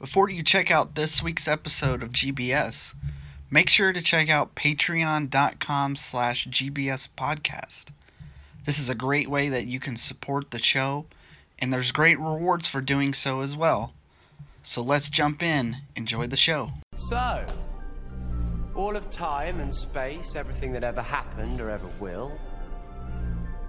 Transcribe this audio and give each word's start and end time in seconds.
Before 0.00 0.30
you 0.30 0.44
check 0.44 0.70
out 0.70 0.94
this 0.94 1.24
week's 1.24 1.48
episode 1.48 2.04
of 2.04 2.10
GBS, 2.10 2.94
make 3.50 3.68
sure 3.68 3.92
to 3.92 4.00
check 4.00 4.28
out 4.30 4.54
patreon.com 4.54 5.96
slash 5.96 6.46
GBS 6.46 7.08
podcast. 7.18 7.86
This 8.64 8.78
is 8.78 8.88
a 8.88 8.94
great 8.94 9.28
way 9.28 9.48
that 9.48 9.66
you 9.66 9.80
can 9.80 9.96
support 9.96 10.52
the 10.52 10.60
show, 10.60 11.06
and 11.58 11.72
there's 11.72 11.90
great 11.90 12.16
rewards 12.20 12.68
for 12.68 12.80
doing 12.80 13.12
so 13.12 13.40
as 13.40 13.56
well. 13.56 13.92
So 14.62 14.82
let's 14.82 15.08
jump 15.08 15.42
in. 15.42 15.78
Enjoy 15.96 16.28
the 16.28 16.36
show. 16.36 16.70
So, 16.94 17.44
all 18.76 18.94
of 18.94 19.10
time 19.10 19.58
and 19.58 19.74
space, 19.74 20.36
everything 20.36 20.70
that 20.74 20.84
ever 20.84 21.02
happened 21.02 21.60
or 21.60 21.70
ever 21.70 21.90
will, 21.98 22.38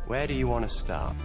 where 0.06 0.28
do 0.28 0.36
you 0.36 0.46
want 0.48 0.64
to 0.64 0.70
start? 0.70 1.16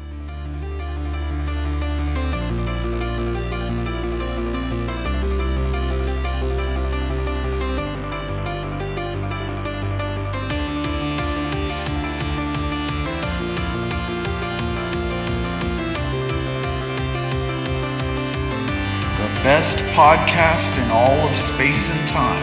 Best 19.44 19.76
podcast 19.92 20.74
in 20.82 20.90
all 20.90 21.28
of 21.28 21.36
space 21.36 21.94
and 21.94 22.08
time. 22.08 22.42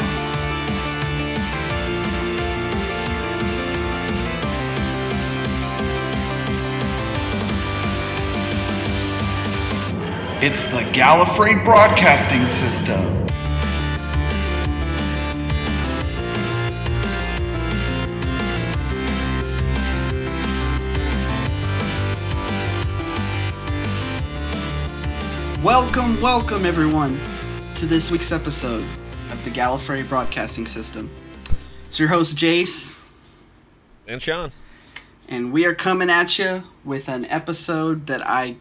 It's 10.43 10.65
the 10.65 10.81
Gallifrey 10.93 11.65
Broadcasting 11.65 12.45
System. 12.45 13.20
Welcome, 25.63 26.19
welcome 26.21 26.65
everyone 26.65 27.19
to 27.75 27.85
this 27.85 28.09
week's 28.09 28.31
episode 28.31 28.83
of 29.31 29.39
the 29.43 29.51
Gallifrey 29.51 30.07
Broadcasting 30.09 30.65
System. 30.65 31.07
It's 31.87 31.99
your 31.99 32.09
host 32.09 32.35
Jace, 32.35 32.97
And 34.07 34.19
Sean. 34.19 34.51
and 35.27 35.53
we 35.53 35.65
are 35.67 35.75
coming 35.75 36.09
at 36.09 36.39
you 36.39 36.63
with 36.83 37.07
an 37.09 37.25
episode 37.25 38.07
that 38.07 38.27
I 38.27 38.55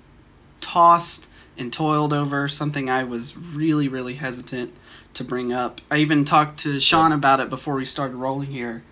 tossed 0.61 1.27
and 1.57 1.73
toiled 1.73 2.13
over, 2.13 2.49
something 2.49 2.91
I 2.91 3.05
was 3.05 3.35
really, 3.35 3.89
really 3.89 4.15
hesitant 4.15 4.75
to 5.15 5.25
bring 5.25 5.55
up. 5.55 5.81
I 5.91 5.99
even 5.99 6.27
talked 6.27 6.61
to 6.61 6.81
Sean 6.81 7.13
about 7.13 7.41
it 7.41 7.49
before 7.49 7.77
we 7.77 7.87
started 7.87 8.17
rolling 8.17 8.51
here. 8.51 8.83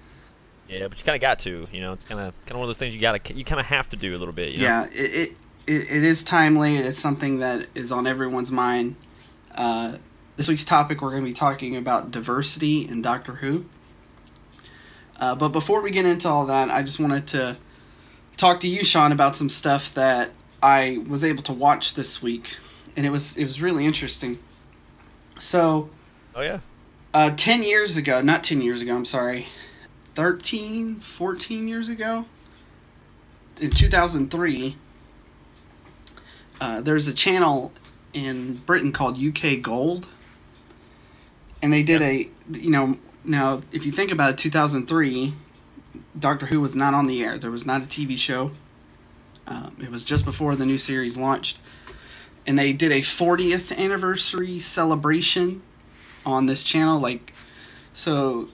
Yeah, 0.66 0.88
but 0.88 0.98
you 0.98 1.04
kind 1.04 1.16
of 1.16 1.20
got 1.20 1.40
to. 1.40 1.66
You 1.70 1.80
know, 1.82 1.92
it's 1.92 2.04
kind 2.04 2.20
of 2.20 2.32
kind 2.46 2.52
of 2.52 2.56
one 2.56 2.64
of 2.64 2.68
those 2.68 2.78
things 2.78 2.94
you 2.94 3.00
got 3.00 3.22
to 3.22 3.34
you 3.34 3.44
kind 3.44 3.60
of 3.60 3.66
have 3.66 3.90
to 3.90 3.96
do 3.96 4.16
a 4.16 4.18
little 4.18 4.34
bit. 4.34 4.52
You 4.52 4.60
know? 4.60 4.64
Yeah, 4.64 4.84
it, 4.86 5.14
it, 5.14 5.36
it, 5.68 5.90
it 5.90 6.02
is 6.04 6.24
timely. 6.24 6.78
It's 6.78 6.98
something 6.98 7.40
that 7.40 7.66
is 7.74 7.92
on 7.92 8.06
everyone's 8.06 8.50
mind. 8.50 8.96
Uh, 9.54 9.98
this 10.36 10.48
week's 10.48 10.64
topic, 10.64 11.02
we're 11.02 11.10
going 11.10 11.24
to 11.24 11.30
be 11.30 11.34
talking 11.34 11.76
about 11.76 12.10
diversity 12.10 12.88
in 12.88 13.02
Doctor 13.02 13.34
Who. 13.34 13.66
Uh, 15.20 15.34
but 15.34 15.48
before 15.50 15.82
we 15.82 15.90
get 15.90 16.06
into 16.06 16.28
all 16.28 16.46
that, 16.46 16.70
I 16.70 16.82
just 16.82 16.98
wanted 16.98 17.26
to 17.28 17.56
talk 18.36 18.60
to 18.60 18.68
you, 18.68 18.84
Sean, 18.84 19.12
about 19.12 19.36
some 19.36 19.50
stuff 19.50 19.92
that 19.94 20.30
I 20.62 21.02
was 21.06 21.22
able 21.24 21.42
to 21.44 21.52
watch 21.52 21.94
this 21.94 22.22
week, 22.22 22.48
and 22.96 23.04
it 23.04 23.10
was 23.10 23.36
it 23.36 23.44
was 23.44 23.60
really 23.60 23.84
interesting. 23.84 24.38
So, 25.38 25.90
Oh 26.34 26.40
yeah. 26.40 26.60
uh, 27.14 27.30
10 27.36 27.62
years 27.62 27.96
ago, 27.96 28.22
not 28.22 28.42
10 28.44 28.62
years 28.62 28.80
ago, 28.80 28.94
I'm 28.94 29.04
sorry, 29.04 29.48
13, 30.14 31.00
14 31.00 31.68
years 31.68 31.88
ago, 31.88 32.24
in 33.60 33.70
2003, 33.70 34.76
uh, 36.60 36.80
there's 36.80 37.08
a 37.08 37.14
channel 37.14 37.72
in 38.12 38.56
Britain 38.66 38.92
called 38.92 39.18
UK 39.18 39.62
Gold. 39.62 40.08
And 41.62 41.72
they 41.72 41.82
did 41.82 42.02
a, 42.02 42.28
you 42.52 42.70
know, 42.70 42.96
now 43.24 43.62
if 43.72 43.84
you 43.84 43.92
think 43.92 44.10
about 44.10 44.30
it, 44.30 44.38
2003, 44.38 45.34
Doctor 46.18 46.46
Who 46.46 46.60
was 46.60 46.74
not 46.74 46.94
on 46.94 47.06
the 47.06 47.22
air. 47.22 47.38
There 47.38 47.50
was 47.50 47.66
not 47.66 47.82
a 47.82 47.86
TV 47.86 48.16
show. 48.16 48.52
Um, 49.46 49.76
it 49.82 49.90
was 49.90 50.04
just 50.04 50.24
before 50.24 50.56
the 50.56 50.66
new 50.66 50.78
series 50.78 51.16
launched. 51.16 51.58
And 52.46 52.58
they 52.58 52.72
did 52.72 52.92
a 52.92 53.00
40th 53.00 53.76
anniversary 53.76 54.60
celebration 54.60 55.62
on 56.24 56.46
this 56.46 56.62
channel. 56.62 57.00
Like, 57.00 57.32
so 57.92 58.48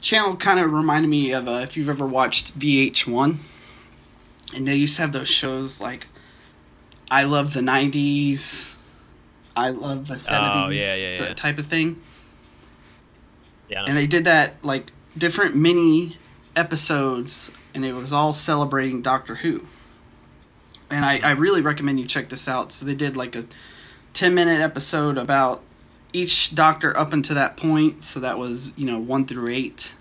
channel 0.00 0.36
kind 0.36 0.60
of 0.60 0.72
reminded 0.72 1.08
me 1.08 1.32
of 1.32 1.48
uh, 1.48 1.60
if 1.62 1.76
you've 1.76 1.88
ever 1.88 2.06
watched 2.06 2.58
VH1, 2.58 3.38
and 4.54 4.66
they 4.66 4.74
used 4.74 4.96
to 4.96 5.02
have 5.02 5.12
those 5.12 5.28
shows 5.28 5.80
like 5.80 6.06
I 7.10 7.24
love 7.24 7.54
the 7.54 7.60
'90s, 7.60 8.74
I 9.56 9.70
love 9.70 10.08
the 10.08 10.14
'70s, 10.14 10.66
Oh, 10.66 10.68
yeah, 10.70 10.94
yeah, 10.94 11.18
the 11.18 11.24
yeah. 11.28 11.34
type 11.34 11.58
of 11.58 11.66
thing. 11.66 12.02
Yeah. 13.68 13.84
And 13.86 13.96
they 13.96 14.06
did 14.06 14.24
that 14.24 14.54
like 14.62 14.92
different 15.16 15.56
mini 15.56 16.16
episodes, 16.56 17.50
and 17.74 17.84
it 17.84 17.92
was 17.92 18.12
all 18.12 18.32
celebrating 18.32 19.02
Doctor 19.02 19.36
Who. 19.36 19.66
And 20.90 21.04
I, 21.04 21.18
I 21.18 21.30
really 21.32 21.60
recommend 21.60 22.00
you 22.00 22.06
check 22.06 22.28
this 22.30 22.48
out. 22.48 22.72
So 22.72 22.86
they 22.86 22.94
did 22.94 23.16
like 23.16 23.36
a 23.36 23.44
10 24.14 24.34
minute 24.34 24.60
episode 24.60 25.18
about 25.18 25.62
each 26.14 26.54
doctor 26.54 26.96
up 26.96 27.12
until 27.12 27.34
that 27.36 27.58
point. 27.58 28.04
So 28.04 28.20
that 28.20 28.38
was, 28.38 28.70
you 28.74 28.86
know, 28.86 28.98
1 28.98 29.26
through 29.26 29.52
8. 29.52 29.92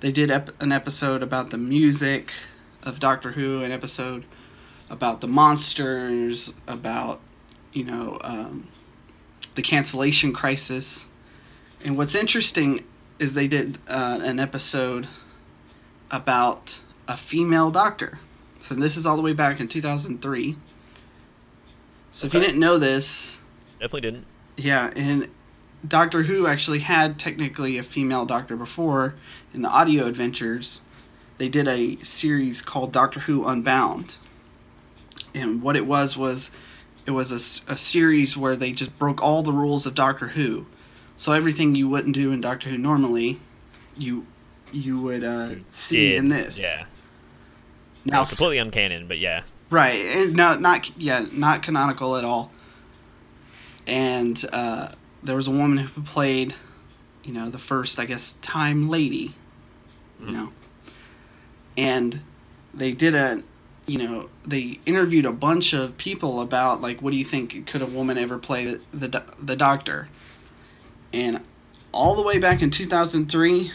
They 0.00 0.12
did 0.12 0.30
ep- 0.30 0.60
an 0.62 0.70
episode 0.70 1.24
about 1.24 1.50
the 1.50 1.58
music 1.58 2.30
of 2.84 3.00
Doctor 3.00 3.32
Who, 3.32 3.64
an 3.64 3.72
episode 3.72 4.24
about 4.90 5.20
the 5.20 5.28
monsters, 5.28 6.52
about, 6.66 7.20
you 7.72 7.84
know, 7.84 8.18
um, 8.22 8.68
the 9.54 9.62
cancellation 9.62 10.32
crisis. 10.32 11.06
And 11.84 11.96
what's 11.96 12.14
interesting 12.14 12.84
is 13.18 13.34
they 13.34 13.48
did 13.48 13.78
uh, 13.88 14.18
an 14.22 14.40
episode 14.40 15.08
about 16.10 16.78
a 17.06 17.16
female 17.16 17.70
doctor. 17.70 18.18
So 18.60 18.74
this 18.74 18.96
is 18.96 19.06
all 19.06 19.16
the 19.16 19.22
way 19.22 19.32
back 19.32 19.60
in 19.60 19.68
2003. 19.68 20.56
So 22.12 22.26
if 22.26 22.34
you 22.34 22.40
didn't 22.40 22.58
know 22.58 22.78
this, 22.78 23.38
Definitely 23.78 24.00
didn't. 24.00 24.26
yeah, 24.56 24.90
and 24.96 25.28
Doctor 25.86 26.24
Who 26.24 26.46
actually 26.46 26.80
had 26.80 27.18
technically 27.18 27.78
a 27.78 27.82
female 27.82 28.26
doctor 28.26 28.56
before 28.56 29.14
in 29.54 29.62
the 29.62 29.68
audio 29.68 30.06
adventures. 30.06 30.80
They 31.36 31.48
did 31.48 31.68
a 31.68 31.96
series 32.02 32.60
called 32.60 32.92
Doctor 32.92 33.20
Who 33.20 33.46
Unbound. 33.46 34.16
And 35.34 35.62
what 35.62 35.76
it 35.76 35.86
was 35.86 36.16
was 36.16 36.50
it 37.06 37.12
was 37.12 37.32
a, 37.32 37.72
a 37.72 37.76
series 37.76 38.36
where 38.36 38.56
they 38.56 38.72
just 38.72 38.98
broke 38.98 39.22
all 39.22 39.42
the 39.42 39.52
rules 39.52 39.86
of 39.86 39.94
Doctor 39.94 40.28
Who. 40.28 40.66
So 41.16 41.32
everything 41.32 41.74
you 41.74 41.88
wouldn't 41.88 42.14
do 42.14 42.32
in 42.32 42.40
Doctor 42.40 42.68
Who 42.70 42.78
normally, 42.78 43.40
you 43.96 44.26
you 44.72 45.00
would 45.00 45.24
uh, 45.24 45.56
see 45.72 46.10
Did. 46.10 46.18
in 46.18 46.28
this. 46.28 46.58
Yeah. 46.58 46.84
Now, 48.04 48.24
completely 48.24 48.56
uncanon, 48.58 49.08
but 49.08 49.18
yeah. 49.18 49.42
Right, 49.70 50.04
and 50.04 50.34
no, 50.34 50.56
not 50.56 50.90
yeah, 50.98 51.26
not 51.30 51.62
canonical 51.62 52.16
at 52.16 52.24
all. 52.24 52.52
And 53.86 54.42
uh, 54.52 54.92
there 55.22 55.36
was 55.36 55.46
a 55.46 55.50
woman 55.50 55.78
who 55.78 56.02
played, 56.02 56.54
you 57.24 57.32
know, 57.32 57.50
the 57.50 57.58
first, 57.58 57.98
I 57.98 58.04
guess, 58.04 58.36
time 58.42 58.88
lady, 58.88 59.34
you 60.20 60.26
Mhm. 60.26 60.32
know, 60.32 60.52
and 61.76 62.20
they 62.74 62.92
did 62.92 63.14
a, 63.14 63.42
you 63.88 63.98
know, 63.98 64.28
they 64.46 64.78
interviewed 64.84 65.24
a 65.24 65.32
bunch 65.32 65.72
of 65.72 65.96
people 65.96 66.42
about 66.42 66.82
like, 66.82 67.00
what 67.00 67.10
do 67.10 67.16
you 67.16 67.24
think 67.24 67.66
could 67.66 67.80
a 67.82 67.86
woman 67.86 68.18
ever 68.18 68.38
play 68.38 68.78
the 68.92 69.08
the, 69.08 69.24
the 69.42 69.56
doctor? 69.56 70.08
And 71.12 71.40
all 71.90 72.14
the 72.14 72.22
way 72.22 72.38
back 72.38 72.60
in 72.60 72.70
two 72.70 72.86
thousand 72.86 73.30
three, 73.30 73.72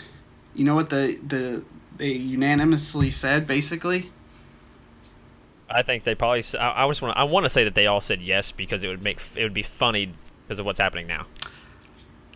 you 0.53 0.63
know 0.63 0.75
what 0.75 0.91
the 0.91 1.19
the 1.27 1.65
they 1.97 2.11
unanimously 2.11 3.09
said 3.11 3.47
basically. 3.47 4.11
I 5.69 5.81
think 5.81 6.03
they 6.03 6.13
probably. 6.13 6.43
I 6.59 6.87
just 6.87 7.01
want. 7.01 7.17
I 7.17 7.23
want 7.23 7.45
to 7.45 7.49
say 7.49 7.63
that 7.63 7.73
they 7.73 7.87
all 7.87 8.01
said 8.01 8.21
yes 8.21 8.51
because 8.51 8.83
it 8.83 8.87
would 8.89 9.01
make. 9.01 9.17
It 9.35 9.41
would 9.41 9.53
be 9.55 9.63
funny 9.63 10.13
because 10.45 10.59
of 10.59 10.65
what's 10.67 10.79
happening 10.79 11.07
now. 11.07 11.25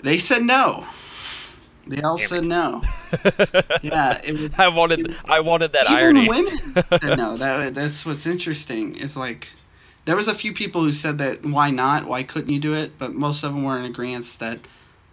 They 0.01 0.17
said 0.17 0.43
no. 0.43 0.87
They 1.89 2.01
all 2.01 2.17
Damn 2.17 2.27
said 2.27 2.43
it. 2.45 2.47
no. 2.47 2.81
Yeah, 3.81 4.21
it 4.23 4.37
was. 4.39 4.53
I 4.57 4.67
wanted. 4.67 5.15
I 5.25 5.39
wanted 5.39 5.71
that 5.73 5.85
even 5.85 6.17
irony. 6.17 6.27
women 6.29 6.73
said 7.01 7.17
no. 7.17 7.37
That 7.37 7.73
that's 7.75 8.05
what's 8.05 8.25
interesting. 8.25 8.95
It's 8.95 9.15
like 9.15 9.47
there 10.05 10.15
was 10.15 10.27
a 10.27 10.33
few 10.35 10.53
people 10.53 10.83
who 10.83 10.93
said 10.93 11.17
that 11.19 11.45
why 11.45 11.71
not? 11.71 12.05
Why 12.07 12.23
couldn't 12.23 12.51
you 12.53 12.59
do 12.59 12.73
it? 12.73 12.97
But 12.99 13.13
most 13.13 13.43
of 13.43 13.53
them 13.53 13.63
were 13.63 13.77
in 13.77 13.85
agreement 13.85 14.35
that 14.39 14.59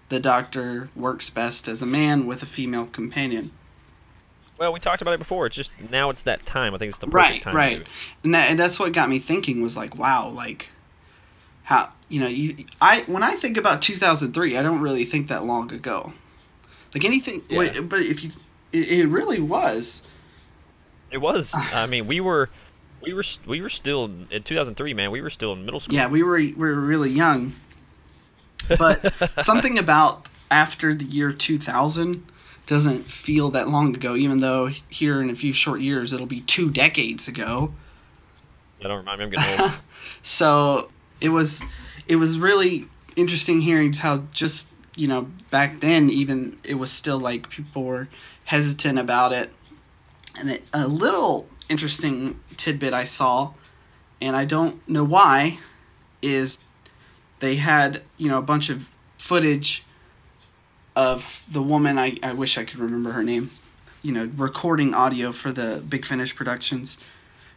the 0.09 0.21
Doctor 0.21 0.91
works 0.97 1.31
best 1.31 1.69
as 1.69 1.83
a 1.83 1.87
man 1.87 2.27
with 2.27 2.43
a 2.43 2.47
female 2.47 2.87
companion. 2.87 3.53
Well, 4.59 4.73
we 4.73 4.79
talked 4.81 5.03
about 5.03 5.15
it 5.15 5.19
before. 5.19 5.47
It's 5.47 5.57
just 5.57 5.73
now 5.91 6.11
it's 6.11 6.23
that 6.23 6.47
time. 6.47 6.75
I 6.75 6.79
think 6.79 6.91
it's 6.91 6.99
the 6.99 7.07
perfect 7.07 7.15
Right, 7.15 7.43
time. 7.43 7.53
to 7.53 7.57
right. 7.57 7.87
And 8.23 8.35
that 8.35 8.51
and 8.51 8.59
that's 8.59 8.79
what 8.79 8.93
got 8.93 9.09
me 9.09 9.19
thinking 9.19 9.63
was 9.63 9.77
like, 9.77 9.97
wow, 9.97 10.29
like 10.29 10.69
how 11.65 11.91
you 12.09 12.21
know, 12.21 12.29
you 12.29 12.65
I 12.81 13.01
when 13.03 13.23
I 13.23 13.35
think 13.37 13.57
about 13.57 13.83
2003, 13.83 14.57
I 14.57 14.63
don't 14.63 14.81
really 14.81 15.05
think 15.05 15.29
that 15.29 15.45
long 15.45 15.73
ago. 15.73 16.13
Like 16.95 17.05
anything, 17.05 17.43
Yeah. 17.49 17.59
wait, 17.59 17.89
but 17.89 18.01
if 18.01 18.23
you, 18.23 18.31
it, 18.73 18.89
it 18.91 19.07
really 19.09 19.41
was. 19.41 20.03
It 21.11 21.19
was. 21.19 21.51
I 21.55 21.87
mean, 21.87 22.07
we 22.07 22.21
were, 22.21 22.51
we 23.03 23.13
were, 23.13 23.25
we 23.47 23.61
were 23.61 23.69
still 23.69 24.05
in 24.31 24.43
2003, 24.43 24.95
man. 24.95 25.11
We 25.11 25.21
were 25.21 25.31
still 25.31 25.53
in 25.53 25.65
middle 25.65 25.81
school. 25.81 25.95
Yeah, 25.95 26.09
we 26.09 26.23
were 26.23 26.37
we 26.37 26.53
were 26.55 26.75
really 26.75 27.11
young. 27.11 27.55
But 28.79 29.13
something 29.43 29.79
about 29.79 30.29
after 30.51 30.95
the 30.95 31.05
year 31.05 31.33
2000 31.33 32.25
doesn't 32.67 33.11
feel 33.11 33.51
that 33.51 33.69
long 33.69 33.95
ago, 33.95 34.17
even 34.17 34.41
though 34.41 34.69
here 34.89 35.21
in 35.21 35.31
a 35.31 35.35
few 35.35 35.53
short 35.53 35.81
years 35.81 36.13
it'll 36.13 36.27
be 36.27 36.41
two 36.43 36.71
decades 36.71 37.29
ago. 37.29 37.75
I 38.83 38.89
don't 38.89 38.99
remind 38.99 39.19
me. 39.19 39.25
I'm 39.25 39.31
getting 39.31 39.61
old. 39.61 39.73
so 40.23 40.91
it 41.21 41.29
was 41.31 41.63
it 42.07 42.17
was 42.17 42.39
really 42.39 42.89
interesting 43.17 43.61
hearing 43.61 43.93
how 43.93 44.19
just 44.33 44.69
you 44.97 45.09
know 45.09 45.29
back 45.51 45.81
then 45.81 46.11
even 46.11 46.59
it 46.63 46.75
was 46.75 46.91
still 46.91 47.19
like 47.19 47.51
people 47.51 47.85
were 47.85 48.09
hesitant 48.45 48.99
about 48.99 49.33
it. 49.33 49.51
And 50.37 50.51
it, 50.51 50.65
a 50.73 50.87
little 50.87 51.49
interesting 51.69 52.39
tidbit 52.57 52.93
i 52.93 53.05
saw 53.05 53.53
and 54.21 54.37
i 54.37 54.45
don't 54.45 54.87
know 54.87 55.03
why 55.03 55.59
is 56.21 56.59
they 57.41 57.57
had 57.57 58.03
you 58.19 58.29
know 58.29 58.39
a 58.39 58.43
bunch 58.43 58.69
of 58.69 58.87
footage 59.17 59.83
of 60.95 61.25
the 61.51 61.63
woman 61.63 61.99
i, 61.99 62.19
I 62.23 62.35
wish 62.35 62.59
i 62.59 62.65
could 62.65 62.81
remember 62.81 63.13
her 63.13 63.23
name 63.23 63.51
you 64.05 64.13
know 64.13 64.31
recording 64.37 64.93
audio 64.95 65.33
for 65.33 65.51
the 65.51 65.83
big 65.89 66.05
finish 66.05 66.37
productions. 66.37 66.99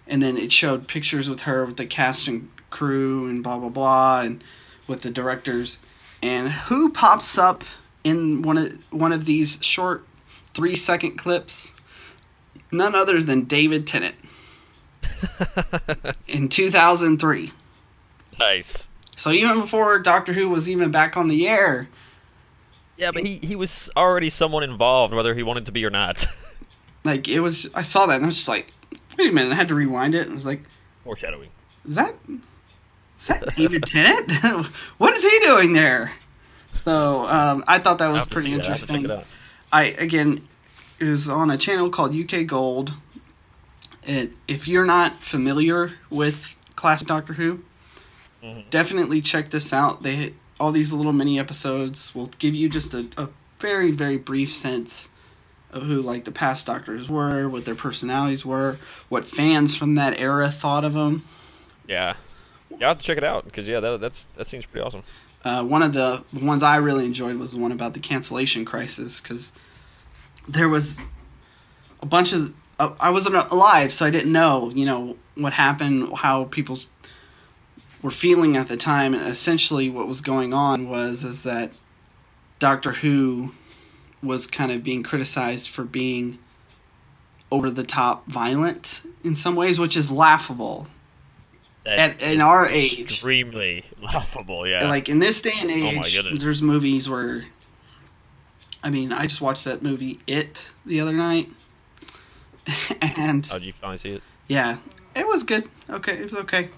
And 0.07 0.23
then 0.23 0.37
it 0.37 0.53
showed 0.53 0.87
pictures 0.87 1.29
with 1.29 1.41
her 1.41 1.65
with 1.65 1.75
the 1.75 1.85
cast 1.85 2.27
and 2.29 2.49
crew 2.69 3.27
and 3.27 3.43
blah 3.43 3.59
blah 3.59 3.69
blah 3.69 4.21
and 4.21 4.43
with 4.87 5.01
the 5.01 5.11
directors 5.11 5.77
and 6.21 6.49
who 6.51 6.89
pops 6.91 7.37
up 7.37 7.63
in 8.03 8.41
one 8.41 8.57
of 8.57 8.73
one 8.91 9.11
of 9.11 9.25
these 9.25 9.59
short 9.61 10.05
three 10.53 10.75
second 10.75 11.17
clips 11.17 11.73
none 12.71 12.95
other 12.95 13.21
than 13.21 13.43
david 13.43 13.85
tennant 13.87 14.15
in 16.27 16.49
2003 16.49 17.51
nice. 18.39 18.87
so 19.15 19.31
even 19.31 19.61
before 19.61 19.99
doctor 19.99 20.33
who 20.33 20.49
was 20.49 20.69
even 20.69 20.91
back 20.91 21.15
on 21.17 21.27
the 21.27 21.47
air 21.47 21.87
Yeah, 22.97 23.11
but 23.11 23.23
he, 23.25 23.39
he 23.43 23.55
was 23.55 23.89
already 23.95 24.29
someone 24.31 24.63
involved, 24.63 25.13
whether 25.13 25.35
he 25.35 25.43
wanted 25.43 25.67
to 25.67 25.71
be 25.71 25.85
or 25.85 25.91
not. 25.91 26.27
like 27.03 27.27
it 27.27 27.39
was 27.39 27.67
i 27.75 27.83
saw 27.83 28.05
that 28.07 28.15
and 28.15 28.25
i 28.25 28.27
was 28.27 28.35
just 28.37 28.47
like 28.47 28.71
wait 29.17 29.29
a 29.29 29.33
minute 29.33 29.51
i 29.51 29.55
had 29.55 29.67
to 29.67 29.75
rewind 29.75 30.13
it 30.15 30.23
and 30.23 30.31
i 30.31 30.35
was 30.35 30.45
like 30.45 30.61
Foreshadowing. 31.03 31.49
Is 31.87 31.95
that 31.95 32.13
is 33.19 33.27
that 33.27 33.55
David 33.55 33.83
Tennant? 33.83 34.31
what 34.97 35.15
is 35.15 35.23
he 35.23 35.39
doing 35.45 35.73
there? 35.73 36.11
So 36.73 37.25
um, 37.25 37.63
I 37.67 37.79
thought 37.79 37.99
that 37.99 38.07
was 38.07 38.25
pretty 38.25 38.51
see 38.51 38.57
that. 38.57 38.65
I'll 38.65 38.69
have 38.71 38.79
to 38.81 38.87
check 38.87 38.95
interesting. 38.95 39.25
I 39.71 39.83
again, 40.01 40.47
it 40.99 41.05
was 41.05 41.29
on 41.29 41.51
a 41.51 41.57
channel 41.57 41.89
called 41.89 42.15
UK 42.15 42.45
Gold. 42.45 42.93
It, 44.03 44.31
if 44.47 44.67
you're 44.67 44.85
not 44.85 45.21
familiar 45.21 45.93
with 46.09 46.37
classic 46.75 47.07
Doctor 47.07 47.33
Who, 47.33 47.61
Mhm. 48.43 48.69
definitely 48.69 49.21
check 49.21 49.49
this 49.49 49.73
out. 49.73 50.03
They 50.03 50.33
all 50.59 50.71
these 50.71 50.93
little 50.93 51.13
mini 51.13 51.39
episodes 51.39 52.15
will 52.15 52.27
give 52.39 52.55
you 52.55 52.69
just 52.69 52.93
a, 52.93 53.07
a 53.17 53.29
very 53.59 53.91
very 53.91 54.17
brief 54.17 54.55
sense 54.55 55.07
of 55.71 55.83
who 55.83 56.01
like 56.01 56.23
the 56.23 56.31
past 56.31 56.65
Doctors 56.67 57.09
were, 57.09 57.49
what 57.49 57.65
their 57.65 57.75
personalities 57.75 58.45
were, 58.45 58.77
what 59.09 59.25
fans 59.25 59.75
from 59.75 59.95
that 59.95 60.19
era 60.19 60.49
thought 60.49 60.85
of 60.85 60.93
them. 60.93 61.25
Yeah. 61.87 62.13
Yeah, 62.69 62.87
I'll 62.87 62.89
have 62.89 62.99
to 62.99 63.03
check 63.03 63.17
it 63.17 63.23
out 63.23 63.45
because 63.45 63.67
yeah, 63.67 63.79
that 63.79 64.01
that's 64.01 64.27
that 64.35 64.47
seems 64.47 64.65
pretty 64.65 64.85
awesome. 64.85 65.03
Uh, 65.43 65.63
one 65.63 65.83
of 65.83 65.93
the, 65.93 66.23
ones 66.33 66.63
I 66.63 66.77
really 66.77 67.05
enjoyed 67.05 67.37
was 67.37 67.53
the 67.53 67.59
one 67.59 67.71
about 67.71 67.93
the 67.93 67.99
cancellation 67.99 68.65
crisis 68.65 69.21
because 69.21 69.53
there 70.47 70.67
was 70.67 70.97
a 72.01 72.05
bunch 72.05 72.33
of 72.33 72.53
uh, 72.79 72.93
I 72.99 73.09
wasn't 73.09 73.35
alive, 73.35 73.93
so 73.93 74.05
I 74.05 74.09
didn't 74.09 74.31
know 74.31 74.71
you 74.71 74.85
know 74.85 75.15
what 75.35 75.53
happened, 75.53 76.13
how 76.15 76.45
people 76.45 76.77
were 78.01 78.11
feeling 78.11 78.57
at 78.57 78.67
the 78.67 78.77
time, 78.77 79.13
and 79.13 79.27
essentially 79.27 79.89
what 79.89 80.07
was 80.07 80.21
going 80.21 80.53
on 80.53 80.89
was 80.89 81.23
is 81.23 81.43
that 81.43 81.71
Doctor 82.59 82.91
Who 82.91 83.53
was 84.21 84.47
kind 84.47 84.71
of 84.71 84.83
being 84.83 85.03
criticized 85.03 85.69
for 85.69 85.83
being 85.83 86.39
over 87.51 87.69
the 87.71 87.83
top 87.83 88.27
violent 88.27 89.01
in 89.23 89.35
some 89.35 89.55
ways, 89.55 89.79
which 89.79 89.95
is 89.95 90.11
laughable. 90.11 90.87
In 91.87 92.41
our 92.41 92.67
age. 92.67 93.01
extremely 93.01 93.85
laughable. 94.01 94.67
Yeah. 94.67 94.87
Like 94.87 95.07
in 95.09 95.19
this 95.19 95.41
day 95.41 95.53
and 95.59 95.71
age, 95.71 95.95
Oh 95.95 95.99
my 95.99 96.09
goodness. 96.09 96.43
there's 96.43 96.61
movies 96.61 97.09
where. 97.09 97.45
I 98.83 98.89
mean, 98.89 99.11
I 99.11 99.25
just 99.25 99.41
watched 99.41 99.65
that 99.65 99.81
movie 99.81 100.19
It 100.27 100.61
the 100.85 100.99
other 101.01 101.11
night, 101.13 101.49
and 103.01 103.47
oh, 103.51 103.57
did 103.59 103.65
you 103.65 103.73
finally 103.73 103.97
see 103.97 104.11
it? 104.11 104.23
yeah, 104.47 104.77
it 105.15 105.27
was 105.27 105.43
good. 105.43 105.67
Okay, 105.89 106.13
it 106.13 106.23
was 106.31 106.33
okay, 106.41 106.69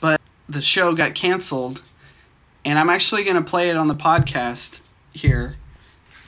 but 0.00 0.20
the 0.48 0.60
show 0.60 0.94
got 0.94 1.14
canceled, 1.14 1.82
and 2.64 2.78
I'm 2.78 2.90
actually 2.90 3.24
gonna 3.24 3.42
play 3.42 3.70
it 3.70 3.76
on 3.76 3.88
the 3.88 3.94
podcast 3.94 4.80
here. 5.12 5.56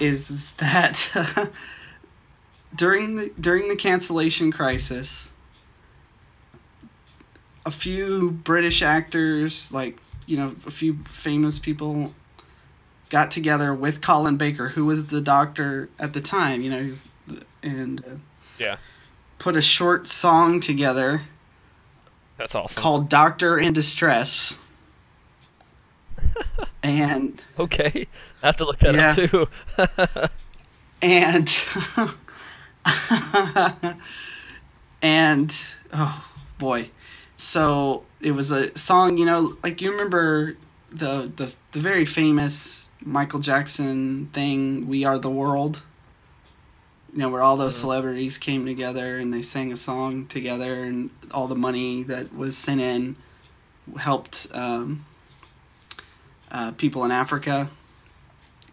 Is, 0.01 0.31
is 0.31 0.53
that 0.59 1.51
during 2.75 3.17
the 3.17 3.31
during 3.41 3.69
the 3.69 3.77
cancellation 3.77 4.51
crisis, 4.51 5.31
a 7.69 7.71
few 7.71 8.31
British 8.31 8.81
actors, 8.83 9.71
like 9.73 9.99
you 10.25 10.39
know, 10.39 10.55
a 10.67 10.71
few 10.71 10.97
famous 11.13 11.59
people, 11.59 12.13
got 13.11 13.31
together 13.31 13.75
with 13.75 14.01
Colin 14.01 14.39
Baker, 14.39 14.71
who 14.71 14.87
was 14.87 15.07
the 15.07 15.21
doctor 15.21 15.91
at 15.99 16.15
the 16.15 16.21
time. 16.23 16.63
You 16.63 16.71
know, 16.71 16.93
and 17.63 18.01
uh, 18.01 18.17
Yeah. 18.59 18.79
put 19.39 19.55
a 19.55 19.61
short 19.63 20.09
song 20.09 20.61
together 20.61 21.23
That's 22.39 22.55
awesome. 22.55 22.75
called 22.75 23.11
"Doctor 23.11 23.59
in 23.59 23.75
Distress." 23.75 24.59
and 26.83 27.43
Okay, 27.59 28.07
I 28.43 28.47
have 28.47 28.57
to 28.57 28.65
look 28.65 28.79
that 28.79 28.95
Yeah. 28.95 29.11
up 29.11 29.17
too. 29.17 29.49
and 31.03 31.55
and 35.03 35.55
oh 35.93 36.25
boy 36.59 36.91
so 37.39 38.05
it 38.21 38.33
was 38.33 38.51
a 38.51 38.77
song 38.77 39.17
you 39.17 39.25
know 39.25 39.57
like 39.63 39.81
you 39.81 39.91
remember 39.91 40.57
the 40.91 41.31
the, 41.37 41.51
the 41.73 41.81
very 41.81 42.05
famous 42.05 42.91
michael 43.01 43.39
jackson 43.41 44.29
thing 44.35 44.87
we 44.89 45.05
are 45.05 45.19
the 45.19 45.31
world 45.31 45.81
you 47.13 47.21
know 47.21 47.29
where 47.29 47.43
all 47.43 47.57
those 47.57 47.75
Mhm. 47.77 47.81
celebrities 47.81 48.37
came 48.39 48.67
together 48.67 49.19
and 49.19 49.33
they 49.33 49.43
sang 49.43 49.73
a 49.73 49.77
song 49.77 50.27
together 50.27 50.85
and 50.85 51.11
all 51.31 51.47
the 51.47 51.55
money 51.57 52.03
that 52.03 52.35
was 52.35 52.57
sent 52.57 52.81
in 52.81 53.17
helped 53.97 54.49
um, 54.53 55.05
uh, 56.51 56.73
people 56.73 57.05
in 57.05 57.13
africa 57.13 57.71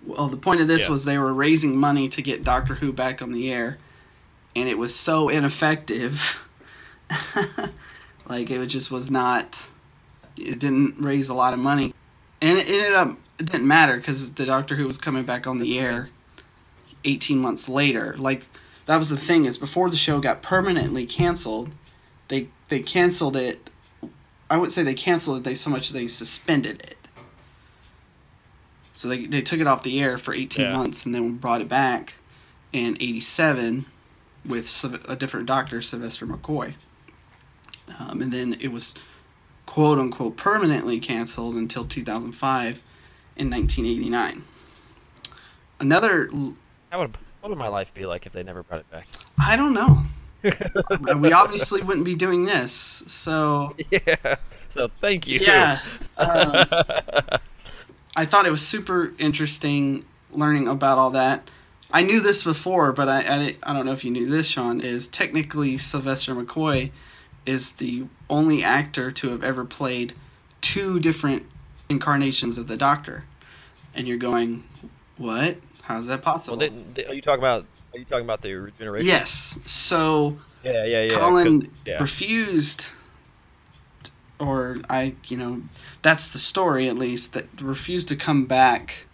well, 0.06 0.28
the 0.28 0.38
point 0.38 0.62
of 0.62 0.68
this 0.68 0.84
Yeah. 0.84 0.90
was 0.90 1.06
they 1.06 1.18
were 1.18 1.34
raising 1.34 1.76
money 1.76 2.10
to 2.10 2.22
get 2.22 2.44
Doctor 2.44 2.76
Who 2.76 2.94
back 2.94 3.22
on 3.24 3.32
the 3.32 3.52
air, 3.52 3.80
and 4.56 4.70
it 4.70 4.78
was 4.78 4.94
so 4.96 5.30
ineffective. 5.30 6.38
like 8.28 8.50
it 8.50 8.66
just 8.68 8.92
was 8.92 9.10
not. 9.12 9.56
It 10.38 10.60
didn't 10.60 10.96
raise 11.00 11.30
a 11.30 11.34
lot 11.34 11.54
of 11.54 11.60
money, 11.60 11.94
and 12.42 12.58
it 12.58 12.68
ended 12.68 12.94
up. 12.94 13.18
It 13.40 13.52
didn't 13.52 13.68
matter 13.68 13.98
because 13.98 14.34
the 14.34 14.46
Doctor 14.46 14.76
Who 14.76 14.86
was 14.86 14.98
coming 14.98 15.24
back 15.26 15.48
on 15.48 15.60
the 15.60 15.80
air. 15.80 16.10
Eighteen 17.04 17.38
months 17.38 17.70
later, 17.70 18.16
like 18.18 18.44
that 18.88 18.98
was 18.98 19.10
the 19.10 19.18
thing 19.18 19.46
is 19.46 19.58
before 19.58 19.90
the 19.90 19.98
show 19.98 20.20
got 20.20 20.42
permanently 20.42 21.06
canceled, 21.06 21.70
they 22.30 22.50
they 22.70 22.80
canceled 22.80 23.36
it. 23.36 23.70
I 24.50 24.58
wouldn't 24.58 24.74
say 24.74 24.82
they 24.84 24.96
canceled 24.96 25.38
it. 25.40 25.44
They 25.44 25.56
so 25.56 25.70
much 25.70 25.90
they 25.90 26.08
suspended 26.08 26.82
it. 26.82 26.98
So 28.94 29.10
they, 29.10 29.26
they 29.26 29.42
took 29.42 29.60
it 29.60 29.68
off 29.68 29.84
the 29.84 30.02
air 30.02 30.18
for 30.18 30.34
18 30.34 30.66
Yeah. 30.66 30.72
months 30.78 31.06
and 31.06 31.14
then 31.14 31.36
brought 31.38 31.60
it 31.62 31.68
back 31.68 32.14
in 32.72 32.96
87 33.00 33.86
with 34.48 34.68
a 35.08 35.16
different 35.18 35.48
doctor, 35.48 35.82
Sylvester 35.82 36.26
McCoy. 36.26 36.76
Um, 38.00 38.22
and 38.22 38.32
then 38.32 38.58
it 38.60 38.70
was 38.70 38.94
quote 39.66 39.98
unquote 39.98 40.38
permanently 40.38 41.00
canceled 41.00 41.56
until 41.56 41.86
2005 41.86 42.82
in 43.38 43.50
1989. 43.50 44.44
Another, 45.80 46.30
would 46.32 47.18
what 47.42 47.50
would 47.50 47.58
my 47.58 47.68
life 47.68 47.94
be 47.94 48.06
like 48.06 48.26
if 48.26 48.34
they 48.34 48.44
never 48.44 48.64
brought 48.64 48.80
it 48.80 48.90
back? 48.90 49.08
I 49.38 49.56
don't 49.56 49.74
know. 49.74 50.02
we 51.20 51.32
obviously 51.32 51.82
wouldn't 51.82 52.06
be 52.06 52.16
doing 52.16 52.46
this. 52.46 53.04
So 53.08 53.76
yeah. 53.92 54.38
So 54.70 54.90
thank 55.02 55.28
you. 55.28 55.40
Yeah, 55.40 55.80
um, 56.18 56.66
I 58.16 58.26
thought 58.26 58.46
it 58.46 58.52
was 58.52 58.66
super 58.66 59.14
interesting 59.18 60.06
learning 60.32 60.68
about 60.68 60.98
all 60.98 61.12
that. 61.12 61.50
I 61.92 62.02
knew 62.02 62.20
this 62.20 62.44
before, 62.44 62.92
but 62.92 63.08
I, 63.08 63.22
I, 63.22 63.56
I 63.64 63.74
don't 63.74 63.86
know 63.86 63.94
if 63.94 64.04
you 64.04 64.12
knew 64.12 64.28
this, 64.28 64.48
Sean, 64.48 64.82
is 64.82 65.08
technically 65.08 65.78
Sylvester 65.78 66.36
McCoy 66.36 66.92
is 67.46 67.74
the 67.74 68.06
only 68.30 68.64
actor 68.64 69.12
to 69.12 69.30
have 69.30 69.44
ever 69.44 69.66
played 69.66 70.14
two 70.62 71.00
different 71.00 71.44
incarnations 71.90 72.58
of 72.58 72.68
the 72.68 72.78
Doctor, 72.78 73.24
and 73.94 74.08
you're 74.08 74.18
going, 74.18 74.64
what? 75.18 75.58
How's 75.84 76.08
that 76.08 76.22
possible? 76.22 76.58
Well, 76.58 76.70
didn't, 76.70 77.10
are 77.10 77.14
you 77.14 77.22
talking 77.22 77.40
about? 77.40 77.66
Are 77.94 78.00
you 78.00 78.06
talking 78.06 78.26
about 78.26 78.42
the 78.42 78.54
regeneration? 78.54 79.08
yes. 79.08 79.58
So 79.66 80.38
Yeah, 80.64 80.84
yeah, 80.86 81.04
yeah. 81.04 81.18
Colin 81.18 81.72
yeah. 81.86 82.02
refused, 82.02 82.88
or 84.40 84.80
I, 84.90 85.14
you 85.28 85.38
know, 85.38 85.62
that's 86.02 86.32
the 86.34 86.40
story 86.40 86.90
at 86.90 86.98
least, 86.98 87.34
that 87.34 87.46
refused 87.62 88.08
to 88.10 88.16
come 88.16 88.46
back 88.46 89.06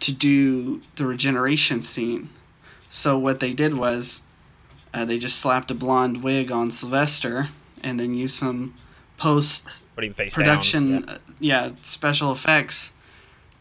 to 0.00 0.12
do 0.12 0.80
the 0.96 1.04
regeneration 1.04 1.82
scene. 1.82 2.30
So 2.88 3.18
what 3.18 3.40
they 3.40 3.52
did 3.52 3.74
was 3.74 4.22
uh, 4.94 5.04
they 5.04 5.18
just 5.18 5.38
slapped 5.38 5.70
a 5.70 5.74
blonde 5.74 6.22
wig 6.22 6.50
on 6.50 6.70
Sylvester 6.70 7.50
and 7.82 7.98
then 7.98 8.14
used 8.14 8.36
some 8.36 8.74
post 9.16 9.70
production, 9.96 11.00
down. 11.00 11.08
uh, 11.08 11.18
yeah, 11.40 11.70
special 11.82 12.32
effects 12.32 12.92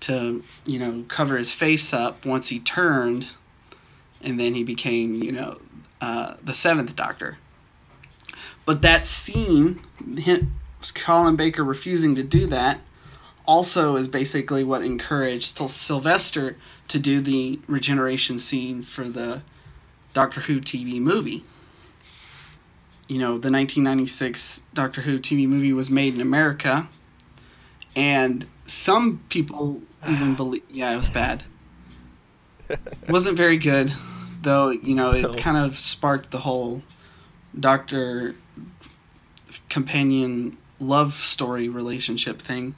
to, 0.02 0.44
you 0.66 0.80
know, 0.80 1.04
cover 1.08 1.38
his 1.38 1.52
face 1.52 1.94
up 1.94 2.26
once 2.26 2.50
he 2.50 2.60
turned 2.60 3.28
and 4.22 4.40
then 4.40 4.56
he 4.56 4.64
became, 4.64 5.16
you 5.16 5.32
know, 5.32 5.60
uh, 6.02 6.36
the 6.44 6.54
seventh 6.54 6.96
Doctor. 6.96 7.38
But 8.66 8.82
that 8.82 9.08
scene, 9.08 9.82
him, 10.18 10.60
Colin 10.94 11.36
Baker 11.36 11.64
refusing 11.64 12.16
to 12.16 12.24
do 12.24 12.46
that, 12.48 12.82
also 13.46 13.96
is 13.96 14.08
basically 14.08 14.64
what 14.64 14.84
encouraged 14.84 15.58
Sylvester 15.70 16.58
to 16.90 17.00
do 17.00 17.22
the 17.22 17.60
regeneration 17.68 18.40
scene 18.40 18.84
for 18.84 19.08
the 19.08 19.42
Doctor 20.18 20.42
Who 20.42 20.60
TV 20.60 21.00
movie. 21.00 21.44
You 23.08 23.20
know, 23.20 23.38
the 23.38 23.52
1996 23.52 24.64
Doctor 24.74 25.02
Who 25.02 25.20
TV 25.20 25.48
movie 25.48 25.74
was 25.74 25.92
made 25.92 26.16
in 26.16 26.22
America, 26.22 26.90
and 27.96 28.48
some 28.66 29.22
people 29.30 29.84
even 30.10 30.34
believe, 30.42 30.64
yeah, 30.72 30.92
it 30.92 30.98
was 30.98 31.08
bad. 31.08 31.44
It 32.68 32.80
wasn't 33.08 33.38
very 33.38 33.58
good, 33.58 33.94
though. 34.42 34.72
You 34.72 34.96
know, 34.96 35.12
it 35.12 35.22
No. 35.22 35.36
kind 35.36 35.56
of 35.56 35.78
sparked 35.78 36.32
the 36.32 36.40
whole 36.40 36.82
Doctor 37.60 38.36
companion 39.70 40.58
love 40.80 41.14
story 41.14 41.70
relationship 41.70 42.42
thing. 42.42 42.74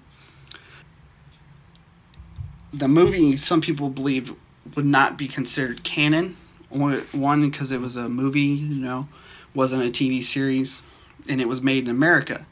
The 2.74 2.90
movie, 2.90 3.38
some 3.38 3.62
people 3.62 3.90
believe, 3.90 4.36
would 4.76 4.84
not 4.86 5.18
be 5.18 5.30
considered 5.30 5.86
canon. 5.86 6.36
One, 6.70 7.50
because 7.50 7.72
it 7.72 7.82
was 7.82 7.98
a 7.98 8.08
movie, 8.10 8.42
you 8.42 8.76
know, 8.76 9.08
wasn't 9.54 9.84
a 9.84 9.92
TV 9.92 10.24
series, 10.24 10.84
and 11.28 11.42
it 11.42 11.48
was 11.48 11.62
made 11.62 11.86
in 11.86 11.90
America. 11.90 12.46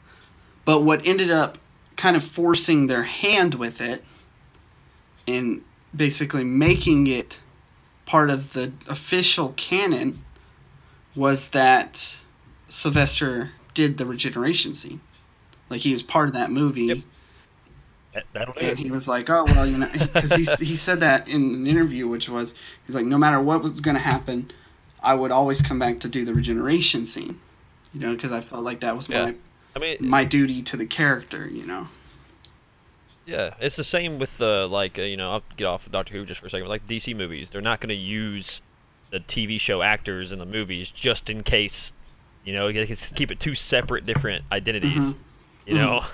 But 0.64 0.80
what 0.80 1.06
ended 1.06 1.30
up 1.30 1.58
kind 1.96 2.16
of 2.16 2.24
forcing 2.24 2.86
their 2.86 3.04
hand 3.04 3.54
with 3.54 3.80
it 3.80 4.04
and 5.26 5.62
basically 5.94 6.44
making 6.44 7.06
it 7.06 7.40
part 8.06 8.30
of 8.30 8.52
the 8.52 8.72
official 8.86 9.52
canon 9.56 10.24
was 11.14 11.48
that 11.48 12.16
Sylvester 12.68 13.52
did 13.74 13.98
the 13.98 14.06
regeneration 14.06 14.74
scene. 14.74 15.00
Like 15.68 15.82
he 15.82 15.92
was 15.92 16.02
part 16.02 16.28
of 16.28 16.34
that 16.34 16.50
movie, 16.50 16.84
Yep. 16.84 16.98
That, 18.14 18.24
that'll 18.32 18.54
and 18.58 18.78
he 18.78 18.90
was 18.90 19.06
like, 19.06 19.28
"Oh 19.28 19.44
well, 19.44 19.66
you 19.66 19.78
know," 19.78 19.88
because 20.12 20.32
he 20.34 20.44
he 20.64 20.76
said 20.76 21.00
that 21.00 21.28
in 21.28 21.42
an 21.54 21.66
interview, 21.66 22.08
which 22.08 22.28
was 22.28 22.54
he's 22.86 22.94
like, 22.94 23.06
"No 23.06 23.18
matter 23.18 23.40
what 23.40 23.62
was 23.62 23.80
going 23.80 23.96
to 23.96 24.02
happen, 24.02 24.50
I 25.02 25.14
would 25.14 25.30
always 25.30 25.60
come 25.60 25.78
back 25.78 26.00
to 26.00 26.08
do 26.08 26.24
the 26.24 26.34
regeneration 26.34 27.04
scene, 27.06 27.40
you 27.92 28.00
know, 28.00 28.14
because 28.14 28.32
I 28.32 28.40
felt 28.40 28.64
like 28.64 28.80
that 28.80 28.96
was 28.96 29.08
Yeah. 29.08 29.26
my 29.26 29.34
I 29.76 29.78
mean, 29.78 29.96
my 30.00 30.24
duty 30.24 30.62
to 30.62 30.76
the 30.76 30.86
character, 30.86 31.48
you 31.48 31.66
know." 31.66 31.88
Yeah, 33.26 33.54
it's 33.60 33.76
the 33.76 33.84
same 33.84 34.18
with 34.18 34.38
the 34.38 34.66
like 34.70 34.98
uh, 34.98 35.02
you 35.02 35.16
know 35.18 35.30
I'll 35.32 35.42
get 35.58 35.66
off 35.66 35.84
of 35.84 35.92
Doctor 35.92 36.14
Who 36.14 36.24
just 36.24 36.40
for 36.40 36.46
a 36.46 36.50
second. 36.50 36.64
but, 36.64 36.70
Like 36.70 36.88
DC 36.88 37.14
movies, 37.14 37.50
they're 37.50 37.60
not 37.60 37.80
going 37.80 37.90
to 37.90 37.94
use 37.94 38.62
the 39.10 39.20
TV 39.20 39.60
show 39.60 39.82
actors 39.82 40.32
in 40.32 40.38
the 40.38 40.46
movies 40.46 40.90
just 40.90 41.28
in 41.28 41.42
case 41.42 41.92
you 42.44 42.54
know 42.54 42.72
they 42.72 42.86
can 42.86 42.96
keep 43.14 43.30
it 43.30 43.38
two 43.38 43.54
separate 43.54 44.06
different 44.06 44.44
identities. 44.50 45.02
Mhm. 45.02 45.16
You 45.66 45.74
know, 45.74 46.06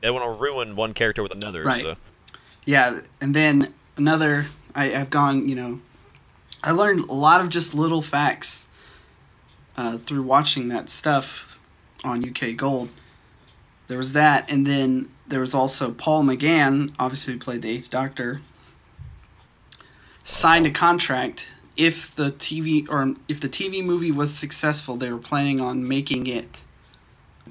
they 0.00 0.10
want 0.10 0.24
to 0.24 0.42
ruin 0.42 0.76
one 0.76 0.94
character 0.94 1.22
with 1.22 1.32
another. 1.32 1.64
Right. 1.64 1.82
So. 1.82 1.96
Yeah, 2.64 3.00
and 3.20 3.34
then 3.34 3.74
another, 3.96 4.46
I, 4.74 4.94
I've 4.94 5.10
gone, 5.10 5.48
you 5.48 5.54
know, 5.54 5.80
I 6.62 6.72
learned 6.72 7.08
a 7.08 7.14
lot 7.14 7.40
of 7.40 7.48
just 7.48 7.74
little 7.74 8.02
facts 8.02 8.66
uh, 9.76 9.98
through 9.98 10.22
watching 10.22 10.68
that 10.68 10.90
stuff 10.90 11.56
on 12.04 12.28
UK 12.28 12.56
Gold. 12.56 12.88
There 13.86 13.98
was 13.98 14.12
that, 14.12 14.50
and 14.50 14.66
then 14.66 15.08
there 15.26 15.40
was 15.40 15.54
also 15.54 15.92
Paul 15.92 16.24
McGann, 16.24 16.94
obviously 16.98 17.34
who 17.34 17.38
played 17.38 17.62
the 17.62 17.70
Eighth 17.70 17.90
Doctor, 17.90 18.42
signed 20.24 20.66
a 20.66 20.70
contract. 20.70 21.46
If 21.76 22.14
the 22.16 22.32
TV 22.32 22.88
or 22.90 23.14
if 23.28 23.40
the 23.40 23.48
TV 23.48 23.84
movie 23.84 24.10
was 24.10 24.34
successful, 24.34 24.96
they 24.96 25.12
were 25.12 25.18
planning 25.18 25.60
on 25.60 25.86
making 25.86 26.26
it 26.26 26.48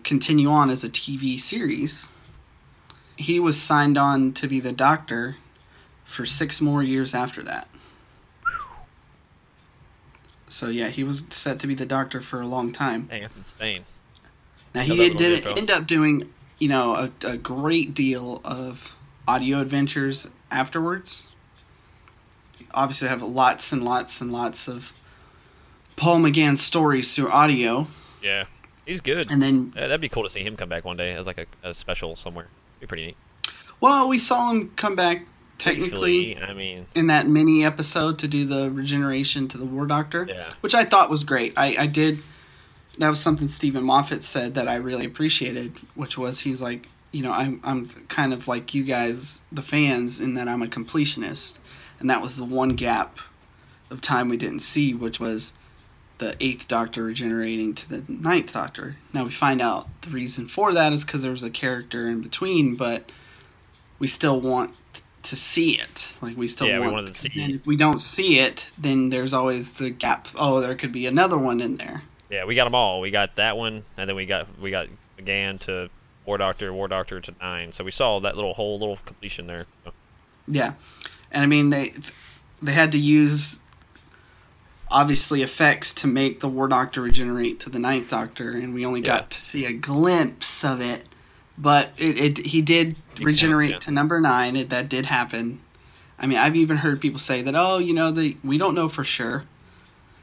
continue 0.04 0.50
on 0.50 0.70
as 0.70 0.84
a 0.84 0.89
TV 0.89 1.39
series 1.39 2.10
he 3.18 3.40
was 3.40 3.62
signed 3.62 3.98
on 3.98 4.34
to 4.34 4.48
be 4.48 4.60
the 4.60 4.72
doctor 4.72 5.36
for 6.06 6.26
six 6.26 6.62
more 6.62 6.82
years 6.84 7.14
after 7.14 7.44
that. 7.44 7.68
So 10.50 10.68
yeah, 10.68 10.88
he 10.88 11.04
was 11.04 11.24
set 11.30 11.60
to 11.60 11.68
be 11.68 11.76
the 11.76 11.86
doctor 11.86 12.22
for 12.22 12.42
a 12.42 12.48
long 12.48 12.72
time. 12.72 13.08
Dang, 13.08 13.24
that's 13.24 13.36
insane. 13.36 13.86
Now 14.74 14.82
he 14.84 14.94
little 14.94 15.18
did 15.18 15.46
end 15.58 15.70
up 15.70 15.88
doing, 15.88 16.32
you 16.60 16.70
know, 16.70 16.94
a, 16.96 17.12
a 17.28 17.38
great 17.38 17.94
deal 17.94 18.42
of 18.46 18.94
audio 19.28 19.60
adventures 19.60 20.30
afterwards. 20.50 21.24
Obviously, 22.74 23.08
have 23.08 23.22
lots 23.22 23.72
and 23.72 23.84
lots 23.84 24.22
and 24.22 24.32
lots 24.32 24.68
of 24.68 24.94
Paul 25.96 26.20
McGann 26.20 26.58
stories 26.58 27.14
through 27.16 27.30
audio, 27.32 27.88
Yeah, 28.22 28.46
he's 28.86 29.02
good. 29.02 29.32
and 29.32 29.42
then 29.42 29.72
that'd 29.76 30.00
be 30.02 30.10
cool 30.10 30.24
to 30.24 30.30
see 30.30 30.44
him 30.44 30.56
come 30.56 30.70
back 30.70 30.86
one 30.86 30.96
day 30.98 31.14
as 31.14 31.26
like 31.26 31.40
a, 31.40 31.70
a 31.70 31.74
special 31.74 32.16
somewhere. 32.16 32.48
Be 32.79 32.88
pretty 32.88 33.07
neat. 33.07 33.17
well, 33.79 34.07
we 34.07 34.19
saw 34.19 34.51
him 34.51 34.72
come 34.75 34.96
back 34.96 35.25
technically 35.57 36.36
Briefly, 36.36 36.43
I 36.43 36.53
mean, 36.53 36.86
in 36.96 37.07
that 37.07 37.27
mini 37.27 37.65
episode 37.65 38.19
to 38.19 38.27
do 38.27 38.46
the 38.46 38.69
regeneration 38.69 39.48
to 39.50 39.57
the 39.57 39.65
War 39.65 39.86
Doctor. 39.88 40.27
yeah, 40.29 40.51
which 40.62 40.75
I 40.75 40.86
thought 40.86 41.10
was 41.10 41.24
great. 41.24 41.53
I, 41.57 41.75
I 41.77 41.88
did. 41.88 42.19
That 43.00 43.10
was 43.10 43.19
something 43.19 43.48
Steven 43.48 43.84
Moffat 43.84 44.24
said 44.24 44.55
that 44.55 44.67
I 44.67 44.75
really 44.75 45.05
appreciated, 45.05 45.74
which 45.96 46.17
was 46.17 46.39
he's 46.39 46.62
like, 46.62 46.88
you 47.12 47.24
know, 47.24 47.31
I'm 47.31 47.60
I'm 47.63 47.89
kind 48.07 48.34
of 48.34 48.48
like 48.48 48.74
you 48.74 48.84
guys, 48.84 49.41
the 49.51 49.62
fans, 49.62 50.19
in 50.19 50.36
that 50.36 50.48
I'm 50.48 50.62
a 50.62 50.67
completionist, 50.67 51.57
and 52.00 52.10
that 52.10 52.22
was 52.22 52.38
the 52.38 52.46
one 52.46 52.75
gap 52.75 53.17
of 53.89 54.01
time 54.01 54.29
we 54.29 54.38
didn't 54.38 54.60
see, 54.60 54.93
which 54.93 55.19
was 55.19 55.53
the 56.20 56.36
eighth 56.44 56.68
Doctor 56.68 57.04
regenerating 57.04 57.76
to 57.76 57.90
the 57.90 58.04
ninth 58.08 58.54
Doctor. 58.54 58.96
Now 59.14 59.26
we 59.26 59.32
find 59.32 59.62
out 59.62 59.88
the 60.02 60.10
reason 60.10 60.48
for 60.48 60.74
that 60.74 60.94
is 60.94 61.06
because 61.06 61.22
there 61.22 61.32
was 61.32 61.44
a 61.44 61.50
character 61.50 62.08
in 62.10 62.22
between, 62.22 62.76
but 62.76 63.12
we 64.00 64.08
still 64.08 64.40
want 64.42 64.72
to 65.24 65.36
see 65.36 65.78
it. 65.80 66.08
Like 66.22 66.38
we 66.38 66.48
still 66.48 66.68
Yeah, 66.68 66.80
want. 66.80 66.94
wanted 66.94 67.14
to 67.14 67.20
see 67.22 67.32
And 67.42 67.56
if 67.56 67.66
we 67.66 67.76
don't 67.78 68.02
see 68.02 68.40
it, 68.40 68.68
then 68.78 69.10
there's 69.10 69.34
always 69.34 69.74
the 69.74 69.90
gap. 69.90 70.28
Oh, 70.36 70.60
there 70.62 70.76
could 70.76 70.92
be 70.92 71.06
another 71.06 71.38
one 71.38 71.60
in 71.62 71.78
there. 71.78 72.04
yeah. 72.30 72.46
We 72.46 72.56
got 72.56 72.64
them 72.66 72.76
all. 72.76 73.00
We 73.02 73.12
got 73.12 73.36
that 73.36 73.58
one, 73.58 73.84
and 73.98 74.10
then 74.10 74.16
we 74.16 74.26
got 74.26 74.48
we 74.60 74.72
got 74.72 74.88
McGann 75.20 75.60
to 75.62 75.90
War 76.26 76.38
Doctor, 76.38 76.74
War 76.74 76.88
Doctor 76.88 77.20
to 77.22 77.34
nine. 77.42 77.72
So 77.72 77.84
we 77.84 77.92
saw 77.92 78.20
that 78.22 78.36
little 78.36 78.54
whole 78.54 78.80
little 78.80 78.98
completion 79.06 79.48
there. 79.48 79.66
Yeah, 80.48 80.74
and 81.32 81.44
I 81.44 81.46
mean 81.48 81.70
they 81.72 81.94
they 82.62 82.72
had 82.74 82.92
to 82.94 82.98
use 82.98 83.60
obviously 84.89 85.41
effects 85.41 85.94
to 85.96 86.08
make 86.08 86.39
the 86.39 86.48
War 86.50 86.67
Doctor 86.67 87.01
regenerate 87.01 87.60
to 87.62 87.70
the 87.70 87.79
Ninth 87.79 88.10
Doctor, 88.10 88.51
and 88.51 88.74
we 88.74 88.86
only 88.86 89.01
Yeah. 89.01 89.17
got 89.17 89.32
to 89.32 89.41
see 89.41 89.65
a 89.65 89.74
glimpse 89.74 90.63
of 90.63 90.82
it. 90.82 91.03
But 91.58 91.89
it, 91.98 92.20
it 92.20 92.38
he 92.46 92.62
did 92.62 92.96
counts, 92.96 93.22
regenerate 93.22 93.72
yeah. 93.72 93.79
to 93.79 93.91
number 93.91 94.22
nine. 94.22 94.56
It, 94.56 94.70
that 94.70 94.89
did 94.89 95.06
happen. 95.08 95.60
I 96.20 96.27
mean, 96.27 96.38
I've 96.38 96.56
even 96.56 96.77
heard 96.77 97.01
people 97.01 97.20
say 97.20 97.41
that. 97.41 97.56
Oh, 97.56 97.77
you 97.79 97.94
know, 97.94 98.12
the 98.12 98.38
we 98.44 98.58
don't 98.58 98.75
know 98.75 98.89
for 98.89 99.03
sure. 99.03 99.44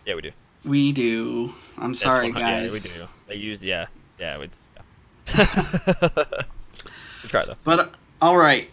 yeah, 0.04 0.14
we 0.14 0.22
do. 0.22 0.30
We 0.64 0.92
do. 0.92 1.52
I'm 1.76 1.92
That's 1.92 2.02
sorry, 2.02 2.30
guys. 2.32 2.66
Yeah, 2.66 2.72
we 2.72 2.80
do. 2.80 2.90
They 3.26 3.34
use 3.34 3.62
yeah, 3.62 3.86
yeah. 4.18 4.38
It's 4.40 4.58
yeah. 5.26 5.48
we 7.22 7.28
try 7.28 7.44
though. 7.44 7.56
But 7.64 7.78
uh, 7.80 7.88
all 8.22 8.36
right, 8.36 8.70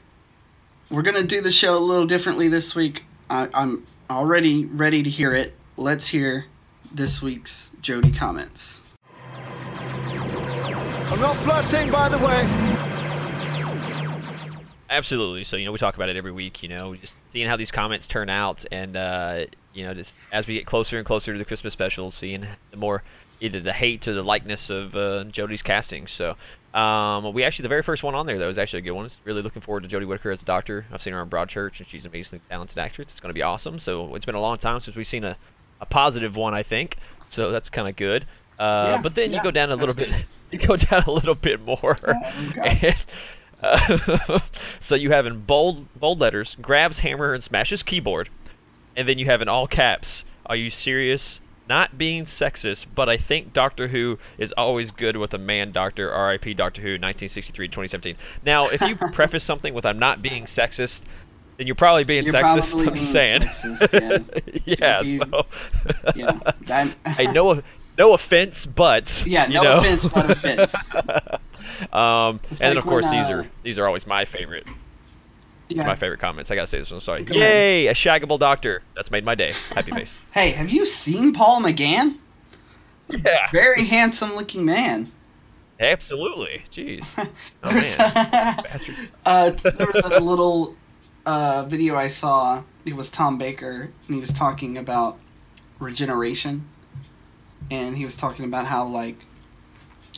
we're 0.91 1.01
gonna 1.01 1.23
do 1.23 1.41
the 1.41 1.51
show 1.51 1.77
a 1.77 1.79
little 1.79 2.05
differently 2.05 2.47
this 2.47 2.75
week. 2.75 3.03
I, 3.29 3.49
I'm 3.53 3.87
already 4.09 4.65
ready 4.65 5.01
to 5.01 5.09
hear 5.09 5.33
it. 5.33 5.55
Let's 5.81 6.05
hear 6.05 6.45
this 6.91 7.23
week's 7.23 7.71
Jodie 7.81 8.15
comments. 8.15 8.81
I'm 11.09 11.19
not 11.19 11.35
flirting, 11.37 11.89
by 11.91 12.07
the 12.07 12.19
way. 12.19 12.45
Absolutely. 14.91 15.43
So 15.43 15.57
you 15.57 15.65
know 15.65 15.71
we 15.71 15.79
talk 15.79 15.95
about 15.95 16.07
it 16.09 16.15
every 16.15 16.31
week. 16.31 16.61
You 16.61 16.69
know, 16.69 16.93
just 16.93 17.15
seeing 17.33 17.47
how 17.47 17.57
these 17.57 17.71
comments 17.71 18.05
turn 18.05 18.29
out, 18.29 18.63
and 18.71 18.95
uh, 18.95 19.45
you 19.73 19.83
know, 19.83 19.95
just 19.95 20.13
as 20.31 20.45
we 20.45 20.53
get 20.53 20.67
closer 20.67 20.99
and 20.99 21.05
closer 21.05 21.33
to 21.33 21.39
the 21.39 21.45
Christmas 21.45 21.73
special, 21.73 22.11
seeing 22.11 22.45
the 22.69 22.77
more 22.77 23.01
either 23.39 23.59
the 23.59 23.73
hate 23.73 24.07
or 24.07 24.13
the 24.13 24.21
likeness 24.21 24.69
of 24.69 24.93
uh, 24.93 25.23
Jodie's 25.31 25.63
casting. 25.63 26.05
So 26.05 26.35
Um, 26.75 27.33
we 27.33 27.43
actually 27.43 27.63
the 27.63 27.69
very 27.69 27.81
first 27.83 28.03
one 28.03 28.13
on 28.13 28.27
there 28.27 28.37
though 28.37 28.49
is 28.49 28.57
actually 28.59 28.79
a 28.79 28.83
good 28.83 28.91
one. 28.91 29.05
It's 29.05 29.17
really 29.25 29.41
looking 29.41 29.63
forward 29.63 29.81
to 29.81 29.89
Jodie 29.89 30.07
Whittaker 30.07 30.29
as 30.31 30.41
a 30.43 30.45
doctor. 30.45 30.85
I've 30.91 31.01
seen 31.01 31.13
her 31.13 31.19
on 31.19 31.29
Broadchurch, 31.29 31.79
and 31.79 31.87
she's 31.87 32.05
an 32.05 32.11
amazingly 32.11 32.41
talented 32.49 32.77
actress. 32.77 33.07
It's 33.09 33.19
going 33.19 33.31
to 33.31 33.33
be 33.33 33.41
awesome. 33.41 33.79
So 33.79 34.13
it's 34.13 34.25
been 34.25 34.35
a 34.35 34.41
long 34.41 34.57
time 34.59 34.79
since 34.79 34.95
we've 34.95 35.07
seen 35.07 35.23
a, 35.23 35.35
a 35.81 35.85
positive 35.85 36.35
one, 36.35 36.53
I 36.53 36.63
think. 36.63 36.97
So 37.29 37.51
that's 37.51 37.69
kind 37.69 37.87
of 37.89 37.95
good. 37.95 38.23
Uh, 38.59 38.93
Yeah, 38.95 39.01
but 39.01 39.15
then 39.15 39.31
yeah, 39.31 39.37
you 39.37 39.43
go 39.43 39.51
down 39.51 39.71
a 39.71 39.75
little 39.75 39.95
bit. 39.95 40.09
You 40.51 40.59
go 40.59 40.75
down 40.75 41.03
a 41.03 41.11
little 41.11 41.33
bit 41.35 41.61
more. 41.65 41.95
And, 42.61 42.95
uh, 43.63 44.39
so 44.81 44.95
you 44.95 45.11
have 45.11 45.25
in 45.25 45.41
bold 45.45 45.87
bold 45.97 46.19
letters, 46.19 46.57
grabs 46.61 46.99
hammer 46.99 47.33
and 47.33 47.41
smashes 47.43 47.83
keyboard, 47.83 48.27
and 48.95 49.07
then 49.07 49.17
you 49.17 49.25
have 49.27 49.41
in 49.41 49.47
all 49.47 49.65
caps, 49.67 50.25
"Are 50.45 50.55
you 50.57 50.69
serious?" 50.69 51.39
Not 51.69 51.97
being 51.97 52.25
sexist, 52.25 52.87
but 52.93 53.07
I 53.07 53.15
think 53.15 53.53
Doctor 53.53 53.87
Who 53.89 54.19
is 54.37 54.51
always 54.57 54.91
good 54.91 55.15
with 55.15 55.33
a 55.33 55.37
man 55.37 55.71
doctor. 55.71 56.11
R.I.P. 56.11 56.55
Doctor 56.55 56.81
Who, 56.81 56.97
1963-2017. 56.97 58.17
Now, 58.43 58.67
if 58.67 58.81
you 58.81 58.97
preface 59.13 59.43
something 59.45 59.73
with 59.73 59.85
"I'm 59.85 59.99
not 59.99 60.21
being 60.21 60.47
sexist," 60.47 61.03
then 61.61 61.67
you're 61.67 61.75
probably 61.75 62.03
being 62.03 62.23
You're 62.25 62.33
sexist. 62.33 62.71
probably 62.71 62.87
I'm 62.87 62.93
being 62.95 63.05
saying. 63.05 63.41
sexist, 63.43 64.61
yeah. 64.65 64.97
If 65.01 65.05
you- 65.05 65.19
so. 65.31 65.45
Yeah. 66.15 66.39
I'm- 66.69 66.95
hey, 67.05 67.27
no, 67.31 67.61
no 67.99 68.13
offense, 68.15 68.65
but 68.65 69.23
Yeah, 69.27 69.45
you 69.47 69.53
no 69.53 69.61
know. 69.63 69.77
offense, 69.77 70.05
but 70.07 70.31
offense. 70.31 70.73
um, 71.93 72.39
It's 72.49 72.61
and 72.61 72.71
then 72.71 72.77
of 72.77 72.83
course 72.83 73.05
when, 73.05 73.13
these 73.21 73.29
uh, 73.29 73.33
are 73.33 73.47
these 73.63 73.77
are 73.77 73.85
always 73.85 74.07
my 74.07 74.25
favorite 74.25 74.65
yeah. 75.69 75.85
my 75.85 75.95
favorite 75.95 76.19
comments. 76.19 76.49
I 76.49 76.55
gotta 76.55 76.65
say 76.67 76.79
this 76.79 76.89
one. 76.89 76.99
Sorry. 76.99 77.23
Go 77.23 77.35
ahead. 77.35 77.43
Yay, 77.47 77.87
a 77.87 77.93
shaggable 77.93 78.39
doctor. 78.39 78.81
That's 78.95 79.11
made 79.11 79.23
my 79.23 79.35
day. 79.35 79.53
Happy 79.69 79.91
face. 79.91 80.17
Hey, 80.31 80.49
have 80.51 80.69
you 80.71 80.85
seen 80.87 81.31
Paul 81.31 81.61
McGann? 81.61 82.17
yeah. 83.07 83.51
Very 83.51 83.85
handsome 83.85 84.35
looking 84.35 84.65
man. 84.65 85.11
Absolutely. 85.79 86.63
Jeez. 86.73 87.05
Oh 87.17 87.27
There's- 87.71 87.97
man. 87.97 89.05
Uh, 89.25 89.51
there 89.51 89.87
was 89.93 90.05
a 90.05 90.19
little 90.19 90.75
uh, 91.25 91.65
video 91.65 91.95
I 91.95 92.09
saw. 92.09 92.63
It 92.85 92.95
was 92.95 93.11
Tom 93.11 93.37
Baker, 93.37 93.91
and 94.07 94.15
he 94.15 94.19
was 94.19 94.33
talking 94.33 94.77
about 94.77 95.19
regeneration, 95.79 96.67
and 97.69 97.97
he 97.97 98.05
was 98.05 98.17
talking 98.17 98.45
about 98.45 98.65
how 98.65 98.85
like 98.85 99.25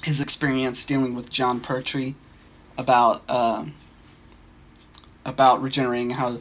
his 0.04 0.22
experience 0.22 0.86
dealing 0.86 1.16
with 1.16 1.30
Jon 1.30 1.60
Pertwee 1.60 2.16
about 2.78 3.30
um 3.30 3.76
about 5.26 5.62
regenerating, 5.62 6.12
how 6.12 6.40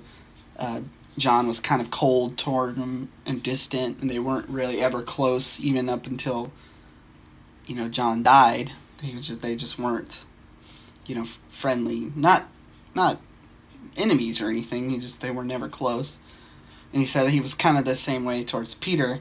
uh, 0.59 0.81
Jon 1.19 1.47
was 1.47 1.61
kind 1.61 1.81
of 1.81 1.91
cold 1.91 2.37
toward 2.37 2.77
him 2.77 3.11
and 3.27 3.43
distant, 3.43 3.99
and 4.01 4.11
they 4.11 4.19
weren't 4.19 4.49
really 4.49 4.81
ever 4.81 5.03
close, 5.03 5.61
even 5.61 5.89
up 5.89 6.07
until 6.07 6.53
you 7.67 7.75
know 7.75 7.89
Jon 7.89 8.23
died. 8.23 8.73
He 9.01 9.15
was 9.15 9.27
just 9.27 9.41
they 9.41 9.57
just 9.57 9.79
weren't 9.79 10.19
you 11.07 11.15
know, 11.15 11.27
friendly, 11.51 12.13
not 12.15 12.49
not 12.95 13.21
enemies 13.97 14.41
or 14.41 14.49
anything. 14.49 14.91
He 14.91 14.99
just 14.99 15.21
they 15.21 15.31
were 15.31 15.45
never 15.45 15.69
close. 15.69 16.19
And 16.93 17.01
he 17.01 17.07
said 17.07 17.31
he 17.31 17.41
was 17.41 17.55
kind 17.55 17.79
of 17.79 17.85
the 17.85 17.97
same 17.97 18.25
way 18.25 18.45
towards 18.45 18.75
Peter, 18.75 19.21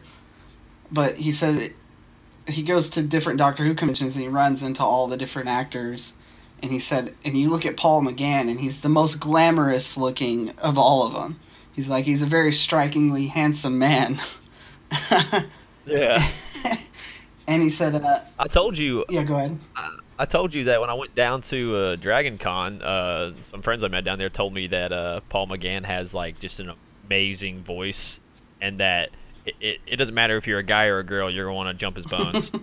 but 0.92 1.16
he 1.16 1.32
said 1.32 1.56
it, 1.56 1.76
he 2.48 2.64
goes 2.64 2.90
to 2.92 3.02
different 3.02 3.40
Doctor 3.40 3.64
Who 3.64 3.74
conventions 3.74 4.16
and 4.16 4.24
he 4.24 4.30
runs 4.30 4.62
into 4.62 4.84
all 4.84 5.08
the 5.08 5.18
different 5.18 5.48
actors. 5.48 6.14
And 6.62 6.72
he 6.72 6.80
said, 6.80 7.16
and 7.24 7.38
you 7.38 7.50
look 7.50 7.66
at 7.66 7.76
Paul 7.78 8.04
McGann, 8.04 8.50
and 8.50 8.60
he's 8.60 8.82
the 8.82 8.90
most 8.90 9.20
glamorous 9.20 9.98
looking 9.98 10.50
of 10.60 10.78
all 10.78 11.08
of 11.08 11.14
them. 11.14 11.40
He's 11.74 11.90
like 11.90 12.06
he's 12.06 12.22
a 12.22 12.28
very 12.28 12.54
strikingly 12.54 13.28
handsome 13.28 13.80
man. 13.80 14.22
Yeah. 15.86 16.26
and 17.48 17.62
he 17.62 17.70
said, 17.70 17.96
uh, 17.96 18.22
I 18.38 18.48
told 18.48 18.78
you 18.78 19.06
yeah, 19.10 19.24
go 19.24 19.36
ahead. 19.36 19.60
I 19.76 19.98
told 20.26 20.54
you 20.54 20.66
that 20.66 20.82
when 20.82 20.90
I 20.90 20.94
went 20.94 21.16
down 21.16 21.42
to 21.44 21.76
uh, 21.76 21.96
Dragon 21.96 22.38
Con, 22.38 22.82
uh, 22.82 23.34
some 23.50 23.62
friends 23.62 23.84
I 23.84 23.88
met 23.88 24.04
down 24.04 24.20
there 24.20 24.30
told 24.30 24.54
me 24.54 24.68
that 24.68 24.92
uh, 24.92 25.22
Paul 25.30 25.48
McGann 25.48 25.86
has 25.86 26.14
like 26.14 26.40
just 26.40 26.60
an 26.60 26.74
amazing 27.04 27.64
voice, 27.64 28.20
and 28.60 28.80
that 28.80 29.12
it, 29.46 29.56
it, 29.60 29.78
it 29.88 29.96
doesn't 29.98 30.16
matter 30.16 30.38
if 30.38 30.48
you're 30.48 30.60
a 30.60 30.64
guy 30.64 30.86
or 30.86 31.00
a 31.00 31.04
girl, 31.04 31.30
you're 31.30 31.46
gonna 31.46 31.56
want 31.56 31.70
to 31.70 31.74
jump 31.74 31.96
his 31.96 32.06
bones. 32.06 32.52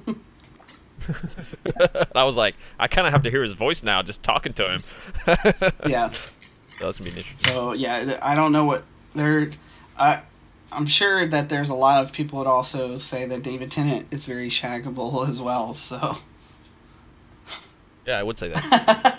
I 2.14 2.24
was 2.24 2.36
like, 2.36 2.54
I 2.78 2.88
kind 2.88 3.06
of 3.06 3.12
have 3.12 3.22
to 3.22 3.30
hear 3.30 3.42
his 3.42 3.54
voice 3.54 3.82
now, 3.82 4.02
just 4.02 4.22
talking 4.22 4.52
to 4.54 4.68
him. 4.74 4.84
yeah. 5.86 6.12
So 6.66 6.84
that's 6.84 6.98
gonna 6.98 7.10
be 7.10 7.18
interesting. 7.18 7.50
So 7.50 7.74
yeah, 7.74 8.18
I 8.22 8.34
don't 8.34 8.52
know 8.52 8.64
what 8.64 8.84
they're. 9.14 9.50
I 9.96 10.22
I'm 10.70 10.86
sure 10.86 11.26
that 11.28 11.48
there's 11.48 11.70
a 11.70 11.74
lot 11.74 12.04
of 12.04 12.12
people 12.12 12.38
would 12.38 12.46
also 12.46 12.98
say 12.98 13.26
that 13.26 13.42
David 13.42 13.70
Tennant 13.70 14.08
is 14.10 14.24
very 14.24 14.50
shaggable 14.50 15.26
as 15.28 15.40
well. 15.40 15.74
So. 15.74 16.18
Yeah, 18.08 18.18
I 18.20 18.22
would 18.22 18.38
say 18.38 18.48
that. 18.48 19.18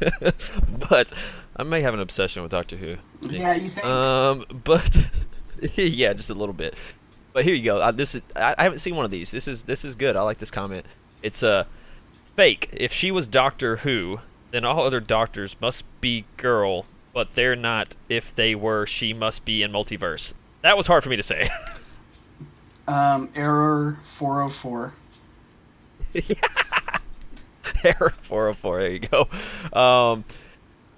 but 0.90 1.12
I 1.54 1.62
may 1.62 1.82
have 1.82 1.94
an 1.94 2.00
obsession 2.00 2.42
with 2.42 2.50
Doctor 2.50 2.76
Who. 2.76 2.96
yeah, 3.22 3.54
you 3.54 3.70
think? 3.70 3.86
Um, 3.86 4.44
but 4.64 5.06
yeah, 5.76 6.14
just 6.14 6.30
a 6.30 6.34
little 6.34 6.52
bit. 6.52 6.74
But 7.32 7.44
here 7.44 7.54
you 7.54 7.62
go. 7.62 7.78
Uh, 7.78 7.92
this 7.92 8.16
is 8.16 8.22
I, 8.34 8.56
I 8.58 8.64
haven't 8.64 8.80
seen 8.80 8.96
one 8.96 9.04
of 9.04 9.12
these. 9.12 9.30
This 9.30 9.46
is 9.46 9.62
this 9.62 9.84
is 9.84 9.94
good. 9.94 10.16
I 10.16 10.22
like 10.22 10.38
this 10.38 10.50
comment. 10.50 10.84
It's 11.22 11.44
a 11.44 11.48
uh, 11.48 11.64
fake. 12.34 12.70
If 12.72 12.92
she 12.92 13.12
was 13.12 13.28
Doctor 13.28 13.76
Who, 13.76 14.18
then 14.50 14.64
all 14.64 14.84
other 14.84 14.98
doctors 14.98 15.54
must 15.60 15.84
be 16.00 16.24
girl, 16.36 16.86
but 17.14 17.36
they're 17.36 17.54
not. 17.54 17.94
If 18.08 18.34
they 18.34 18.56
were, 18.56 18.84
she 18.84 19.14
must 19.14 19.44
be 19.44 19.62
in 19.62 19.70
multiverse. 19.70 20.32
That 20.62 20.76
was 20.76 20.88
hard 20.88 21.04
for 21.04 21.08
me 21.08 21.16
to 21.16 21.22
say. 21.22 21.48
um, 22.88 23.28
error 23.36 23.98
404. 24.16 24.94
Error 27.84 28.14
404. 28.22 28.80
There 28.80 28.90
you 28.90 28.98
go. 29.00 29.28
Um, 29.78 30.24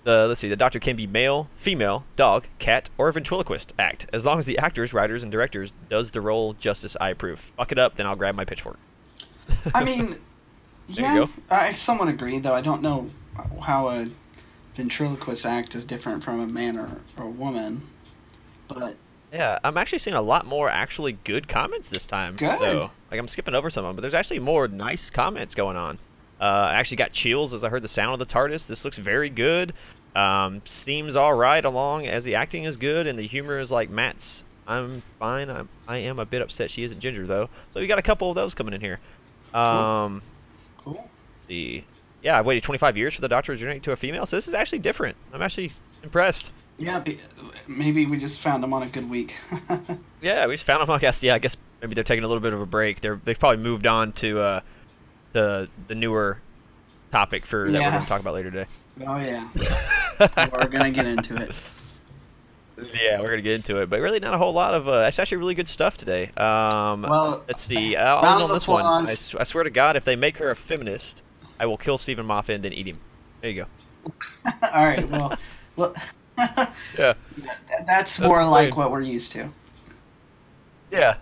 the, 0.05 0.27
let's 0.29 0.41
see. 0.41 0.49
The 0.49 0.57
doctor 0.57 0.79
can 0.79 0.97
be 0.97 1.07
male, 1.07 1.49
female, 1.59 2.05
dog, 2.17 2.47
cat, 2.59 2.89
or 2.97 3.09
a 3.09 3.13
ventriloquist 3.13 3.73
act, 3.79 4.07
as 4.13 4.25
long 4.25 4.39
as 4.39 4.47
the 4.47 4.57
actors, 4.57 4.95
writers, 4.95 5.23
and 5.23 5.31
directors 5.31 5.73
does 5.91 6.13
the 6.13 6.21
role 6.21 6.55
justice. 6.55 6.97
I 7.01 7.11
approve. 7.11 7.41
Fuck 7.57 7.73
it 7.73 7.79
up, 7.79 7.97
then 7.97 8.07
I'll 8.07 8.17
grab 8.17 8.35
my 8.35 8.45
pitchfork. 8.45 8.79
I 9.75 9.85
mean, 9.85 10.15
yeah. 10.89 11.27
I 11.51 11.75
somewhat 11.75 12.09
agree 12.09 12.39
though. 12.39 12.55
I 12.55 12.61
don't 12.63 12.83
know 12.83 13.11
how 13.61 13.89
a 13.89 14.09
ventriloquist 14.77 15.45
act 15.45 15.75
is 15.75 15.85
different 15.85 16.23
from 16.23 16.41
a 16.41 16.47
man 16.47 16.79
or, 16.79 16.89
or 17.19 17.25
a 17.25 17.31
woman, 17.31 17.83
but 18.69 18.97
Yeah, 19.33 19.59
I'm 19.63 19.77
actually 19.77 20.01
seeing 20.01 20.17
a 20.17 20.23
lot 20.23 20.47
more 20.47 20.69
actually 20.69 21.13
good 21.25 21.49
comments 21.49 21.89
this 21.89 22.07
time. 22.07 22.37
Good. 22.37 22.59
Though. 22.61 22.91
Like 23.11 23.21
I'm 23.21 23.29
skipping 23.29 23.55
over 23.55 23.71
some 23.71 23.85
of 23.85 23.91
them, 23.91 23.97
but 23.97 24.03
there's 24.03 24.15
actually 24.15 24.41
more 24.41 24.67
nice 24.69 25.11
comments 25.11 25.55
going 25.55 25.77
on. 25.77 25.99
Uh, 26.41 26.45
I 26.45 26.75
actually 26.75 26.97
got 26.97 27.13
chills 27.13 27.53
as 27.53 27.63
I 27.63 27.69
heard 27.69 27.83
the 27.83 27.89
sound 27.89 28.21
of 28.21 28.27
the 28.27 28.33
TARDIS. 28.33 28.67
This 28.67 28.85
looks 28.85 28.99
very 28.99 29.29
good. 29.29 29.75
Um, 30.17 30.63
seems 30.65 31.15
all 31.15 31.35
right 31.35 31.65
along 31.65 32.07
as 32.07 32.25
the 32.25 32.35
acting 32.35 32.65
is 32.65 32.77
good 32.77 33.07
and 33.07 33.19
the 33.19 33.27
humor 33.27 33.59
is 33.61 33.71
like 33.71 33.91
Matt's. 33.91 34.43
I'm 34.67 35.03
fine. 35.19 35.51
I'm, 35.51 35.69
I 35.87 35.99
am 35.99 36.19
a 36.19 36.25
bit 36.25 36.43
upset 36.43 36.71
she 36.71 36.83
isn't 36.83 36.99
Ginger 36.99 37.27
though. 37.27 37.49
So 37.73 37.81
we 37.81 37.87
got 37.87 37.99
a 37.99 38.03
couple 38.03 38.31
of 38.31 38.35
those 38.35 38.55
coming 38.55 38.75
in 38.75 38.81
here. 38.81 38.99
Um, 39.55 40.23
cool. 40.79 40.95
let's 40.95 41.47
see. 41.49 41.85
Yeah, 42.23 42.39
I've 42.39 42.47
waited 42.47 42.63
25 42.63 42.97
years 42.97 43.15
for 43.15 43.21
the 43.21 43.29
Doctor 43.29 43.49
to 43.49 43.53
regenerate 43.53 43.83
to 43.85 43.93
a 43.93 43.97
female, 43.97 44.27
so 44.27 44.37
this 44.37 44.47
is 44.47 44.55
actually 44.55 44.81
different. 44.81 45.17
I'm 45.33 45.43
actually 45.43 45.73
impressed. 46.03 46.51
Yeah, 46.81 47.05
maybe 47.69 48.07
we 48.07 48.17
just 48.17 48.41
found 48.41 48.63
them 48.63 48.73
on 48.73 48.83
a 48.83 48.89
good 48.89 49.09
week. 49.09 49.35
Yeah, 50.23 50.47
we 50.47 50.55
just 50.55 50.67
found 50.67 50.83
them. 50.83 50.91
I 50.91 50.99
guess. 50.99 51.23
Yeah, 51.23 51.35
I 51.35 51.39
guess 51.39 51.57
maybe 51.81 51.95
they're 51.95 52.05
taking 52.05 52.25
a 52.25 52.27
little 52.27 52.43
bit 52.43 52.53
of 52.53 52.61
a 52.61 52.67
break. 52.67 53.01
They're 53.01 53.19
they've 53.25 53.39
probably 53.39 53.63
moved 53.63 53.87
on 53.87 54.13
to 54.15 54.39
uh, 54.41 54.61
the 55.33 55.69
the 55.89 55.95
newer 55.95 56.39
topic 57.11 57.47
for 57.47 57.71
that 57.71 57.81
we're 57.81 57.91
going 57.91 58.03
to 58.03 58.09
talk 58.09 58.21
about 58.21 58.35
later 58.35 58.51
today. 58.51 58.67
oh 59.07 59.17
yeah, 59.17 59.49
we're 60.53 60.69
gonna 60.69 60.91
get 60.91 61.07
into 61.07 61.37
it. 61.37 61.53
Yeah, 62.77 63.21
we're 63.21 63.29
gonna 63.31 63.41
get 63.41 63.55
into 63.55 63.81
it, 63.81 63.89
but 63.89 64.01
really 64.01 64.21
not 64.21 64.35
a 64.35 64.39
whole 64.39 64.53
lot 64.53 64.75
of. 64.75 64.89
Uh, 64.89 65.07
it's 65.09 65.19
actually 65.19 65.39
really 65.39 65.55
good 65.55 65.69
stuff 65.69 65.97
today. 65.97 66.27
Um, 66.37 67.03
Well, 67.03 67.43
let's 67.49 67.67
see. 67.67 67.97
Uh, 67.97 68.17
I'll 68.17 68.43
on 68.43 68.51
this 68.53 68.69
one. 68.69 68.85
I, 68.85 69.17
I 69.39 69.45
swear 69.45 69.65
to 69.65 69.71
God, 69.71 69.97
if 69.97 70.05
they 70.05 70.17
make 70.17 70.37
her 70.37 70.51
a 70.51 70.57
feminist, 70.57 71.23
I 71.59 71.65
will 71.65 71.79
kill 71.79 71.97
Steven 71.97 72.27
Moffat 72.27 72.57
and 72.57 72.65
then 72.65 72.75
eat 72.75 72.87
him. 72.87 72.99
There 73.41 73.51
you 73.51 73.65
go. 73.65 74.11
All 74.71 74.85
right. 74.85 75.09
Well, 75.09 75.39
well 75.77 75.95
Yeah. 76.99 77.15
that's 77.87 78.17
That's 78.17 78.21
more 78.21 78.45
like 78.47 78.77
what 78.77 78.91
we're 78.91 79.03
used 79.03 79.33
to. 79.33 79.51
Yeah. 80.91 81.17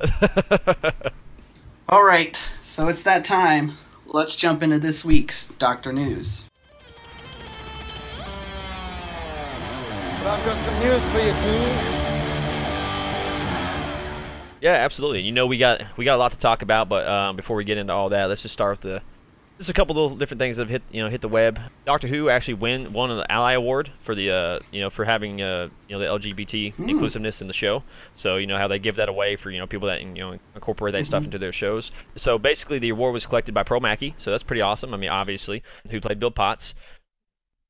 All 1.88 2.04
right. 2.04 2.38
So 2.62 2.88
it's 2.88 3.02
that 3.02 3.24
time. 3.24 3.76
Let's 4.07 4.37
jump 4.37 4.62
into 4.62 4.78
this 4.78 5.04
week's 5.04 5.48
Doctor 5.59 5.92
News. 5.92 6.44
Well, 10.22 10.35
I've 10.35 10.44
got 10.44 10.59
some 10.59 10.78
news 10.81 11.07
for 11.09 11.18
you, 11.18 11.33
dudes. 11.42 12.09
Yeah, 14.61 14.72
absolutely. 14.72 15.22
You 15.22 15.33
know, 15.33 15.46
we 15.46 15.59
got 15.59 15.83
we 15.96 16.04
got 16.04 16.16
a 16.16 16.18
lot 16.18 16.33
to 16.33 16.38
talk 16.38 16.62
about, 16.62 16.88
but 16.88 17.07
um, 17.09 17.37
before 17.37 17.57
we 17.57 17.64
get 17.64 17.78
into 17.78 17.92
all 17.92 18.09
that, 18.09 18.24
let's 18.26 18.42
just 18.42 18.52
start 18.52 18.72
with 18.72 18.81
the 18.81 19.02
Just 19.58 19.70
a 19.70 19.72
couple 19.72 19.96
little 19.96 20.16
different 20.16 20.38
things 20.38 20.56
that 20.56 20.62
have 20.62 20.70
hit 20.70 20.82
you 20.92 21.02
know 21.02 21.10
hit 21.10 21.20
the 21.20 21.28
web. 21.28 21.58
Doctor 21.84 22.06
Who 22.06 22.30
actually 22.30 22.54
win 22.54 22.92
won 22.92 23.10
an 23.10 23.24
Ally 23.28 23.54
Award 23.54 23.90
for 24.04 24.14
the 24.14 24.30
uh, 24.30 24.58
you 24.70 24.80
know 24.80 24.88
for 24.88 25.04
having 25.04 25.42
uh, 25.42 25.68
you 25.88 25.98
know 25.98 25.98
the 25.98 26.06
LGBT 26.30 26.74
Hmm. 26.74 26.88
inclusiveness 26.88 27.40
in 27.40 27.48
the 27.48 27.52
show. 27.52 27.82
So 28.14 28.36
you 28.36 28.46
know 28.46 28.56
how 28.56 28.68
they 28.68 28.78
give 28.78 28.94
that 28.96 29.08
away 29.08 29.34
for 29.34 29.50
you 29.50 29.58
know 29.58 29.66
people 29.66 29.88
that 29.88 30.00
you 30.00 30.06
know 30.14 30.38
incorporate 30.54 30.92
that 30.92 31.06
stuff 31.06 31.22
Mhm. 31.22 31.26
into 31.26 31.38
their 31.38 31.52
shows. 31.52 31.90
So 32.14 32.38
basically, 32.38 32.78
the 32.78 32.90
award 32.90 33.12
was 33.14 33.26
collected 33.26 33.52
by 33.52 33.64
Pearl 33.64 33.80
Mackie. 33.80 34.14
So 34.18 34.30
that's 34.30 34.44
pretty 34.44 34.60
awesome. 34.62 34.94
I 34.94 34.96
mean, 34.96 35.10
obviously, 35.10 35.64
who 35.90 36.00
played 36.00 36.20
Bill 36.20 36.30
Potts. 36.30 36.74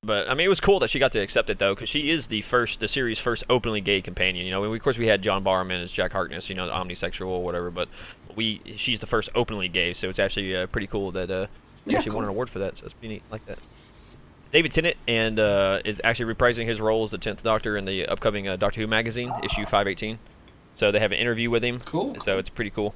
But 0.03 0.29
I 0.29 0.35
mean, 0.35 0.45
it 0.45 0.49
was 0.49 0.61
cool 0.61 0.79
that 0.81 0.91
she 0.91 0.99
got 1.01 1.11
to 1.13 1.19
accept 1.21 1.49
it 1.51 1.59
though, 1.59 1.75
because 1.75 1.89
she 1.89 2.11
is 2.11 2.29
the 2.29 2.43
first, 2.43 2.79
the 2.81 2.87
series' 2.87 3.19
first 3.19 3.45
openly 3.51 3.81
gay 3.81 4.01
companion. 4.01 4.45
You 4.45 4.53
know, 4.53 4.61
we, 4.61 4.77
of 4.77 4.83
course 4.83 4.97
we 4.99 5.07
had 5.09 5.23
John 5.23 5.43
Barrowman 5.43 5.83
as 5.83 5.91
Jack 5.91 6.13
Harkness, 6.13 6.49
you 6.49 6.55
know, 6.55 6.67
the 6.67 6.73
omnisexual 6.73 7.27
or 7.27 7.43
whatever. 7.43 7.71
But 7.73 7.89
we, 8.37 8.61
she's 8.77 9.01
the 9.01 9.07
first 9.09 9.29
openly 9.35 9.69
gay, 9.69 9.95
so 9.95 10.09
it's 10.09 10.21
actually 10.21 10.55
uh, 10.55 10.67
pretty 10.69 10.87
cool 10.87 11.11
that 11.13 11.31
uh, 11.33 11.47
they 11.89 11.95
Yeah, 11.95 11.99
actually 11.99 12.15
won 12.15 12.25
an 12.25 12.31
award 12.31 12.51
for 12.51 12.59
that. 12.61 12.77
So 12.77 12.85
it's 12.85 12.95
pretty 12.95 13.15
neat, 13.15 13.23
like 13.31 13.45
that. 13.47 13.59
David 14.53 14.73
Tennant 14.73 14.97
and 15.07 15.39
uh, 15.39 15.81
is 15.85 16.01
actually 16.05 16.33
reprising 16.35 16.67
his 16.67 16.81
role 16.81 17.05
as 17.05 17.11
the 17.11 17.19
Tenth 17.19 17.43
Doctor 17.43 17.77
in 17.77 17.85
the 17.85 18.07
upcoming 18.07 18.49
uh, 18.49 18.57
Doctor 18.57 18.81
Who 18.81 18.87
magazine 18.87 19.31
issue 19.43 19.65
518. 19.65 20.19
So 20.75 20.91
they 20.93 21.01
have 21.01 21.13
an 21.13 21.19
interview 21.19 21.51
with 21.51 21.63
him. 21.65 21.81
Cool. 21.81 22.17
So 22.25 22.39
it's 22.39 22.49
pretty 22.49 22.71
cool. 22.71 22.95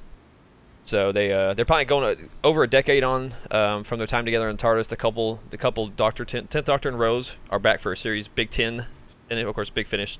So 0.85 1.11
they 1.11 1.31
uh, 1.31 1.53
they're 1.53 1.65
probably 1.65 1.85
going 1.85 2.17
to, 2.17 2.29
over 2.43 2.63
a 2.63 2.67
decade 2.67 3.03
on 3.03 3.35
um, 3.51 3.83
from 3.83 3.99
their 3.99 4.07
time 4.07 4.25
together 4.25 4.49
in 4.49 4.57
TARDIS. 4.57 4.87
The 4.87 4.97
couple 4.97 5.39
the 5.49 5.57
couple 5.57 5.87
Doctor 5.89 6.25
Ten, 6.25 6.47
Tenth 6.47 6.65
Doctor 6.65 6.89
and 6.89 6.99
Rose 6.99 7.33
are 7.49 7.59
back 7.59 7.79
for 7.81 7.91
a 7.91 7.97
series 7.97 8.27
Big 8.27 8.49
Ten, 8.49 8.87
and 9.29 9.39
of 9.39 9.53
course 9.55 9.69
Big 9.69 9.87
Finish. 9.87 10.17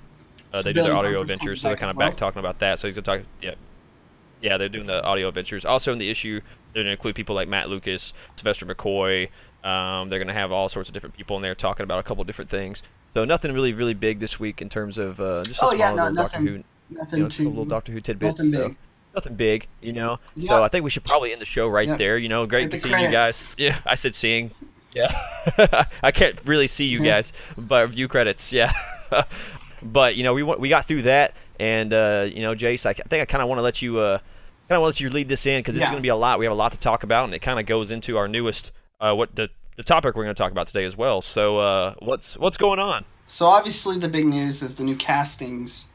Uh, 0.53 0.57
So 0.57 0.63
they 0.63 0.73
do 0.73 0.83
their 0.83 0.95
audio 0.95 1.21
adventures, 1.21 1.61
so 1.61 1.67
they're 1.67 1.77
kind 1.77 1.89
of 1.89 1.97
back 1.97 2.15
talking 2.15 2.39
about 2.39 2.59
that. 2.59 2.79
So 2.79 2.87
he's 2.87 2.95
gonna 2.95 3.19
talk. 3.19 3.27
Yeah, 3.41 3.55
yeah, 4.41 4.57
they're 4.57 4.69
doing 4.69 4.87
the 4.87 5.03
audio 5.03 5.27
adventures. 5.29 5.65
Also 5.65 5.91
in 5.91 5.97
the 5.99 6.09
issue, 6.09 6.39
they're 6.73 6.83
gonna 6.83 6.91
include 6.91 7.15
people 7.15 7.35
like 7.35 7.47
Matt 7.47 7.69
Lucas, 7.69 8.13
Sylvester 8.35 8.65
McCoy. 8.65 9.29
Um, 9.63 10.09
they're 10.09 10.19
gonna 10.19 10.33
have 10.33 10.51
all 10.51 10.67
sorts 10.69 10.89
of 10.89 10.93
different 10.93 11.15
people 11.15 11.35
in 11.37 11.41
there 11.41 11.55
talking 11.55 11.83
about 11.83 11.99
a 11.99 12.03
couple 12.03 12.23
different 12.23 12.49
things. 12.51 12.81
So 13.13 13.25
nothing 13.25 13.51
really 13.53 13.73
really 13.73 13.93
big 13.93 14.19
this 14.19 14.39
week 14.39 14.61
in 14.61 14.69
terms 14.69 14.97
of 14.97 15.19
uh, 15.19 15.43
just 15.43 15.59
a 15.61 15.65
Oh, 15.65 15.69
small 15.69 15.79
yeah, 15.79 15.89
no, 15.93 15.95
little 16.09 16.15
Doctor 16.15 16.39
Who 16.39 16.63
Nothing 16.89 17.17
you 17.17 17.23
know, 17.23 17.29
too. 17.29 17.47
a 17.47 17.49
little 17.49 17.65
Doctor 17.65 17.91
Who 17.91 18.01
tidbits. 18.01 18.37
nothing 18.37 18.51
so 18.53 18.67
big. 18.69 18.77
nothing 19.15 19.35
big, 19.35 19.67
you 19.81 19.93
know. 19.93 20.19
So 20.41 20.63
I 20.63 20.67
think 20.67 20.83
we 20.83 20.89
should 20.89 21.03
probably 21.05 21.31
end 21.31 21.41
the 21.41 21.45
show 21.45 21.67
right 21.67 21.87
Yep. 21.87 21.97
there. 21.97 22.17
You 22.17 22.29
know, 22.29 22.45
great 22.45 22.63
Hit 22.63 22.71
to 22.71 22.77
see 22.79 22.89
you 22.89 23.09
guys. 23.11 23.53
Yeah, 23.57 23.79
I 23.85 23.95
said 23.95 24.15
seeing. 24.15 24.51
Yeah, 24.93 25.85
I 26.03 26.11
can't 26.11 26.37
really 26.45 26.67
see 26.67 26.85
you 26.85 27.01
guys, 27.03 27.33
but 27.57 27.87
view 27.87 28.07
credits. 28.07 28.51
Yeah, 28.53 28.71
but 29.81 30.15
you 30.15 30.23
know, 30.23 30.33
we 30.33 30.43
we 30.43 30.69
got 30.69 30.87
through 30.87 31.03
that, 31.03 31.33
and 31.59 31.93
uh, 31.93 32.27
you 32.31 32.41
know, 32.41 32.53
Jace, 32.53 32.85
I 32.85 32.93
think 32.93 33.21
I 33.21 33.25
kind 33.25 33.41
of 33.41 33.49
want 33.49 33.57
to 33.59 33.63
let 33.63 33.81
you 33.81 33.97
uh, 33.99 34.19
kind 34.69 34.77
of 34.77 34.81
want 34.81 34.95
to 34.95 35.03
let 35.03 35.07
you 35.07 35.13
lead 35.13 35.29
this 35.29 35.45
in 35.45 35.59
because 35.59 35.75
this 35.75 35.81
is 35.81 35.87
Yeah. 35.87 35.91
going 35.91 36.01
to 36.01 36.03
be 36.05 36.09
a 36.09 36.15
lot. 36.15 36.39
We 36.39 36.45
have 36.45 36.51
a 36.51 36.55
lot 36.55 36.71
to 36.71 36.77
talk 36.77 37.03
about, 37.03 37.25
and 37.25 37.33
it 37.33 37.39
kind 37.41 37.59
of 37.59 37.65
goes 37.65 37.91
into 37.91 38.17
our 38.17 38.27
newest 38.27 38.71
uh, 38.99 39.13
what 39.13 39.35
the 39.35 39.49
the 39.75 39.83
topic 39.83 40.15
we're 40.15 40.23
going 40.23 40.35
to 40.35 40.41
talk 40.41 40.51
about 40.51 40.67
today 40.67 40.85
as 40.85 40.95
well. 40.95 41.21
So 41.21 41.57
uh, 41.57 41.95
what's 41.99 42.37
what's 42.37 42.57
going 42.57 42.79
on? 42.79 43.05
So 43.27 43.47
obviously 43.47 43.97
the 43.97 44.07
big 44.07 44.25
news 44.25 44.61
is 44.61 44.75
the 44.75 44.83
new 44.83 44.95
castings, 44.95 45.87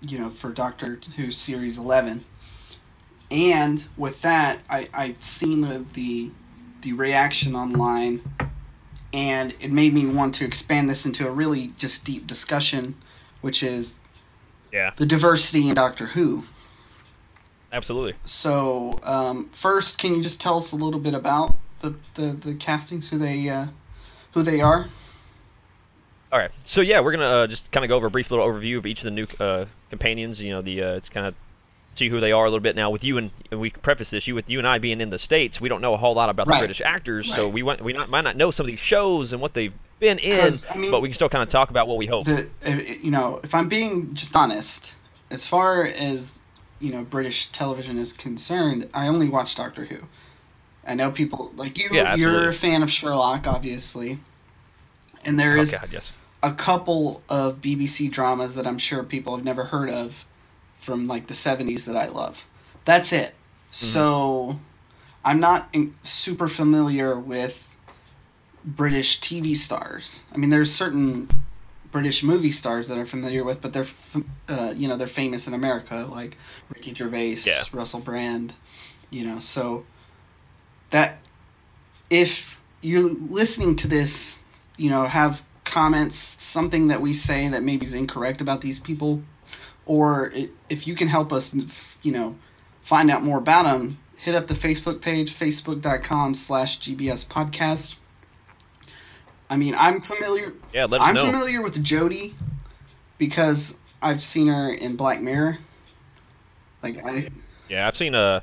you 0.00 0.18
know, 0.18 0.30
for 0.30 0.50
Doctor 0.50 1.00
Who 1.16 1.30
series 1.30 1.78
eleven. 1.78 2.24
And 3.30 3.84
with 3.96 4.20
that, 4.22 4.58
I 4.68 4.88
I've 4.94 5.22
seen 5.22 5.60
the 5.60 5.84
the, 5.94 6.30
the 6.82 6.92
reaction 6.94 7.54
online, 7.54 8.22
and 9.12 9.54
it 9.60 9.70
made 9.70 9.94
me 9.94 10.06
want 10.06 10.34
to 10.36 10.44
expand 10.44 10.88
this 10.90 11.06
into 11.06 11.26
a 11.26 11.30
really 11.30 11.68
just 11.78 12.04
deep 12.04 12.26
discussion, 12.26 12.94
which 13.42 13.62
is 13.62 13.96
Yeah, 14.72 14.90
the 14.96 15.06
diversity 15.06 15.68
in 15.68 15.74
Doctor 15.74 16.06
Who. 16.06 16.44
Absolutely. 17.74 18.14
So 18.24 18.98
um, 19.02 19.50
first, 19.52 19.98
can 19.98 20.14
you 20.14 20.22
just 20.22 20.40
tell 20.40 20.56
us 20.56 20.72
a 20.72 20.76
little 20.76 21.00
bit 21.00 21.14
about 21.14 21.56
the 21.82 21.94
the, 22.14 22.28
the 22.32 22.54
castings, 22.54 23.08
who 23.08 23.18
they 23.18 23.48
uh, 23.48 23.66
who 24.32 24.42
they 24.42 24.60
are? 24.60 24.88
All 26.32 26.38
right. 26.38 26.50
So 26.64 26.80
yeah, 26.80 27.00
we're 27.00 27.12
gonna 27.12 27.24
uh, 27.24 27.46
just 27.46 27.70
kind 27.72 27.84
of 27.84 27.88
go 27.88 27.96
over 27.96 28.06
a 28.06 28.10
brief 28.10 28.30
little 28.30 28.46
overview 28.46 28.78
of 28.78 28.86
each 28.86 29.00
of 29.00 29.04
the 29.04 29.10
new 29.10 29.26
uh, 29.38 29.66
companions. 29.90 30.40
You 30.40 30.52
know, 30.52 30.62
the 30.62 30.82
uh, 30.82 30.94
it's 30.94 31.08
kind 31.08 31.26
of 31.26 31.34
see 31.96 32.08
who 32.08 32.18
they 32.18 32.32
are 32.32 32.44
a 32.44 32.48
little 32.48 32.58
bit 32.62 32.74
now. 32.74 32.90
With 32.90 33.04
you 33.04 33.18
and, 33.18 33.30
and 33.52 33.60
we 33.60 33.70
preface 33.70 34.10
this, 34.10 34.26
you 34.26 34.34
with 34.34 34.50
you 34.50 34.58
and 34.58 34.66
I 34.66 34.78
being 34.78 35.00
in 35.00 35.10
the 35.10 35.18
states, 35.18 35.60
we 35.60 35.68
don't 35.68 35.80
know 35.80 35.94
a 35.94 35.96
whole 35.96 36.14
lot 36.14 36.28
about 36.28 36.48
Right. 36.48 36.56
the 36.56 36.62
British 36.62 36.80
actors, 36.80 37.32
so 37.32 37.48
we 37.48 37.62
want 37.62 37.82
we 37.82 37.92
not, 37.92 38.08
might 38.10 38.22
not 38.22 38.36
know 38.36 38.50
some 38.50 38.64
of 38.64 38.68
these 38.68 38.80
shows 38.80 39.32
and 39.32 39.40
what 39.40 39.54
they've 39.54 39.72
been 40.00 40.18
in 40.18 40.52
I 40.70 40.76
mean- 40.76 40.90
but 40.90 41.02
we 41.02 41.08
can 41.08 41.14
still 41.14 41.28
kind 41.28 41.42
of 41.44 41.48
talk 41.48 41.70
about 41.70 41.86
what 41.86 41.96
we 41.98 42.06
hope. 42.06 42.26
the 42.26 42.48
uh, 42.66 42.70
you 42.70 43.12
know 43.12 43.38
if 43.44 43.54
i'm 43.54 43.68
being 43.68 44.12
just 44.12 44.34
honest 44.34 44.96
as 45.30 45.46
far 45.46 45.86
as 45.86 46.40
you 46.80 46.92
know 46.92 47.02
british 47.02 47.50
television 47.52 47.98
is 47.98 48.12
concerned 48.12 48.88
i 48.94 49.06
only 49.08 49.28
watch 49.28 49.54
doctor 49.54 49.84
who. 49.84 49.98
I 50.86 50.94
know 50.94 51.10
people 51.10 51.50
like 51.56 51.78
you 51.78 51.88
Yeah, 51.90 52.14
you're 52.14 52.48
a 52.48 52.52
fan 52.52 52.82
of 52.82 52.90
sherlock 52.90 53.46
obviously. 53.46 54.18
And 55.24 55.40
there 55.40 55.56
is 55.56 55.74
oh 55.74 55.78
God, 55.80 55.90
yes. 55.92 56.10
a 56.42 56.52
couple 56.52 57.22
of 57.28 57.60
bbc 57.62 58.10
dramas 58.10 58.54
that 58.56 58.66
i'm 58.66 58.78
sure 58.78 59.02
people 59.02 59.34
have 59.34 59.44
never 59.44 59.64
heard 59.64 59.88
of 59.88 60.26
from 60.82 61.06
like 61.06 61.26
the 61.26 61.34
70s 61.34 61.86
that 61.86 61.96
i 61.96 62.08
love. 62.08 62.42
That's 62.84 63.12
it. 63.12 63.28
Mm-hmm. 63.72 63.86
so 63.86 64.60
i'm 65.24 65.40
not 65.40 65.68
in, 65.72 65.94
super 66.02 66.48
familiar 66.48 67.18
with 67.18 67.62
british 68.64 69.20
tv 69.20 69.56
stars. 69.56 70.22
I 70.32 70.36
mean 70.36 70.50
there's 70.50 70.72
certain 70.72 71.28
british 71.94 72.24
movie 72.24 72.50
stars 72.50 72.88
that 72.88 72.98
i'm 72.98 73.06
familiar 73.06 73.44
with 73.44 73.62
but 73.62 73.72
they're 73.72 73.86
uh, 74.48 74.74
you 74.76 74.88
know 74.88 74.96
they're 74.96 75.06
famous 75.06 75.46
in 75.46 75.54
america 75.54 76.08
like 76.10 76.36
ricky 76.74 76.92
gervais 76.92 77.38
Yeah. 77.46 77.62
russell 77.72 78.00
brand 78.00 78.52
you 79.10 79.24
know 79.24 79.38
so 79.38 79.86
that 80.90 81.18
if 82.10 82.60
you're 82.82 83.10
listening 83.10 83.76
to 83.76 83.86
this 83.86 84.36
you 84.76 84.90
know 84.90 85.04
have 85.06 85.42
comments 85.64 86.36
something 86.42 86.88
that 86.88 87.00
we 87.00 87.14
say 87.14 87.48
that 87.48 87.62
maybe 87.62 87.86
is 87.86 87.94
incorrect 87.94 88.40
about 88.40 88.60
these 88.60 88.80
people 88.80 89.22
or 89.86 90.32
if 90.68 90.88
you 90.88 90.96
can 90.96 91.06
help 91.06 91.32
us 91.32 91.54
you 92.02 92.10
know 92.10 92.34
find 92.82 93.08
out 93.08 93.22
more 93.22 93.38
about 93.38 93.62
them 93.66 93.96
hit 94.16 94.34
up 94.34 94.48
the 94.48 94.54
facebook 94.54 95.00
page 95.00 95.32
facebook.com 95.32 96.34
slash 96.34 96.80
gbs 96.80 97.24
podcast 97.24 97.94
i 99.54 99.56
mean 99.56 99.74
i'm 99.78 100.00
familiar 100.00 100.52
Yeah, 100.72 100.84
let 100.86 101.00
us 101.00 101.06
i'm 101.08 101.14
know. 101.14 101.26
familiar 101.30 101.62
with 101.62 101.82
jodie 101.84 102.34
because 103.18 103.76
i've 104.02 104.22
seen 104.22 104.48
her 104.48 104.72
in 104.74 104.96
black 104.96 105.22
mirror 105.22 105.58
like 106.82 106.96
i 107.06 107.28
Yeah, 107.68 107.86
I've 107.86 107.96
seen 107.96 108.14
uh, 108.14 108.40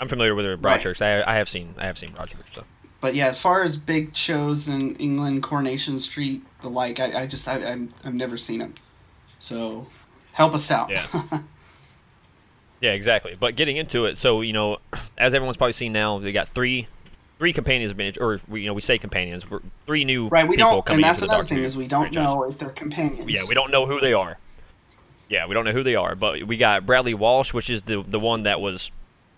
I'm 0.00 0.08
familiar 0.08 0.34
with 0.34 0.44
her 0.46 0.56
Right. 0.56 0.80
Broadchurch. 0.80 1.00
I 1.02 1.22
I 1.30 1.36
have 1.36 1.48
seen 1.48 1.74
I 1.78 1.84
have 1.86 1.98
seen 1.98 2.12
Broadchurch. 2.12 2.54
So 2.54 2.64
but 3.00 3.14
yeah 3.14 3.26
as 3.26 3.38
far 3.38 3.62
as 3.62 3.76
big 3.76 4.16
shows 4.16 4.66
in 4.68 4.96
england 4.96 5.42
coronation 5.42 6.00
street 6.00 6.42
the 6.62 6.70
like 6.70 6.98
i, 7.00 7.22
I 7.22 7.26
just 7.26 7.46
I, 7.46 7.62
I'm, 7.62 7.90
i've 8.04 8.14
never 8.14 8.38
seen 8.38 8.60
them 8.60 8.74
so 9.38 9.86
help 10.32 10.54
us 10.54 10.70
out 10.70 10.90
Yeah. 10.90 11.06
yeah, 12.80 12.92
exactly. 12.92 13.34
But 13.38 13.56
getting 13.56 13.76
into 13.76 14.04
it, 14.06 14.18
so 14.18 14.40
you 14.40 14.52
know, 14.52 14.78
as 15.18 15.34
everyone's 15.34 15.56
probably 15.56 15.72
seen 15.74 15.92
now, 15.92 16.18
they 16.18 16.32
got 16.32 16.48
three. 16.54 16.88
Three 17.38 17.52
companions 17.52 17.90
have 17.90 17.96
been, 17.98 18.14
or 18.20 18.40
we, 18.48 18.62
you 18.62 18.66
know, 18.66 18.72
we 18.72 18.80
say 18.80 18.96
companions. 18.96 19.48
We're, 19.48 19.60
three 19.86 20.04
new 20.04 20.28
right 20.28 20.48
we 20.48 20.56
people 20.56 20.82
don't 20.82 20.88
and 20.94 21.04
that's 21.04 21.20
another 21.20 21.44
thing 21.44 21.58
is 21.58 21.76
we 21.76 21.86
don't 21.86 22.04
franchise. 22.04 22.24
know 22.24 22.44
if 22.44 22.58
they're 22.58 22.70
companions 22.70 23.28
Yeah, 23.30 23.44
we 23.46 23.54
don't 23.54 23.70
know 23.70 23.84
who 23.86 24.00
they 24.00 24.14
are. 24.14 24.38
Yeah, 25.28 25.46
we 25.46 25.54
don't 25.54 25.64
know 25.64 25.72
who 25.72 25.82
they 25.82 25.96
are, 25.96 26.14
but 26.14 26.44
we 26.44 26.56
got 26.56 26.86
Bradley 26.86 27.14
Walsh, 27.14 27.52
which 27.52 27.68
is 27.68 27.82
the 27.82 28.02
the 28.08 28.18
one 28.20 28.44
that 28.44 28.60
was 28.60 28.90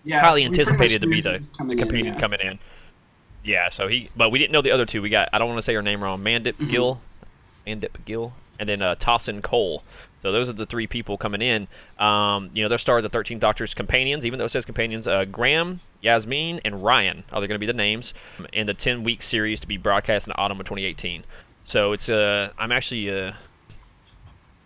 yeah, 0.05 0.21
highly 0.21 0.45
anticipated 0.45 1.01
to 1.01 1.07
be 1.07 1.19
the, 1.21 1.33
he 1.33 1.37
the 1.39 1.47
coming 1.57 1.77
in, 1.79 1.83
companion 1.85 2.13
yeah. 2.13 2.19
coming 2.19 2.39
in. 2.41 2.59
Yeah, 3.43 3.69
so 3.69 3.87
he, 3.87 4.09
but 4.15 4.29
we 4.29 4.39
didn't 4.39 4.51
know 4.51 4.61
the 4.61 4.71
other 4.71 4.85
two. 4.85 5.01
We 5.01 5.09
got 5.09 5.29
I 5.33 5.37
don't 5.37 5.49
want 5.49 5.57
to 5.57 5.63
say 5.63 5.73
her 5.73 5.81
name 5.81 6.01
wrong, 6.01 6.21
Mandip 6.21 6.53
Mhm. 6.53 6.69
Gill, 6.69 7.01
Mandip 7.67 8.05
Gill, 8.05 8.33
and 8.59 8.69
then 8.69 8.81
uh, 8.81 8.95
Tosin 8.95 9.41
Cole. 9.41 9.83
So 10.21 10.31
those 10.31 10.49
are 10.49 10.53
the 10.53 10.65
three 10.65 10.85
people 10.85 11.17
coming 11.17 11.41
in. 11.41 11.67
Um, 11.97 12.49
you 12.53 12.61
know, 12.61 12.69
they're 12.69 12.77
starred 12.77 13.05
the 13.05 13.09
13th 13.09 13.39
Doctor's 13.39 13.73
companions, 13.73 14.25
even 14.25 14.37
though 14.37 14.45
it 14.45 14.49
says 14.49 14.65
companions. 14.65 15.07
Uh, 15.07 15.23
Graham, 15.25 15.79
Yasmin, 16.01 16.59
and 16.65 16.83
Ryan 16.83 17.23
are 17.31 17.39
they 17.39 17.47
going 17.47 17.55
to 17.55 17.59
be 17.59 17.65
the 17.65 17.73
names 17.73 18.13
in 18.51 18.67
the 18.67 18.73
10-week 18.73 19.23
series 19.23 19.61
to 19.61 19.67
be 19.67 19.77
broadcast 19.77 20.27
in 20.27 20.33
autumn 20.35 20.59
of 20.59 20.65
2018. 20.65 21.23
So 21.63 21.93
it's 21.93 22.09
uh, 22.09 22.51
I'm 22.57 22.71
actually 22.71 23.09
uh, 23.09 23.31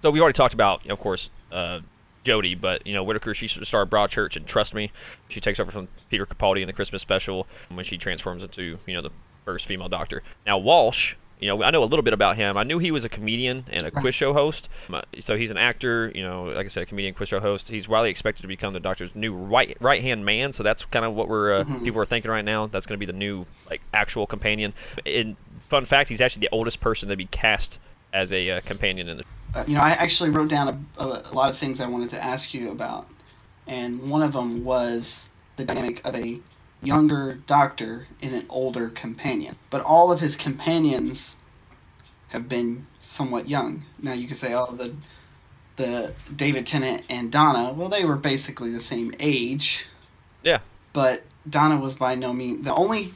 so 0.03 0.11
we 0.11 0.19
already 0.19 0.35
talked 0.35 0.53
about, 0.53 0.85
of 0.89 0.99
course, 0.99 1.29
uh, 1.49 1.79
Jodie, 2.25 2.59
but 2.59 2.85
you 2.85 2.93
know 2.93 3.03
Whittaker, 3.03 3.33
she 3.33 3.47
started 3.47 3.89
Broadchurch, 3.89 4.35
and 4.35 4.45
trust 4.45 4.73
me, 4.73 4.91
she 5.29 5.39
takes 5.39 5.61
over 5.61 5.71
from 5.71 5.87
Peter 6.09 6.25
Capaldi 6.25 6.61
in 6.61 6.67
the 6.67 6.73
Christmas 6.73 7.01
special 7.01 7.47
when 7.69 7.85
she 7.85 7.97
transforms 7.97 8.43
into 8.43 8.77
you 8.85 8.93
know 8.93 9.01
the 9.01 9.11
first 9.45 9.65
female 9.65 9.87
Doctor. 9.87 10.21
Now 10.45 10.57
Walsh, 10.57 11.15
you 11.43 11.49
know 11.49 11.61
I 11.61 11.71
know 11.71 11.83
a 11.83 11.91
little 11.91 12.03
bit 12.03 12.13
about 12.13 12.37
him. 12.37 12.55
I 12.57 12.63
knew 12.63 12.79
he 12.79 12.89
was 12.91 13.03
a 13.03 13.09
comedian 13.09 13.65
and 13.69 13.85
a 13.85 13.91
Right. 13.91 14.01
quiz 14.01 14.15
show 14.15 14.33
host. 14.33 14.69
So 15.21 15.35
he's 15.35 15.51
an 15.51 15.57
actor, 15.57 16.11
you 16.15 16.23
know, 16.23 16.45
like 16.45 16.65
I 16.65 16.69
said, 16.69 16.83
a 16.83 16.85
comedian, 16.85 17.13
quiz 17.13 17.29
show 17.29 17.41
host. 17.41 17.67
He's 17.67 17.87
widely 17.87 18.09
expected 18.09 18.41
to 18.43 18.47
become 18.47 18.73
the 18.73 18.79
Doctor's 18.79 19.13
new 19.13 19.33
right 19.35 19.75
right 19.81 20.01
hand 20.01 20.25
man. 20.25 20.53
So 20.53 20.63
that's 20.63 20.85
kind 20.85 21.03
of 21.05 21.13
what 21.13 21.27
we're 21.27 21.53
uh, 21.59 21.63
Mhm. 21.65 21.83
people 21.83 22.01
are 22.01 22.05
thinking 22.05 22.31
right 22.31 22.45
now. 22.45 22.67
That's 22.67 22.85
going 22.85 22.97
to 22.97 23.05
be 23.05 23.11
the 23.11 23.17
new 23.17 23.45
like 23.69 23.81
actual 23.93 24.25
companion. 24.25 24.73
And 25.05 25.35
fun 25.69 25.85
fact, 25.85 26.09
he's 26.09 26.21
actually 26.21 26.41
the 26.41 26.49
oldest 26.53 26.79
person 26.79 27.09
to 27.09 27.17
be 27.17 27.25
cast 27.25 27.77
as 28.13 28.31
a 28.31 28.49
uh, 28.49 28.61
companion 28.61 29.09
in 29.09 29.17
the 29.17 29.23
Uh, 29.53 29.63
you 29.67 29.75
know, 29.75 29.81
I 29.81 29.91
actually 29.91 30.29
wrote 30.31 30.49
down 30.49 30.67
a, 30.97 31.03
a, 31.03 31.07
a 31.31 31.33
lot 31.33 31.51
of 31.51 31.57
things 31.57 31.79
I 31.81 31.87
wanted 31.87 32.09
to 32.11 32.23
ask 32.23 32.53
you 32.53 32.71
about, 32.71 33.07
and 33.67 34.09
one 34.09 34.23
of 34.23 34.31
them 34.33 34.63
was 34.63 35.27
the 35.57 35.65
dynamic 35.65 36.01
of 36.05 36.15
a 36.15 36.39
younger 36.85 37.35
doctor 37.47 38.07
and 38.21 38.33
an 38.33 38.45
older 38.49 38.89
companion. 38.89 39.55
But 39.69 39.81
all 39.81 40.11
of 40.11 40.19
his 40.19 40.35
companions 40.35 41.37
have 42.29 42.49
been 42.49 42.87
somewhat 43.01 43.47
young. 43.47 43.83
Now 44.01 44.13
you 44.13 44.27
could 44.27 44.37
say, 44.37 44.53
oh, 44.53 44.73
the 44.73 44.93
the 45.75 46.13
David 46.35 46.67
Tennant 46.67 47.03
and 47.09 47.31
Donna, 47.31 47.73
well, 47.73 47.89
they 47.89 48.05
were 48.05 48.15
basically 48.15 48.71
the 48.71 48.79
same 48.79 49.13
age. 49.19 49.85
Yeah. 50.43 50.59
But 50.93 51.23
Donna 51.49 51.77
was 51.77 51.95
by 51.95 52.15
no 52.15 52.31
means 52.31 52.63
the 52.63 52.73
only 52.73 53.13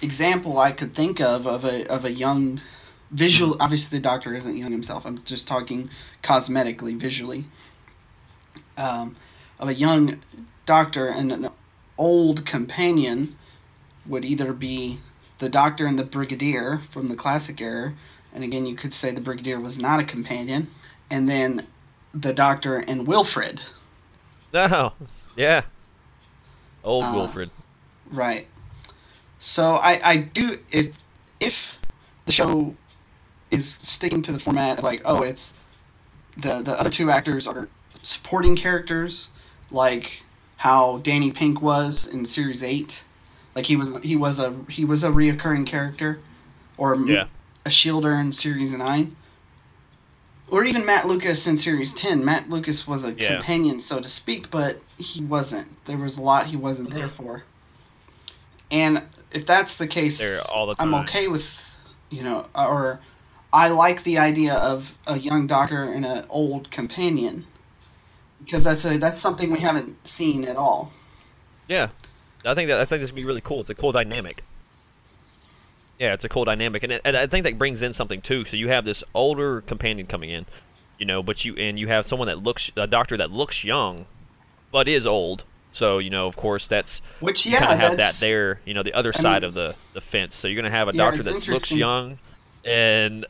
example 0.00 0.58
I 0.58 0.72
could 0.72 0.94
think 0.94 1.20
of 1.20 1.46
of 1.46 1.64
a 1.64 1.86
of 1.88 2.04
a 2.04 2.10
young 2.10 2.60
visual. 3.10 3.56
Obviously, 3.60 3.98
the 3.98 4.02
Doctor 4.02 4.34
isn't 4.34 4.56
young 4.56 4.72
himself. 4.72 5.04
I'm 5.06 5.22
just 5.24 5.46
talking 5.46 5.90
cosmetically, 6.22 6.98
visually. 6.98 7.44
Um, 8.76 9.16
of 9.58 9.68
a 9.68 9.74
young 9.74 10.20
Doctor 10.66 11.08
and 11.08 11.32
an 11.32 11.48
old 11.98 12.46
companion 12.46 13.36
would 14.06 14.24
either 14.24 14.52
be 14.52 15.00
the 15.38 15.48
Doctor 15.48 15.86
and 15.86 15.98
the 15.98 16.04
Brigadier 16.04 16.80
from 16.90 17.08
the 17.08 17.14
classic 17.16 17.60
era, 17.60 17.94
and 18.34 18.42
again, 18.42 18.66
you 18.66 18.74
could 18.74 18.92
say 18.92 19.10
the 19.10 19.20
Brigadier 19.20 19.60
was 19.60 19.78
not 19.78 20.00
a 20.00 20.04
companion, 20.04 20.70
and 21.10 21.28
then 21.28 21.66
the 22.14 22.32
Doctor 22.32 22.78
and 22.78 23.06
Wilfred. 23.06 23.60
No. 24.52 24.92
Yeah. 25.36 25.62
Old 26.82 27.04
Uh, 27.04 27.12
Wilfred. 27.14 27.50
Right. 28.10 28.46
So 29.40 29.76
I, 29.76 30.10
I 30.10 30.16
do 30.16 30.58
if 30.70 30.96
if 31.38 31.68
the 32.26 32.32
show 32.32 32.74
is 33.50 33.70
sticking 33.70 34.22
to 34.22 34.32
the 34.32 34.38
format 34.38 34.78
of 34.78 34.84
like 34.84 35.02
oh 35.04 35.22
it's 35.22 35.54
the 36.36 36.62
the 36.62 36.78
other 36.78 36.90
two 36.90 37.10
actors 37.10 37.46
are 37.46 37.68
supporting 38.02 38.56
characters 38.56 39.28
like 39.70 40.22
how 40.58 40.98
Danny 41.04 41.30
Pink 41.30 41.62
was 41.62 42.06
in 42.06 42.26
series 42.26 42.62
8 42.62 43.00
like 43.54 43.64
he 43.64 43.76
was 43.76 43.88
he 44.02 44.16
was 44.16 44.38
a 44.38 44.54
he 44.68 44.84
was 44.84 45.04
a 45.04 45.08
reoccurring 45.08 45.66
character 45.66 46.18
or 46.76 46.96
Yeah. 46.96 47.24
Ashildr 47.64 48.20
in 48.20 48.32
series 48.32 48.72
9 48.72 49.16
or 50.50 50.64
even 50.64 50.84
Matt 50.84 51.06
Lucas 51.06 51.46
in 51.46 51.56
series 51.56 51.94
10 51.94 52.24
Matt 52.24 52.50
Lucas 52.50 52.86
was 52.86 53.04
a 53.04 53.12
Yeah. 53.12 53.36
companion 53.36 53.80
so 53.80 54.00
to 54.00 54.08
speak 54.08 54.50
but 54.50 54.82
he 54.98 55.22
wasn't. 55.24 55.68
There 55.86 55.96
was 55.96 56.18
a 56.18 56.22
lot 56.22 56.48
he 56.48 56.56
wasn't 56.56 56.90
there 56.90 57.06
mm-hmm. 57.06 57.24
for. 57.24 57.44
And 58.72 59.02
if 59.32 59.46
that's 59.46 59.76
the 59.76 59.86
case 59.86 60.20
all 60.52 60.66
the 60.66 60.74
I'm 60.80 60.92
okay 60.94 61.28
with 61.28 61.46
you 62.10 62.24
know 62.24 62.46
or 62.54 62.98
I 63.52 63.68
like 63.68 64.02
the 64.02 64.18
idea 64.18 64.54
of 64.54 64.92
a 65.06 65.18
young 65.18 65.46
doctor 65.46 65.84
and 65.84 66.04
an 66.04 66.26
old 66.28 66.72
companion 66.72 67.46
because 68.44 68.64
that's 68.64 68.84
a 68.84 68.98
that's 68.98 69.20
something 69.20 69.50
we 69.50 69.60
haven't 69.60 69.96
seen 70.08 70.44
at 70.44 70.56
all. 70.56 70.92
Yeah, 71.68 71.88
I 72.44 72.54
think 72.54 72.68
that 72.68 72.80
I 72.80 72.84
think 72.84 73.02
this 73.02 73.10
would 73.10 73.16
be 73.16 73.24
really 73.24 73.40
cool. 73.40 73.60
It's 73.60 73.70
a 73.70 73.74
cool 73.74 73.92
dynamic. 73.92 74.42
Yeah, 75.98 76.14
it's 76.14 76.24
a 76.24 76.28
cool 76.28 76.44
dynamic, 76.44 76.84
and, 76.84 76.92
it, 76.92 77.02
and 77.04 77.16
I 77.16 77.26
think 77.26 77.42
that 77.44 77.58
brings 77.58 77.82
in 77.82 77.92
something 77.92 78.20
too. 78.20 78.44
So 78.44 78.56
you 78.56 78.68
have 78.68 78.84
this 78.84 79.02
older 79.14 79.62
companion 79.62 80.06
coming 80.06 80.30
in, 80.30 80.46
you 80.96 81.04
know, 81.06 81.22
but 81.24 81.44
you 81.44 81.56
and 81.56 81.76
you 81.78 81.88
have 81.88 82.06
someone 82.06 82.28
that 82.28 82.40
looks 82.42 82.70
a 82.76 82.86
doctor 82.86 83.16
that 83.16 83.32
looks 83.32 83.64
young, 83.64 84.06
but 84.70 84.86
is 84.86 85.06
old. 85.06 85.42
So 85.72 85.98
you 85.98 86.08
know, 86.10 86.26
of 86.28 86.36
course, 86.36 86.68
that's 86.68 87.02
Which 87.20 87.44
you 87.44 87.52
yeah, 87.52 87.60
kind 87.66 87.72
of 87.72 87.78
have 87.80 87.96
that 87.96 88.14
there, 88.20 88.60
you 88.64 88.74
know, 88.74 88.82
the 88.84 88.94
other 88.94 89.12
I 89.14 89.20
side 89.20 89.42
mean- 89.42 89.48
of 89.48 89.54
the 89.54 89.74
the 89.92 90.00
fence. 90.00 90.36
So 90.36 90.46
you're 90.46 90.56
gonna 90.56 90.70
have 90.70 90.88
a 90.88 90.92
Yeah, 90.94 91.04
doctor 91.04 91.24
that 91.24 91.48
looks 91.48 91.72
young, 91.72 92.18
and 92.64 93.26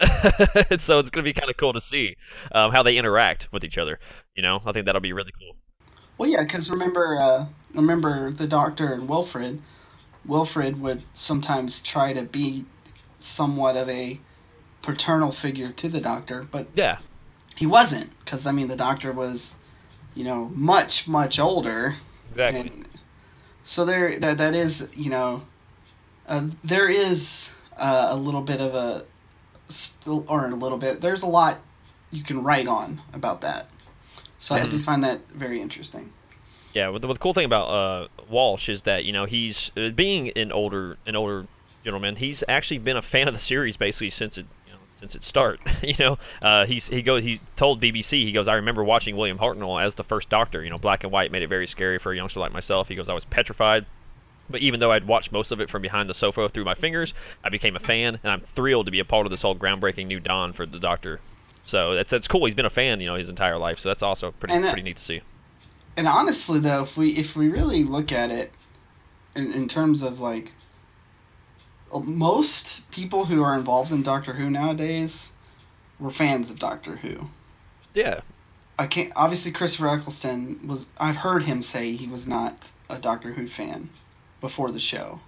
so 0.78 0.98
it's 0.98 1.10
gonna 1.10 1.24
be 1.24 1.32
kind 1.32 1.50
of 1.50 1.56
cool 1.56 1.72
to 1.72 1.80
see 1.80 2.16
um, 2.52 2.72
how 2.72 2.82
they 2.82 2.96
interact 2.96 3.48
with 3.52 3.64
each 3.64 3.78
other. 3.78 3.98
You 4.36 4.42
know, 4.42 4.60
I 4.64 4.72
think 4.72 4.86
that'll 4.86 5.00
be 5.00 5.12
really 5.12 5.32
cool. 5.38 5.56
Well, 6.18 6.28
yeah, 6.28 6.42
because 6.42 6.70
remember, 6.70 7.16
uh, 7.18 7.46
remember 7.74 8.30
the 8.30 8.46
Doctor 8.46 8.92
and 8.92 9.08
Wilfred. 9.08 9.62
Wilfred 10.24 10.80
would 10.80 11.02
sometimes 11.14 11.80
try 11.82 12.12
to 12.12 12.22
be 12.22 12.66
somewhat 13.20 13.76
of 13.76 13.88
a 13.88 14.20
paternal 14.82 15.32
figure 15.32 15.72
to 15.72 15.88
the 15.88 16.00
Doctor, 16.00 16.44
but 16.44 16.68
Yeah, 16.74 16.98
he 17.56 17.66
wasn't. 17.66 18.10
Because 18.20 18.46
I 18.46 18.52
mean, 18.52 18.68
the 18.68 18.76
Doctor 18.76 19.12
was, 19.12 19.56
you 20.14 20.24
know, 20.24 20.50
much 20.54 21.08
much 21.08 21.38
older. 21.38 21.98
exactly. 22.30 22.60
And 22.60 22.86
so 23.64 23.84
there, 23.84 24.18
that 24.20 24.38
that 24.38 24.54
is, 24.54 24.88
you 24.94 25.10
know, 25.10 25.42
uh, 26.28 26.48
there 26.64 26.88
is 26.88 27.50
uh, 27.76 28.08
a 28.10 28.16
little 28.16 28.42
bit 28.42 28.60
of 28.60 28.74
a, 28.74 29.06
still, 29.68 30.24
or 30.28 30.46
a 30.46 30.54
little 30.54 30.78
bit. 30.78 31.00
There's 31.00 31.22
a 31.22 31.26
lot 31.26 31.58
you 32.10 32.22
can 32.22 32.42
write 32.42 32.66
on 32.66 33.00
about 33.12 33.40
that. 33.42 33.68
So 34.38 34.54
I 34.54 34.64
do 34.64 34.78
Mhm. 34.78 34.80
find 34.80 35.04
that 35.04 35.28
very 35.30 35.60
interesting. 35.60 36.12
Yeah, 36.74 36.88
what 36.88 37.02
the, 37.02 37.08
the 37.08 37.18
cool 37.18 37.34
thing 37.34 37.44
about 37.44 37.68
uh, 37.68 38.08
Walsh 38.30 38.68
is 38.68 38.82
that 38.82 39.04
you 39.04 39.12
know 39.12 39.24
he's 39.24 39.70
uh, 39.76 39.88
being 39.90 40.30
an 40.30 40.52
older 40.52 40.96
an 41.06 41.16
older 41.16 41.46
gentleman. 41.84 42.16
He's 42.16 42.44
actually 42.48 42.78
been 42.78 42.96
a 42.96 43.02
fan 43.02 43.26
of 43.28 43.34
the 43.34 43.40
series 43.40 43.76
basically 43.76 44.10
since 44.10 44.38
it 44.38 44.46
you 44.66 44.72
know 44.72 44.78
since 45.00 45.14
its 45.14 45.26
start. 45.26 45.60
you 45.82 45.94
know, 45.98 46.18
uh, 46.42 46.66
he's 46.66 46.86
he 46.86 47.02
goes 47.02 47.24
he 47.24 47.40
told 47.56 47.80
BBC 47.82 48.24
he 48.24 48.32
goes 48.32 48.46
I 48.48 48.54
remember 48.54 48.84
watching 48.84 49.16
William 49.16 49.38
Hartnell 49.38 49.82
as 49.82 49.94
the 49.96 50.04
first 50.04 50.28
Doctor. 50.28 50.62
You 50.62 50.70
know, 50.70 50.78
black 50.78 51.02
and 51.04 51.12
white 51.12 51.32
made 51.32 51.42
it 51.42 51.48
very 51.48 51.66
scary 51.66 51.98
for 51.98 52.12
a 52.12 52.16
youngster 52.16 52.40
like 52.40 52.52
myself. 52.52 52.88
He 52.88 52.94
goes 52.94 53.08
I 53.08 53.14
was 53.14 53.24
petrified. 53.24 53.86
But 54.50 54.62
even 54.62 54.80
though 54.80 54.92
I'd 54.92 55.06
watched 55.06 55.30
most 55.30 55.50
of 55.50 55.60
it 55.60 55.70
from 55.70 55.82
behind 55.82 56.08
the 56.08 56.14
sofa 56.14 56.48
through 56.48 56.64
my 56.64 56.74
fingers, 56.74 57.12
I 57.44 57.50
became 57.50 57.76
a 57.76 57.80
fan, 57.80 58.18
and 58.22 58.32
I'm 58.32 58.40
thrilled 58.54 58.86
to 58.86 58.92
be 58.92 59.00
a 59.00 59.04
part 59.04 59.26
of 59.26 59.30
this 59.30 59.42
whole 59.42 59.54
groundbreaking 59.54 60.06
new 60.06 60.20
dawn 60.20 60.52
for 60.52 60.64
the 60.64 60.78
Doctor. 60.78 61.20
So 61.66 61.94
that's 61.94 62.10
that's 62.10 62.26
cool. 62.26 62.46
He's 62.46 62.54
been 62.54 62.64
a 62.64 62.70
fan, 62.70 63.00
you 63.00 63.06
know, 63.06 63.14
his 63.14 63.28
entire 63.28 63.58
life. 63.58 63.78
So 63.78 63.90
that's 63.90 64.02
also 64.02 64.30
pretty 64.32 64.54
And, 64.54 64.64
uh, 64.64 64.68
pretty 64.70 64.84
neat 64.84 64.96
to 64.96 65.02
see. 65.02 65.20
And 65.98 66.08
honestly, 66.08 66.60
though, 66.60 66.82
if 66.82 66.96
we 66.96 67.10
if 67.10 67.36
we 67.36 67.48
really 67.48 67.84
look 67.84 68.10
at 68.10 68.30
it, 68.30 68.52
in, 69.34 69.52
in 69.52 69.68
terms 69.68 70.00
of 70.00 70.18
like, 70.18 70.52
uh, 71.92 71.98
most 71.98 72.90
people 72.90 73.26
who 73.26 73.42
are 73.42 73.54
involved 73.54 73.92
in 73.92 74.02
Doctor 74.02 74.32
Who 74.32 74.48
nowadays 74.48 75.30
were 76.00 76.10
fans 76.10 76.50
of 76.50 76.58
Doctor 76.58 76.96
Who. 76.96 77.28
Yeah, 77.92 78.20
I 78.78 78.86
can't. 78.86 79.12
Obviously, 79.14 79.52
Christopher 79.52 79.88
Eccleston 79.88 80.66
was. 80.66 80.86
I've 80.96 81.16
heard 81.16 81.42
him 81.42 81.60
say 81.62 81.92
he 81.92 82.06
was 82.06 82.26
not 82.26 82.56
a 82.88 82.96
Doctor 82.96 83.32
Who 83.34 83.46
fan 83.46 83.90
before 84.40 84.70
the 84.70 84.80
show, 84.80 85.20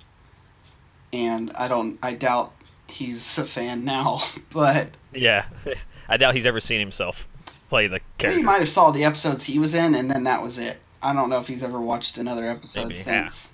and 1.13 1.53
I 1.55 1.69
don't. 1.69 1.99
I 2.03 2.15
doubt 2.15 2.53
he's 2.89 3.39
a 3.39 3.47
fan 3.47 3.85
now. 3.85 4.23
But 4.53 4.91
Yeah, 5.13 5.47
I 6.09 6.17
doubt 6.17 6.35
he's 6.35 6.47
ever 6.47 6.61
seen 6.61 6.81
himself 6.81 7.27
play 7.69 7.87
the 7.87 8.01
he 8.19 8.43
might 8.43 8.59
have 8.59 8.69
saw 8.69 8.91
the 8.91 9.05
episodes 9.05 9.45
he 9.45 9.59
was 9.59 9.75
in, 9.75 9.95
and 9.95 10.11
then 10.11 10.25
that 10.25 10.43
was 10.43 10.59
it. 10.59 10.81
I 11.03 11.15
don't 11.15 11.31
know 11.31 11.39
if 11.39 11.47
he's 11.47 11.63
ever 11.63 11.81
watched 11.81 12.19
another 12.19 12.51
episode 12.51 12.89
Maybe, 12.89 12.97
yeah. 12.97 13.29
since. 13.29 13.51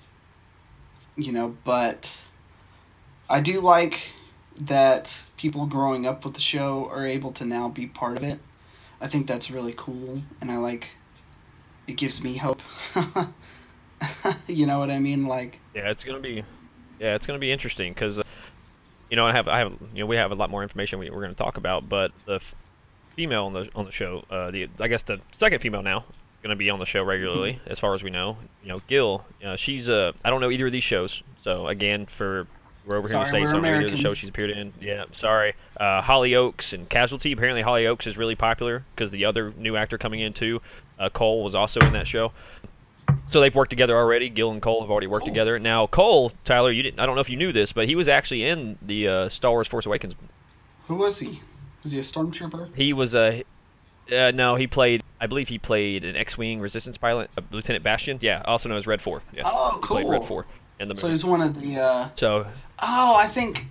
You 1.16 1.32
know, 1.32 1.56
but 1.64 2.18
I 3.28 3.40
do 3.40 3.60
like 3.60 4.00
that 4.58 5.14
people 5.36 5.66
growing 5.66 6.06
up 6.06 6.24
with 6.24 6.34
the 6.34 6.40
show 6.40 6.88
are 6.90 7.06
able 7.06 7.32
to 7.32 7.44
now 7.44 7.68
be 7.68 7.86
part 7.86 8.16
of 8.16 8.24
it. 8.24 8.40
I 9.00 9.08
think 9.08 9.26
that's 9.26 9.50
really 9.50 9.74
cool, 9.76 10.22
and 10.40 10.50
I 10.50 10.56
like. 10.56 10.88
It 11.86 11.96
gives 11.96 12.20
me 12.20 12.36
hope. 12.36 12.60
you 14.46 14.66
know 14.66 14.78
what 14.78 14.90
I 14.90 14.98
mean? 14.98 15.26
Like, 15.26 15.60
Yeah, 15.74 15.90
it's 15.90 16.04
gonna 16.04 16.20
be, 16.20 16.44
yeah, 16.98 17.14
it's 17.14 17.26
gonna 17.26 17.38
be 17.38 17.52
interesting 17.52 17.92
because, 17.92 18.18
uh, 18.18 18.22
you 19.10 19.16
know, 19.16 19.26
I 19.26 19.32
have, 19.32 19.48
I 19.48 19.58
have, 19.58 19.72
you 19.92 20.00
know, 20.00 20.06
we 20.06 20.16
have 20.16 20.32
a 20.32 20.34
lot 20.34 20.50
more 20.50 20.62
information 20.62 20.98
we, 20.98 21.10
we're 21.10 21.22
gonna 21.22 21.34
talk 21.34 21.56
about, 21.56 21.88
but 21.88 22.12
the 22.26 22.34
f- 22.36 22.54
female 23.16 23.46
on 23.46 23.52
the 23.52 23.68
on 23.74 23.84
the 23.84 23.92
show, 23.92 24.24
uh, 24.30 24.50
the 24.50 24.68
I 24.80 24.88
guess 24.88 25.02
the 25.02 25.20
second 25.32 25.60
female 25.60 25.82
now, 25.82 26.04
gonna 26.42 26.56
be 26.56 26.70
on 26.70 26.78
the 26.78 26.86
show 26.86 27.02
regularly, 27.02 27.60
as 27.66 27.78
far 27.78 27.94
as 27.94 28.02
we 28.02 28.10
know. 28.10 28.36
You 28.62 28.68
know, 28.68 28.80
Gill, 28.88 29.24
uh, 29.44 29.56
she's 29.56 29.88
uh, 29.88 30.12
I 30.24 30.30
don't 30.30 30.40
know 30.40 30.50
either 30.50 30.66
of 30.66 30.72
these 30.72 30.84
shows, 30.84 31.22
so 31.42 31.66
again, 31.68 32.06
for 32.06 32.46
we're 32.84 32.96
over 32.98 33.08
here 33.08 33.16
in 33.16 33.20
the 33.24 33.28
Sorry, 33.30 33.40
states, 33.42 33.50
I 33.50 33.52
don't 33.60 33.64
of 33.64 33.80
the 33.80 33.88
shows 33.88 33.98
Americans. 33.98 34.18
she's 34.18 34.28
appeared 34.28 34.50
in. 34.50 34.72
Yeah, 34.80 35.06
sorry. 35.12 35.54
Uh, 35.80 36.00
Hollyoaks 36.02 36.72
and 36.72 36.88
Casualty. 36.88 37.32
Apparently, 37.32 37.62
Hollyoaks 37.62 38.06
is 38.06 38.16
really 38.16 38.36
popular 38.36 38.84
because 38.94 39.10
the 39.10 39.24
other 39.24 39.52
new 39.56 39.76
actor 39.76 39.98
coming 39.98 40.20
in 40.20 40.32
too, 40.32 40.62
uh, 41.00 41.08
Cole, 41.08 41.42
was 41.42 41.52
also 41.54 41.84
in 41.84 41.92
that 41.94 42.06
show. 42.06 42.32
So 43.28 43.40
they've 43.40 43.54
worked 43.54 43.70
together 43.70 43.96
already. 43.96 44.28
Gill 44.28 44.52
and 44.52 44.62
Cole 44.62 44.80
have 44.82 44.90
already 44.90 45.08
worked 45.08 45.24
Cool. 45.26 45.34
together. 45.34 45.58
Now 45.58 45.86
Cole, 45.88 46.32
Tyler, 46.44 46.70
you 46.70 46.82
didn't. 46.82 47.00
I 47.00 47.06
don't 47.06 47.14
know 47.16 47.20
if 47.20 47.28
you 47.30 47.36
knew 47.36 47.52
this, 47.52 47.72
but 47.72 47.86
he 47.88 47.94
was 47.96 48.08
actually 48.08 48.44
in 48.44 48.78
the 48.82 49.08
uh, 49.08 49.28
Star 49.28 49.50
Wars: 49.50 49.66
Force 49.68 49.86
Awakens. 49.86 50.14
who 50.86 50.94
was 50.94 51.18
he? 51.18 51.40
Was 51.82 51.92
he 51.92 51.98
a 51.98 52.02
stormtrooper? 52.02 52.74
He 52.74 52.92
was 52.92 53.14
a. 53.14 53.44
Uh, 54.10 54.30
no, 54.32 54.54
he 54.54 54.66
played. 54.66 55.02
I 55.20 55.26
believe 55.26 55.48
he 55.48 55.58
played 55.58 56.04
an 56.04 56.14
X-wing 56.14 56.60
resistance 56.60 56.96
pilot, 56.98 57.30
uh, 57.36 57.40
Lieutenant 57.50 57.82
Bastian. 57.82 58.18
Yeah, 58.20 58.42
also 58.44 58.68
known 58.68 58.78
as 58.78 58.86
Red 58.86 59.00
Four. 59.00 59.22
Yeah, 59.32 59.42
Oh, 59.44 59.78
he 59.80 59.86
played 59.86 60.06
Red 60.08 60.18
cool. 60.20 60.26
Four 60.28 60.46
in 60.78 60.88
the 60.88 60.94
So 60.96 61.08
he's 61.08 61.24
one 61.24 61.40
of 61.40 61.60
the. 61.60 61.78
Uh, 61.80 62.08
So 62.16 62.46
Oh, 62.80 63.16
I 63.16 63.26
think. 63.26 63.64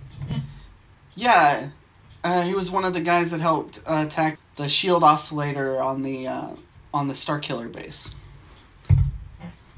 Yeah, 1.14 1.70
uh, 2.24 2.42
he 2.42 2.54
was 2.54 2.70
one 2.70 2.84
of 2.84 2.92
the 2.92 3.00
guys 3.00 3.30
that 3.30 3.40
helped 3.40 3.78
uh, 3.86 4.04
attack 4.06 4.38
the 4.56 4.68
shield 4.68 5.02
oscillator 5.02 5.80
on 5.80 6.02
the 6.02 6.26
uh, 6.26 6.48
on 6.92 7.08
the 7.08 7.14
Starkiller 7.14 7.72
base. 7.72 8.10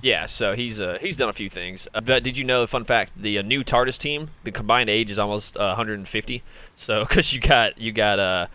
Yeah, 0.00 0.26
so 0.26 0.54
he's 0.54 0.78
uh, 0.80 0.98
he's 1.00 1.16
done 1.16 1.28
a 1.28 1.32
few 1.32 1.50
things. 1.50 1.88
Uh, 1.92 2.00
but 2.00 2.22
did 2.22 2.36
you 2.36 2.44
know? 2.44 2.66
Fun 2.66 2.84
fact: 2.84 3.12
the 3.16 3.38
uh, 3.38 3.42
new 3.42 3.64
TARDIS 3.64 3.98
team, 3.98 4.30
the 4.44 4.52
combined 4.52 4.88
age 4.88 5.10
is 5.10 5.18
almost 5.18 5.56
uh, 5.56 5.74
150. 5.76 6.42
So 6.74 7.04
because 7.08 7.32
you 7.32 7.40
got 7.40 7.78
you 7.78 7.90
got 7.92 8.18
uh, 8.18 8.46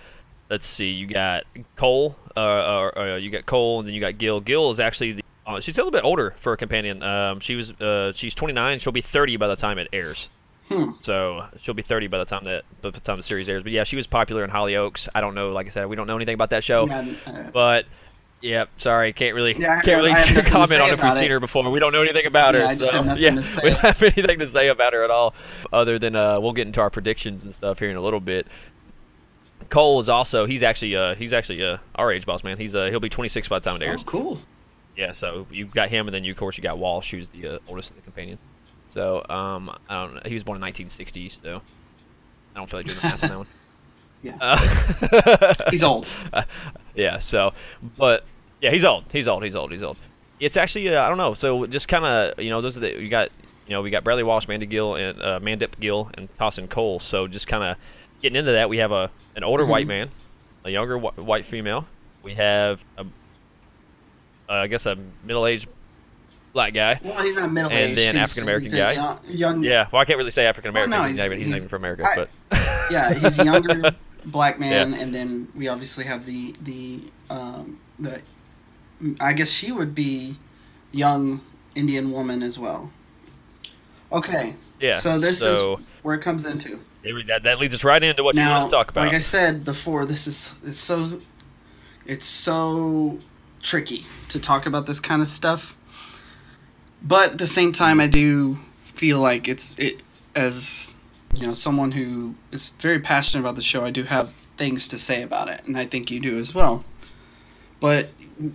let's 0.49 0.65
see, 0.65 0.89
you 0.89 1.07
got 1.07 1.43
Cole, 1.75 2.15
uh, 2.37 2.39
or, 2.39 2.97
or 2.97 3.17
you 3.17 3.29
got 3.29 3.45
Cole, 3.45 3.79
and 3.79 3.87
then 3.87 3.93
you 3.93 3.99
got 4.01 4.17
Gill. 4.17 4.39
Gill 4.39 4.69
is 4.71 4.79
actually 4.79 5.13
the 5.13 5.23
Uh, 5.45 5.59
she's 5.59 5.77
a 5.77 5.81
little 5.81 5.91
bit 5.91 6.05
older 6.05 6.33
for 6.39 6.53
a 6.53 6.57
companion. 6.57 7.03
Um, 7.03 7.39
she 7.41 7.55
was 7.55 7.71
uh, 7.71 8.13
she's 8.15 8.33
29. 8.33 8.79
She'll 8.79 8.93
be 8.93 9.01
30 9.01 9.35
by 9.37 9.47
the 9.47 9.57
time 9.57 9.77
it 9.77 9.89
airs. 9.91 10.29
Hmm. 10.69 10.91
So 11.01 11.45
she'll 11.61 11.73
be 11.73 11.81
30 11.81 12.07
by 12.07 12.19
the 12.19 12.25
time 12.25 12.45
that 12.45 12.63
by 12.81 12.91
the 12.91 13.01
time 13.01 13.17
the 13.17 13.23
series 13.23 13.49
airs. 13.49 13.63
But 13.63 13.73
yeah, 13.73 13.83
she 13.83 13.97
was 13.97 14.07
popular 14.07 14.45
in 14.45 14.49
Hollyoaks. 14.49 15.09
I 15.13 15.19
don't 15.19 15.35
know. 15.35 15.51
Like 15.51 15.67
I 15.67 15.71
said, 15.71 15.89
we 15.89 15.97
don't 15.97 16.07
know 16.07 16.15
anything 16.15 16.35
about 16.35 16.51
that 16.51 16.63
show. 16.63 16.87
Uh, 16.89 17.51
But 17.51 17.85
yeah, 18.43 18.65
sorry, 18.77 19.13
can't 19.13 19.33
really 19.33 19.55
Yeah, 19.57 19.81
can't 19.81 19.97
really 19.97 20.11
I 20.11 20.19
have 20.19 20.27
nothing 20.35 20.43
to 20.45 20.51
comment 20.51 20.81
on 20.81 20.89
if 20.91 21.01
we've 21.01 21.13
seen 21.13 21.31
her 21.31 21.39
before. 21.39 21.67
We 21.71 21.79
don't 21.79 21.93
know 21.93 22.01
anything 22.01 22.25
about 22.25 22.53
Yeah, 22.53 22.75
her. 22.75 22.75
So 22.75 23.03
yeah, 23.15 23.31
we 23.63 23.69
don't 23.71 23.79
have 23.79 24.03
anything 24.03 24.39
to 24.39 24.49
say 24.49 24.67
about 24.67 24.93
her 24.93 25.03
at 25.03 25.09
all, 25.09 25.33
other 25.71 25.97
than 25.97 26.15
uh, 26.15 26.39
we'll 26.39 26.53
get 26.53 26.67
into 26.67 26.81
our 26.81 26.89
predictions 26.89 27.43
and 27.43 27.55
stuff 27.55 27.79
here 27.79 27.89
in 27.89 27.95
a 27.95 28.01
little 28.01 28.19
bit. 28.19 28.45
Cole 29.69 29.99
is 30.01 30.09
also 30.09 30.45
he's 30.45 30.61
actually 30.61 30.95
uh 30.95 31.15
he's 31.15 31.33
actually 31.33 31.63
uh 31.63 31.77
our 31.95 32.11
age 32.11 32.25
boss 32.25 32.43
man. 32.43 32.57
He's 32.57 32.75
uh 32.75 32.87
he'll 32.91 32.99
be 32.99 33.09
26 33.09 33.47
by 33.47 33.57
the 33.59 33.63
time 33.63 33.81
it 33.81 33.85
airs. 33.85 34.01
oh, 34.01 34.05
cool. 34.05 34.39
Yeah, 34.95 35.13
so 35.13 35.47
you've 35.49 35.71
got 35.73 35.89
him, 35.89 36.07
and 36.07 36.13
then 36.13 36.23
you, 36.23 36.33
of 36.33 36.37
course, 36.37 36.55
you 36.57 36.61
got 36.61 36.77
Walsh, 36.77 37.09
who's 37.09 37.27
the 37.29 37.47
uh, 37.55 37.59
oldest 37.67 37.89
of 37.89 37.95
the 37.95 38.03
companions. 38.03 38.39
So, 38.93 39.25
um, 39.27 39.75
I 39.89 40.03
don't 40.05 40.13
know. 40.15 40.21
He 40.25 40.35
was 40.35 40.43
born 40.43 40.63
in 40.63 40.71
1960s, 40.71 41.41
so 41.41 41.61
I 42.55 42.59
don't 42.59 42.69
feel 42.69 42.79
like 42.81 42.85
doing 42.85 42.99
the 42.99 43.07
math 43.07 43.23
on 43.23 43.29
that 43.29 43.37
one. 43.39 43.47
Yeah. 44.21 44.37
Uh, 44.39 45.55
He's 45.71 45.81
old. 45.81 46.07
Uh, 46.31 46.43
yeah. 46.93 47.17
So, 47.17 47.53
but 47.97 48.23
yeah, 48.63 48.71
he's 48.71 48.83
old. 48.85 49.03
He's 49.11 49.27
old. 49.27 49.43
He's 49.43 49.55
old. 49.55 49.71
He's 49.71 49.83
old. 49.83 49.97
It's 50.39 50.57
actually 50.57 50.87
uh, 50.89 51.03
I 51.03 51.09
don't 51.09 51.17
know. 51.17 51.33
So 51.33 51.65
just 51.67 51.87
kind 51.87 52.05
of 52.05 52.39
you 52.39 52.49
know 52.49 52.61
those 52.61 52.77
are 52.77 52.79
the 52.79 52.91
you 52.99 53.09
got 53.09 53.29
you 53.67 53.73
know 53.73 53.81
we 53.81 53.89
got 53.91 54.03
Bradley 54.03 54.23
Walsh, 54.23 54.47
Mandy 54.47 54.65
Gill, 54.65 54.95
and 54.95 55.21
uh, 55.21 55.39
Mandip 55.41 55.79
Gill, 55.79 56.09
and 56.15 56.27
Tosin 56.37 56.69
Cole. 56.69 56.99
So 56.99 57.27
just 57.27 57.47
kind 57.47 57.63
of 57.63 57.77
getting 58.21 58.37
into 58.37 58.53
that, 58.53 58.69
we 58.69 58.77
have 58.77 58.91
a 58.91 59.11
an 59.35 59.43
older 59.43 59.65
white 59.65 59.85
Mhm. 59.85 59.89
man, 59.89 60.09
a 60.63 60.69
younger 60.69 60.97
wh- 60.97 61.17
white 61.19 61.45
female. 61.45 61.85
We 62.23 62.35
have 62.35 62.79
a 62.97 63.01
uh, 63.01 63.05
I 64.53 64.67
guess 64.67 64.85
a 64.85 64.97
middle-aged 65.23 65.67
black 66.53 66.73
guy. 66.73 66.99
Well, 67.03 67.21
he's 67.23 67.35
not 67.35 67.51
middle 67.51 67.71
aged. 67.71 67.89
And 67.89 67.97
then 67.97 68.17
African-American 68.17 68.71
guy. 68.71 68.91
Young, 68.93 69.19
young 69.27 69.63
Yeah, 69.63 69.87
well, 69.91 70.01
I 70.01 70.05
can't 70.05 70.17
really 70.17 70.31
say 70.31 70.45
African 70.45 70.69
American. 70.69 70.91
Well, 70.91 71.03
no, 71.03 71.07
he's, 71.07 71.17
he's- 71.17 71.29
not 71.29 71.33
even, 71.33 71.39
he's 71.39 71.49
not 71.49 71.57
even 71.57 71.69
from 71.69 71.81
America, 71.81 72.05
I- 72.07 72.15
but 72.15 72.29
yeah, 72.91 73.13
he's 73.13 73.39
a 73.39 73.45
younger 73.45 73.91
black 74.25 74.59
man, 74.59 74.93
Yeah. 74.93 74.99
and 74.99 75.13
then 75.15 75.47
we 75.55 75.67
obviously 75.67 76.03
have 76.05 76.25
the 76.25 76.55
the 76.63 77.01
um, 77.29 77.79
the. 77.99 78.21
I 79.19 79.33
guess 79.33 79.49
she 79.49 79.71
would 79.71 79.93
be 79.93 80.37
young 80.91 81.41
Indian 81.75 82.11
woman 82.11 82.43
as 82.43 82.59
well. 82.59 82.91
Okay, 84.11 84.55
yeah. 84.79 84.99
so 84.99 85.19
this 85.19 85.39
so 85.39 85.77
is 85.77 85.85
where 86.03 86.15
it 86.15 86.21
comes 86.21 86.45
into. 86.45 86.79
it- 87.03 87.27
that, 87.27 87.43
that 87.43 87.59
leads 87.59 87.73
us 87.73 87.83
right 87.83 88.01
into 88.01 88.23
what 88.23 88.35
you 88.35 88.41
want 88.41 88.69
to 88.69 88.75
talk 88.75 88.89
about. 88.89 89.07
like 89.07 89.15
I 89.15 89.19
said 89.19 89.65
before, 89.65 90.05
this 90.05 90.27
is 90.27 90.53
it's 90.63 90.79
so 90.79 91.19
it's 92.05 92.27
so 92.27 93.19
tricky 93.61 94.05
to 94.29 94.39
talk 94.39 94.65
about 94.65 94.85
this 94.85 94.99
kind 94.99 95.21
of 95.21 95.29
stuff. 95.29 95.75
But 97.01 97.31
at 97.31 97.37
the 97.37 97.47
same 97.47 97.73
time, 97.73 97.99
I 97.99 98.07
do 98.07 98.57
feel 98.83 99.19
like 99.19 99.47
it's 99.47 99.75
it 99.77 100.01
as 100.35 100.93
you 101.35 101.47
know 101.47 101.53
someone 101.53 101.91
who 101.91 102.35
is 102.51 102.73
very 102.79 102.99
passionate 102.99 103.41
about 103.41 103.55
the 103.55 103.61
show. 103.63 103.83
I 103.83 103.91
do 103.91 104.03
have 104.03 104.33
things 104.57 104.87
to 104.89 104.97
say 104.97 105.23
about 105.23 105.49
it, 105.49 105.61
and 105.65 105.77
I 105.77 105.85
think 105.85 106.11
you 106.11 106.19
do 106.19 106.37
as 106.37 106.53
well. 106.53 106.85
But 107.83 108.11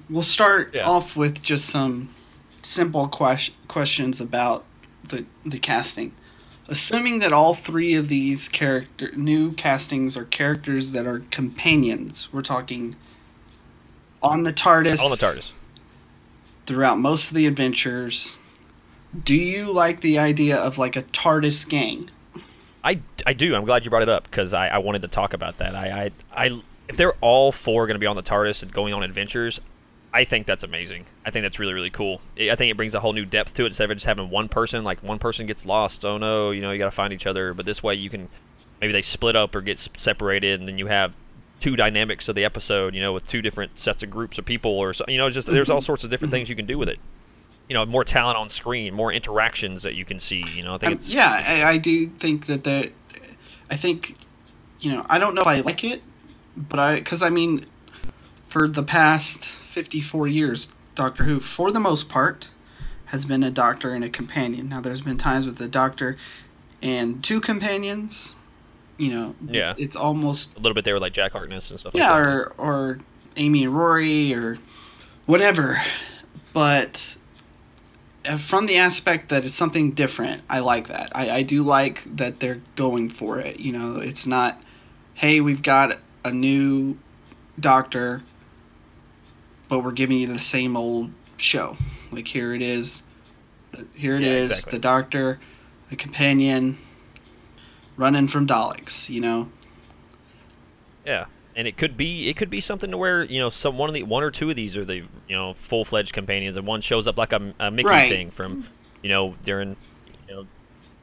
we'll 0.09 0.23
start 0.23 0.71
Yeah. 0.75 0.89
off 0.89 1.15
with 1.15 1.43
just 1.43 1.67
some 1.67 2.09
simple 2.63 3.09
ques- 3.09 3.51
questions 3.69 4.23
about 4.23 4.65
the 5.07 5.27
the 5.45 5.59
casting. 5.59 6.13
Assuming 6.67 7.19
that 7.19 7.31
all 7.31 7.53
three 7.53 7.93
of 7.93 8.09
these 8.09 8.49
character 8.49 9.11
new 9.15 9.53
castings 9.53 10.17
are 10.17 10.25
characters 10.25 10.93
that 10.93 11.07
are 11.07 11.21
companions, 11.31 12.29
we're 12.33 12.41
talking 12.41 12.97
on 14.23 14.45
the 14.45 14.53
TARDIS. 14.53 14.99
on 14.99 15.11
the 15.11 15.17
TARDIS. 15.19 15.51
throughout 16.65 16.99
most 16.99 17.29
of 17.29 17.35
the 17.37 17.47
adventures. 17.47 18.39
Do 19.27 19.35
you 19.35 19.71
like 19.71 20.01
the 20.01 20.19
idea 20.19 20.57
of 20.57 20.79
like 20.79 20.97
a 20.97 21.03
TARDIS 21.03 21.69
gang? 21.69 22.09
I, 22.83 23.01
I 23.27 23.35
do. 23.35 23.55
I'm 23.55 23.67
glad 23.67 23.85
you 23.85 23.91
brought 23.91 24.03
it 24.03 24.09
up 24.09 24.25
because 24.25 24.55
I, 24.55 24.69
I 24.69 24.79
wanted 24.79 25.03
to 25.03 25.09
talk 25.09 25.35
about 25.35 25.59
that. 25.59 25.77
I, 25.77 26.11
I, 26.35 26.47
I 26.47 26.63
if 26.89 26.97
they're 26.97 27.15
all 27.21 27.53
four 27.53 27.87
going 27.87 27.95
to 27.95 28.01
be 28.01 28.07
on 28.07 28.17
the 28.17 28.23
TARDIS 28.23 28.63
and 28.63 28.73
going 28.73 28.95
on 28.95 29.03
adventures, 29.03 29.61
I 30.13 30.25
think 30.25 30.47
that's 30.47 30.65
amazing. 30.65 31.07
I 31.27 31.31
think 31.31 31.45
that's 31.45 31.59
really 31.59 31.75
really 31.75 31.91
cool. 31.91 32.21
I 32.39 32.57
think 32.57 32.71
it 32.71 32.77
brings 32.77 32.95
a 32.95 33.01
whole 33.01 33.13
new 33.13 33.27
depth 33.27 33.55
to 33.55 33.65
it 33.65 33.67
instead 33.69 33.91
of 33.91 33.97
just 33.97 34.07
having 34.07 34.31
one 34.31 34.49
person. 34.49 34.85
Like 34.85 35.03
one 35.03 35.19
person 35.19 35.47
gets 35.47 35.67
lost. 35.67 36.05
Oh 36.05 36.19
no, 36.19 36.51
you 36.51 36.63
know 36.63 36.71
you 36.71 36.79
got 36.79 36.87
to 36.87 36.97
find 36.97 37.13
each 37.13 37.27
other. 37.27 37.55
But 37.55 37.67
this 37.67 37.83
way 37.83 37.95
you 37.95 38.11
can 38.11 38.29
maybe 38.81 38.93
they 38.93 39.03
split 39.03 39.37
up 39.37 39.55
or 39.55 39.61
get 39.61 39.79
separated, 39.99 40.61
and 40.61 40.69
then 40.69 40.79
you 40.79 40.87
have 40.87 41.13
two 41.61 41.77
dynamics 41.77 42.29
of 42.29 42.37
the 42.37 42.45
episode. 42.45 42.95
You 42.95 43.03
know, 43.03 43.13
with 43.13 43.27
two 43.27 43.43
different 43.43 43.79
sets 43.79 44.03
of 44.03 44.11
groups 44.11 44.39
of 44.39 44.47
people, 44.47 44.73
or 44.73 44.95
so, 44.95 45.05
you 45.09 45.19
know, 45.19 45.29
just 45.29 45.47
there's 45.47 45.71
all 45.71 45.83
sorts 45.83 46.05
of 46.05 46.11
different 46.11 46.31
things 46.33 46.49
you 46.49 46.57
can 46.57 46.67
do 46.67 46.79
with 46.79 46.89
it. 46.89 46.99
You 47.69 47.75
know, 47.75 47.85
more 47.85 48.03
talent 48.03 48.39
on 48.39 48.49
screen, 48.49 48.95
more 48.95 49.13
interactions 49.13 49.83
that 49.83 49.95
you 49.95 50.07
can 50.07 50.19
see. 50.19 50.43
You 50.55 50.63
know, 50.63 50.77
I 50.77 50.79
think 50.79 50.93
Um, 50.93 50.99
yeah, 51.03 51.45
I, 51.47 51.73
I 51.73 51.77
do 51.77 52.09
think 52.09 52.47
that 52.47 52.65
the, 52.65 52.91
I 53.71 53.77
think, 53.77 54.17
you 54.81 54.91
know, 54.91 55.05
I 55.11 55.19
don't 55.19 55.35
know 55.35 55.43
if 55.43 55.47
I 55.47 55.61
like 55.61 55.85
it, 55.85 56.01
but 56.69 56.79
I 56.79 56.97
because 56.97 57.23
I 57.23 57.31
mean, 57.31 57.67
for 58.47 58.67
the 58.69 58.83
past 58.83 59.45
fifty 59.45 60.01
four 60.01 60.27
years, 60.27 60.69
Doctor 60.95 61.25
Who, 61.25 61.41
for 61.41 61.71
the 61.71 61.81
most 61.81 62.09
part, 62.09 62.51
has 63.07 63.25
been 63.25 63.43
a 63.43 63.51
doctor 63.51 63.95
and 63.95 64.03
a 64.05 64.09
companion. 64.09 64.69
Now, 64.69 64.81
there's 64.81 65.01
been 65.01 65.19
times 65.19 65.47
with 65.47 65.57
the 65.59 65.69
doctor 65.69 66.17
and 66.83 67.23
two 67.23 67.41
companions. 67.41 68.35
You 68.97 69.15
know, 69.15 69.35
Yeah. 69.49 69.75
it's 69.79 69.95
almost 69.95 70.57
a 70.57 70.61
little 70.61 70.75
bit 70.75 70.85
there 70.85 70.95
with 70.95 71.03
like 71.03 71.13
Jack 71.13 71.33
Harkness 71.33 71.71
and 71.71 71.79
stuff. 71.79 71.95
yeah, 71.95 72.11
like 72.13 72.23
that. 72.25 72.29
or 72.29 72.53
or 72.59 72.99
Amy 73.37 73.65
and 73.65 73.77
Rory 73.77 74.35
or 74.35 74.59
whatever. 75.27 75.81
But 76.53 77.15
uh, 78.25 78.39
from 78.39 78.67
the 78.67 78.79
aspect 78.79 79.29
that 79.29 79.45
it's 79.45 79.55
something 79.55 79.93
different, 79.93 80.43
I 80.51 80.59
like 80.61 80.89
that. 80.89 81.13
I, 81.15 81.31
I 81.31 81.43
do 81.43 81.63
like 81.63 82.03
that 82.17 82.41
they're 82.41 82.61
going 82.75 83.11
for 83.11 83.39
it. 83.39 83.61
You 83.61 83.73
know, 83.73 83.97
it's 84.01 84.27
not, 84.27 84.61
hey, 85.15 85.41
we've 85.41 85.63
got 85.63 85.99
a 86.25 86.33
new 86.33 86.97
doctor, 87.61 88.23
but 89.69 89.81
we're 89.85 89.93
giving 89.93 90.19
you 90.19 90.27
the 90.27 90.41
same 90.41 90.77
old 90.77 91.11
show. 91.37 91.77
Like 92.11 92.29
here 92.29 92.55
it 92.55 92.63
is, 92.63 93.03
here 93.95 94.17
it 94.17 94.23
Yeah, 94.23 94.31
is, 94.31 94.51
exactly. 94.51 94.73
the 94.73 94.79
doctor, 94.79 95.39
the 95.91 95.97
companion, 95.97 96.79
running 97.97 98.29
from 98.29 98.47
Daleks. 98.47 99.09
You 99.09 99.21
know, 99.21 99.49
Yeah, 101.05 101.27
and 101.55 101.67
it 101.67 101.77
could 101.77 101.97
be 101.97 102.29
it 102.29 102.37
could 102.37 102.51
be 102.51 102.61
something 102.61 102.91
to 102.91 102.97
where 102.97 103.23
you 103.25 103.39
know 103.41 103.51
some 103.51 103.79
one 103.79 103.89
of 103.89 103.95
the 103.95 104.03
one 104.03 104.23
or 104.23 104.31
two 104.31 104.51
of 104.51 104.57
these 104.57 104.77
are 104.77 104.85
the 104.85 104.97
you 104.97 105.37
know 105.37 105.55
full 105.55 105.85
fledged 105.85 106.13
companions, 106.13 106.57
and 106.57 106.67
one 106.67 106.81
shows 106.81 107.07
up 107.07 107.17
like 107.17 107.33
a, 107.33 107.55
a 107.61 107.71
Mickey 107.71 107.87
Right. 107.89 108.09
thing 108.09 108.31
from 108.31 108.59
you 109.03 109.09
know 109.09 109.37
during 109.45 109.77
you 110.07 110.35
know 110.35 110.45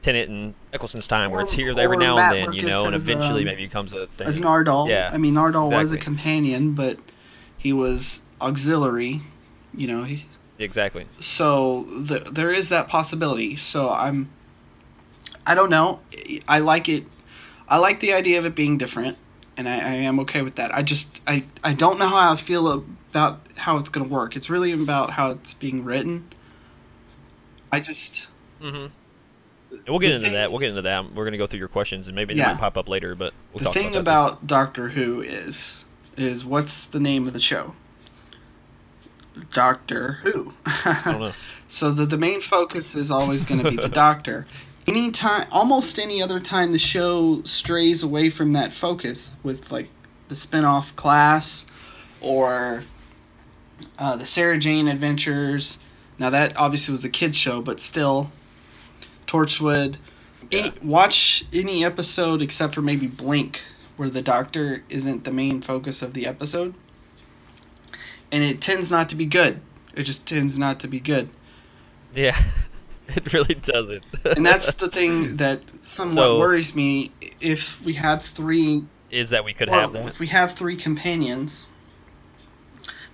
Tennant 0.06 0.30
and 0.30 0.54
Eccleston's 0.72 1.08
time, 1.08 1.32
where 1.32 1.40
it's 1.40 1.50
here 1.50 1.76
every 1.76 1.96
now 1.96 2.14
Matt 2.14 2.36
and 2.36 2.48
then, 2.48 2.54
you 2.54 2.62
know, 2.62 2.84
and 2.86 2.94
eventually 2.94 3.40
um, 3.40 3.44
maybe 3.44 3.64
it 3.64 3.66
becomes 3.66 3.92
a 3.92 4.06
thing. 4.06 4.28
as 4.28 4.38
Nardole. 4.38 4.88
Yeah, 4.88 5.10
I 5.12 5.18
mean, 5.18 5.34
Nardole 5.34 5.72
was 5.72 5.90
a 5.90 5.98
companion, 5.98 6.74
but 6.74 6.96
he 7.58 7.72
was 7.72 8.22
auxiliary. 8.40 9.22
You 9.74 9.88
know, 9.88 10.04
he, 10.04 10.26
exactly. 10.60 11.08
so 11.18 11.82
the, 11.88 12.20
there 12.20 12.52
is 12.52 12.68
that 12.68 12.86
possibility. 12.88 13.56
So 13.56 13.90
I'm, 13.90 14.30
I 15.44 15.56
don't 15.56 15.70
know. 15.70 15.98
I 16.46 16.60
like 16.60 16.88
it. 16.88 17.02
I 17.68 17.78
like 17.78 17.98
the 17.98 18.12
idea 18.12 18.38
of 18.38 18.44
it 18.44 18.54
being 18.54 18.78
different, 18.78 19.18
and 19.56 19.68
I, 19.68 19.74
I 19.74 19.94
am 19.94 20.20
okay 20.20 20.42
with 20.42 20.54
that. 20.54 20.72
I 20.72 20.84
just 20.84 21.20
I 21.26 21.46
I 21.64 21.74
don't 21.74 21.98
know 21.98 22.06
how 22.06 22.32
I 22.32 22.36
feel 22.36 22.72
about 23.10 23.40
how 23.56 23.76
it's 23.76 23.88
gonna 23.88 24.08
work. 24.08 24.36
It's 24.36 24.48
really 24.48 24.70
about 24.70 25.10
how 25.10 25.32
it's 25.32 25.52
being 25.52 25.82
written. 25.82 26.32
I 27.72 27.80
just 27.80 28.28
hmm 28.60 28.66
And 28.76 28.92
we'll 29.86 29.98
get 29.98 30.12
into 30.12 30.26
thing- 30.26 30.34
that. 30.34 30.50
We'll 30.50 30.60
get 30.60 30.70
into 30.70 30.82
that. 30.82 31.14
We're 31.14 31.24
gonna 31.24 31.38
go 31.38 31.46
through 31.46 31.58
your 31.58 31.68
questions, 31.68 32.06
and 32.06 32.16
maybe 32.16 32.34
they 32.34 32.42
might 32.42 32.58
pop 32.58 32.76
up 32.76 32.88
later. 32.88 33.14
But 33.14 33.32
we'll 33.52 33.64
the 33.64 33.72
thing 33.72 33.94
about, 33.94 33.94
that 33.94 34.00
about 34.00 34.46
Doctor 34.46 34.88
Who 34.90 35.20
is 35.22 35.84
is 36.16 36.44
what's 36.44 36.86
the 36.86 37.00
name 37.00 37.26
of 37.26 37.32
the 37.32 37.40
show? 37.40 37.74
Doctor 39.52 40.12
Who. 40.22 40.52
I 40.66 41.02
don't 41.04 41.20
know. 41.20 41.32
So 41.68 41.90
the 41.90 42.06
the 42.06 42.18
main 42.18 42.40
focus 42.40 42.94
is 42.94 43.10
always 43.10 43.44
going 43.44 43.62
to 43.62 43.70
be 43.70 43.76
the 43.76 43.88
Doctor. 44.06 44.46
Anytime, 44.86 45.48
almost 45.50 45.98
any 45.98 46.22
other 46.22 46.38
time, 46.38 46.70
the 46.72 46.78
show 46.78 47.42
strays 47.42 48.02
away 48.04 48.30
from 48.30 48.52
that 48.52 48.72
focus 48.72 49.36
with 49.42 49.72
like 49.72 49.88
the 50.28 50.36
spin-off 50.36 50.94
Class 50.94 51.66
or 52.20 52.84
uh, 53.98 54.16
the 54.16 54.26
Sarah 54.26 54.58
Jane 54.58 54.88
Adventures. 54.88 55.78
Now 56.18 56.30
that 56.30 56.56
obviously 56.56 56.92
was 56.92 57.04
a 57.04 57.08
kids 57.08 57.36
show, 57.36 57.60
but 57.60 57.80
still, 57.80 58.30
Torchwood. 59.26 59.96
Any, 60.52 60.68
Yeah. 60.68 60.72
watch 60.82 61.44
any 61.52 61.84
episode 61.84 62.40
except 62.42 62.74
for 62.74 62.82
maybe 62.82 63.06
Blink, 63.06 63.62
where 63.96 64.08
the 64.10 64.22
Doctor 64.22 64.82
isn't 64.88 65.24
the 65.24 65.32
main 65.32 65.60
focus 65.62 66.02
of 66.02 66.14
the 66.14 66.26
episode, 66.26 66.74
and 68.30 68.42
it 68.44 68.60
tends 68.60 68.90
not 68.90 69.08
to 69.08 69.14
be 69.14 69.26
good. 69.26 69.60
It 69.94 70.04
just 70.04 70.26
tends 70.26 70.58
not 70.58 70.78
to 70.80 70.88
be 70.88 71.00
good. 71.00 71.28
Yeah, 72.14 72.40
it 73.08 73.32
really 73.32 73.54
doesn't. 73.54 74.04
and 74.24 74.44
that's 74.46 74.72
the 74.74 74.88
thing 74.88 75.36
that 75.38 75.62
somewhat 75.82 76.22
So- 76.22 76.38
worries 76.38 76.74
me. 76.74 77.12
If 77.40 77.80
we 77.82 77.94
have 77.94 78.22
three, 78.22 78.84
is 79.10 79.30
that 79.30 79.44
we 79.44 79.52
could 79.54 79.68
well, 79.70 79.80
have 79.80 79.92
that. 79.94 80.06
if 80.06 80.18
we 80.18 80.26
have 80.28 80.52
three 80.52 80.76
companions, 80.76 81.68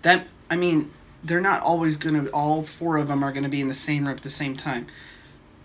that 0.03 0.27
I 0.51 0.57
mean, 0.57 0.91
they're 1.25 1.41
not 1.41 1.63
always 1.63 1.97
gonna 1.97 2.27
all 2.29 2.63
four 2.63 2.97
of 2.99 3.09
them 3.09 3.23
are 3.23 3.33
gonna 3.33 3.49
be 3.49 3.61
in 3.61 3.69
the 3.69 3.75
same 3.75 4.07
room 4.07 4.17
at 4.17 4.23
the 4.23 4.31
same 4.31 4.57
time. 4.57 4.87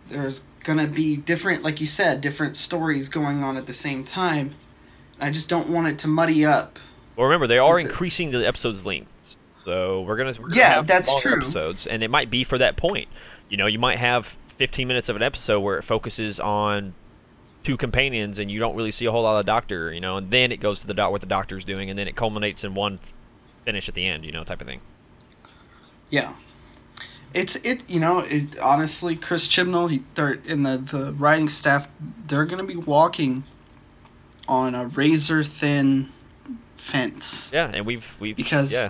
There's 0.09 0.43
gonna 0.63 0.87
be 0.87 1.15
different, 1.15 1.63
like 1.63 1.79
you 1.81 1.87
said, 1.87 2.21
different 2.21 2.57
stories 2.57 3.09
going 3.09 3.43
on 3.43 3.57
at 3.57 3.65
the 3.67 3.73
same 3.73 4.03
time. 4.03 4.55
I 5.19 5.31
just 5.31 5.49
don't 5.49 5.69
want 5.69 5.87
it 5.87 5.99
to 5.99 6.07
muddy 6.07 6.45
up. 6.45 6.79
Well, 7.15 7.25
remember 7.27 7.47
they 7.47 7.57
are 7.57 7.81
the- 7.81 7.87
increasing 7.89 8.31
the 8.31 8.45
episodes' 8.47 8.85
lengths, 8.85 9.35
so 9.65 10.01
we're 10.01 10.17
gonna, 10.17 10.33
we're 10.39 10.49
gonna 10.49 10.55
Yeah, 10.55 10.73
have 10.75 10.87
that's 10.87 11.13
true. 11.21 11.37
episodes, 11.41 11.87
and 11.87 12.03
it 12.03 12.09
might 12.09 12.29
be 12.29 12.43
for 12.43 12.57
that 12.57 12.77
point. 12.77 13.07
You 13.49 13.57
know, 13.57 13.65
you 13.65 13.79
might 13.79 13.97
have 13.97 14.35
15 14.57 14.87
minutes 14.87 15.09
of 15.09 15.15
an 15.15 15.23
episode 15.23 15.59
where 15.61 15.77
it 15.77 15.83
focuses 15.83 16.39
on 16.39 16.93
two 17.63 17.75
companions, 17.77 18.37
and 18.39 18.51
you 18.51 18.59
don't 18.59 18.75
really 18.75 18.91
see 18.91 19.05
a 19.05 19.11
whole 19.11 19.23
lot 19.23 19.39
of 19.39 19.45
the 19.45 19.49
doctor. 19.51 19.91
You 19.91 19.99
know, 20.01 20.17
and 20.17 20.29
then 20.31 20.51
it 20.51 20.57
goes 20.59 20.81
to 20.81 20.87
the 20.87 20.93
doc 20.93 21.11
what 21.11 21.21
the 21.21 21.27
doctor's 21.27 21.65
doing, 21.65 21.89
and 21.89 21.97
then 21.97 22.07
it 22.07 22.15
culminates 22.15 22.63
in 22.63 22.73
one 22.75 22.99
finish 23.65 23.89
at 23.89 23.95
the 23.95 24.05
end. 24.05 24.23
You 24.25 24.31
know, 24.31 24.43
type 24.43 24.61
of 24.61 24.67
thing. 24.67 24.81
Yeah. 26.09 26.33
It's 27.33 27.55
it 27.57 27.89
you 27.89 27.99
know 27.99 28.19
it 28.19 28.57
honestly 28.59 29.15
Chris 29.15 29.47
Chibnall 29.47 29.89
he 29.89 30.03
they're 30.15 30.33
in 30.33 30.63
the 30.63 30.77
the 30.77 31.13
writing 31.13 31.49
staff 31.49 31.87
they're 32.27 32.45
gonna 32.45 32.63
be 32.63 32.75
walking 32.75 33.43
on 34.47 34.73
a 34.73 34.85
razor 34.87 35.43
thin 35.43 36.09
fence 36.77 37.51
Yeah, 37.53 37.69
and 37.73 37.85
we've 37.85 38.05
we've 38.19 38.35
because 38.35 38.71
yeah 38.71 38.89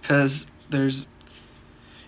because 0.00 0.46
there's 0.68 1.08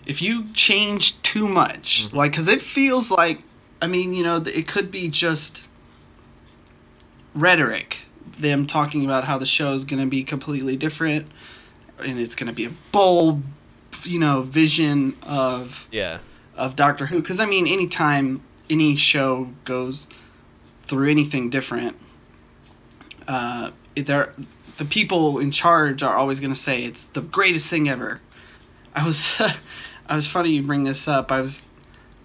if 0.05 0.21
you 0.21 0.53
change 0.53 1.21
too 1.23 1.47
much 1.47 2.05
Mhm. 2.05 2.13
like 2.13 2.31
because 2.31 2.47
it 2.47 2.61
feels 2.61 3.09
like 3.09 3.43
I 3.81 3.87
mean 3.87 4.13
you 4.13 4.23
know 4.23 4.37
it 4.37 4.67
could 4.67 4.91
be 4.91 5.09
just 5.09 5.63
rhetoric 7.33 7.97
them 8.39 8.65
talking 8.67 9.03
about 9.05 9.23
how 9.25 9.37
the 9.37 9.45
show 9.45 9.73
is 9.73 9.83
gonna 9.83 10.05
be 10.05 10.23
completely 10.23 10.77
different 10.77 11.27
and 11.99 12.19
it's 12.19 12.35
gonna 12.35 12.53
be 12.53 12.65
a 12.65 12.71
bold 12.91 13.43
you 14.03 14.19
know 14.19 14.41
vision 14.41 15.17
of 15.23 15.87
yeah. 15.91 16.19
of 16.55 16.75
Doctor 16.75 17.05
Who. 17.05 17.21
Because 17.21 17.39
I 17.39 17.45
mean 17.45 17.67
anytime 17.67 18.41
any 18.69 18.95
show 18.95 19.49
goes 19.63 20.07
through 20.87 21.09
anything 21.09 21.49
different 21.49 21.95
uh 23.27 23.71
they're 23.95 24.33
the 24.77 24.85
people 24.85 25.39
in 25.39 25.51
charge 25.51 26.03
are 26.03 26.15
always 26.15 26.39
going 26.39 26.53
to 26.53 26.59
say 26.59 26.83
it's 26.83 27.05
the 27.07 27.21
greatest 27.21 27.67
thing 27.67 27.87
ever. 27.87 28.19
I 28.93 29.05
was 29.05 29.31
I 30.07 30.15
was 30.15 30.27
funny 30.27 30.51
you 30.51 30.63
bring 30.63 30.83
this 30.83 31.07
up. 31.07 31.31
I 31.31 31.41
was 31.41 31.63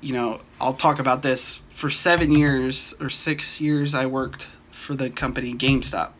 you 0.00 0.12
know 0.12 0.40
I'll 0.60 0.74
talk 0.74 0.98
about 0.98 1.22
this. 1.22 1.60
For 1.74 1.88
7 1.88 2.34
years 2.34 2.92
or 3.00 3.08
6 3.08 3.60
years 3.60 3.94
I 3.94 4.04
worked 4.04 4.48
for 4.70 4.94
the 4.94 5.08
company 5.08 5.54
GameStop. 5.54 6.10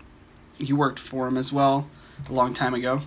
You 0.58 0.76
worked 0.76 0.98
for 0.98 1.26
them 1.26 1.36
as 1.36 1.52
well 1.52 1.86
a 2.28 2.32
long 2.32 2.54
time 2.54 2.74
ago. 2.74 3.02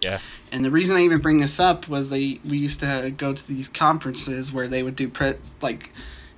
Yeah 0.00 0.18
and 0.54 0.64
the 0.64 0.70
reason 0.70 0.96
I 0.96 1.02
even 1.02 1.18
bring 1.18 1.40
this 1.40 1.58
up 1.58 1.88
was 1.88 2.10
they 2.10 2.38
we 2.48 2.58
used 2.58 2.78
to 2.78 3.12
go 3.16 3.34
to 3.34 3.48
these 3.48 3.66
conferences 3.66 4.52
where 4.52 4.68
they 4.68 4.84
would 4.84 4.94
do 4.94 5.08
pre- 5.08 5.34
like 5.60 5.90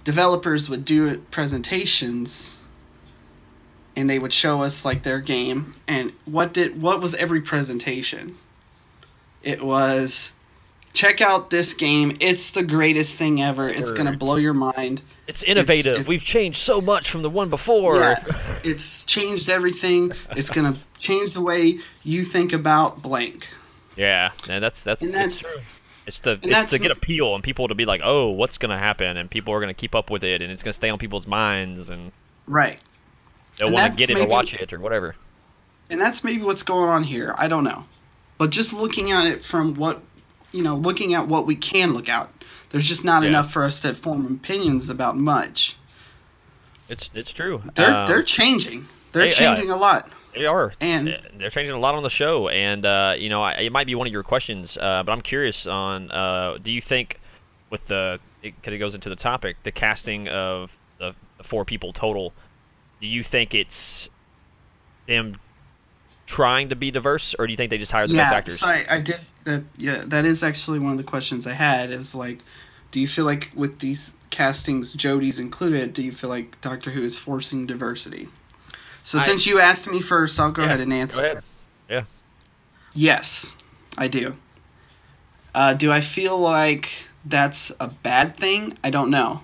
developers 0.05 0.71
would 0.71 0.87
do 0.87 1.19
presentations 1.31 2.57
and 3.95 4.09
they 4.09 4.19
would 4.19 4.33
show 4.33 4.63
us 4.63 4.87
like 4.87 5.03
their 5.03 5.21
game. 5.21 5.75
And 5.87 6.13
what 6.25 6.55
did 6.55 6.81
what 6.81 7.03
was 7.03 7.15
every 7.17 7.43
presentation? 7.43 8.39
It 9.43 9.63
was 9.63 10.33
check 10.95 11.21
out 11.21 11.51
this 11.51 11.75
game. 11.75 12.17
It's 12.19 12.53
the 12.53 12.63
greatest 12.63 13.17
thing 13.17 13.43
ever. 13.43 13.69
It's 13.69 13.93
going 13.93 14.11
to 14.11 14.17
blow 14.17 14.37
your 14.37 14.55
mind. 14.55 15.03
It's 15.27 15.43
innovative. 15.43 15.93
it's- 15.93 16.07
we've 16.07 16.23
changed 16.25 16.63
so 16.63 16.81
much 16.81 17.11
from 17.11 17.21
the 17.21 17.29
one 17.29 17.51
before. 17.51 17.97
Yeah, 18.01 18.25
it's 18.65 19.05
changed 19.05 19.51
everything. 19.51 20.13
It's 20.31 20.49
going 20.49 20.73
to 20.73 20.81
change 20.99 21.35
the 21.35 21.43
way 21.43 21.81
you 22.03 22.25
think 22.25 22.55
about 22.55 23.03
blank 23.03 23.47
Yeah, 23.97 24.31
and 24.49 24.63
that's 24.63 24.83
that's, 24.85 25.03
And 25.03 25.11
it's 25.15 25.39
that's- 25.39 25.39
true. 25.39 25.63
It's 26.07 26.21
to 26.21 26.39
it's 26.43 26.71
to 26.71 26.79
get 26.79 26.93
appeal 26.93 27.35
and 27.35 27.43
people 27.43 27.67
to 27.67 27.75
be 27.75 27.85
like, 27.85 28.01
oh, 28.05 28.29
what's 28.31 28.59
gonna 28.59 28.79
happen, 28.79 29.17
and 29.17 29.29
people 29.29 29.53
are 29.53 29.59
gonna 29.61 29.75
keep 29.75 29.95
up 29.95 30.09
with 30.09 30.23
it, 30.23 30.41
and 30.41 30.53
it's 30.53 30.63
gonna 30.63 30.73
stay 30.73 30.89
on 30.89 30.99
people's 30.99 31.27
minds, 31.27 31.91
and 31.91 32.13
right 32.47 32.79
they'll 33.57 33.73
want 33.73 33.93
to 33.93 33.97
get 33.97 34.11
it 34.11 34.19
or 34.23 34.27
watch 34.29 34.55
it 34.55 34.73
or 34.73 34.79
whatever. 34.79 35.17
and 35.91 36.01
that's 36.01 36.23
maybe 36.23 36.43
what's 36.43 36.63
going 36.63 36.89
on 36.89 37.03
here. 37.03 37.35
I 37.37 37.49
don't 37.49 37.65
know, 37.65 37.87
but 38.39 38.51
just 38.51 38.73
looking 38.73 39.11
at 39.11 39.27
it 39.27 39.45
from 39.45 39.75
what 39.75 40.01
you 40.53 40.63
know, 40.63 40.77
looking 40.77 41.13
at 41.15 41.27
what 41.27 41.45
we 41.45 41.57
can 41.57 41.93
look 41.93 42.09
at, 42.09 42.29
there's 42.71 42.87
just 42.87 43.05
not 43.05 43.25
Yeah. 43.25 43.31
enough 43.31 43.53
for 43.53 43.65
us 43.65 43.81
to 43.81 43.93
form 43.95 44.27
opinions 44.27 44.89
about 44.89 45.17
much. 45.17 45.75
It's 46.89 47.11
it's 47.15 47.33
true. 47.33 47.63
They're 47.75 47.93
Um, 47.95 48.07
they're 48.07 48.23
changing. 48.23 48.87
They're 49.13 49.23
they- 49.25 49.29
yeah. 49.31 49.55
changing 49.57 49.71
a 49.73 49.77
lot. 49.77 50.09
They 50.37 50.47
are, 50.47 50.73
And- 50.81 51.19
they're 51.39 51.51
changing 51.51 51.75
a 51.75 51.79
lot 51.79 51.95
on 51.95 52.03
the 52.03 52.11
show, 52.11 52.49
and 52.49 52.85
uh, 52.85 53.15
you 53.19 53.29
know, 53.29 53.43
I, 53.43 53.53
it 53.55 53.73
might 53.73 53.87
be 53.87 53.95
one 53.95 54.07
of 54.07 54.13
your 54.13 54.23
questions, 54.23 54.77
uh, 54.77 55.03
but 55.03 55.13
I'm 55.13 55.23
curious 55.23 55.67
on, 55.67 56.11
uh, 56.11 56.59
do 56.63 56.71
you 56.71 56.83
think, 56.83 57.21
with 57.71 57.85
the, 57.87 58.21
because 58.43 58.75
it, 58.75 58.79
goes 58.79 58.95
into 58.95 59.09
the 59.09 59.17
topic, 59.17 59.57
the 59.65 59.73
casting 59.73 60.29
of 60.29 60.71
the, 60.99 61.15
the 61.39 61.45
four 61.45 61.65
people 61.65 61.93
total, 61.93 62.33
do 63.01 63.07
you 63.07 63.25
think 63.25 63.55
it's 63.55 64.09
them 65.07 65.37
trying 66.27 66.69
to 66.69 66.77
be 66.77 66.91
diverse, 66.91 67.35
or 67.39 67.47
do 67.47 67.53
you 67.53 67.57
think 67.57 67.71
they 67.71 67.79
just 67.79 67.93
hired 67.93 68.11
the 68.11 68.15
yeah, 68.15 68.25
best 68.25 68.35
actors? 68.35 68.61
so 68.61 68.67
I, 68.67 68.87
I 68.89 69.01
did 69.01 69.21
that. 69.45 69.65
Yeah, 69.77 70.03
that 70.07 70.25
is 70.25 70.43
actually 70.43 70.81
one 70.81 70.93
of 70.93 70.99
the 70.99 71.05
questions 71.05 71.47
I 71.47 71.53
had. 71.53 71.91
Is 71.91 72.15
like, 72.15 72.41
do 72.91 73.01
you 73.01 73.09
feel 73.09 73.25
like 73.25 73.51
with 73.55 73.79
these 73.79 74.13
castings, 74.31 74.93
Jodie's 74.93 75.39
included, 75.39 75.93
do 75.93 76.03
you 76.03 76.13
feel 76.13 76.31
like 76.31 76.61
Doctor 76.61 76.91
Who 76.91 77.03
is 77.03 77.17
forcing 77.17 77.67
diversity? 77.67 78.29
So 79.07 79.19
I- 79.21 79.23
since 79.23 79.47
you 79.47 79.61
asked 79.61 79.87
me 79.87 80.03
first, 80.03 80.39
I'll 80.41 80.51
go 80.51 80.63
Yeah, 80.63 80.69
ahead 80.69 80.81
and 80.81 80.93
answer. 80.93 81.21
Go 81.21 81.27
ahead. 81.27 81.43
Yeah. 81.89 82.03
Yes, 82.93 83.55
I 83.97 84.09
do. 84.09 84.37
Uh, 85.55 85.75
do 85.75 85.93
I 85.93 86.01
feel 86.01 86.37
like 86.37 86.91
that's 87.25 87.71
a 87.79 87.87
bad 87.87 88.37
thing? 88.37 88.77
I 88.83 88.91
don't 88.91 89.09
know. 89.09 89.43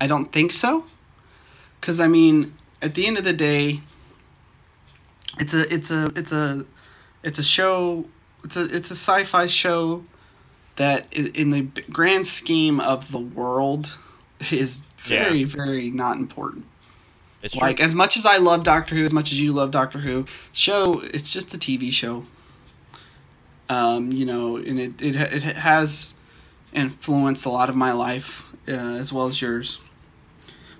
I 0.00 0.08
don't 0.08 0.32
think 0.32 0.52
so. 0.52 0.84
Because 1.80 2.00
I 2.00 2.08
mean, 2.08 2.52
at 2.82 2.96
the 2.96 3.06
end 3.06 3.16
of 3.16 3.22
the 3.22 3.32
day, 3.32 3.80
it's 5.38 5.54
a 5.54 5.72
it's 5.72 5.92
a 5.92 6.10
it's 6.16 6.32
a 6.32 6.66
it's 7.22 7.38
a 7.38 7.44
show. 7.44 8.06
It's 8.42 8.56
a 8.56 8.64
it's 8.64 8.90
a 8.90 8.96
sci-fi 8.96 9.46
show 9.46 10.04
that 10.74 11.06
in 11.12 11.50
the 11.50 11.62
grand 11.92 12.26
scheme 12.26 12.80
of 12.80 13.12
the 13.12 13.20
world 13.20 13.96
is 14.50 14.80
Yeah. 15.06 15.20
very 15.20 15.44
very 15.44 15.90
not 15.90 16.16
important. 16.16 16.66
It's 17.46 17.54
true. 17.54 17.62
Like 17.62 17.80
as 17.80 17.94
much 17.94 18.16
as 18.16 18.26
I 18.26 18.38
love 18.38 18.64
Doctor 18.64 18.96
Who, 18.96 19.04
as 19.04 19.12
much 19.12 19.30
as 19.30 19.40
you 19.40 19.52
love 19.52 19.70
Doctor 19.70 20.00
Who, 20.00 20.26
show 20.52 21.00
it's 21.14 21.30
just 21.30 21.54
a 21.54 21.58
TV 21.58 21.92
show. 21.92 22.26
Um, 23.68 24.10
you 24.12 24.26
know, 24.26 24.56
and 24.56 24.80
it 24.80 25.00
it 25.00 25.14
it 25.14 25.42
has 25.56 26.14
influenced 26.72 27.44
a 27.44 27.48
lot 27.48 27.68
of 27.68 27.76
my 27.76 27.92
life 27.92 28.42
uh, 28.66 28.72
as 28.72 29.12
well 29.12 29.26
as 29.26 29.40
yours. 29.40 29.78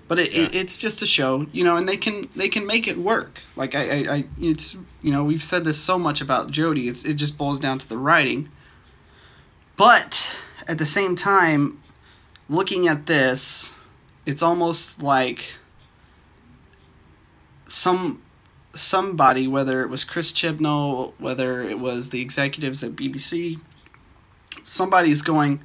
But 0.09 0.19
it, 0.19 0.33
it 0.33 0.55
it's 0.55 0.77
just 0.77 1.01
a 1.01 1.05
show, 1.05 1.47
you 1.53 1.63
know, 1.63 1.77
and 1.77 1.87
they 1.87 1.95
can 1.95 2.27
they 2.35 2.49
can 2.49 2.65
make 2.65 2.85
it 2.85 2.97
work. 2.97 3.39
Like 3.55 3.73
I, 3.73 3.83
I, 3.83 4.15
I 4.15 4.25
it's 4.37 4.75
you 5.01 5.11
know 5.11 5.23
we've 5.23 5.43
said 5.43 5.63
this 5.63 5.79
so 5.79 5.97
much 5.97 6.19
about 6.19 6.51
Jodie. 6.51 6.89
It's 6.89 7.05
it 7.05 7.13
just 7.13 7.37
boils 7.37 7.61
down 7.61 7.79
to 7.79 7.87
the 7.87 7.97
writing. 7.97 8.49
But 9.77 10.35
at 10.67 10.79
the 10.79 10.85
same 10.85 11.15
time, 11.15 11.81
looking 12.49 12.89
at 12.89 13.05
this, 13.05 13.71
it's 14.25 14.41
almost 14.41 15.01
like 15.01 15.53
some 17.69 18.21
somebody, 18.75 19.47
whether 19.47 19.81
it 19.81 19.89
was 19.89 20.03
Chris 20.03 20.31
Chibnall, 20.31 21.13
whether 21.17 21.61
it 21.63 21.79
was 21.79 22.09
the 22.09 22.21
executives 22.21 22.83
at 22.83 22.91
BBC, 22.95 23.59
somebody's 24.63 25.21
going, 25.21 25.59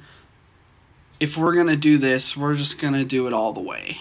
if 1.19 1.37
we're 1.37 1.55
gonna 1.55 1.75
do 1.75 1.97
this, 1.97 2.35
we're 2.35 2.55
just 2.55 2.79
gonna 2.81 3.03
do 3.05 3.27
it 3.27 3.33
all 3.33 3.53
the 3.53 3.61
way. 3.61 3.97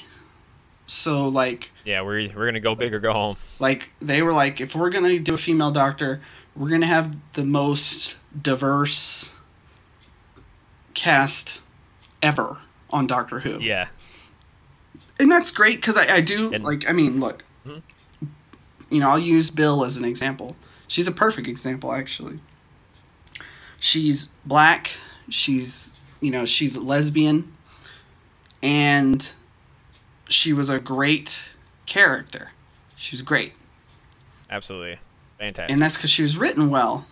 So 0.87 1.29
like 1.29 1.71
yeah, 1.85 2.03
we're 2.03 2.29
we're 2.35 2.47
gonna 2.47 2.61
go 2.61 2.75
big 2.75 2.93
or 2.95 3.01
go 3.01 3.13
home. 3.13 3.37
like 3.59 3.89
they 4.01 4.23
were 4.23 4.33
like, 4.33 4.61
if 4.61 4.75
we're 4.75 4.91
gonna 4.91 5.19
do 5.19 5.35
a 5.35 5.39
female 5.39 5.71
doctor, 5.71 6.21
we're 6.57 6.71
gonna 6.71 6.87
have 6.87 7.15
the 7.35 7.45
most 7.45 8.17
diverse 8.41 9.31
cast 10.95 11.61
ever 12.23 12.59
on 12.91 13.07
Doctor 13.07 13.39
Who 13.41 13.59
Yeah, 13.61 13.89
and 15.19 15.31
that's 15.31 15.51
great 15.51 15.77
because 15.81 15.97
I, 15.97 16.17
I 16.17 16.21
do 16.21 16.53
And- 16.53 16.63
like 16.65 16.89
i 16.89 16.93
mean 16.93 17.21
look 17.21 17.43
Mhm. 17.67 17.83
You 18.93 19.01
know 19.01 19.09
i'll 19.09 19.18
use 19.18 19.51
bill 19.51 19.84
as 19.84 19.97
an 19.97 20.05
example. 20.05 20.57
She's 20.88 21.09
a 21.09 21.12
perfect 21.12 21.49
example 21.49 21.93
actually. 21.93 22.38
She's 23.80 24.28
black 24.45 24.90
she's 25.30 25.95
you 26.20 26.30
know 26.30 26.47
she's 26.47 26.76
a 26.76 26.80
lesbian 26.80 27.53
and 28.62 29.28
she 30.28 30.53
was 30.53 30.68
a 30.68 30.78
great 30.78 31.40
character. 31.86 32.51
She's 32.97 33.22
great. 33.22 33.53
Absolutely, 34.51 34.99
fantastic. 35.38 35.72
and 35.72 35.82
that's 35.82 35.97
because 35.97 36.11
she 36.11 36.22
was 36.22 36.36
written 36.36 36.70
well. 36.70 37.07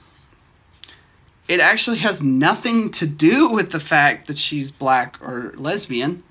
It 1.49 1.59
actually 1.59 1.99
has 1.99 2.23
nothing 2.23 2.93
to 2.93 3.07
do 3.07 3.51
with 3.51 3.73
the 3.73 3.81
fact 3.81 4.29
that 4.29 4.39
she's 4.39 4.71
black 4.71 5.17
or 5.21 5.53
lesbian. 5.57 6.23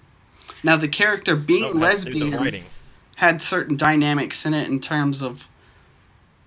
Now 0.64 0.78
the 0.78 0.88
character 0.88 1.36
being 1.36 1.74
Nope, 1.74 1.82
has 1.82 2.06
to 2.06 2.12
do 2.12 2.12
with 2.12 2.20
the 2.20 2.26
lesbian 2.26 2.44
writing. 2.44 2.66
Had 3.20 3.42
certain 3.42 3.76
dynamics 3.76 4.46
in 4.46 4.54
it 4.54 4.68
in 4.70 4.80
terms 4.80 5.22
of 5.22 5.46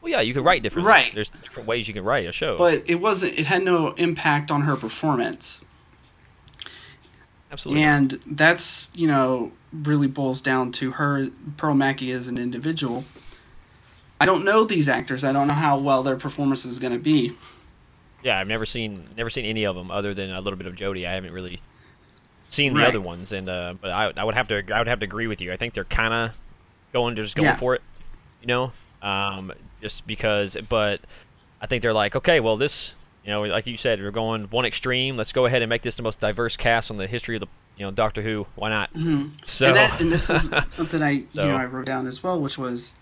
Well, 0.00 0.10
yeah, 0.10 0.20
you 0.22 0.32
could 0.32 0.44
write 0.44 0.62
differently. 0.62 0.88
Right. 0.90 1.14
There's 1.14 1.30
different 1.42 1.68
ways 1.68 1.86
you 1.86 1.92
can 1.94 2.02
write 2.04 2.26
a 2.26 2.32
show. 2.32 2.56
but 2.56 2.82
it 2.86 2.96
wasn't. 2.96 3.38
It 3.38 3.46
had 3.46 3.62
no 3.62 3.92
impact 3.94 4.50
on 4.50 4.62
her 4.62 4.76
performance. 4.76 5.62
Absolutely. 7.50 7.82
And 7.84 8.18
that's, 8.26 8.90
you 8.94 9.06
know, 9.06 9.52
really 9.72 10.06
boils 10.06 10.40
down 10.40 10.72
to 10.72 10.92
her, 10.92 11.28
Pearl 11.58 11.74
Mackie 11.74 12.10
as 12.12 12.26
an 12.28 12.38
individual. 12.38 13.04
I 14.20 14.24
don't 14.26 14.44
know 14.44 14.64
these 14.64 14.88
actors. 14.88 15.24
I 15.24 15.32
don't 15.32 15.48
know 15.48 15.54
how 15.54 15.78
well 15.78 16.02
their 16.02 16.16
performance 16.16 16.64
is 16.64 16.78
going 16.78 16.92
to 16.94 16.98
be. 16.98 17.36
Yeah, 18.22 18.38
I've 18.38 18.46
never 18.46 18.64
seen 18.64 19.08
never 19.16 19.28
seen 19.28 19.44
any 19.44 19.64
of 19.64 19.74
them 19.76 19.90
other 19.90 20.14
than 20.14 20.30
a 20.30 20.40
little 20.40 20.56
bit 20.56 20.66
of 20.68 20.74
Jodie. 20.76 21.06
I 21.06 21.12
haven't 21.12 21.32
really 21.32 21.60
seen 22.50 22.72
the 22.72 22.80
Right. 22.80 22.88
other 22.88 23.00
ones, 23.00 23.32
and 23.32 23.48
uh, 23.48 23.74
but 23.80 23.90
I, 23.90 24.12
I 24.16 24.24
would 24.24 24.34
have 24.36 24.48
to 24.48 24.62
I 24.72 24.78
would 24.78 24.86
have 24.86 25.00
to 25.00 25.04
agree 25.04 25.26
with 25.26 25.40
you. 25.42 25.52
I 25.52 25.56
think 25.58 25.74
they're 25.74 25.84
kind 25.84 26.14
of 26.14 26.30
going 26.92 27.16
just 27.16 27.34
going 27.34 27.46
Yeah. 27.46 27.56
for 27.56 27.74
it, 27.74 27.82
you 28.40 28.46
know, 28.46 28.72
um, 29.02 29.52
just 29.80 30.06
because. 30.06 30.56
But 30.68 31.00
I 31.60 31.66
think 31.66 31.82
they're 31.82 31.92
like, 31.92 32.14
okay, 32.16 32.40
well 32.40 32.56
this, 32.56 32.94
you 33.24 33.30
know, 33.30 33.42
like 33.42 33.66
you 33.66 33.76
said, 33.76 34.00
we're 34.00 34.10
going 34.10 34.44
one 34.44 34.64
extreme. 34.64 35.16
Let's 35.16 35.32
go 35.32 35.46
ahead 35.46 35.62
and 35.62 35.68
make 35.68 35.82
this 35.82 35.96
the 35.96 36.02
most 36.02 36.20
diverse 36.20 36.56
cast 36.56 36.90
on 36.90 36.96
the 36.96 37.06
history 37.06 37.36
of 37.36 37.40
the 37.40 37.46
you 37.76 37.84
know 37.86 37.90
Doctor 37.90 38.22
Who. 38.22 38.46
Why 38.54 38.68
not? 38.70 38.90
hmm 38.90 39.28
So 39.46 39.66
and, 39.68 39.76
that, 39.76 40.00
and 40.00 40.12
this 40.12 40.28
is 40.30 40.48
something 40.68 41.02
I, 41.02 41.10
you 41.10 41.26
know, 41.34 41.56
I 41.56 41.64
wrote 41.64 41.86
down 41.86 42.06
as 42.06 42.22
well, 42.22 42.40
which 42.40 42.58
was, 42.58 42.94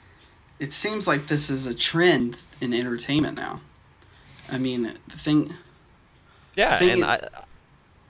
it 0.58 0.72
seems 0.72 1.06
like 1.06 1.26
this 1.26 1.50
is 1.50 1.66
a 1.66 1.74
trend 1.74 2.40
in 2.60 2.72
entertainment 2.72 3.36
now. 3.36 3.60
I 4.48 4.58
mean, 4.58 4.94
the 5.08 5.18
thing, 5.18 5.54
Yeah, 6.56 6.78
think 6.78 6.92
and 6.92 7.00
it- 7.02 7.06
I, 7.06 7.28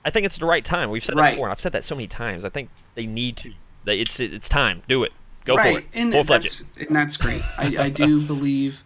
I 0.03 0.11
think 0.11 0.25
it's 0.25 0.39
the 0.39 0.47
right 0.47 0.65
time. 0.65 0.89
We've 0.91 1.05
said 1.05 1.15
Right. 1.17 1.31
that 1.31 1.37
before, 1.37 1.51
I've 1.51 1.61
said 1.61 1.73
that 1.73 1.85
so 1.85 1.95
many 1.95 2.07
times. 2.07 2.43
I 2.45 2.49
think 2.49 2.71
they 2.95 3.05
need 3.05 3.37
to. 3.39 3.53
It's 3.87 4.19
it's 4.19 4.49
time. 4.49 4.83
Do 4.89 5.03
it. 5.05 5.13
Go 5.51 5.57
right, 5.57 5.75
for 5.75 5.79
it. 5.81 5.85
and 5.95 6.13
Full 6.13 6.23
that's 6.25 6.63
and 6.79 6.95
that's 6.95 7.17
great. 7.17 7.45
I, 7.59 7.77
I 7.77 7.89
do 7.91 8.21
believe, 8.27 8.85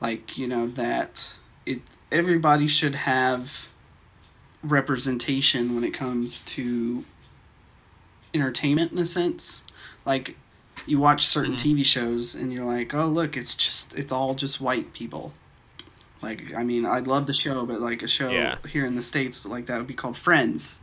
like 0.00 0.38
you 0.38 0.48
know, 0.48 0.66
that 0.68 1.22
it 1.66 1.82
everybody 2.10 2.68
should 2.68 2.94
have 2.94 3.68
representation 4.62 5.74
when 5.74 5.84
it 5.84 5.92
comes 5.92 6.40
to 6.42 7.04
entertainment 8.32 8.92
in 8.92 8.98
a 8.98 9.04
sense. 9.04 9.62
Like 10.06 10.36
you 10.86 10.98
watch 10.98 11.26
certain 11.26 11.54
Mhm. 11.56 11.58
TV 11.58 11.84
shows 11.84 12.34
and 12.34 12.50
you're 12.50 12.64
like, 12.64 12.94
oh 12.94 13.08
look, 13.08 13.36
it's 13.36 13.54
just 13.54 13.94
it's 13.94 14.10
all 14.10 14.34
just 14.34 14.58
white 14.58 14.94
people. 14.94 15.34
Like 16.22 16.54
I 16.56 16.64
mean, 16.64 16.86
I 16.86 17.00
love 17.00 17.26
the 17.26 17.34
show, 17.34 17.66
but 17.66 17.82
like 17.82 18.02
a 18.02 18.08
show 18.08 18.30
Yeah. 18.32 18.56
here 18.66 18.86
in 18.86 18.96
the 18.96 19.02
states 19.02 19.44
like 19.44 19.66
that 19.66 19.76
would 19.76 19.86
be 19.86 19.92
called 19.92 20.16
Friends, 20.16 20.78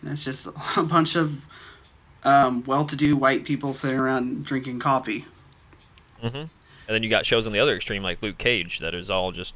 and 0.00 0.10
it's 0.10 0.24
just 0.24 0.48
a 0.76 0.82
bunch 0.82 1.14
of 1.14 1.40
um, 2.24 2.62
well-to-do 2.64 3.16
white 3.16 3.44
people 3.44 3.72
sitting 3.72 3.98
around 3.98 4.44
drinking 4.44 4.78
coffee. 4.80 5.24
hmm 6.20 6.26
And 6.36 6.48
then 6.88 7.02
you 7.02 7.10
got 7.10 7.26
shows 7.26 7.46
on 7.46 7.52
the 7.52 7.58
other 7.58 7.76
extreme 7.76 8.02
like 8.02 8.22
Luke 8.22 8.38
Cage 8.38 8.78
that 8.80 8.94
is 8.94 9.10
all 9.10 9.32
just 9.32 9.54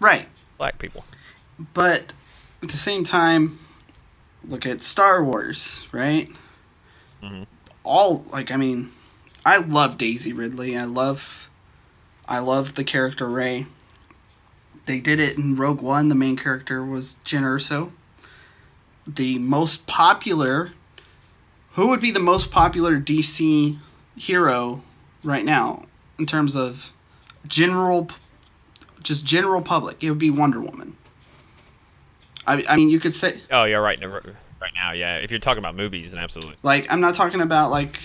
Right. 0.00 0.28
black 0.58 0.78
people. 0.78 1.04
But 1.74 2.12
at 2.62 2.68
the 2.70 2.76
same 2.76 3.04
time, 3.04 3.58
look 4.46 4.66
at 4.66 4.82
Star 4.82 5.22
Wars, 5.24 5.86
right? 5.92 6.30
Mhm. 7.22 7.46
All 7.84 8.24
like 8.32 8.50
I 8.50 8.56
mean, 8.56 8.92
I 9.44 9.58
love 9.58 9.98
Daisy 9.98 10.32
Ridley. 10.32 10.76
I 10.76 10.84
love 10.84 11.48
I 12.28 12.38
love 12.38 12.74
the 12.76 12.84
character 12.84 13.28
Rey. 13.28 13.66
They 14.86 14.98
did 15.00 15.20
it 15.20 15.36
in 15.36 15.54
Rogue 15.56 15.80
One. 15.80 16.08
The 16.08 16.14
main 16.14 16.36
character 16.36 16.84
was 16.84 17.16
Jyn 17.24 17.42
Erso. 17.42 17.92
The 19.06 19.38
most 19.38 19.86
popular 19.86 20.72
who 21.74 21.88
would 21.88 22.00
be 22.00 22.10
the 22.10 22.20
most 22.20 22.50
popular 22.50 23.00
DC 23.00 23.78
hero 24.16 24.82
right 25.24 25.44
now 25.44 25.84
in 26.18 26.26
terms 26.26 26.54
of 26.54 26.92
general 27.46 28.10
just 29.02 29.24
general 29.24 29.62
public? 29.62 30.02
It 30.02 30.10
would 30.10 30.18
be 30.18 30.30
Wonder 30.30 30.60
Woman. 30.60 30.96
I, 32.46 32.64
I 32.68 32.76
mean, 32.76 32.88
you 32.88 33.00
could 33.00 33.14
say 33.14 33.40
Oh 33.50 33.64
yeah, 33.64 33.76
right. 33.76 34.00
Right 34.00 34.72
now, 34.80 34.92
yeah. 34.92 35.16
If 35.16 35.30
you're 35.30 35.40
talking 35.40 35.58
about 35.58 35.74
movies, 35.74 36.12
then 36.12 36.20
absolutely. 36.20 36.56
like 36.62 36.86
I'm 36.90 37.00
not 37.00 37.14
talking 37.14 37.40
about 37.40 37.70
like 37.70 38.00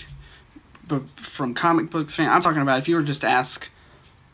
b- 0.88 1.00
from 1.16 1.54
comic 1.54 1.90
books 1.90 2.14
fan. 2.14 2.30
I'm 2.30 2.42
talking 2.42 2.62
about 2.62 2.80
if 2.80 2.88
you 2.88 2.96
were 2.96 3.02
just 3.02 3.20
to 3.20 3.28
ask 3.28 3.68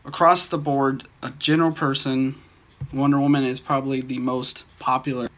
across 0.05 0.49
the 0.49 0.59
board 0.59 1.07
a 1.23 1.31
general 1.31 1.73
person, 1.73 2.37
Wonder 2.93 3.19
Woman 3.19 3.45
is 3.45 3.61
probably 3.61 4.01
the 4.01 4.19
most 4.19 4.65
popular 4.79 5.29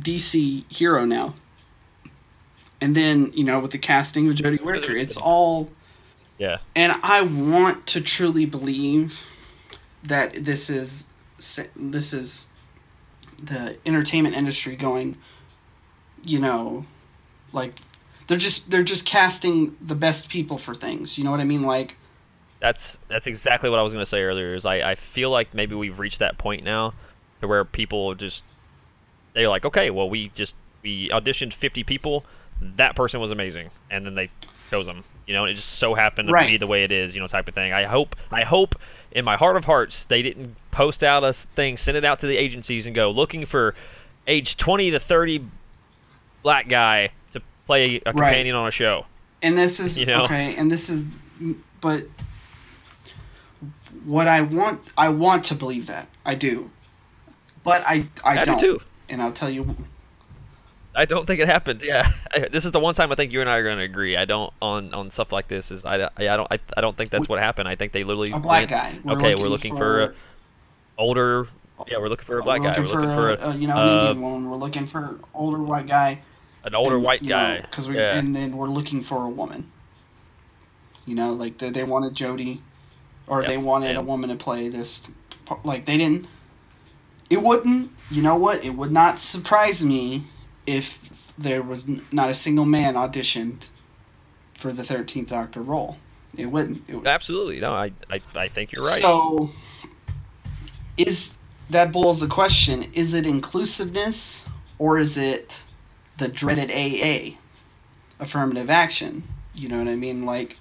DC 0.00 0.70
hero 0.72 1.04
now. 1.04 1.34
And 2.82 2.96
then 2.96 3.30
you 3.32 3.44
know 3.44 3.60
with 3.60 3.70
the 3.70 3.78
casting 3.78 4.28
of 4.28 4.34
Jodie 4.34 4.60
Whittaker, 4.60 4.96
it's 4.96 5.16
all 5.16 5.70
Yeah. 6.38 6.58
and 6.74 6.92
I 7.04 7.22
want 7.22 7.86
to 7.86 8.00
truly 8.00 8.44
believe 8.44 9.20
that 10.02 10.44
this 10.44 10.68
is 10.68 11.06
this 11.76 12.12
is 12.12 12.48
the 13.40 13.76
entertainment 13.86 14.34
industry 14.34 14.74
going, 14.74 15.16
you 16.24 16.40
know, 16.40 16.84
like 17.52 17.74
they're 18.26 18.36
just 18.36 18.68
they're 18.68 18.82
just 18.82 19.06
casting 19.06 19.76
the 19.80 19.94
best 19.94 20.28
people 20.28 20.58
for 20.58 20.74
things. 20.74 21.16
You 21.16 21.22
know 21.22 21.30
what 21.30 21.38
I 21.40 21.44
mean? 21.44 21.62
Like 21.62 21.94
That's 22.60 22.98
that's 23.06 23.28
exactly 23.28 23.70
what 23.70 23.78
I 23.78 23.82
was 23.82 23.92
gonna 23.92 24.06
say 24.06 24.22
earlier. 24.22 24.54
Is 24.56 24.66
I, 24.66 24.90
I 24.90 24.94
feel 24.96 25.30
like 25.30 25.54
maybe 25.54 25.76
we've 25.76 26.00
reached 26.00 26.18
that 26.18 26.36
point 26.36 26.64
now, 26.64 26.94
to 27.40 27.46
where 27.46 27.64
people 27.64 28.16
just 28.16 28.42
they're 29.34 29.48
like, 29.48 29.64
okay, 29.64 29.90
well 29.90 30.10
we 30.10 30.32
just 30.34 30.56
we 30.82 31.08
auditioned 31.10 31.52
50 31.52 31.84
people, 31.84 32.24
that 32.76 32.96
person 32.96 33.20
was 33.20 33.30
amazing, 33.30 33.70
and 33.90 34.04
then 34.06 34.14
they 34.14 34.30
chose 34.70 34.86
them. 34.86 35.04
You 35.26 35.34
know, 35.34 35.44
and 35.44 35.52
it 35.52 35.54
just 35.54 35.68
so 35.78 35.94
happened 35.94 36.28
to 36.28 36.32
Right. 36.32 36.48
be 36.48 36.56
the 36.56 36.66
way 36.66 36.82
it 36.84 36.90
is. 36.92 37.14
You 37.14 37.20
know, 37.20 37.28
type 37.28 37.48
of 37.48 37.54
thing. 37.54 37.72
I 37.72 37.84
hope 37.84 38.16
I 38.30 38.42
hope 38.42 38.74
in 39.12 39.24
my 39.24 39.36
heart 39.36 39.56
of 39.56 39.64
hearts 39.64 40.04
they 40.06 40.22
didn't 40.22 40.56
post 40.70 41.02
out 41.04 41.22
a 41.24 41.32
thing, 41.32 41.76
send 41.76 41.96
it 41.96 42.04
out 42.04 42.20
to 42.20 42.26
the 42.26 42.36
agencies, 42.36 42.86
and 42.86 42.94
go 42.94 43.10
looking 43.10 43.44
for 43.46 43.74
age 44.26 44.56
20 44.56 44.90
to 44.92 45.00
30 45.00 45.44
black 46.42 46.68
guy 46.68 47.10
to 47.32 47.42
play 47.66 47.96
a 47.96 48.12
Right. 48.12 48.14
companion 48.14 48.56
on 48.56 48.66
a 48.68 48.70
show. 48.70 49.06
and 49.42 49.56
this 49.58 49.78
is 49.80 49.98
You 49.98 50.06
know? 50.06 50.24
okay, 50.24 50.54
and 50.56 50.70
this 50.70 50.88
is 50.88 51.04
but 51.80 52.04
what 54.04 54.26
I 54.28 54.40
want 54.40 54.80
I 54.96 55.08
want 55.08 55.44
to 55.46 55.54
believe 55.54 55.86
that. 55.86 56.08
I 56.24 56.34
do. 56.34 56.70
But 57.64 57.82
I 57.86 58.06
I, 58.24 58.40
I 58.40 58.44
do 58.44 58.44
don't. 58.52 58.58
too. 58.60 58.80
And 59.08 59.22
I'll 59.22 59.32
tell 59.32 59.50
you 59.50 59.76
I 60.94 61.04
don't 61.06 61.26
think 61.26 61.40
it 61.40 61.48
happened. 61.48 61.82
Yeah, 61.82 62.12
I- 62.32 62.48
this 62.48 62.64
is 62.64 62.72
the 62.72 62.80
one 62.80 62.94
time 62.94 63.12
I 63.12 63.14
think 63.14 63.32
you 63.32 63.40
and 63.40 63.48
I 63.48 63.56
are 63.56 63.62
going 63.62 63.78
to 63.78 63.84
agree. 63.84 64.16
I 64.16 64.24
don't 64.24 64.52
on 64.60 64.92
on 64.94 65.10
stuff 65.10 65.32
like 65.32 65.48
this. 65.48 65.70
Is 65.70 65.84
I, 65.84 65.96
I, 65.96 66.10
I 66.18 66.36
don't 66.36 66.52
I, 66.52 66.58
I 66.76 66.80
don't 66.80 66.96
think 66.96 67.10
that's 67.10 67.28
what 67.28 67.38
happened. 67.38 67.68
I 67.68 67.76
think 67.76 67.92
they 67.92 68.04
literally 68.04 68.32
a 68.32 68.38
black 68.38 68.70
went, 68.70 69.04
guy. 69.04 69.12
okay, 69.12 69.34
we're 69.34 69.48
looking 69.48 69.76
for 69.76 70.02
a 70.02 70.14
older. 70.98 71.48
Yeah, 71.88 71.98
we're 71.98 72.08
looking 72.08 72.26
for 72.26 72.38
a 72.38 72.42
black 72.42 72.60
we're 72.60 72.72
guy. 72.72 72.78
We're 72.78 72.86
looking 72.86 73.00
looking 73.00 73.16
for, 73.16 73.36
for 73.36 73.42
a, 73.42 73.48
a, 73.48 73.50
uh, 73.50 73.56
you 73.56 73.66
know 73.66 73.76
uh, 73.76 73.82
an 73.82 73.98
Indian 73.98 74.22
woman. 74.22 74.50
We're 74.50 74.56
looking 74.56 74.86
for 74.86 75.18
older 75.34 75.62
white 75.62 75.86
guy. 75.86 76.20
an 76.64 76.74
older 76.74 76.96
and, 76.96 77.04
white 77.04 77.26
guy. 77.26 77.60
Because 77.60 77.88
we 77.88 77.96
yeah. 77.96 78.18
and 78.18 78.34
then 78.34 78.56
we're 78.56 78.68
looking 78.68 79.02
for 79.02 79.24
a 79.24 79.30
woman. 79.30 79.70
You 81.06 81.16
know, 81.16 81.32
like 81.32 81.58
they, 81.58 81.70
they 81.70 81.84
wanted 81.84 82.14
Jodie, 82.14 82.60
or 83.26 83.40
Yep, 83.40 83.48
they 83.48 83.56
wanted 83.56 83.96
a 83.96 84.02
woman 84.02 84.30
to 84.30 84.36
play 84.36 84.68
this. 84.68 85.10
Like 85.64 85.86
they 85.86 85.96
didn't. 85.96 86.26
It 87.30 87.42
wouldn't. 87.42 87.90
You 88.10 88.20
know 88.22 88.36
what? 88.36 88.62
It 88.62 88.70
would 88.70 88.92
not 88.92 89.18
surprise 89.18 89.82
me 89.82 90.26
if 90.66 90.98
there 91.38 91.62
was 91.62 91.86
not 92.10 92.30
a 92.30 92.34
single 92.34 92.64
man 92.64 92.94
auditioned 92.94 93.66
for 94.54 94.72
the 94.72 94.84
Thirteenth 94.84 95.28
Doctor 95.28 95.60
role. 95.60 95.96
It 96.36 96.46
wouldn't. 96.46 96.84
It, 96.88 96.94
would. 96.94 97.06
Absolutely, 97.06 97.60
no, 97.60 97.72
I, 97.72 97.92
I 98.10 98.20
I 98.34 98.48
think 98.48 98.72
you're 98.72 98.84
right. 98.84 99.02
So, 99.02 99.50
is 100.96 101.32
that 101.70 101.92
boils 101.92 102.20
the 102.20 102.28
question: 102.28 102.90
Is 102.94 103.12
it 103.14 103.26
inclusiveness 103.26 104.44
or 104.78 104.98
is 104.98 105.18
it 105.18 105.60
the 106.18 106.28
dreaded 106.28 106.70
AA, 106.70 107.36
affirmative 108.20 108.70
action? 108.70 109.24
You 109.54 109.68
know 109.68 109.78
what 109.78 109.88
I 109.88 109.96
mean? 109.96 110.24
Like, 110.24 110.56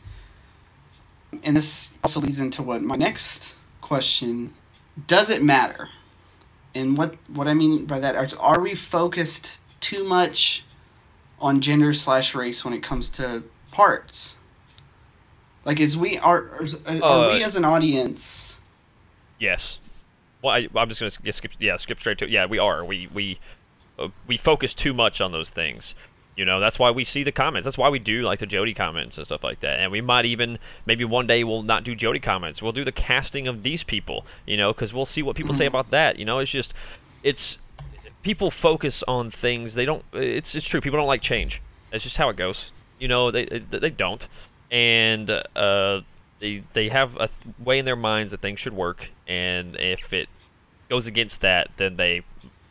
and 1.44 1.56
this 1.56 1.92
also 2.04 2.20
leads 2.20 2.40
into 2.40 2.64
what 2.64 2.82
my 2.82 2.96
next 2.96 3.56
question: 3.80 4.54
Does 5.08 5.30
it 5.30 5.42
matter? 5.42 5.90
And 6.74 6.98
what 6.98 7.16
what 7.28 7.48
I 7.48 7.54
mean 7.54 7.86
by 7.86 8.00
that 8.00 8.16
are 8.16 8.28
are 8.40 8.62
we 8.62 8.76
focused 8.76 9.61
too 9.82 10.04
much 10.04 10.64
on 11.40 11.60
gender 11.62 11.94
slash 11.94 12.34
race 12.36 12.64
when 12.64 12.74
it 12.74 12.82
comes 12.84 13.10
to 13.12 13.44
parts? 13.72 14.38
Like, 15.66 15.80
is 15.80 15.98
we 15.98 16.18
are 16.20 16.46
are, 16.50 16.66
are 16.88 17.04
Uh, 17.32 17.34
we 17.36 17.44
as 17.44 17.56
an 17.56 17.66
audience? 17.66 18.58
Yes. 19.40 19.80
Well, 20.42 20.56
I, 20.56 20.68
I'm 20.76 20.88
just 20.90 21.00
gonna 21.00 21.12
sk- 21.12 21.32
skip. 21.34 21.52
Yeah, 21.60 21.78
skip 21.78 22.00
straight 22.00 22.18
to. 22.20 22.30
Yeah, 22.30 22.46
we 22.46 22.58
are. 22.58 22.84
We 22.84 23.08
we 23.14 23.40
uh, 24.00 24.08
we 24.28 24.38
focus 24.38 24.74
too 24.74 24.94
much 24.94 25.22
on 25.22 25.32
those 25.32 25.50
things. 25.50 25.94
You 26.38 26.46
know, 26.46 26.60
that's 26.60 26.80
why 26.80 26.90
we 26.90 27.06
see 27.06 27.24
the 27.24 27.32
comments. 27.32 27.66
That's 27.66 27.78
why 27.78 27.90
we 27.90 28.00
do 28.00 28.22
like 28.24 28.40
the 28.40 28.48
Jodie 28.48 28.76
comments 28.76 29.18
and 29.18 29.26
stuff 29.28 29.44
like 29.44 29.60
that. 29.60 29.80
And 29.82 29.92
we 29.92 30.02
might 30.02 30.26
even 30.26 30.58
maybe 30.86 31.04
one 31.06 31.28
day 31.28 31.44
we'll 31.44 31.62
not 31.62 31.84
do 31.84 31.96
Jodie 31.96 32.24
comments. 32.24 32.62
We'll 32.62 32.72
do 32.72 32.86
the 32.86 32.92
casting 32.92 33.48
of 33.48 33.62
these 33.62 33.84
people. 33.84 34.26
You 34.48 34.58
know, 34.58 34.74
because 34.74 34.94
we'll 34.94 35.06
see 35.06 35.22
what 35.22 35.36
people 35.36 35.54
say 35.54 35.66
Mhm. 35.66 35.70
about 35.70 35.92
that. 35.92 36.18
You 36.18 36.26
know, 36.26 36.40
it's 36.40 36.50
just 36.52 36.74
it's 37.22 37.60
people 38.24 38.52
focus 38.52 39.04
on 39.08 39.32
things 39.32 39.74
they 39.76 39.86
don't. 39.86 40.04
It's 40.14 40.56
it's 40.56 40.66
true. 40.66 40.82
People 40.82 41.00
don't 41.00 41.08
like 41.08 41.22
change. 41.22 41.62
That's 41.92 42.04
just 42.04 42.18
how 42.18 42.30
it 42.30 42.36
goes. 42.38 42.72
You 43.00 43.08
know, 43.08 43.32
they 43.32 43.46
they, 43.46 43.80
they 43.80 43.90
don't. 43.90 44.28
And 44.70 45.30
uh, 45.30 46.02
they 46.40 46.64
they 46.74 46.90
have 46.90 47.16
a 47.18 47.30
way 47.60 47.80
in 47.80 47.86
their 47.86 47.96
minds 47.96 48.32
that 48.32 48.42
things 48.42 48.60
should 48.60 48.74
work, 48.74 49.10
and 49.28 49.76
if 49.78 50.14
it 50.14 50.30
goes 50.90 51.08
against 51.08 51.42
that, 51.42 51.70
then 51.78 51.96
they 51.98 52.22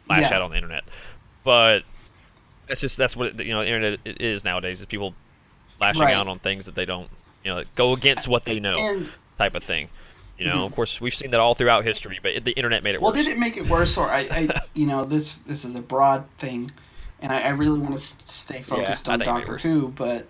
lash 0.08 0.22
Yeah. 0.30 0.36
out 0.36 0.42
on 0.42 0.50
the 0.50 0.56
internet. 0.56 0.84
But 1.44 1.84
that's 2.68 2.80
just 2.80 2.96
that's 2.96 3.16
what 3.16 3.28
it, 3.28 3.44
you 3.46 3.52
know 3.52 3.60
the 3.60 3.66
internet 3.68 3.98
is 4.04 4.44
nowadays 4.44 4.80
is 4.80 4.86
people 4.86 5.14
lashing 5.80 6.02
Right. 6.02 6.14
out 6.14 6.28
on 6.28 6.38
things 6.38 6.66
that 6.66 6.74
they 6.74 6.84
don't 6.84 7.10
you 7.42 7.52
know 7.52 7.62
go 7.74 7.92
against 7.92 8.28
what 8.28 8.44
they 8.44 8.60
know 8.60 8.76
And 8.78 9.10
type 9.38 9.54
of 9.54 9.64
thing. 9.64 9.88
You 10.40 10.46
know, 10.46 10.60
Mhm. 10.60 10.66
of 10.66 10.74
course, 10.74 11.02
we've 11.02 11.14
seen 11.14 11.32
that 11.32 11.40
all 11.40 11.54
throughout 11.54 11.84
history, 11.84 12.18
but 12.22 12.46
the 12.46 12.52
internet 12.52 12.82
made 12.82 12.94
it 12.94 13.02
well, 13.02 13.12
worse. 13.12 13.26
did 13.26 13.30
it 13.30 13.38
make 13.38 13.58
it 13.58 13.68
worse, 13.68 13.98
or 13.98 14.10
I, 14.10 14.20
I 14.20 14.62
you 14.72 14.86
know, 14.86 15.04
this 15.04 15.36
this 15.36 15.66
is 15.66 15.74
a 15.74 15.82
broad 15.82 16.24
thing, 16.38 16.70
and 17.20 17.30
I, 17.30 17.40
I 17.40 17.48
really 17.50 17.78
want 17.78 17.92
to 17.92 17.98
stay 18.00 18.62
focused 18.62 19.06
I 19.06 19.12
on 19.12 19.18
think 19.18 19.28
it 19.28 19.34
made 19.34 19.42
it 19.42 19.46
Doctor. 19.46 19.58
Who, 19.58 19.88
but 19.88 20.26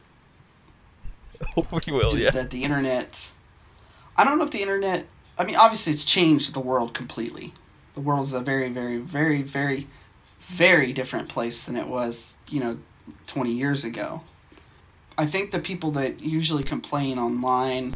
we 1.86 1.92
will, 1.92 2.16
is 2.16 2.24
yeah. 2.24 2.30
that 2.32 2.50
the 2.50 2.64
internet? 2.64 3.24
I 4.16 4.24
don't 4.24 4.36
know 4.38 4.44
if 4.44 4.50
the 4.50 4.62
internet. 4.62 5.06
I 5.38 5.44
mean, 5.44 5.54
obviously, 5.54 5.92
it's 5.92 6.04
changed 6.04 6.54
the 6.54 6.60
world 6.60 6.92
completely. 6.92 7.54
The 7.94 8.00
world 8.00 8.24
is 8.24 8.32
a 8.32 8.40
very, 8.40 8.68
very, 8.68 8.98
very, 8.98 9.42
very, 9.42 9.86
very 10.40 10.92
different 10.92 11.28
place 11.28 11.66
than 11.66 11.76
it 11.76 11.86
was, 11.86 12.34
you 12.48 12.58
know, 12.58 12.78
20 13.28 13.52
years 13.52 13.84
ago. 13.84 14.22
I 15.16 15.26
think 15.26 15.52
the 15.52 15.60
people 15.60 15.92
that 15.92 16.18
usually 16.18 16.64
complain 16.64 17.16
online 17.16 17.94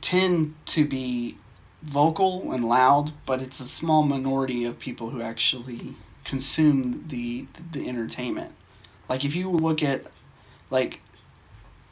tend 0.00 0.54
to 0.66 0.86
be 0.86 1.36
vocal 1.82 2.52
and 2.52 2.64
loud, 2.68 3.12
but 3.26 3.40
it's 3.40 3.60
a 3.60 3.68
small 3.68 4.02
minority 4.02 4.64
of 4.64 4.78
people 4.78 5.10
who 5.10 5.22
actually 5.22 5.94
consume 6.24 7.04
the 7.08 7.46
the 7.72 7.88
entertainment. 7.88 8.52
Like 9.08 9.24
if 9.24 9.34
you 9.34 9.50
look 9.50 9.82
at 9.82 10.06
like 10.70 11.00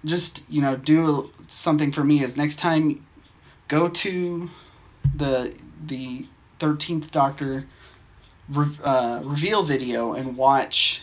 just 0.04 0.42
you 0.48 0.60
know 0.60 0.76
do 0.76 1.30
something 1.48 1.92
for 1.92 2.04
me 2.04 2.22
is 2.22 2.36
next 2.36 2.56
time 2.56 3.06
go 3.68 3.88
to 3.88 4.50
the 5.14 5.54
the 5.86 6.26
13th 6.60 7.10
doctor 7.10 7.66
re- 8.48 8.78
uh, 8.82 9.20
reveal 9.24 9.62
video 9.62 10.12
and 10.14 10.36
watch 10.36 11.02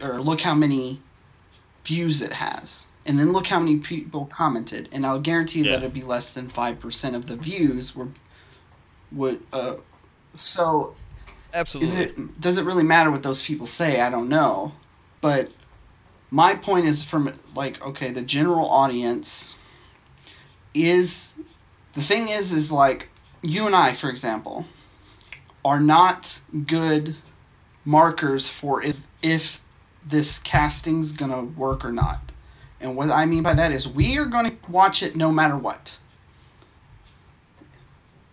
or 0.00 0.20
look 0.20 0.40
how 0.40 0.54
many 0.54 1.00
views 1.84 2.20
it 2.22 2.32
has 2.32 2.86
and 3.06 3.18
then 3.18 3.32
look 3.32 3.46
how 3.46 3.58
many 3.58 3.78
people 3.78 4.26
commented 4.26 4.88
and 4.92 5.06
i'll 5.06 5.20
guarantee 5.20 5.62
Yeah. 5.62 5.72
that 5.72 5.78
it'd 5.78 5.94
be 5.94 6.02
less 6.02 6.32
than 6.32 6.48
5% 6.50 7.14
of 7.14 7.26
the 7.26 7.36
views 7.36 7.94
were 7.94 8.08
would 9.12 9.40
uh 9.52 9.74
so 10.36 10.94
Absolutely. 11.54 11.94
is 11.94 12.00
it 12.00 12.40
does 12.40 12.58
it 12.58 12.64
really 12.64 12.82
matter 12.82 13.10
what 13.10 13.22
those 13.22 13.40
people 13.42 13.66
say 13.66 14.00
i 14.00 14.10
don't 14.10 14.28
know 14.28 14.72
but 15.20 15.50
my 16.30 16.54
point 16.54 16.86
is 16.86 17.02
from 17.04 17.32
like 17.54 17.80
okay 17.80 18.10
the 18.10 18.22
general 18.22 18.68
audience 18.68 19.54
is 20.74 21.32
the 21.94 22.02
thing 22.02 22.28
is 22.28 22.52
is 22.52 22.70
like 22.72 23.08
you 23.42 23.66
and 23.66 23.74
i 23.76 23.92
for 23.92 24.10
example 24.10 24.66
are 25.64 25.80
not 25.80 26.38
good 26.66 27.14
markers 27.84 28.48
for 28.48 28.82
if 28.82 29.00
if 29.22 29.60
this 30.06 30.38
casting's 30.40 31.12
gonna 31.12 31.42
work 31.42 31.84
or 31.84 31.92
not 31.92 32.20
and 32.80 32.96
what 32.96 33.10
i 33.10 33.24
mean 33.26 33.42
by 33.42 33.54
that 33.54 33.72
is 33.72 33.88
we 33.88 34.18
are 34.18 34.26
gonna 34.26 34.52
watch 34.68 35.02
it 35.02 35.16
no 35.16 35.32
matter 35.32 35.56
what 35.56 35.98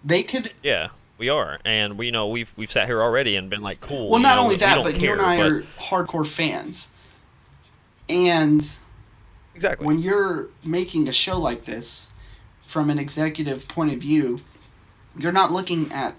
they 0.03 0.23
could 0.23 0.51
Yeah, 0.61 0.89
we 1.17 1.29
are, 1.29 1.59
and 1.63 1.97
we 1.97 2.07
you 2.07 2.11
know 2.11 2.27
we've 2.27 2.51
we've 2.57 2.71
sat 2.71 2.87
here 2.87 3.01
already 3.01 3.35
and 3.35 3.49
been 3.49 3.61
like, 3.61 3.79
cool. 3.81 4.09
Well, 4.09 4.19
not 4.19 4.35
know, 4.35 4.43
only 4.43 4.57
that, 4.57 4.83
but 4.83 4.99
you 4.99 5.11
and 5.11 5.21
I 5.21 5.37
but- 5.37 5.45
are 5.45 5.63
hardcore 5.79 6.27
fans. 6.27 6.89
And 8.09 8.69
exactly. 9.55 9.87
when 9.87 9.99
you're 9.99 10.49
making 10.63 11.07
a 11.07 11.13
show 11.13 11.39
like 11.39 11.63
this, 11.65 12.11
from 12.67 12.89
an 12.89 12.99
executive 12.99 13.67
point 13.67 13.93
of 13.93 13.99
view, 13.99 14.41
you're 15.17 15.31
not 15.31 15.53
looking 15.53 15.91
at. 15.91 16.15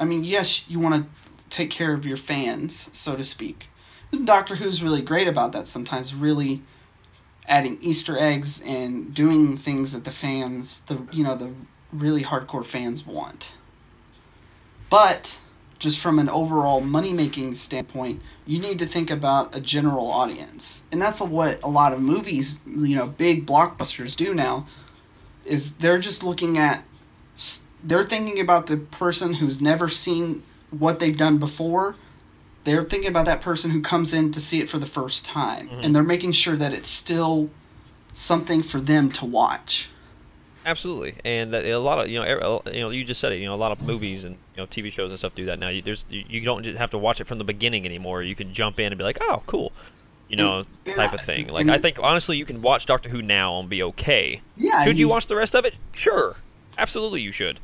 I 0.00 0.04
mean, 0.04 0.24
yes, 0.24 0.68
you 0.68 0.80
want 0.80 0.96
to 0.96 1.08
take 1.50 1.70
care 1.70 1.92
of 1.92 2.04
your 2.04 2.16
fans, 2.16 2.90
so 2.92 3.14
to 3.14 3.24
speak. 3.24 3.66
Doctor 4.24 4.56
Who's 4.56 4.82
really 4.82 5.02
great 5.02 5.28
about 5.28 5.52
that 5.52 5.68
sometimes, 5.68 6.14
really 6.14 6.62
adding 7.48 7.78
Easter 7.80 8.18
eggs 8.18 8.62
and 8.62 9.14
doing 9.14 9.56
things 9.56 9.92
that 9.92 10.04
the 10.04 10.12
fans, 10.12 10.82
the 10.86 10.98
you 11.10 11.24
know, 11.24 11.34
the 11.34 11.50
really 11.92 12.22
hardcore 12.22 12.64
fans 12.64 13.04
want. 13.06 13.50
But 14.90 15.38
just 15.78 16.00
from 16.00 16.18
an 16.18 16.28
overall 16.28 16.80
money 16.80 17.12
making 17.12 17.54
standpoint, 17.54 18.20
you 18.46 18.58
need 18.58 18.78
to 18.80 18.86
think 18.86 19.10
about 19.10 19.54
a 19.54 19.60
general 19.60 20.10
audience. 20.10 20.82
And 20.90 21.00
that's 21.00 21.20
what 21.20 21.60
a 21.62 21.68
lot 21.68 21.92
of 21.92 22.00
movies, 22.00 22.58
you 22.66 22.96
know, 22.96 23.06
big 23.06 23.46
blockbusters 23.46 24.16
do 24.16 24.34
now 24.34 24.66
is 25.44 25.72
they're 25.74 25.98
just 25.98 26.22
looking 26.22 26.58
at 26.58 26.84
they're 27.84 28.04
thinking 28.04 28.40
about 28.40 28.66
the 28.66 28.76
person 28.76 29.34
who's 29.34 29.60
never 29.60 29.88
seen 29.88 30.42
what 30.70 30.98
they've 30.98 31.16
done 31.16 31.38
before. 31.38 31.94
They're 32.64 32.84
thinking 32.84 33.08
about 33.08 33.24
that 33.26 33.40
person 33.40 33.70
who 33.70 33.80
comes 33.80 34.12
in 34.12 34.32
to 34.32 34.40
see 34.40 34.60
it 34.60 34.68
for 34.68 34.78
the 34.78 34.86
first 34.86 35.24
time 35.24 35.68
Mhm. 35.68 35.84
and 35.84 35.94
they're 35.96 36.02
making 36.02 36.32
sure 36.32 36.56
that 36.56 36.72
it's 36.72 36.90
still 36.90 37.48
something 38.12 38.62
for 38.62 38.80
them 38.80 39.10
to 39.12 39.24
watch. 39.24 39.88
Absolutely, 40.66 41.14
and 41.24 41.54
a 41.54 41.78
lot 41.78 41.98
of 41.98 42.08
you 42.10 42.18
know, 42.18 42.24
er- 42.26 42.70
you 42.74 42.80
know, 42.80 42.90
you 42.90 43.02
just 43.04 43.20
said 43.20 43.32
it. 43.32 43.38
You 43.38 43.46
know, 43.46 43.54
a 43.54 43.56
lot 43.56 43.72
of 43.72 43.80
movies 43.80 44.24
and 44.24 44.34
you 44.54 44.58
know 44.62 44.66
TV 44.66 44.90
shows 44.92 45.10
and 45.10 45.18
stuff 45.18 45.34
do 45.34 45.46
that 45.46 45.58
now. 45.58 45.68
You, 45.68 45.80
there's 45.80 46.04
you, 46.10 46.24
you 46.28 46.40
don't 46.42 46.62
just 46.62 46.76
have 46.76 46.90
to 46.90 46.98
watch 46.98 47.20
it 47.20 47.26
from 47.26 47.38
the 47.38 47.44
beginning 47.44 47.86
anymore. 47.86 48.22
You 48.22 48.34
can 48.34 48.52
jump 48.52 48.78
in 48.78 48.86
and 48.92 48.98
be 48.98 49.04
like, 49.04 49.18
oh, 49.22 49.42
cool, 49.46 49.72
you 50.28 50.36
know, 50.36 50.64
type 50.94 51.14
of 51.14 51.20
thing. 51.22 51.48
I- 51.48 51.52
Like 51.52 51.68
I 51.68 51.78
think 51.78 51.98
honestly, 52.02 52.36
you 52.36 52.44
can 52.44 52.60
watch 52.60 52.84
Doctor 52.84 53.08
Who 53.08 53.22
now 53.22 53.58
and 53.60 53.68
be 53.70 53.82
okay. 53.82 54.42
Yeah. 54.58 54.84
Should 54.84 54.98
you 54.98 55.08
watch 55.08 55.26
the 55.28 55.36
rest 55.36 55.54
of 55.54 55.64
it? 55.64 55.74
Sure, 55.94 56.36
absolutely, 56.76 57.22
you 57.22 57.32
should. 57.32 57.60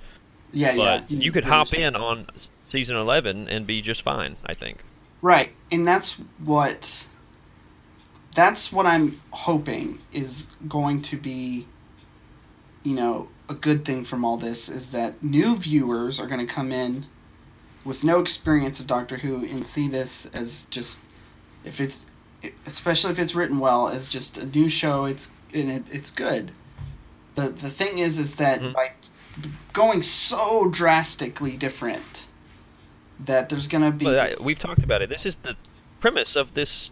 Yeah, 0.52 0.74
But 0.76 1.10
yeah. 1.10 1.18
you 1.18 1.32
could 1.32 1.44
hop 1.44 1.74
in 1.74 1.96
on 1.96 2.26
season 2.74 2.96
eleven 2.96 3.48
and 3.48 3.66
be 3.66 3.80
just 3.80 4.02
fine. 4.02 4.36
I 4.44 4.54
think. 4.54 4.78
Right, 5.22 5.52
and 5.70 5.86
that's 5.86 6.16
what 6.44 7.06
that's 8.34 8.72
what 8.72 8.84
I'm 8.84 9.20
hoping 9.30 10.00
is 10.12 10.48
going 10.68 11.02
to 11.02 11.16
be 11.16 11.66
you 12.84 12.94
know, 12.94 13.28
a 13.48 13.54
good 13.54 13.84
thing 13.84 14.04
from 14.04 14.24
all 14.24 14.36
this 14.36 14.68
is 14.68 14.86
that 14.88 15.22
new 15.22 15.56
viewers 15.56 16.20
are 16.20 16.26
going 16.26 16.46
to 16.46 16.52
come 16.52 16.70
in 16.70 17.06
with 17.84 18.04
no 18.04 18.20
experience 18.20 18.78
of 18.78 18.86
Doctor 18.86 19.16
Who 19.16 19.44
and 19.44 19.66
see 19.66 19.88
this 19.88 20.26
as 20.34 20.64
just 20.64 21.00
if 21.64 21.80
it's 21.80 22.00
especially 22.66 23.12
if 23.12 23.18
it's 23.18 23.34
written 23.34 23.58
well 23.58 23.88
as 23.88 24.08
just 24.08 24.36
a 24.36 24.44
new 24.44 24.68
show 24.68 25.06
it's 25.06 25.30
and 25.52 25.70
it, 25.70 25.84
it's 25.90 26.10
good. 26.10 26.50
The 27.36 27.48
the 27.48 27.70
thing 27.70 27.98
is 27.98 28.18
is 28.18 28.36
that 28.36 28.60
Mhm. 28.60 28.74
by 28.74 28.90
going 29.72 30.02
so 30.02 30.68
drastically 30.68 31.56
different 31.56 32.26
that 33.20 33.48
there's 33.48 33.68
going 33.68 33.84
to 33.84 33.90
be 33.90 34.04
But 34.04 34.18
I, 34.18 34.34
we've 34.42 34.58
talked 34.58 34.82
about 34.82 35.02
it. 35.02 35.08
This 35.08 35.26
is 35.26 35.36
the 35.42 35.56
premise 36.00 36.36
of 36.36 36.54
this 36.54 36.90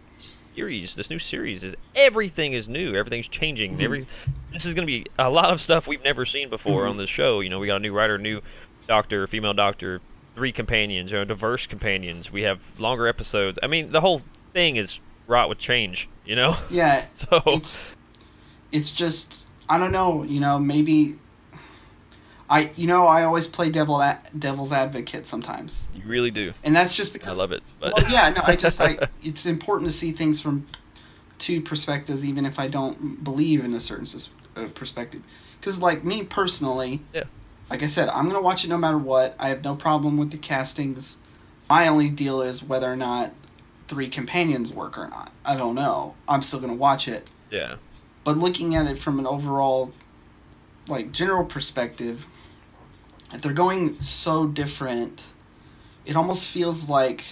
series. 0.55 0.95
This 0.95 1.09
new 1.09 1.19
series 1.19 1.63
is 1.63 1.75
everything 1.95 2.53
is 2.53 2.67
new. 2.67 2.95
Everything's 2.95 3.27
changing. 3.27 3.77
Mhm. 3.77 3.81
Every 3.83 4.07
this 4.51 4.65
is 4.65 4.73
going 4.73 4.85
to 4.87 4.91
be 4.91 5.05
a 5.17 5.29
lot 5.29 5.51
of 5.51 5.59
stuff 5.59 5.87
we've 5.87 6.03
never 6.03 6.25
seen 6.25 6.49
before 6.49 6.83
Mhm. 6.85 6.91
on 6.91 6.97
this 6.97 7.09
show. 7.09 7.39
You 7.39 7.49
know, 7.49 7.59
we 7.59 7.67
got 7.67 7.77
a 7.77 7.79
new 7.79 7.91
writer, 7.93 8.17
new 8.17 8.41
doctor, 8.87 9.25
female 9.27 9.53
doctor, 9.53 10.01
three 10.35 10.51
companions, 10.51 11.11
you 11.11 11.17
know, 11.17 11.25
diverse 11.25 11.65
companions. 11.67 12.31
We 12.31 12.43
have 12.43 12.59
longer 12.77 13.07
episodes. 13.07 13.57
I 13.63 13.67
mean, 13.67 13.91
the 13.91 14.01
whole 14.01 14.21
thing 14.53 14.75
is 14.75 14.99
wrought 15.27 15.49
with 15.49 15.57
change. 15.57 16.07
You 16.25 16.35
know, 16.35 16.57
yeah, 16.69 17.05
so 17.15 17.41
it's 17.47 17.95
it's 18.71 18.91
just 18.91 19.47
I 19.69 19.77
don't 19.77 19.91
know, 19.91 20.23
you 20.23 20.39
know, 20.39 20.59
maybe 20.59 21.15
I 22.53 22.69
you 22.75 22.85
know 22.85 23.07
I 23.07 23.23
always 23.23 23.47
play 23.47 23.71
devil 23.71 23.99
a- 23.99 24.19
devil's 24.37 24.71
advocate 24.71 25.25
sometimes, 25.25 25.87
you 25.95 26.03
really 26.07 26.29
do. 26.29 26.53
and 26.63 26.75
that's 26.75 26.93
just 26.93 27.11
because 27.11 27.29
I 27.29 27.41
love 27.41 27.51
it. 27.51 27.63
But 27.79 27.93
well, 27.93 28.11
yeah, 28.11 28.29
no, 28.29 28.41
I 28.43 28.55
just 28.55 28.79
I 28.79 28.99
it's 29.23 29.47
important 29.47 29.89
to 29.91 29.97
see 29.97 30.11
things 30.11 30.39
from 30.39 30.67
two 31.39 31.61
perspectives, 31.61 32.23
even 32.23 32.45
if 32.45 32.59
I 32.59 32.67
don't 32.67 33.23
believe 33.23 33.65
in 33.65 33.73
a 33.73 33.81
certain 33.81 34.07
uh, 34.55 34.67
perspective. 34.75 35.23
Because 35.59 35.81
like 35.81 36.05
me 36.05 36.23
personally, 36.23 37.01
Yeah. 37.11 37.23
like 37.71 37.81
I 37.81 37.87
said, 37.87 38.07
I'm 38.09 38.27
gonna 38.29 38.41
watch 38.41 38.63
it 38.65 38.67
no 38.67 38.77
matter 38.77 38.99
what. 38.99 39.35
I 39.39 39.49
have 39.49 39.63
no 39.63 39.75
problem 39.75 40.17
with 40.17 40.29
the 40.29 40.37
castings. 40.37 41.17
My 41.71 41.87
only 41.87 42.09
deal 42.09 42.43
is 42.43 42.61
whether 42.61 42.91
or 42.91 42.95
not 42.95 43.31
three 43.87 44.09
companions 44.09 44.71
work 44.71 44.95
or 44.99 45.07
not. 45.07 45.31
I 45.43 45.57
don't 45.57 45.73
know. 45.73 46.13
I'm 46.27 46.43
still 46.43 46.59
gonna 46.59 46.75
watch 46.75 47.07
it. 47.07 47.29
yeah, 47.49 47.77
But 48.23 48.37
looking 48.37 48.75
at 48.75 48.85
it 48.85 48.99
from 48.99 49.17
an 49.17 49.25
overall, 49.25 49.91
like 50.87 51.11
general 51.11 51.45
perspective, 51.45 52.25
if 53.33 53.41
they're 53.41 53.51
going 53.53 53.99
so 54.01 54.45
different, 54.45 55.23
it 56.05 56.15
almost 56.15 56.47
feels 56.47 56.87
like 56.89 57.23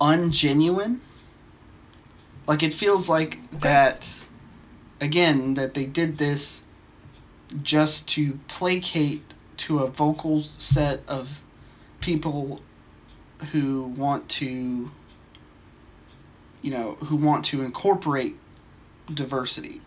ungenuine. 0.00 1.00
Like 2.46 2.62
it 2.62 2.74
feels 2.74 3.08
like 3.08 3.38
that, 3.60 4.08
again, 5.00 5.54
that 5.54 5.74
they 5.74 5.84
did 5.84 6.18
this 6.18 6.62
just 7.62 8.08
to 8.08 8.38
placate 8.48 9.34
to 9.58 9.80
a 9.80 9.86
vocal 9.86 10.42
set 10.42 11.00
of 11.06 11.40
people 12.00 12.62
who 13.52 13.84
want 13.84 14.28
to, 14.28 14.90
you 16.62 16.70
know, 16.70 16.94
who 17.00 17.16
want 17.16 17.44
to 17.46 17.62
incorporate 17.62 18.36
diversity. 19.12 19.80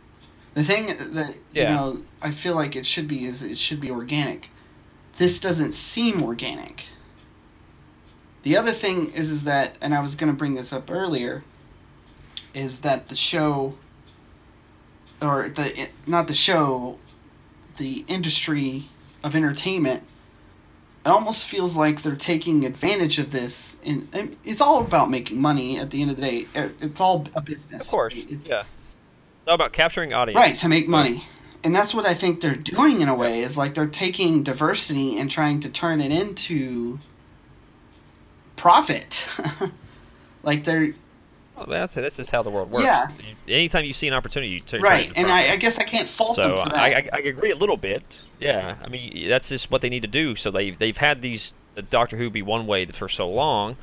The 0.53 0.63
thing 0.63 0.87
that 0.87 1.35
Yeah. 1.53 1.69
you 1.69 1.75
know 1.75 2.03
I 2.21 2.31
feel 2.31 2.55
like 2.55 2.75
it 2.75 2.85
should 2.85 3.07
be 3.07 3.25
is 3.25 3.43
it 3.43 3.57
should 3.57 3.81
be 3.81 3.89
organic. 3.89 4.49
This 5.17 5.39
doesn't 5.39 5.73
seem 5.73 6.23
organic. 6.23 6.85
The 8.43 8.57
other 8.57 8.71
thing 8.73 9.11
is 9.13 9.31
is 9.31 9.43
that 9.43 9.75
and 9.81 9.93
I 9.95 10.01
was 10.01 10.15
going 10.15 10.31
to 10.31 10.37
bring 10.37 10.55
this 10.55 10.71
up 10.73 10.91
earlier 10.91 11.43
is 12.53 12.79
that 12.79 13.07
the 13.09 13.15
show 13.15 13.75
or 15.21 15.49
the 15.49 15.87
not 16.05 16.27
the 16.27 16.35
show 16.35 16.99
the 17.77 18.05
industry 18.07 18.85
of 19.23 19.35
entertainment 19.35 20.03
it 21.05 21.09
almost 21.09 21.45
feels 21.47 21.75
like 21.75 22.01
they're 22.01 22.15
taking 22.15 22.65
advantage 22.65 23.19
of 23.19 23.31
this 23.31 23.77
and, 23.85 24.07
and 24.13 24.35
it's 24.45 24.61
all 24.61 24.81
about 24.81 25.09
making 25.09 25.39
money 25.41 25.79
at 25.79 25.89
the 25.91 26.01
end 26.01 26.11
of 26.11 26.17
the 26.17 26.21
day 26.21 26.47
It- 26.53 26.75
it's 26.81 27.01
all 27.01 27.27
a 27.35 27.41
business 27.41 27.85
Of 27.85 27.91
course. 27.91 28.13
right? 28.13 28.29
Yeah. 28.45 28.61
It's 28.61 29.47
all 29.47 29.55
about 29.55 29.73
capturing 29.73 30.13
audience. 30.13 30.37
right 30.37 30.57
to 30.59 30.69
make 30.69 30.87
money 30.87 31.23
and 31.65 31.75
that's 31.75 31.93
what 31.93 32.05
i 32.05 32.13
think 32.13 32.39
they're 32.39 32.55
doing 32.55 33.01
in 33.01 33.09
a 33.09 33.15
way 33.15 33.41
is 33.41 33.57
like 33.57 33.73
they're 33.75 33.87
taking 33.87 34.43
diversity 34.43 35.19
and 35.19 35.29
trying 35.29 35.59
to 35.59 35.69
turn 35.69 35.99
it 35.99 36.11
into 36.13 36.97
profit 38.55 39.25
like 40.43 40.63
they're 40.63 40.93
Well, 41.57 41.65
that's 41.67 41.97
it. 41.97 42.01
This 42.01 42.19
is 42.19 42.29
how 42.29 42.43
the 42.43 42.49
world 42.49 42.69
works. 42.71 42.83
Yeah. 42.85 43.07
Anytime 43.47 43.85
you 43.85 43.93
see 43.93 44.07
an 44.07 44.13
opportunity, 44.13 44.51
you 44.53 44.61
turn 44.61 44.81
right 44.81 45.11
and 45.15 45.27
I, 45.31 45.53
I 45.53 45.57
guess 45.57 45.77
i 45.79 45.83
can't 45.83 46.07
fault 46.09 46.35
So 46.37 46.41
them 46.41 46.57
for 46.57 46.69
that 46.69 46.77
I, 46.77 46.87
I, 46.93 47.09
I 47.13 47.17
agree 47.19 47.51
a 47.51 47.55
little 47.55 47.77
bit. 47.77 48.03
Yeah, 48.39 48.75
I 48.81 48.87
mean 48.89 49.27
that's 49.29 49.49
just 49.49 49.71
what 49.71 49.81
they 49.81 49.89
need 49.89 50.01
to 50.01 50.07
do. 50.07 50.35
So 50.35 50.51
they 50.51 50.71
they've 50.71 50.97
had 50.97 51.21
these 51.21 51.53
the 51.75 51.81
Doctor 51.81 52.17
Who 52.17 52.29
be 52.29 52.41
one 52.41 52.67
way 52.67 52.85
for 52.87 53.09
so 53.09 53.29
long, 53.29 53.77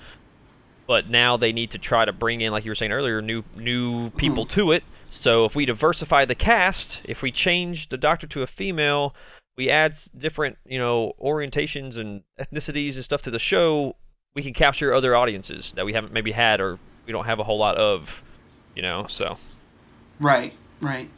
but 0.86 1.08
now 1.10 1.36
they 1.36 1.52
need 1.52 1.70
to 1.72 1.78
try 1.78 2.04
to 2.04 2.12
bring 2.12 2.40
in, 2.40 2.52
like 2.52 2.64
you 2.64 2.70
were 2.70 2.74
saying 2.74 2.92
earlier, 2.92 3.20
new 3.22 3.44
new 3.56 4.10
people 4.12 4.46
Mm-hmm. 4.46 4.60
to 4.60 4.72
it. 4.72 4.84
So 5.12 5.44
if 5.44 5.54
we 5.54 5.66
diversify 5.66 6.24
the 6.24 6.34
cast, 6.34 7.00
if 7.04 7.20
we 7.20 7.30
change 7.30 7.90
the 7.90 7.98
Doctor 7.98 8.26
to 8.28 8.42
a 8.42 8.46
female, 8.46 9.14
we 9.56 9.68
add 9.68 9.94
different 10.16 10.56
you 10.64 10.78
know 10.78 11.12
orientations 11.22 11.96
and 11.96 12.22
ethnicities 12.40 12.96
and 12.96 13.04
stuff 13.04 13.22
to 13.22 13.30
the 13.30 13.38
show, 13.38 13.94
we 14.34 14.42
can 14.42 14.54
capture 14.54 14.94
other 14.94 15.14
audiences 15.14 15.72
that 15.76 15.84
we 15.84 15.92
haven't 15.92 16.12
maybe 16.12 16.32
had 16.32 16.60
or 16.60 16.78
we 17.06 17.12
don't 17.12 17.26
have 17.26 17.38
a 17.38 17.44
whole 17.44 17.58
lot 17.58 17.76
of, 17.76 18.22
you 18.74 18.82
know. 18.82 19.06
So 19.08 19.36
Right, 20.18 20.54
right. 20.80 21.10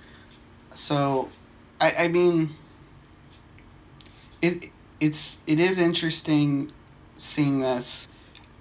So, 0.75 1.29
I, 1.81 1.91
I 2.05 2.09
mean, 2.09 2.57
it 4.43 4.71
it's 4.99 5.41
it 5.47 5.61
is 5.61 5.79
interesting 5.79 6.73
seeing 7.17 7.61
this. 7.61 8.09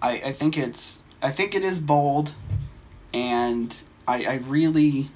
I, 0.02 0.12
I 0.12 0.34
think 0.34 0.58
it's 0.58 1.02
I 1.24 1.32
think 1.32 1.56
it 1.56 1.64
is 1.64 1.80
bold, 1.80 2.32
and 3.14 3.76
I 4.08 4.26
I 4.26 4.34
really 4.36 5.10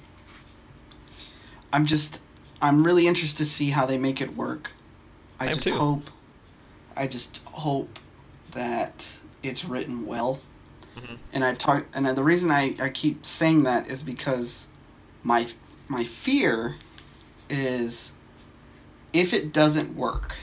I'm 1.72 1.86
just 1.86 2.20
I'm 2.60 2.84
really 2.84 3.06
interested 3.06 3.38
to 3.38 3.46
see 3.46 3.70
how 3.70 3.86
they 3.86 3.98
make 3.98 4.20
it 4.20 4.36
work. 4.36 4.70
I 5.40 5.46
I 5.46 5.52
just 5.52 5.64
too. 5.68 5.74
hope 5.74 6.10
I 6.96 7.06
just 7.06 7.40
hope 7.44 7.98
that 8.52 9.18
it's 9.42 9.64
written 9.64 10.06
well. 10.06 10.40
Mhm. 10.96 11.18
And 11.32 11.44
I 11.44 11.54
talk 11.54 11.84
and 11.94 12.06
the 12.06 12.24
reason 12.24 12.50
I, 12.50 12.74
I 12.80 12.88
keep 12.88 13.26
saying 13.26 13.64
that 13.64 13.88
is 13.88 14.02
because 14.02 14.66
my 15.22 15.46
my 15.88 16.04
fear 16.04 16.74
is 17.48 18.10
if 19.12 19.32
it 19.32 19.52
doesn't 19.52 19.94
work. 19.96 20.34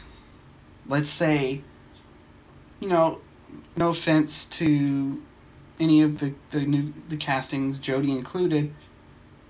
Let's 0.88 1.09
say 1.09 1.61
you 2.80 2.89
know, 2.89 3.19
no 3.76 3.89
offense 3.89 4.45
to 4.45 5.21
any 5.80 6.01
of 6.03 6.19
the 6.19 6.34
the 6.51 6.61
new 6.61 6.93
the 7.09 7.17
castings, 7.17 7.80
Jodie 7.80 8.17
included, 8.17 8.73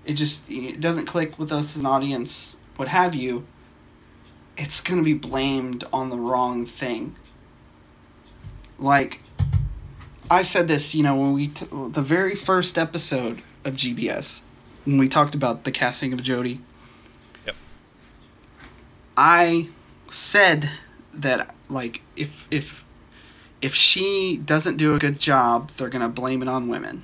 it 0.06 0.14
just 0.14 0.42
it 0.48 0.80
doesn't 0.80 1.06
click 1.06 1.38
with 1.38 1.52
us 1.52 1.76
as 1.76 1.80
an 1.80 1.86
audience, 1.86 2.56
what 2.76 2.88
have 2.88 3.14
you. 3.14 3.46
It's 4.56 4.80
gonna 4.80 5.02
be 5.02 5.14
blamed 5.14 5.84
on 5.92 6.08
the 6.08 6.16
wrong 6.16 6.64
thing. 6.64 7.16
Like 8.78 9.20
I 10.30 10.44
said 10.44 10.68
this, 10.68 10.94
you 10.94 11.02
know, 11.02 11.16
when 11.16 11.32
we 11.32 11.48
t- 11.48 11.66
the 11.70 12.02
very 12.02 12.34
first 12.34 12.78
episode 12.78 13.42
of 13.64 13.74
GBS, 13.74 14.40
when 14.84 14.98
we 14.98 15.08
talked 15.08 15.34
about 15.34 15.64
the 15.64 15.72
casting 15.72 16.12
of 16.12 16.20
Jodie. 16.20 16.60
Yep. 17.44 17.56
I 19.16 19.68
said 20.08 20.70
that 21.14 21.54
like 21.68 22.00
if 22.14 22.46
if 22.50 22.84
if 23.60 23.74
she 23.74 24.36
doesn't 24.36 24.76
do 24.76 24.94
a 24.94 24.98
good 24.98 25.18
job, 25.18 25.72
they're 25.76 25.88
gonna 25.88 26.08
blame 26.08 26.42
it 26.42 26.48
on 26.48 26.68
women. 26.68 27.02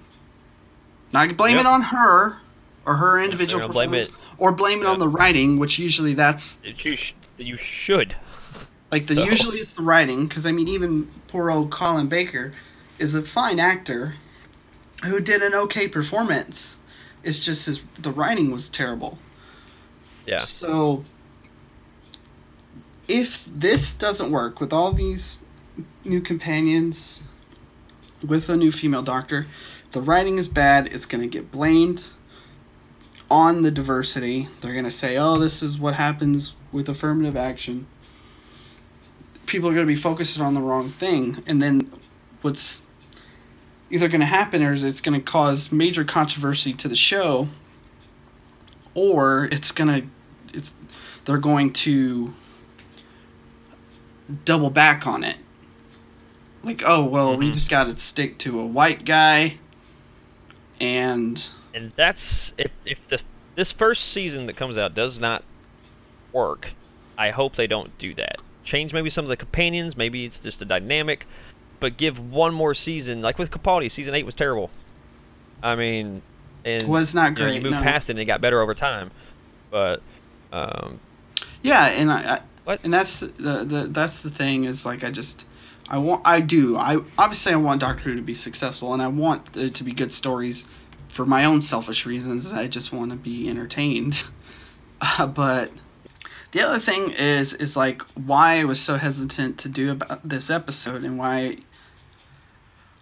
Not 1.13 1.37
blame 1.37 1.57
Yep. 1.57 1.61
it 1.65 1.67
on 1.67 1.83
her 1.83 2.39
or 2.85 2.97
her 2.97 3.21
individual 3.21 3.61
gonna 3.61 3.73
blame 3.73 3.91
performance, 3.91 4.11
or 4.39 4.53
blame 4.53 4.81
it 4.81 4.85
yeah. 4.85 4.91
on 4.91 4.99
the 4.99 5.09
writing, 5.09 5.59
which 5.59 5.79
usually 5.79 6.15
that's 6.15 6.59
you 6.65 6.97
sh- 6.97 7.15
you 7.39 7.57
should. 7.57 8.17
like 8.91 9.07
the 9.07 9.15
So- 9.15 9.25
usually 9.31 9.59
it's 9.59 9.75
the 9.75 9.83
writing 9.83 10.27
because 10.27 10.47
I 10.47 10.53
mean 10.53 10.69
even 10.69 11.09
poor 11.29 11.51
old 11.51 11.71
Colin 11.71 12.09
Baker 12.09 12.53
is 12.99 13.15
a 13.15 13.23
fine 13.23 13.59
actor 13.59 14.15
who 15.05 15.21
did 15.21 15.43
an 15.43 15.55
okay 15.55 15.89
performance. 15.89 16.79
It's 17.23 17.39
just 17.39 17.67
his 17.67 17.81
the 17.99 18.11
writing 18.11 18.51
was 18.51 18.69
terrible. 18.69 19.19
Yeah. 20.27 20.39
So 20.39 21.05
if 23.09 23.45
this 23.47 23.95
doesn't 23.95 24.31
work 24.31 24.61
with 24.61 24.73
all 24.73 24.93
these 24.93 25.41
new 26.05 26.21
companions 26.21 27.21
with 28.27 28.49
a 28.49 28.57
new 28.57 28.71
female 28.71 29.03
doctor, 29.03 29.47
the 29.93 30.01
writing 30.01 30.39
is 30.39 30.49
bad, 30.49 30.87
it's 30.87 31.07
going 31.07 31.23
to 31.23 31.29
get 31.29 31.51
blamed 31.51 32.05
on 33.33 33.63
the 33.63 33.71
diversity. 33.71 34.47
They're 34.61 34.75
going 34.75 34.85
to 34.85 34.91
say, 34.93 35.17
"Oh, 35.17 35.39
this 35.39 35.63
is 35.63 35.79
what 35.79 35.95
happens 35.95 36.55
with 36.71 36.87
affirmative 36.89 37.35
action." 37.35 37.87
People 39.47 39.71
are 39.71 39.75
going 39.75 39.87
to 39.87 39.93
be 39.93 39.99
focused 40.01 40.39
on 40.39 40.53
the 40.53 40.61
wrong 40.61 40.91
thing, 40.93 41.43
and 41.47 41.63
then 41.63 41.91
what's 42.43 42.83
either 43.91 44.09
going 44.09 44.21
to 44.21 44.27
happen 44.27 44.61
is 44.63 44.85
it's 44.85 45.01
going 45.01 45.19
to 45.19 45.25
cause 45.25 45.73
major 45.73 46.05
controversy 46.05 46.73
to 46.75 46.89
the 46.89 46.97
show 46.97 47.49
or 48.95 49.49
it's 49.53 49.71
going 49.73 49.89
to 50.03 50.07
it's 50.59 50.75
they're 51.25 51.39
going 51.39 51.73
to 51.73 52.33
double 54.47 54.71
back 54.71 55.07
on 55.07 55.23
it 55.25 55.37
like 56.65 56.83
oh 56.87 57.05
well 57.05 57.37
we 57.37 57.51
Mhm. 57.51 57.55
just 57.55 57.69
got 57.69 57.85
to 57.85 57.97
stick 57.99 58.39
to 58.39 58.59
a 58.61 58.67
white 58.67 59.05
guy 59.05 59.59
and 60.81 61.49
and 61.75 61.93
that's 61.97 62.53
if 62.59 62.71
if 62.85 62.99
the 63.09 63.21
this 63.55 63.73
first 63.73 64.13
season 64.13 64.47
that 64.47 64.57
comes 64.57 64.79
out 64.79 64.95
does 64.95 65.19
not 65.19 65.45
work, 66.33 66.73
I 67.19 67.31
hope 67.31 67.57
they 67.57 67.67
don't 67.67 67.97
do 67.99 68.15
that. 68.15 68.37
Change 68.65 68.93
maybe 68.93 69.11
some 69.11 69.25
of 69.25 69.29
the 69.29 69.37
companions, 69.37 69.97
maybe 69.97 70.25
it's 70.25 70.41
just 70.41 70.63
a 70.63 70.65
dynamic, 70.65 71.27
but 71.81 71.97
give 71.97 72.19
one 72.19 72.55
more 72.55 72.75
season. 72.75 73.23
Like 73.23 73.39
with 73.39 73.51
Capaldi, 73.51 73.91
season 73.91 74.15
eight 74.15 74.25
was 74.25 74.35
terrible. 74.35 74.71
I 75.63 75.77
mean, 75.77 76.23
and 76.65 76.89
was 76.89 77.15
not 77.15 77.31
you, 77.31 77.31
know, 77.31 77.45
great 77.45 77.55
you 77.57 77.61
moved 77.63 77.77
no. 77.77 77.83
past 77.83 78.09
it 78.09 78.13
and 78.13 78.21
it 78.21 78.25
got 78.25 78.41
better 78.41 78.61
over 78.61 78.75
time, 78.75 79.11
but 79.71 80.03
um, 80.53 81.01
Yeah, 81.63 81.87
and 81.87 82.11
I, 82.11 82.17
I 82.17 82.41
What? 82.65 82.81
and 82.85 82.93
that's 82.93 83.21
the, 83.21 83.65
the 83.65 83.89
that's 83.91 84.21
the 84.21 84.31
thing 84.31 84.65
is 84.65 84.87
like 84.87 85.05
I 85.05 85.11
just 85.11 85.45
I 85.89 85.99
want 85.99 86.23
I 86.25 86.41
do 86.41 86.77
I 86.77 86.99
obviously 87.19 87.53
I 87.53 87.57
want 87.57 87.81
Doctor 87.81 88.03
Who 88.05 88.15
to 88.17 88.23
be 88.23 88.35
successful 88.35 88.93
and 88.93 89.03
I 89.03 89.09
want 89.09 89.57
it 89.57 89.75
to 89.75 89.85
be 89.85 89.93
good 89.93 90.13
stories 90.13 90.67
for 91.13 91.27
my 91.27 91.45
own 91.45 91.61
selfish 91.61 92.07
reasons. 92.07 92.53
I 92.53 92.67
just 92.67 92.93
want 92.93 93.11
to 93.11 93.17
be 93.17 93.49
entertained. 93.49 94.25
Uh, 95.05 95.27
but 95.27 95.73
the 96.53 96.61
other 96.63 96.79
thing 96.79 97.11
is 97.11 97.55
is 97.55 97.77
like 97.77 98.03
why 98.15 98.61
I 98.61 98.65
was 98.65 98.81
so 98.81 98.97
hesitant 98.97 99.59
to 99.59 99.69
do 99.69 99.91
about 99.91 100.29
this 100.29 100.49
episode 100.49 101.03
and 101.03 101.19
why 101.19 101.57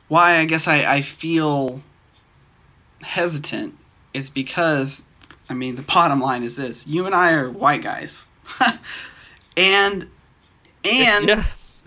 why 0.09 0.39
I 0.39 0.47
guess 0.47 0.67
I, 0.67 0.91
I 0.91 1.03
feel 1.03 1.83
hesitant 3.03 3.77
is 4.15 4.31
because 4.31 5.03
I 5.51 5.53
mean 5.53 5.77
the 5.77 5.83
bottom 5.83 6.21
line 6.21 6.43
is 6.43 6.57
this 6.57 6.87
you 6.87 7.05
and 7.05 7.15
I 7.15 7.33
are 7.33 7.51
white 7.51 7.83
guys 7.83 8.27
and 9.59 10.09
and 10.83 11.29
yeah, 11.29 11.45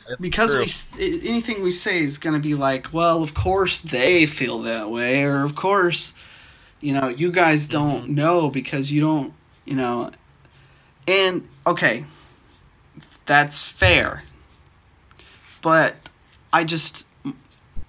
that's 0.08 0.22
because 0.22 0.54
true. 0.54 0.66
we 0.98 1.22
anything 1.28 1.62
we 1.64 1.72
say 1.72 2.02
is 2.02 2.18
going 2.18 2.34
to 2.34 2.40
be 2.40 2.56
like 2.56 2.94
well 2.94 3.24
of 3.24 3.34
course 3.34 3.82
they 3.82 4.26
feel 4.26 4.60
that 4.62 4.90
way 4.90 5.24
or 5.24 5.44
of 5.44 5.56
course 5.56 6.14
you 6.82 6.94
know 6.94 7.08
you 7.08 7.32
guys 7.32 7.68
don't 7.68 8.06
Mhm. 8.08 8.16
know 8.16 8.50
because 8.50 8.92
you 8.92 9.02
don't 9.02 9.34
you 9.66 9.76
know 9.76 10.12
and 11.08 11.48
okay 11.66 12.06
that's 13.26 13.64
fair 13.64 14.24
but 15.62 15.96
i 16.52 16.64
just 16.64 17.06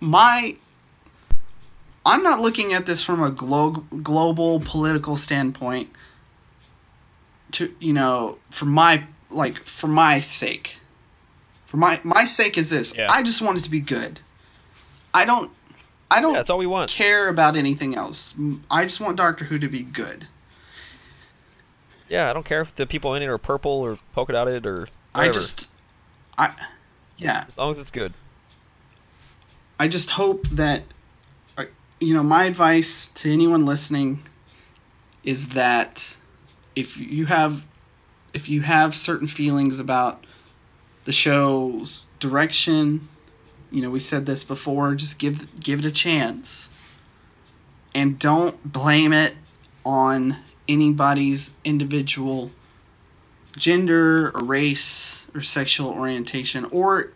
my 0.01 0.57
i'm 2.07 2.23
not 2.23 2.41
looking 2.41 2.73
at 2.73 2.87
this 2.87 3.03
from 3.03 3.23
a 3.23 3.31
glo- 3.31 3.85
global 4.03 4.61
political 4.61 5.17
standpoint 5.17 5.91
to 7.53 7.75
you 7.81 7.93
know 7.93 8.39
for 8.51 8.67
my 8.67 9.05
like 9.31 9.65
for 9.67 9.89
my 9.89 10.21
sake 10.21 10.77
for 11.75 11.79
my 11.79 12.01
my 12.05 12.25
sake 12.25 12.57
is 12.57 12.71
this 12.71 12.97
Yeah. 12.97 13.11
i 13.11 13.21
just 13.21 13.43
want 13.43 13.59
it 13.59 13.65
to 13.65 13.71
be 13.71 13.81
good 13.81 14.21
i 15.13 15.25
don't 15.25 15.51
i 16.09 16.21
don't 16.21 16.35
Yeah, 16.35 16.39
that's 16.39 16.49
all 16.51 16.59
we 16.59 16.69
want. 16.69 16.89
care 16.89 17.27
about 17.29 17.57
anything 17.57 17.97
else. 17.97 18.33
I 18.71 18.85
just 18.85 19.01
want 19.01 19.17
Doctor 19.17 19.45
Who 19.47 19.59
to 19.59 19.67
be 19.69 19.83
good. 19.83 20.29
Yeah, 22.09 22.31
I 22.31 22.33
don't 22.33 22.45
care 22.47 22.61
if 22.61 22.77
the 22.77 22.87
people 22.87 23.15
in 23.17 23.23
it 23.23 23.27
are 23.27 23.39
purple 23.39 23.73
or 23.73 23.99
polka 24.13 24.33
dotted 24.35 24.67
or 24.67 24.87
whatever. 25.15 25.31
I 25.31 25.33
just, 25.33 25.67
I, 26.39 26.55
yeah, 27.17 27.47
as 27.49 27.57
long 27.59 27.73
as 27.73 27.79
it's 27.79 27.91
good. 27.91 28.13
I 29.81 29.89
just 29.89 30.11
hope 30.11 30.47
that, 30.51 30.83
uh, 31.59 31.65
you 31.99 32.15
know, 32.15 32.23
my 32.23 32.45
advice 32.45 33.09
to 33.15 33.33
anyone 33.33 33.67
listening 33.67 34.23
is 35.25 35.49
that 35.49 36.07
if 36.77 36.97
you 36.97 37.27
have, 37.27 37.63
if 38.33 38.49
you 38.49 38.61
have 38.61 38.95
certain 38.95 39.27
feelings 39.27 39.81
about 39.81 40.25
the 41.05 41.13
show's 41.13 42.05
direction, 42.19 43.09
you 43.71 43.83
know, 43.83 43.91
we 43.91 44.01
said 44.01 44.27
this 44.27 44.45
before, 44.45 44.95
just 44.95 45.19
give 45.19 45.61
give 45.61 45.81
it 45.81 45.85
a 45.85 45.91
chance, 45.91 46.69
and 47.95 48.19
don't 48.19 48.73
blame 48.73 49.13
it 49.13 49.35
on 49.85 50.37
anybody's 50.69 51.53
individual 51.65 52.51
gender 53.57 54.31
or 54.31 54.45
race 54.45 55.27
or 55.35 55.43
sexual 55.43 55.91
orientation 55.91 56.65
or 56.67 57.13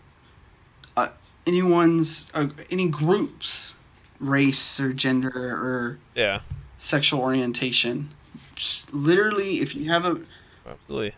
uh, 0.96 1.08
anyone's 1.46 2.30
uh, 2.34 2.48
any 2.70 2.86
groups 2.88 3.74
race 4.20 4.78
or 4.78 4.92
gender 4.92 5.30
or 5.30 5.98
Yeah, 6.14 6.40
sexual 6.78 7.20
orientation. 7.20 8.12
Just 8.54 8.92
literally 8.92 9.60
if 9.60 9.74
you 9.74 9.90
have 9.90 10.04
a 10.04 10.20
absolutely. 10.66 11.14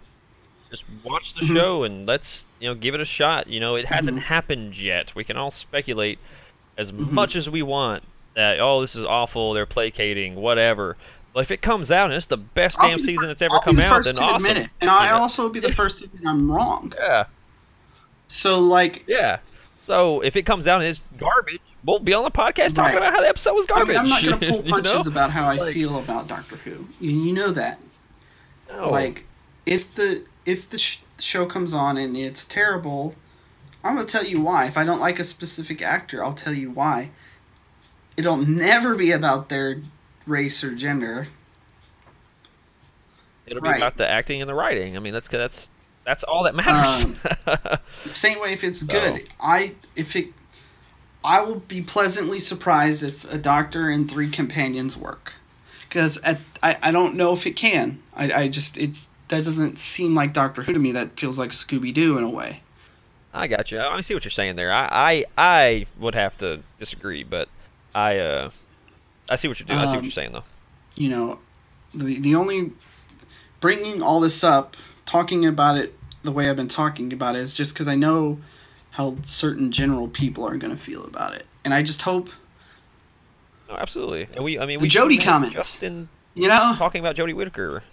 Just 0.71 0.85
watch 1.03 1.35
the 1.35 1.41
Mhm. 1.43 1.55
show 1.57 1.83
and 1.85 2.07
let's 2.07 2.47
you 2.61 2.69
know 2.69 2.75
give 2.75 2.95
it 2.95 3.01
a 3.01 3.05
shot. 3.05 3.49
You 3.49 3.59
know, 3.61 3.75
it 3.75 3.87
hasn't 3.87 4.19
Mhm. 4.19 4.23
happened 4.23 4.79
yet. 4.79 5.15
We 5.15 5.25
can 5.25 5.37
all 5.37 5.51
speculate 5.51 6.19
as 6.79 6.93
Mhm. 6.93 7.11
much 7.11 7.35
as 7.37 7.51
we 7.51 7.63
want 7.63 8.05
that 8.35 8.61
oh 8.61 8.81
this 8.81 8.95
is 8.95 9.05
awful. 9.05 9.53
They're 9.53 9.67
placating, 9.67 10.37
whatever. 10.37 10.97
But 11.33 11.41
if 11.41 11.51
it 11.51 11.63
comes 11.63 11.91
out 11.91 12.07
and 12.07 12.15
it's 12.15 12.27
the 12.27 12.37
best 12.37 12.77
I'll 12.79 12.89
damn 12.89 12.99
be- 12.99 13.05
season 13.05 13.27
that's 13.29 13.43
ever 13.43 13.55
I'll 13.55 13.61
be 13.61 13.65
come 13.65 13.77
the 13.77 13.85
out, 13.85 13.91
first 13.97 14.07
then 14.07 14.15
to 14.17 14.23
awesome. 14.23 14.47
admit 14.47 14.65
it 14.65 14.71
and 14.81 14.91
i 14.91 15.11
know? 15.11 15.17
also 15.19 15.43
will 15.45 15.51
be 15.51 15.61
the 15.61 15.73
first 15.73 15.99
to 15.99 16.05
admit 16.07 16.23
i'm 16.27 16.51
wrong 16.51 16.93
Yeah, 16.99 17.25
so 18.29 18.59
like 18.59 19.05
yeah. 19.07 19.39
So 19.87 20.21
if 20.21 20.37
it 20.37 20.43
comes 20.43 20.67
out 20.69 20.81
and 20.83 20.89
it's 20.91 21.01
garbage, 21.19 21.61
we'll 21.85 21.99
be 21.99 22.15
on 22.15 22.23
the 22.23 22.31
podcast 22.31 22.75
talking 22.75 22.97
about 22.99 23.13
how 23.13 23.21
the 23.21 23.29
episode 23.29 23.55
was 23.55 23.67
I 23.67 23.75
garbage. 23.75 23.89
mean, 23.89 23.99
I'm 23.99 24.09
not 24.09 24.23
gonna 24.23 24.37
pull 24.39 24.65
you 24.65 24.71
punches 24.73 25.07
know? 25.07 25.11
about 25.11 25.31
how 25.31 25.49
I 25.49 25.57
Like- 25.57 25.75
feel 25.75 25.99
about 25.99 26.29
Doctor 26.29 26.57
Who. 26.57 26.87
You, 27.01 27.11
you 27.25 27.33
know 27.33 27.51
that. 27.53 27.81
No. 28.71 28.89
Like, 28.91 29.25
if 29.67 29.93
the 29.97 30.23
if 30.47 30.69
the 30.71 30.79
sh- 30.79 30.99
show 31.19 31.47
comes 31.47 31.73
on 31.73 31.97
and 31.97 32.17
it's 32.17 32.45
terrible, 32.45 33.15
I'm 33.85 33.97
gonna 33.97 34.07
tell 34.07 34.25
you 34.25 34.41
why. 34.41 34.67
If 34.67 34.77
I 34.77 34.85
don't 34.85 35.01
like 35.01 35.19
a 35.19 35.25
specific 35.25 35.83
actor, 35.83 36.23
I'll 36.25 36.35
tell 36.35 36.53
you 36.55 36.71
why. 36.71 37.11
It'll 38.17 38.37
never 38.37 38.95
be 38.95 39.13
about 39.13 39.49
their 39.49 39.81
race 40.27 40.63
or 40.63 40.75
gender. 40.75 41.29
It'll 43.47 43.63
be 43.63 43.69
about 43.69 43.97
the 43.97 44.09
acting 44.09 44.41
and 44.41 44.49
the 44.49 44.55
writing. 44.55 44.97
I 44.97 45.01
mean, 45.01 45.13
that's 45.13 45.29
that's 45.29 45.69
that's 46.05 46.23
all 46.25 46.45
that 46.45 46.55
matters. 46.55 47.05
Um, 47.05 47.79
Same 48.13 48.41
way 48.41 48.53
if 48.53 48.63
it's 48.65 48.81
So- 48.81 48.87
good. 48.87 49.29
I 49.41 49.75
if 49.97 50.15
it 50.17 50.29
I 51.25 51.41
will 51.43 51.61
be 51.61 51.83
pleasantly 51.83 52.41
surprised 52.41 53.03
if 53.03 53.25
a 53.31 53.37
doctor 53.39 53.91
and 53.91 54.11
three 54.11 54.31
companions 54.31 54.97
work. 54.97 55.35
Because 55.89 56.19
I, 56.25 56.39
I 56.63 56.93
don't 56.93 57.17
know 57.17 57.33
if 57.33 57.47
it 57.49 57.57
can. 57.57 58.01
I, 58.15 58.33
I 58.43 58.49
just 58.49 58.79
it 58.79 58.91
that 59.31 59.45
doesn't 59.45 59.79
seem 59.79 60.15
like 60.15 60.33
Doctor 60.33 60.63
Who 60.63 60.73
to 60.73 60.79
me. 60.79 60.93
That 60.93 61.19
feels 61.19 61.39
like 61.39 61.51
Scooby 61.51 61.93
Doo 61.95 62.19
in 62.19 62.25
a 62.25 62.31
way. 62.31 62.61
I 63.33 63.47
got 63.47 63.71
you. 63.71 63.81
I 63.81 64.01
see 64.03 64.13
what 64.15 64.25
you're 64.25 64.31
saying 64.31 64.57
there. 64.57 64.73
I, 64.73 64.89
I 64.91 65.25
I 65.39 65.87
would 65.99 66.15
have 66.15 66.37
to 66.39 66.61
disagree, 66.79 67.23
but 67.25 67.49
I 67.95 68.19
uh 68.19 68.51
I 69.29 69.37
see 69.37 69.49
what 69.49 69.59
you're 69.61 69.67
doing. 69.67 69.79
I 69.79 69.85
see 69.87 69.91
what 69.93 69.99
Um, 69.99 70.05
you're 70.05 70.11
saying 70.13 70.33
though. 70.33 70.45
You 70.97 71.09
know, 71.11 71.39
the 71.95 72.19
the 72.21 72.35
only 72.35 72.73
bringing 73.61 74.03
all 74.03 74.21
this 74.21 74.43
up, 74.43 74.77
talking 75.07 75.47
about 75.47 75.77
it 75.79 75.95
the 76.23 76.33
way 76.33 76.51
I've 76.51 76.57
been 76.57 76.69
talking 76.69 77.13
about 77.13 77.37
it 77.37 77.39
is 77.39 77.55
just 77.55 77.73
because 77.73 77.89
I 77.89 77.95
know 77.95 78.39
how 78.91 79.17
certain 79.25 79.71
general 79.71 80.09
people 80.09 80.45
are 80.45 80.57
going 80.57 80.77
to 80.77 80.83
feel 80.83 81.05
about 81.05 81.33
it, 81.35 81.47
and 81.65 81.73
I 81.73 81.83
just 81.83 82.03
hope 82.03 82.29
No, 83.69 83.77
absolutely. 83.77 84.27
And 84.35 84.43
we 84.45 84.59
I 84.59 84.67
mean 84.67 84.81
The 84.81 84.83
we 84.83 84.89
Jodie 84.91 85.23
comments. 85.23 85.55
just 85.55 85.83
in 85.85 86.09
you 86.35 86.49
know. 86.49 86.75
talking 86.77 86.99
about 87.01 87.15
Jodie 87.17 87.35
Whittaker. 87.35 87.85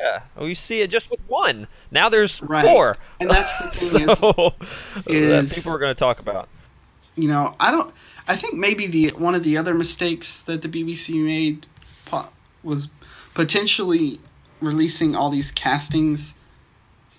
Yeah, 0.00 0.20
we 0.40 0.54
see 0.54 0.80
it 0.80 0.90
just 0.90 1.10
with 1.10 1.20
one. 1.26 1.66
Now 1.90 2.08
there's 2.08 2.40
Right. 2.42 2.64
four. 2.64 2.96
And 3.20 3.28
that's 3.30 3.58
the 3.58 3.68
thing 3.70 4.08
is- 4.10 4.18
so 4.18 4.30
uh, 4.30 4.50
is- 5.06 5.50
that 5.50 5.56
people 5.56 5.72
are 5.74 5.78
going 5.78 5.94
to 5.94 5.98
talk 5.98 6.20
about. 6.20 6.48
you 7.16 7.28
know, 7.28 7.54
I 7.58 7.70
don't. 7.72 7.92
I 8.28 8.36
think 8.36 8.54
maybe 8.54 8.86
the 8.86 9.08
one 9.16 9.34
of 9.34 9.42
the 9.42 9.56
other 9.56 9.74
mistakes 9.74 10.42
that 10.42 10.62
the 10.62 10.68
BBC 10.68 11.14
made 11.22 11.66
was 12.62 12.88
potentially 13.34 14.20
releasing 14.60 15.14
all 15.16 15.30
these 15.30 15.50
castings 15.50 16.34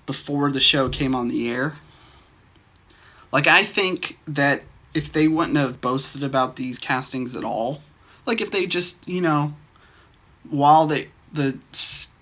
before 0.06 0.52
the 0.52 0.60
show 0.60 0.88
came 0.90 1.16
on 1.16 1.28
the 1.28 1.50
air. 1.50 1.78
Like 3.32 3.48
I 3.48 3.64
think 3.66 4.18
that 4.28 4.64
if 4.94 5.12
they 5.14 5.28
wouldn't 5.28 5.58
have 5.58 5.82
boasted 5.82 6.24
about 6.24 6.56
these 6.56 6.80
castings 6.80 7.36
at 7.36 7.44
all, 7.44 7.82
like 8.26 8.42
if 8.42 8.52
they 8.52 8.66
just 8.66 9.08
you 9.08 9.22
know, 9.22 9.54
while 10.50 10.88
they 10.88 11.10
the 11.34 11.58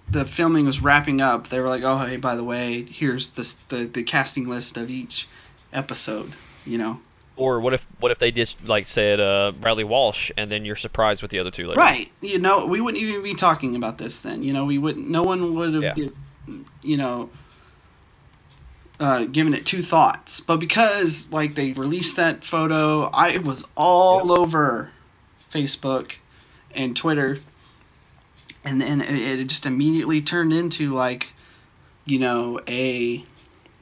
the 0.09 0.25
filming 0.25 0.65
was 0.65 0.81
wrapping 0.81 1.21
up, 1.21 1.49
they 1.49 1.59
were 1.59 1.67
like, 1.67 1.83
oh 1.83 1.97
hey, 1.99 2.17
by 2.17 2.35
the 2.35 2.43
way, 2.43 2.83
here's 2.83 3.31
this 3.31 3.53
the 3.69 3.85
the 3.85 4.03
casting 4.03 4.47
list 4.47 4.77
of 4.77 4.89
each 4.89 5.27
episode. 5.73 6.33
You 6.65 6.77
know, 6.77 6.99
Or 7.37 7.61
what 7.61 7.73
if 7.73 7.85
what 7.99 8.11
if 8.11 8.19
they 8.19 8.31
just 8.31 8.61
like 8.65 8.87
said 8.87 9.19
uh, 9.21 9.53
Bradley 9.59 9.83
Walsh, 9.85 10.31
and 10.37 10.51
then 10.51 10.65
you're 10.65 10.75
surprised 10.75 11.21
with 11.21 11.31
the 11.31 11.39
other 11.39 11.51
two 11.51 11.67
later? 11.67 11.79
Right. 11.79 12.11
You 12.19 12.39
know, 12.39 12.65
we 12.65 12.81
wouldn't 12.81 13.01
even 13.01 13.23
be 13.23 13.35
talking 13.35 13.75
about 13.75 13.97
this 13.97 14.19
then. 14.19 14.43
You 14.43 14.51
know, 14.53 14.65
we 14.65 14.77
wouldn't. 14.77 15.09
No 15.09 15.23
one 15.23 15.55
would 15.55 15.73
have, 15.75 15.97
Yeah. 15.97 16.09
you 16.81 16.97
know, 16.97 17.29
uh, 18.99 19.25
given 19.25 19.53
it 19.53 19.65
two 19.65 19.81
thoughts. 19.83 20.39
But 20.39 20.57
because 20.57 21.29
like 21.31 21.55
they 21.55 21.71
released 21.73 22.15
that 22.17 22.43
photo, 22.43 23.03
I 23.13 23.37
was 23.37 23.63
all 23.75 24.37
over 24.37 24.91
Facebook 25.53 26.13
and 26.73 26.95
Twitter, 26.95 27.39
and 28.67 28.81
then 28.81 29.01
it, 29.01 29.45
just 29.45 29.65
immediately 29.65 30.21
turned 30.21 30.51
into 30.51 30.93
like, 30.93 31.27
you 32.05 32.19
know, 32.19 32.59
a 32.67 33.23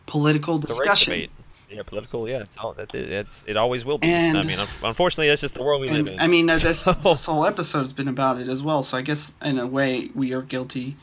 political 0.06 0.60
discussion. 0.60 1.12
debate. 1.12 1.32
Yeah, 1.72 1.82
political. 1.82 2.30
Yeah, 2.30 2.42
it's 2.42 2.56
all. 2.58 2.74
That's 2.74 2.94
it. 2.94 3.12
It's 3.12 3.44
it 3.48 3.58
always 3.58 3.84
will 3.84 3.98
be. 3.98 4.08
and, 4.08 4.38
I 4.38 4.44
mean, 4.44 4.60
unfortunately, 4.84 5.30
that's 5.30 5.42
just 5.42 5.56
the 5.56 5.64
world 5.64 5.82
we 5.82 5.90
live 5.90 6.08
in. 6.08 6.20
I 6.20 6.28
mean, 6.28 6.46
this 6.46 6.84
this 7.04 7.26
whole 7.26 7.46
episode's 7.46 7.94
been 7.94 8.08
about 8.08 8.40
it 8.40 8.48
as 8.48 8.62
well. 8.62 8.84
So 8.84 8.96
I 8.96 9.02
guess 9.02 9.32
in 9.42 9.58
a 9.58 9.66
way 9.66 10.12
we 10.14 10.34
are 10.34 10.44
guilty 10.44 10.96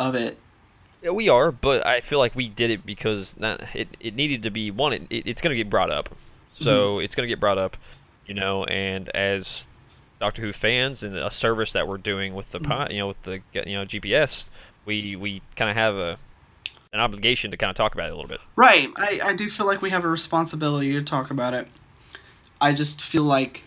of 0.00 0.16
it. 0.16 0.36
Yeah, 1.00 1.10
we 1.10 1.28
are, 1.28 1.52
but 1.52 1.86
I 1.86 2.00
feel 2.00 2.18
like 2.18 2.34
we 2.34 2.48
did 2.48 2.70
it 2.70 2.84
because 2.84 3.34
not, 3.38 3.62
it, 3.74 3.88
it 4.00 4.14
needed 4.16 4.42
to 4.42 4.50
be 4.50 4.70
one. 4.70 4.92
It, 4.92 5.02
it, 5.08 5.26
it's 5.26 5.40
going 5.40 5.56
to 5.56 5.56
get 5.56 5.70
brought 5.70 5.90
up, 5.90 6.10
so 6.58 6.96
Mm-hmm. 6.96 7.04
it's 7.04 7.14
going 7.14 7.26
to 7.26 7.32
get 7.32 7.40
brought 7.40 7.56
up, 7.56 7.76
you 8.26 8.34
know. 8.34 8.64
And 8.64 9.08
as 9.10 9.66
Doctor 10.20 10.42
Who 10.42 10.52
fans 10.52 11.02
and 11.02 11.16
a 11.16 11.30
service 11.30 11.72
that 11.72 11.88
we're 11.88 11.96
doing 11.98 12.34
with 12.34 12.50
the 12.52 12.60
Mm-hmm. 12.60 12.92
you 12.92 12.98
know, 12.98 13.08
with 13.08 13.22
the 13.24 13.40
you 13.52 13.74
know 13.74 13.84
GPS, 13.84 14.50
we 14.84 15.16
we 15.16 15.42
kind 15.56 15.70
of 15.70 15.76
have 15.76 15.96
a 15.96 16.18
an 16.92 17.00
obligation 17.00 17.50
to 17.50 17.56
kind 17.56 17.70
of 17.70 17.76
talk 17.76 17.94
about 17.94 18.08
it 18.08 18.12
a 18.12 18.14
little 18.16 18.28
bit. 18.28 18.40
Right. 18.56 18.88
I, 18.96 19.20
I 19.22 19.34
do 19.34 19.48
feel 19.48 19.64
like 19.66 19.80
we 19.80 19.90
have 19.90 20.04
a 20.04 20.08
responsibility 20.08 20.92
to 20.92 21.02
talk 21.02 21.30
about 21.30 21.54
it. 21.54 21.68
I 22.60 22.72
just 22.72 23.00
feel 23.00 23.22
like, 23.22 23.62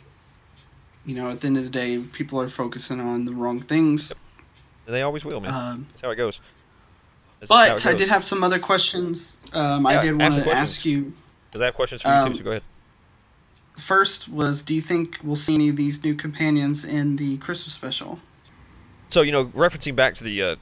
you 1.05 1.15
know, 1.15 1.29
at 1.31 1.39
the 1.41 1.47
end 1.47 1.57
of 1.57 1.63
the 1.63 1.69
day, 1.69 1.97
people 1.99 2.39
are 2.41 2.49
focusing 2.49 2.99
on 2.99 3.23
the 3.25 3.31
wrong 3.31 3.61
things. 3.61 4.11
And 4.85 4.93
they 4.93 5.01
always 5.01 5.23
will, 5.23 5.39
man. 5.39 5.53
Um, 5.53 5.87
That's 5.89 6.01
how 6.01 6.11
it 6.11 6.17
goes. 6.17 6.41
That's 7.39 7.49
but 7.49 7.77
it 7.77 7.85
I 7.87 7.93
did 7.93 8.09
have 8.09 8.25
some 8.25 8.43
other 8.43 8.59
questions. 8.59 9.37
Um, 9.53 9.85
I 9.87 10.01
did 10.01 10.17
want 10.17 10.33
to 10.35 10.43
questions. 10.43 10.69
ask 10.71 10.85
you. 10.85 11.13
'Cause 11.51 11.61
I 11.61 11.65
have 11.65 11.75
questions 11.75 12.01
for 12.01 12.09
you 12.09 12.13
um, 12.13 12.31
too. 12.33 12.37
So 12.39 12.43
go 12.43 12.49
ahead. 12.51 12.63
First 13.77 14.29
was, 14.29 14.63
do 14.63 14.73
you 14.73 14.81
think 14.81 15.17
we'll 15.23 15.35
see 15.35 15.55
any 15.55 15.69
of 15.69 15.75
these 15.75 16.03
new 16.03 16.15
companions 16.15 16.85
in 16.85 17.15
the 17.15 17.37
Christmas 17.37 17.73
special? 17.73 18.19
So 19.09 19.21
you 19.21 19.31
know, 19.31 19.45
referencing 19.45 19.95
back 19.95 20.15
to 20.15 20.23
the 20.23 20.41
uh, 20.41 20.55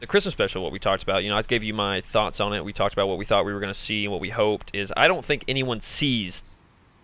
the 0.00 0.06
Christmas 0.06 0.32
special, 0.32 0.62
what 0.62 0.72
we 0.72 0.78
talked 0.78 1.02
about, 1.02 1.24
you 1.24 1.30
know, 1.30 1.36
I 1.36 1.42
gave 1.42 1.62
you 1.62 1.74
my 1.74 2.00
thoughts 2.00 2.40
on 2.40 2.52
it. 2.52 2.64
We 2.64 2.72
talked 2.72 2.92
about 2.92 3.08
what 3.08 3.18
we 3.18 3.24
thought 3.24 3.44
we 3.44 3.52
were 3.52 3.60
going 3.60 3.72
to 3.72 3.78
see 3.78 4.04
and 4.04 4.12
what 4.12 4.20
we 4.20 4.30
hoped. 4.30 4.70
Is 4.74 4.92
I 4.96 5.08
don't 5.08 5.24
think 5.24 5.44
anyone 5.48 5.80
sees 5.80 6.42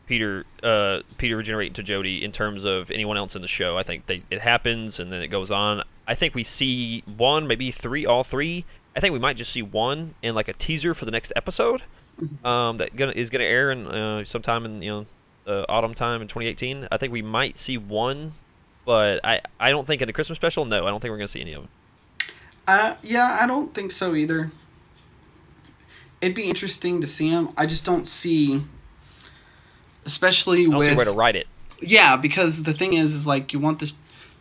Peter 0.06 0.44
uh, 0.62 1.00
Peter 1.18 1.36
regenerate 1.36 1.74
to 1.74 1.82
Jodie 1.82 2.22
in 2.22 2.32
terms 2.32 2.64
of 2.64 2.90
anyone 2.90 3.16
else 3.16 3.34
in 3.34 3.42
the 3.42 3.48
show. 3.48 3.76
I 3.76 3.82
think 3.82 4.06
they, 4.06 4.22
it 4.30 4.40
happens 4.40 4.98
and 4.98 5.12
then 5.12 5.22
it 5.22 5.28
goes 5.28 5.50
on. 5.50 5.82
I 6.06 6.14
think 6.14 6.34
we 6.34 6.44
see 6.44 7.02
one, 7.16 7.46
maybe 7.46 7.70
three, 7.70 8.04
all 8.04 8.24
three. 8.24 8.64
I 8.94 9.00
think 9.00 9.12
we 9.12 9.18
might 9.18 9.36
just 9.36 9.52
see 9.52 9.62
one 9.62 10.14
in 10.22 10.34
like 10.34 10.48
a 10.48 10.52
teaser 10.52 10.94
for 10.94 11.04
the 11.04 11.10
next 11.10 11.32
episode 11.34 11.82
um, 12.44 12.76
that 12.76 12.94
gonna, 12.94 13.12
is 13.12 13.30
going 13.30 13.40
to 13.40 13.46
air 13.46 13.70
in 13.70 13.86
uh, 13.86 14.24
sometime 14.24 14.64
in 14.64 14.82
you 14.82 14.90
know 14.90 15.06
uh, 15.46 15.64
autumn 15.68 15.94
time 15.94 16.22
in 16.22 16.28
2018. 16.28 16.88
I 16.90 16.96
think 16.96 17.12
we 17.12 17.22
might 17.22 17.58
see 17.58 17.78
one, 17.78 18.32
but 18.84 19.20
I 19.24 19.40
I 19.60 19.70
don't 19.70 19.86
think 19.86 20.02
in 20.02 20.06
the 20.06 20.12
Christmas 20.12 20.36
special. 20.36 20.64
No, 20.64 20.86
I 20.86 20.90
don't 20.90 21.00
think 21.00 21.10
we're 21.10 21.18
going 21.18 21.28
to 21.28 21.32
see 21.32 21.40
any 21.40 21.54
of 21.54 21.62
them. 21.62 21.70
Uh, 22.66 22.96
yeah, 23.02 23.38
I 23.40 23.46
don't 23.46 23.74
think 23.74 23.92
so 23.92 24.14
either. 24.14 24.50
It'd 26.20 26.34
be 26.34 26.44
interesting 26.44 27.00
to 27.02 27.08
see 27.08 27.30
them. 27.30 27.52
I 27.56 27.66
just 27.66 27.84
don't 27.84 28.06
see, 28.06 28.64
especially 30.06 30.62
I 30.62 30.64
don't 30.64 30.76
with 30.76 30.88
see 30.90 30.96
where 30.96 31.04
to 31.04 31.12
write 31.12 31.36
it. 31.36 31.46
yeah, 31.80 32.16
because 32.16 32.62
the 32.62 32.72
thing 32.72 32.94
is, 32.94 33.12
is 33.12 33.26
like 33.26 33.52
you 33.52 33.60
want 33.60 33.80
the 33.80 33.92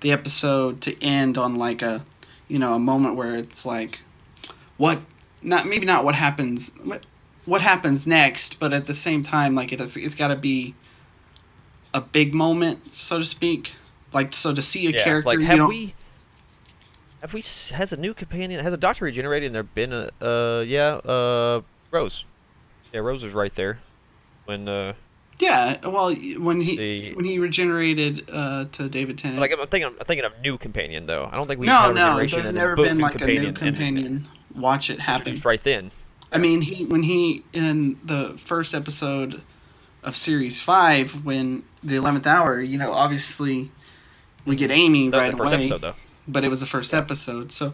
the 0.02 0.12
episode 0.12 0.82
to 0.82 1.02
end 1.04 1.38
on 1.38 1.56
like 1.56 1.82
a 1.82 2.06
you 2.48 2.60
know, 2.60 2.74
a 2.74 2.80
moment 2.80 3.16
where 3.16 3.36
it's 3.36 3.66
like, 3.66 4.00
what, 4.78 5.00
not 5.42 5.66
maybe 5.66 5.86
not 5.86 6.06
what 6.06 6.16
happens, 6.16 6.72
what, 6.84 7.04
what 7.46 7.62
happens 7.62 8.06
next, 8.08 8.60
but 8.60 8.74
at 8.74 8.86
the 8.86 8.94
same 8.94 9.24
time, 9.24 9.56
like 9.56 9.72
it 9.72 9.80
has, 9.80 9.98
it's 9.98 10.16
got 10.16 10.28
to 10.30 10.36
be 10.36 10.76
a 11.94 12.02
big 12.02 12.34
moment, 12.34 12.94
so 12.94 13.20
to 13.20 13.26
speak. 13.26 13.72
Like 14.14 14.34
so 14.34 14.54
to 14.54 14.62
see 14.62 14.88
a 14.88 14.92
yeah, 14.92 15.04
character 15.04 15.28
like 15.30 15.40
you 15.40 15.46
have 15.46 15.58
don't. 15.58 15.70
we 15.70 15.94
have 17.22 17.34
we 17.34 17.44
has 17.72 17.92
a 17.92 17.98
new 17.98 18.14
companion 18.14 18.64
has 18.64 18.74
a 18.74 18.78
doctor 18.78 19.06
regenerated 19.06 19.48
and 19.48 19.56
there 19.56 19.64
been 19.64 19.92
a 19.92 20.10
uh 20.24 20.62
yeah 20.62 20.96
uh 20.98 21.62
Rose 21.92 22.26
yeah 22.92 23.00
Rose 23.00 23.24
was 23.24 23.34
right 23.34 23.56
there 23.56 23.80
when 24.46 24.68
uh 24.68 24.94
Yeah, 25.40 25.80
well, 25.88 26.14
when 26.14 26.62
he 26.62 26.78
See- 26.78 27.12
when 27.16 27.26
he 27.26 27.40
regenerated 27.40 28.30
uh, 28.32 28.66
to 28.74 28.88
David 28.88 29.18
Tennant. 29.18 29.40
like 29.40 29.52
I'm 29.52 29.68
thinking 29.68 29.86
I'm 30.00 30.06
thinking 30.06 30.26
of 30.26 30.34
new 30.42 30.60
companion 30.60 31.08
though 31.08 31.28
I 31.32 31.36
don't 31.38 31.48
think 31.48 31.60
we 31.60 31.66
no, 31.66 31.74
had 31.74 31.92
a 31.92 31.94
no, 31.96 32.26
there's 32.28 32.54
never 32.54 32.76
been 32.76 33.00
like 33.00 33.20
a 33.20 33.26
new 33.26 33.52
companion. 33.54 34.28
Watch 34.56 34.92
it 34.92 35.00
happen. 35.00 35.42
right 35.44 35.64
then 35.64 35.92
I 36.32 36.40
mean, 36.40 36.62
he 36.62 36.86
when 36.86 37.04
he 37.04 37.44
in 37.54 38.00
the 38.04 38.40
first 38.44 38.74
episode 38.74 39.42
of 40.04 40.16
series 40.16 40.60
five, 40.60 41.26
when 41.26 41.64
the 41.84 41.96
eleventh 41.96 42.28
hour, 42.28 42.62
you 42.62 42.78
know, 42.78 42.92
obviously 42.92 43.72
we 44.46 44.56
get 44.56 44.72
Amy 44.72 45.10
that 45.10 45.18
was 45.18 45.24
right 45.24 45.32
the 45.32 45.38
first 45.38 45.54
away, 45.54 45.64
episode 45.64 45.82
though 45.82 45.96
but 46.28 46.44
it 46.44 46.50
was 46.50 46.60
the 46.60 46.66
first 46.68 46.94
episode, 46.94 47.52
so. 47.52 47.74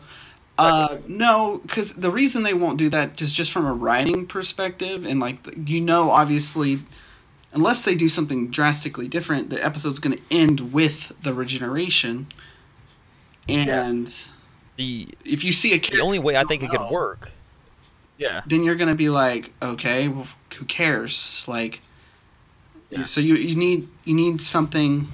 Uh, 0.57 0.97
no, 1.07 1.61
because 1.63 1.93
the 1.93 2.11
reason 2.11 2.43
they 2.43 2.53
won't 2.53 2.77
do 2.77 2.89
that 2.89 3.21
is 3.21 3.31
just 3.31 3.49
from 3.49 3.65
a 3.65 3.71
writing 3.71 4.27
perspective, 4.27 5.05
and 5.05 5.21
like 5.21 5.37
you 5.65 5.79
know, 5.79 6.11
obviously, 6.11 6.81
unless 7.53 7.83
they 7.83 7.95
do 7.95 8.09
something 8.09 8.49
drastically 8.49 9.07
different, 9.07 9.49
the 9.49 9.63
episode's 9.63 9.99
going 9.99 10.17
to 10.17 10.23
end 10.29 10.73
with 10.73 11.13
the 11.23 11.33
regeneration. 11.33 12.27
And 13.47 14.13
the 14.75 15.07
if 15.23 15.45
you 15.45 15.53
see 15.53 15.73
a 15.73 15.79
the 15.79 16.01
only 16.01 16.19
way 16.19 16.35
I 16.35 16.43
think 16.43 16.61
it 16.61 16.71
could 16.71 16.91
work 16.91 17.29
yeah 18.17 18.41
then 18.45 18.63
you're 18.63 18.75
gonna 18.75 18.95
be 18.95 19.09
like, 19.09 19.51
okay, 19.61 20.09
well, 20.09 20.27
who 20.57 20.65
cares? 20.65 21.45
Like, 21.47 21.81
Yeah. 22.89 23.05
so 23.05 23.21
you 23.21 23.35
you 23.35 23.55
need 23.55 23.87
you 24.03 24.15
need 24.15 24.41
something. 24.41 25.07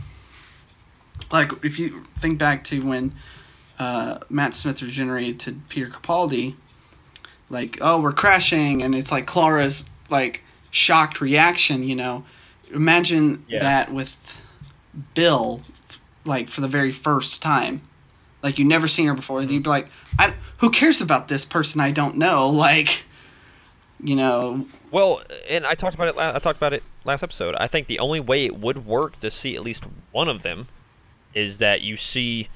Like 1.32 1.52
if 1.64 1.78
you 1.80 2.06
think 2.18 2.38
back 2.40 2.64
to 2.66 2.80
when 2.86 3.14
uh, 3.80 4.20
Matt 4.30 4.54
Smith 4.54 4.82
regenerated 4.82 5.40
to 5.42 5.54
Peter 5.70 5.88
Capaldi, 5.90 6.56
like 7.50 7.78
oh 7.82 8.00
we're 8.00 8.14
crashing, 8.14 8.82
and 8.84 8.96
it's 8.96 9.12
like 9.12 9.26
Clara's 9.28 9.86
like 10.10 10.42
shocked 10.72 11.20
reaction. 11.22 11.84
You 11.84 11.96
know, 11.96 12.26
imagine 12.74 13.44
Yeah. 13.50 13.60
that 13.60 13.94
with 13.94 14.12
Bill, 15.14 15.62
like 16.24 16.50
for 16.50 16.62
the 16.62 16.68
very 16.70 16.92
first 16.94 17.42
time. 17.42 17.82
Like 18.42 18.60
you 18.60 18.66
never 18.66 18.88
seen 18.88 19.08
her 19.08 19.16
before, 19.16 19.42
and 19.42 19.50
you'd 19.50 19.64
be 19.64 19.70
like, 19.70 19.88
I, 20.20 20.34
"Who 20.60 20.70
cares 20.70 21.02
about 21.02 21.28
this 21.28 21.44
person 21.44 21.82
I 21.82 21.92
don't 21.92 22.16
know?" 22.18 22.48
Like, 22.66 23.04
you 24.02 24.16
know, 24.16 24.68
Well, 24.92 25.24
and 25.50 25.66
I 25.66 25.74
talked 25.76 25.96
about 25.96 26.08
it. 26.10 26.16
I 26.18 26.38
talked 26.40 26.58
about 26.58 26.72
it 26.74 26.84
last 27.06 27.24
episode. 27.24 27.56
I 27.56 27.68
think 27.68 27.88
the 27.88 28.00
only 28.00 28.20
way 28.20 28.46
it 28.46 28.58
would 28.60 28.86
work 28.86 29.20
to 29.22 29.32
see 29.32 29.56
at 29.56 29.64
least 29.64 29.84
one 30.12 30.28
of 30.28 30.42
them 30.42 30.68
is 31.34 31.58
that 31.60 31.82
you 31.82 31.98
see, 31.98 32.48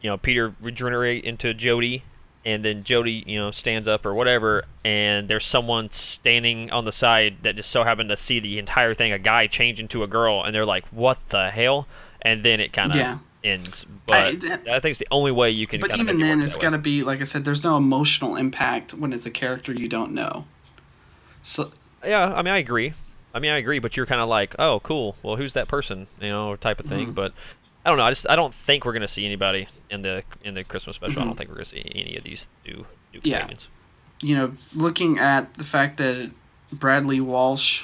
you 0.00 0.10
know, 0.10 0.16
Peter 0.16 0.54
regenerate 0.60 1.24
into 1.24 1.54
Jodie, 1.54 2.02
and 2.44 2.64
then 2.64 2.84
Jodie, 2.84 3.26
you 3.26 3.38
know, 3.38 3.50
stands 3.50 3.88
up 3.88 4.04
or 4.04 4.12
whatever, 4.14 4.64
and 4.84 5.28
there's 5.28 5.46
someone 5.46 5.90
standing 5.90 6.70
on 6.70 6.84
the 6.84 6.92
side 6.92 7.36
that 7.42 7.56
just 7.56 7.70
so 7.70 7.84
happened 7.84 8.10
to 8.10 8.16
see 8.16 8.38
the 8.40 8.58
entire 8.58 8.94
thing, 8.94 9.12
a 9.12 9.18
guy 9.18 9.46
change 9.46 9.80
into 9.80 10.02
a 10.02 10.06
girl, 10.06 10.42
and 10.44 10.54
they're 10.54 10.66
like, 10.66 10.84
"What 10.88 11.18
the 11.30 11.50
hell?" 11.50 11.86
And 12.20 12.42
then 12.44 12.60
it 12.60 12.72
kind 12.72 12.90
of 12.92 12.96
Yeah. 12.98 13.18
ends. 13.42 13.86
But 14.06 14.16
I, 14.16 14.34
that- 14.36 14.64
think 14.82 14.84
it's 14.92 14.98
the 14.98 15.08
only 15.10 15.32
way 15.32 15.50
you 15.50 15.66
can. 15.66 15.80
but 15.80 15.96
even 15.96 16.20
it 16.20 16.24
then, 16.24 16.38
work 16.40 16.48
it's 16.48 16.56
got 16.56 16.70
to 16.70 16.78
be 16.78 17.02
like 17.02 17.20
I 17.20 17.24
said. 17.24 17.44
There's 17.44 17.62
no 17.64 17.76
emotional 17.76 18.36
impact 18.36 18.92
when 18.92 19.12
it's 19.12 19.26
a 19.26 19.30
character 19.30 19.72
you 19.72 19.88
don't 19.88 20.12
know. 20.12 20.44
So 21.42 21.72
Yeah, 22.04 22.32
I 22.34 22.42
mean, 22.42 22.52
I 22.52 22.58
agree. 22.58 22.92
I 23.34 23.40
mean, 23.40 23.50
I 23.50 23.58
agree, 23.58 23.80
but 23.80 23.96
you're 23.96 24.06
kind 24.06 24.20
of 24.20 24.28
like, 24.28 24.54
oh, 24.58 24.80
cool. 24.80 25.16
Well, 25.22 25.36
who's 25.36 25.54
that 25.54 25.66
person? 25.68 26.06
You 26.20 26.28
know, 26.28 26.56
type 26.56 26.78
of 26.80 26.86
thing. 26.86 27.08
Mhm. 27.08 27.14
But 27.14 27.32
I 27.84 27.90
don't 27.90 27.98
know. 27.98 28.04
I 28.04 28.10
just 28.10 28.26
I 28.30 28.36
don't 28.36 28.54
think 28.54 28.84
we're 28.84 28.92
gonna 28.92 29.08
see 29.08 29.26
anybody 29.26 29.66
in 29.90 30.02
the 30.02 30.22
in 30.42 30.54
the 30.54 30.64
Christmas 30.64 30.96
special. 30.96 31.20
I 31.20 31.24
Mhm. 31.24 31.28
don't 31.28 31.36
think 31.36 31.50
we're 31.50 31.56
gonna 31.56 31.64
see 31.66 31.82
any 31.94 32.16
of 32.16 32.24
these 32.24 32.46
new 32.64 32.86
new 33.12 33.20
Yeah. 33.22 33.40
companions. 33.40 33.68
you 34.20 34.34
know, 34.36 34.52
looking 34.74 35.18
at 35.18 35.52
the 35.54 35.64
fact 35.64 35.98
that 35.98 36.30
Bradley 36.72 37.20
Walsh, 37.20 37.82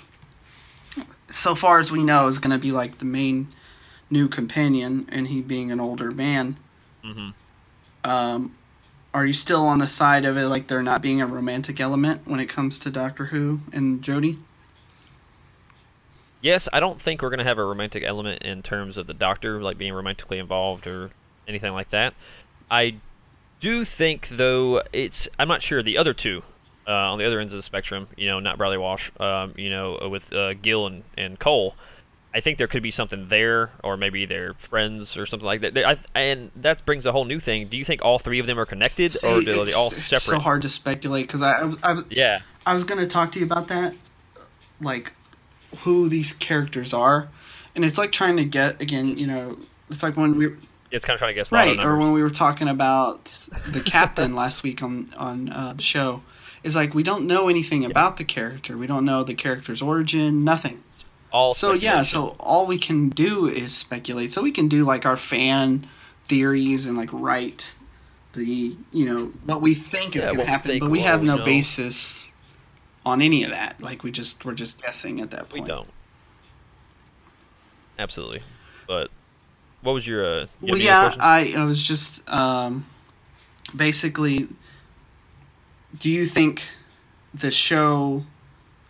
so 1.30 1.54
far 1.54 1.80
as 1.80 1.90
we 1.92 2.02
know, 2.02 2.28
is 2.28 2.38
going 2.38 2.52
to 2.52 2.56
be 2.58 2.72
like 2.72 2.98
the 2.98 3.04
main 3.04 3.48
new 4.10 4.26
companion, 4.26 5.06
and 5.10 5.28
he 5.28 5.42
being 5.42 5.70
an 5.70 5.80
older 5.80 6.10
man. 6.12 6.56
Mm-hmm. 7.04 7.30
Um, 8.08 8.54
are 9.12 9.26
you 9.26 9.34
still 9.34 9.66
on 9.66 9.78
the 9.80 9.88
side 9.88 10.24
of 10.24 10.38
it, 10.38 10.46
like 10.46 10.68
there 10.68 10.82
not 10.82 11.02
being 11.02 11.20
a 11.20 11.26
romantic 11.26 11.78
element 11.80 12.22
when 12.26 12.40
it 12.40 12.46
comes 12.46 12.78
to 12.78 12.90
Doctor 12.90 13.26
Who 13.26 13.60
and 13.72 14.02
Jodie? 14.02 14.38
Yes, 16.42 16.68
I 16.72 16.80
don't 16.80 17.00
think 17.00 17.20
we're 17.22 17.30
gonna 17.30 17.44
have 17.44 17.58
a 17.58 17.64
romantic 17.64 18.02
element 18.04 18.42
in 18.42 18.62
terms 18.62 18.96
of 18.96 19.06
the 19.06 19.14
Doctor 19.14 19.62
like 19.62 19.76
being 19.78 19.92
romantically 19.92 20.38
involved 20.38 20.86
or 20.86 21.10
anything 21.46 21.72
like 21.72 21.90
that. 21.90 22.14
I 22.70 22.96
do 23.60 23.84
think 23.84 24.28
though 24.30 24.82
it's 24.92 25.28
I'm 25.38 25.48
not 25.48 25.62
sure 25.62 25.82
the 25.82 25.98
other 25.98 26.14
two 26.14 26.42
uh, 26.88 27.12
on 27.12 27.18
the 27.18 27.26
other 27.26 27.40
ends 27.40 27.52
of 27.52 27.58
the 27.58 27.62
spectrum. 27.62 28.08
You 28.16 28.28
know, 28.28 28.40
not 28.40 28.56
Bradley 28.58 28.78
Walsh. 28.78 29.10
Um, 29.20 29.54
you 29.56 29.68
know, 29.70 30.08
with 30.10 30.32
uh, 30.32 30.54
Gill 30.54 30.86
and, 30.86 31.04
and 31.16 31.38
Cole. 31.38 31.74
I 32.32 32.40
think 32.40 32.58
there 32.58 32.68
could 32.68 32.84
be 32.84 32.92
something 32.92 33.26
there, 33.28 33.72
or 33.82 33.96
maybe 33.96 34.24
they're 34.24 34.54
friends 34.54 35.16
or 35.16 35.26
something 35.26 35.44
like 35.44 35.62
that. 35.62 35.76
I, 35.76 35.98
and 36.14 36.52
that 36.54 36.86
brings 36.86 37.04
a 37.04 37.10
whole 37.10 37.24
new 37.24 37.40
thing. 37.40 37.66
Do 37.66 37.76
you 37.76 37.84
think 37.84 38.02
all 38.04 38.20
three 38.20 38.38
of 38.38 38.46
them 38.46 38.56
are 38.56 38.64
connected, 38.66 39.16
or 39.24 39.40
See, 39.40 39.44
do 39.46 39.46
they 39.46 39.52
it's- 39.62 39.74
all 39.74 39.88
it's 39.88 40.04
separate? 40.04 40.22
so 40.36 40.38
hard 40.38 40.62
to 40.62 40.68
speculate 40.68 41.26
because 41.26 41.42
I, 41.42 41.54
I, 41.54 41.64
was- 41.64 41.76
I 41.82 41.92
was 41.92 42.04
Yeah, 42.08 42.42
I 42.64 42.72
was 42.72 42.84
gonna 42.84 43.08
talk 43.08 43.32
to 43.32 43.40
you 43.40 43.44
about 43.44 43.66
that, 43.68 43.94
like 44.80 45.12
who 45.78 46.08
these 46.08 46.32
characters 46.32 46.92
are, 46.92 47.28
and 47.74 47.84
it's 47.84 47.98
like 47.98 48.12
trying 48.12 48.36
to 48.36 48.44
get 48.44 48.80
again, 48.80 49.16
you 49.16 49.26
know, 49.26 49.58
it's 49.90 50.02
like 50.02 50.16
when 50.16 50.36
we 50.36 50.48
it's 50.90 51.04
kind 51.04 51.14
of 51.14 51.18
trying 51.18 51.34
to 51.34 51.40
guess. 51.40 51.52
right 51.52 51.78
or 51.78 51.96
when 51.96 52.12
we 52.12 52.22
were 52.22 52.30
talking 52.30 52.68
about 52.68 53.24
the 53.72 53.80
captain 53.80 54.34
last 54.42 54.62
week 54.62 54.82
on 54.82 55.12
on 55.16 55.48
uh, 55.50 55.72
the 55.76 55.82
show, 55.82 56.22
is 56.62 56.74
like 56.74 56.94
we 56.94 57.02
don't 57.02 57.26
know 57.26 57.48
anything 57.48 57.84
about 57.84 58.16
the 58.16 58.24
character, 58.24 58.76
we 58.76 58.86
don't 58.86 59.04
know 59.04 59.22
the 59.24 59.34
character's 59.34 59.82
origin, 59.82 60.44
nothing. 60.44 60.82
all 61.32 61.54
So 61.54 61.72
yeah, 61.72 62.02
so 62.02 62.36
all 62.40 62.66
we 62.66 62.78
can 62.78 63.08
do 63.08 63.46
is 63.46 63.74
speculate. 63.76 64.32
So 64.32 64.42
we 64.42 64.52
can 64.52 64.68
do 64.68 64.84
like 64.84 65.06
our 65.06 65.16
fan 65.16 65.88
theories 66.28 66.86
and 66.86 66.96
like 66.96 67.10
write 67.12 67.74
the 68.32 68.76
you 68.92 69.06
know 69.06 69.26
what 69.44 69.60
we 69.60 69.74
think 69.74 70.16
is 70.16 70.24
Yeah, 70.24 70.32
going 70.32 70.38
to 70.40 70.46
happen, 70.46 70.78
but 70.78 70.90
we 70.90 71.00
have 71.00 71.22
no 71.22 71.38
know. 71.38 71.44
basis 71.44 72.29
on 73.04 73.22
any 73.22 73.44
of 73.44 73.50
that. 73.50 73.80
Like 73.80 74.02
we 74.02 74.10
just 74.10 74.44
we're 74.44 74.54
just 74.54 74.80
guessing 74.80 75.20
at 75.20 75.30
that 75.30 75.48
point. 75.48 75.64
we 75.64 75.68
don't. 75.68 75.88
Absolutely, 77.98 78.42
but 78.86 79.10
what 79.82 79.92
was 79.92 80.06
your? 80.06 80.24
Uh, 80.24 80.46
you 80.62 80.72
Well, 80.72 80.78
yeah. 80.78 81.14
I 81.18 81.54
I 81.56 81.64
was 81.64 81.82
just 81.82 82.28
um, 82.28 82.86
basically. 83.74 84.48
Do 85.98 86.08
you 86.08 86.24
think 86.24 86.62
the 87.34 87.50
show 87.50 88.24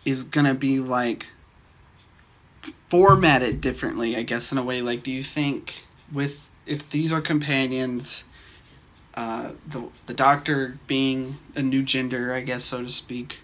is 0.05 0.23
gonna 0.23 0.53
be 0.53 0.79
like 0.79 1.27
formatted 2.89 3.61
differently? 3.61 4.15
I 4.15 4.23
guess 4.23 4.51
in 4.51 4.57
a 4.57 4.63
way, 4.63 4.81
like, 4.81 5.03
do 5.03 5.11
you 5.11 5.23
think 5.23 5.83
with 6.11 6.37
if 6.65 6.89
these 6.89 7.11
are 7.11 7.21
companions, 7.21 8.23
uh, 9.15 9.51
the 9.67 9.83
the 10.05 10.13
Doctor 10.13 10.77
being 10.87 11.37
a 11.55 11.61
new 11.61 11.83
gender, 11.83 12.33
I 12.33 12.41
guess 12.41 12.63
so 12.63 12.83
to 12.83 12.91
speak, 12.91 13.37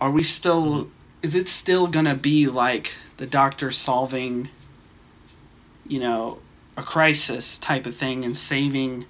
are 0.00 0.10
we 0.10 0.22
still? 0.22 0.90
Is 1.22 1.34
it 1.34 1.48
still 1.48 1.86
gonna 1.86 2.14
be 2.14 2.46
like 2.46 2.92
the 3.18 3.26
Doctor 3.26 3.70
solving? 3.70 4.48
you 5.90 5.98
know, 5.98 6.38
a 6.76 6.82
crisis 6.82 7.58
type 7.58 7.84
of 7.84 7.96
thing 7.96 8.24
and 8.24 8.36
saving 8.36 9.04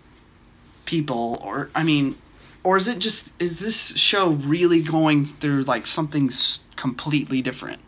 people 0.87 1.39
or 1.45 1.71
I 1.75 1.85
mean 1.85 2.17
or 2.65 2.77
is 2.79 2.89
it 2.89 2.99
just 2.99 3.29
is 3.39 3.61
this 3.61 3.95
show 3.97 4.31
really 4.31 4.83
going 4.83 5.27
through 5.27 5.65
like 5.65 5.87
something 5.87 6.31
completely 6.77 7.43
different? 7.43 7.81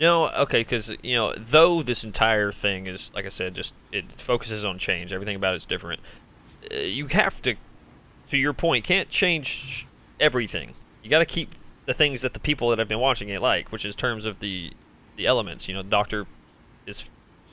No, 0.00 0.28
okay, 0.30 0.60
because 0.60 0.92
you 1.02 1.14
know, 1.14 1.34
though 1.36 1.82
this 1.82 2.02
entire 2.02 2.50
thing 2.50 2.86
is, 2.86 3.10
like 3.14 3.26
I 3.26 3.28
said, 3.28 3.54
just 3.54 3.74
it 3.92 4.06
focuses 4.20 4.64
on 4.64 4.78
change. 4.78 5.12
Everything 5.12 5.36
about 5.36 5.54
it's 5.54 5.64
different. 5.64 6.00
Uh, 6.72 6.78
you 6.78 7.06
have 7.08 7.40
to, 7.42 7.54
to 8.30 8.36
your 8.36 8.52
point, 8.52 8.84
can't 8.84 9.08
change 9.08 9.86
everything. 10.20 10.74
You 11.02 11.10
got 11.10 11.18
to 11.20 11.26
keep 11.26 11.54
the 11.86 11.94
things 11.94 12.22
that 12.22 12.32
the 12.32 12.40
people 12.40 12.70
that 12.70 12.78
have 12.78 12.88
been 12.88 12.98
watching 13.00 13.28
it 13.28 13.42
like, 13.42 13.70
which 13.72 13.84
is 13.84 13.94
terms 13.94 14.24
of 14.24 14.40
the 14.40 14.72
the 15.16 15.26
elements. 15.26 15.68
You 15.68 15.74
know, 15.74 15.82
the 15.82 15.90
Doctor 15.90 16.26
is 16.86 17.04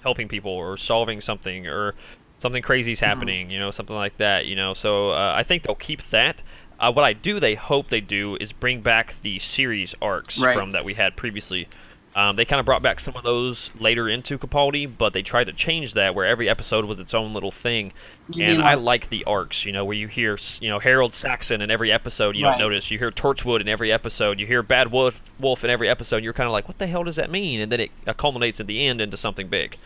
helping 0.01 0.27
people 0.27 0.51
or 0.51 0.77
solving 0.77 1.21
something 1.21 1.67
or 1.67 1.95
something 2.39 2.63
crazy's 2.63 2.99
happening. 2.99 3.51
You 3.51 3.59
know, 3.59 3.71
something 3.71 3.95
like 3.95 4.17
that. 4.17 4.45
You 4.45 4.55
know, 4.55 4.73
so 4.73 5.11
uh, 5.11 5.33
I 5.35 5.43
think 5.43 5.63
they'll 5.63 5.75
keep 5.75 6.09
that. 6.11 6.41
Uh, 6.79 6.91
what 6.91 7.05
I 7.05 7.13
do, 7.13 7.39
they 7.39 7.53
hope 7.53 7.89
they 7.89 8.01
do, 8.01 8.37
is 8.41 8.51
bring 8.51 8.81
back 8.81 9.15
the 9.21 9.37
series 9.37 9.93
arcs 10.01 10.39
Right. 10.39 10.55
from 10.55 10.71
that 10.71 10.83
we 10.83 10.95
had 10.95 11.15
previously 11.15 11.67
Um, 12.13 12.35
they 12.35 12.43
kind 12.43 12.59
of 12.59 12.65
brought 12.65 12.81
back 12.81 12.99
some 12.99 13.15
of 13.15 13.23
those 13.23 13.69
later 13.79 14.09
into 14.09 14.37
Capaldi, 14.37 14.85
but 14.85 15.13
they 15.13 15.21
tried 15.21 15.45
to 15.45 15.53
change 15.53 15.93
that 15.93 16.13
where 16.13 16.25
every 16.25 16.49
episode 16.49 16.83
was 16.83 16.99
its 16.99 17.13
own 17.13 17.33
little 17.33 17.51
thing. 17.51 17.93
You 18.33 18.43
and 18.45 18.61
I 18.61 18.73
like- 18.73 19.09
the 19.09 19.23
arcs, 19.23 19.63
you 19.65 19.71
know, 19.71 19.85
where 19.85 19.95
you 19.95 20.07
hear, 20.09 20.37
you 20.59 20.67
know, 20.69 20.79
Harold 20.79 21.13
Saxon 21.13 21.61
in 21.61 21.71
every 21.71 21.89
episode, 21.89 22.35
you 22.35 22.43
Right. 22.45 22.57
don't 22.57 22.67
notice. 22.67 22.91
You 22.91 22.99
hear 22.99 23.11
Torchwood 23.11 23.61
in 23.61 23.69
every 23.69 23.93
episode. 23.93 24.39
You 24.41 24.45
hear 24.45 24.61
Bad 24.61 24.91
Wolf, 24.91 25.15
Wolf 25.39 25.63
in 25.63 25.69
every 25.69 25.87
episode. 25.87 26.17
And 26.17 26.25
you're 26.25 26.33
kind 26.33 26.47
of 26.47 26.51
like, 26.51 26.67
what 26.67 26.79
the 26.79 26.87
hell 26.87 27.05
does 27.05 27.15
that 27.15 27.31
mean? 27.31 27.61
And 27.61 27.71
then 27.71 27.79
it 27.79 27.91
uh, 28.05 28.11
culminates 28.13 28.59
at 28.59 28.67
the 28.67 28.85
end 28.85 28.99
into 28.99 29.15
something 29.15 29.47
big. 29.47 29.77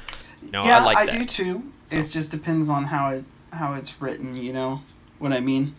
You 0.43 0.49
know, 0.51 0.65
yeah, 0.65 0.79
I 0.79 0.83
like 0.83 1.11
that. 1.11 1.19
do 1.19 1.25
too. 1.25 1.63
It 1.91 2.09
just 2.09 2.31
depends 2.31 2.69
on 2.69 2.85
how 2.85 3.11
it 3.11 3.23
how 3.51 3.75
it's 3.75 4.01
written. 4.01 4.35
You 4.35 4.51
know 4.51 4.81
what 5.19 5.31
I 5.31 5.39
mean? 5.41 5.75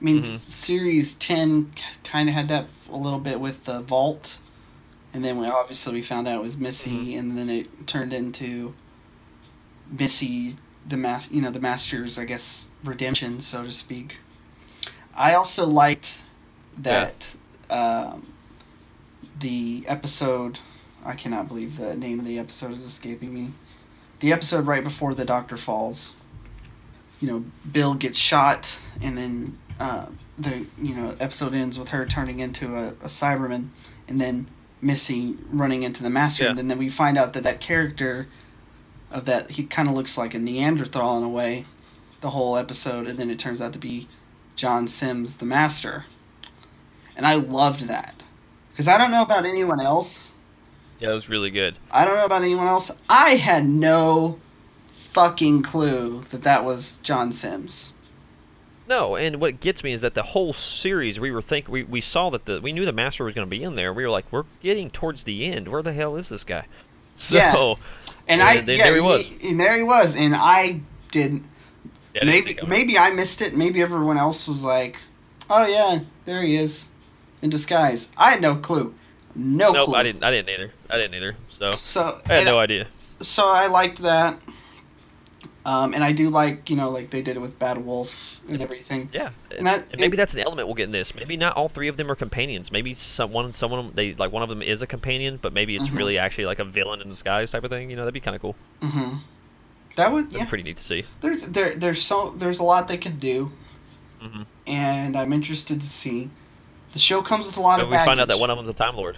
I 0.00 0.04
mean, 0.04 0.22
Mhm. 0.22 0.50
series 0.50 1.14
ten 1.14 1.72
kind 2.04 2.28
of 2.28 2.34
had 2.34 2.48
that 2.48 2.66
a 2.92 2.96
little 2.96 3.18
bit 3.18 3.40
with 3.40 3.64
the 3.64 3.80
vault, 3.80 4.36
and 5.14 5.24
then 5.24 5.38
we 5.38 5.46
obviously 5.46 5.94
we 5.94 6.02
found 6.02 6.28
out 6.28 6.40
it 6.40 6.42
was 6.42 6.58
Missy, 6.58 6.90
Mm-hmm. 6.90 7.18
and 7.18 7.38
then 7.38 7.48
it 7.48 7.86
turned 7.86 8.12
into 8.12 8.74
Missy, 9.90 10.56
the 10.86 10.96
mas 10.96 11.30
you 11.30 11.40
know 11.40 11.50
the 11.50 11.60
master's 11.60 12.18
I 12.18 12.24
guess 12.24 12.66
redemption, 12.84 13.40
so 13.40 13.62
to 13.64 13.72
speak. 13.72 14.16
I 15.14 15.34
also 15.34 15.64
liked 15.66 16.18
that 16.78 17.26
um, 17.70 18.32
the 19.40 19.84
episode. 19.88 20.58
I 21.06 21.14
cannot 21.14 21.48
believe 21.48 21.76
the 21.76 21.94
name 21.96 22.18
of 22.18 22.26
the 22.26 22.38
episode 22.38 22.72
is 22.72 22.82
escaping 22.82 23.32
me. 23.32 23.52
The 24.20 24.32
episode 24.32 24.66
right 24.66 24.82
before 24.82 25.14
the 25.14 25.24
doctor 25.24 25.56
falls. 25.56 26.14
You 27.20 27.28
know, 27.28 27.44
Bill 27.70 27.94
gets 27.94 28.18
shot, 28.18 28.68
and 29.00 29.16
then 29.16 29.58
uh, 29.78 30.06
the 30.38 30.66
you 30.82 30.94
know 30.94 31.14
episode 31.20 31.54
ends 31.54 31.78
with 31.78 31.88
her 31.88 32.04
turning 32.06 32.40
into 32.40 32.74
a, 32.76 32.88
a 32.88 33.08
Cyberman, 33.08 33.68
and 34.08 34.20
then 34.20 34.48
Missy 34.84 35.36
running 35.50 35.82
into 35.82 36.02
the 36.02 36.10
Master, 36.10 36.44
Yeah. 36.44 36.54
and 36.56 36.70
then 36.70 36.78
we 36.78 36.88
find 36.88 37.16
out 37.18 37.32
that 37.32 37.42
that 37.44 37.60
character 37.60 38.28
of 39.10 39.24
that 39.24 39.50
he 39.52 39.64
kind 39.64 39.88
of 39.88 39.94
looks 39.94 40.18
like 40.18 40.34
a 40.34 40.38
Neanderthal 40.38 41.16
in 41.18 41.24
a 41.24 41.28
way, 41.28 41.64
the 42.20 42.30
whole 42.30 42.56
episode, 42.56 43.06
and 43.06 43.18
then 43.18 43.30
it 43.30 43.38
turns 43.38 43.60
out 43.60 43.72
to 43.72 43.78
be 43.78 44.08
John 44.56 44.86
Sims, 44.86 45.36
the 45.36 45.44
Master, 45.46 46.04
and 47.16 47.26
I 47.26 47.34
loved 47.36 47.88
that 47.88 48.22
because 48.70 48.86
I 48.88 48.98
don't 48.98 49.10
know 49.10 49.22
about 49.22 49.46
anyone 49.46 49.80
else. 49.80 50.32
Yeah, 51.00 51.10
it 51.10 51.14
was 51.14 51.28
really 51.28 51.50
good. 51.50 51.76
I 51.90 52.04
don't 52.04 52.16
know 52.16 52.24
about 52.24 52.42
anyone 52.42 52.66
else. 52.68 52.90
I 53.08 53.30
had 53.36 53.66
no 53.68 54.38
fucking 55.12 55.62
clue 55.62 56.24
that 56.30 56.42
that 56.44 56.64
was 56.64 56.98
John 57.02 57.32
Sims. 57.32 57.93
No, 58.86 59.16
and 59.16 59.40
what 59.40 59.60
gets 59.60 59.82
me 59.82 59.92
is 59.92 60.02
that 60.02 60.14
the 60.14 60.22
whole 60.22 60.52
series 60.52 61.18
we 61.18 61.30
were 61.30 61.40
think 61.40 61.68
we, 61.68 61.84
we 61.84 62.00
saw 62.02 62.28
that 62.30 62.44
the 62.44 62.60
we 62.60 62.72
knew 62.72 62.84
the 62.84 62.92
master 62.92 63.24
was 63.24 63.34
going 63.34 63.46
to 63.46 63.50
be 63.50 63.62
in 63.62 63.76
there. 63.76 63.92
We 63.94 64.02
were 64.02 64.10
like, 64.10 64.26
we're 64.30 64.44
getting 64.62 64.90
towards 64.90 65.24
the 65.24 65.46
end. 65.46 65.68
Where 65.68 65.82
the 65.82 65.92
hell 65.92 66.16
is 66.16 66.28
this 66.28 66.44
guy? 66.44 66.66
So 67.16 67.36
Yeah. 67.36 67.74
And 68.26 68.40
Yeah, 68.40 68.46
I 68.46 68.60
there- 68.60 68.74
yeah, 68.76 68.84
there 68.84 68.94
he 68.96 69.00
was. 69.00 69.32
and 69.42 69.60
there 69.60 69.76
he 69.76 69.82
was, 69.84 70.16
and 70.16 70.34
I 70.34 70.80
didn't. 71.12 71.44
yeah, 72.14 72.22
I 72.22 72.24
didn't 72.26 72.44
maybe 72.46 72.66
maybe 72.66 72.98
I 72.98 73.10
missed 73.10 73.40
it. 73.40 73.54
Maybe 73.56 73.80
everyone 73.82 74.18
else 74.18 74.48
was 74.48 74.64
like, 74.64 74.96
"Oh 75.48 75.64
yeah, 75.66 76.00
there 76.24 76.42
he 76.42 76.56
is, 76.56 76.88
in 77.42 77.50
disguise." 77.50 78.08
I 78.16 78.32
had 78.32 78.40
no 78.40 78.56
clue. 78.56 78.92
No 79.36 79.70
Nope, 79.72 79.86
clue. 79.86 79.94
I 79.94 80.02
didn't. 80.02 80.24
I 80.24 80.30
didn't 80.32 80.48
either. 80.48 80.72
I 80.90 80.96
didn't 80.96 81.14
either. 81.14 81.36
So 81.50 81.70
So 81.72 82.20
I 82.24 82.28
had 82.28 82.36
and 82.38 82.46
no 82.46 82.58
idea. 82.58 82.88
so 83.20 83.46
I 83.48 83.66
liked 83.68 84.02
that. 84.02 84.38
Um, 85.66 85.94
and 85.94 86.04
I 86.04 86.12
do 86.12 86.28
like 86.28 86.68
you 86.68 86.76
know 86.76 86.90
like 86.90 87.10
they 87.10 87.22
did 87.22 87.36
it 87.36 87.40
with 87.40 87.58
Bad 87.58 87.78
Wolf 87.84 88.40
and 88.48 88.60
everything. 88.60 89.08
Yeah, 89.12 89.30
And 89.56 89.66
I- 89.68 89.76
and 89.76 89.98
maybe 89.98 90.14
it- 90.14 90.18
that's 90.18 90.34
an 90.34 90.40
element 90.40 90.68
we'll 90.68 90.74
get 90.74 90.84
in 90.84 90.92
this. 90.92 91.14
Maybe 91.14 91.36
not 91.38 91.56
all 91.56 91.68
three 91.70 91.88
of 91.88 91.96
them 91.96 92.10
are 92.10 92.14
companions. 92.14 92.70
Maybe 92.70 92.94
someone, 92.94 93.52
someone 93.54 93.92
they 93.94 94.14
like 94.14 94.30
one 94.30 94.42
of 94.42 94.48
them 94.50 94.60
is 94.60 94.82
a 94.82 94.86
companion, 94.86 95.38
but 95.40 95.52
maybe 95.54 95.74
it's 95.74 95.88
Mhm. 95.88 95.96
really 95.96 96.18
actually 96.18 96.44
like 96.46 96.58
a 96.58 96.64
villain 96.64 97.00
in 97.00 97.08
disguise 97.08 97.50
type 97.50 97.64
of 97.64 97.70
thing. 97.70 97.88
You 97.90 97.96
know, 97.96 98.02
that'd 98.02 98.12
be 98.14 98.20
kind 98.20 98.34
of 98.36 98.42
cool. 98.42 98.56
hmm 98.82 99.16
That 99.96 100.12
would 100.12 100.24
That'd 100.26 100.40
yeah. 100.40 100.44
pretty 100.46 100.64
neat 100.64 100.76
to 100.78 100.84
see. 100.84 101.04
There's 101.20 101.42
there 101.42 101.74
there's 101.76 102.02
so 102.02 102.34
there's 102.36 102.58
a 102.58 102.64
lot 102.64 102.88
they 102.88 102.98
can 102.98 103.18
do, 103.18 103.50
hmm 104.20 104.42
and 104.66 105.16
I'm 105.16 105.32
interested 105.32 105.80
to 105.80 105.86
see. 105.86 106.30
The 106.92 106.98
show 106.98 107.22
comes 107.22 107.46
with 107.46 107.56
a 107.56 107.60
lot 107.60 107.78
Maybe 107.78 107.84
of 107.84 107.90
we 107.90 107.96
baggage. 107.96 108.08
find 108.08 108.20
out 108.20 108.28
that 108.28 108.38
one 108.38 108.50
of 108.50 108.56
them's 108.58 108.68
a 108.68 108.74
Time 108.74 108.96
Lord. 108.96 109.16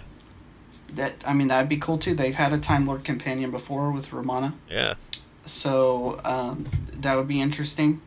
That 0.93 1.15
I 1.25 1.33
mean 1.33 1.49
that'd 1.49 1.67
be 1.69 1.77
cool 1.77 1.97
too. 1.97 2.13
They've 2.15 2.33
had 2.35 2.53
a 2.53 2.57
Time 2.57 2.85
Lord 2.87 3.03
companion 3.03 3.51
before 3.51 3.91
with 3.91 4.13
Romana, 4.13 4.53
Yeah, 4.69 4.93
so 5.47 6.19
um, 6.23 6.65
that 6.93 7.15
would 7.15 7.27
be 7.27 7.41
interesting. 7.41 8.01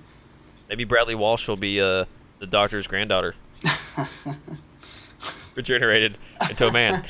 maybe 0.68 0.84
Bradley 0.84 1.14
Walsh 1.14 1.48
will 1.48 1.56
be 1.56 1.80
uh 1.80 2.04
the 2.38 2.46
Doctor's 2.46 2.86
granddaughter, 2.86 3.34
regenerated 5.54 6.16
into 6.48 6.66
a 6.68 6.72
man. 6.72 7.04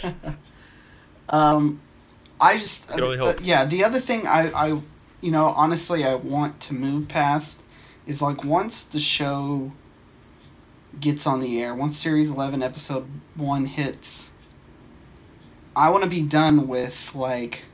um, 1.29 1.81
I 2.41 2.59
just 2.59 2.91
uh, 2.91 3.35
yeah. 3.43 3.65
The 3.65 3.85
other 3.85 4.01
thing 4.01 4.27
I 4.27 4.51
I 4.51 4.69
you 5.21 5.31
know 5.31 5.47
honestly 5.47 6.05
I 6.05 6.15
want 6.17 6.61
to 6.63 6.75
move 6.75 7.09
past 7.09 7.63
is 8.07 8.21
like 8.23 8.45
once 8.45 8.85
the 8.85 9.01
show 9.01 9.73
gets 11.01 11.27
on 11.27 11.41
the 11.41 11.61
air, 11.63 11.75
once 11.75 11.97
series 11.97 12.29
eleven 12.31 12.63
episode 12.63 13.07
one 13.37 13.67
hits, 13.67 14.31
I 15.77 15.91
want 15.91 16.05
to 16.05 16.11
be 16.11 16.23
done 16.23 16.67
with 16.67 17.15
like 17.15 17.65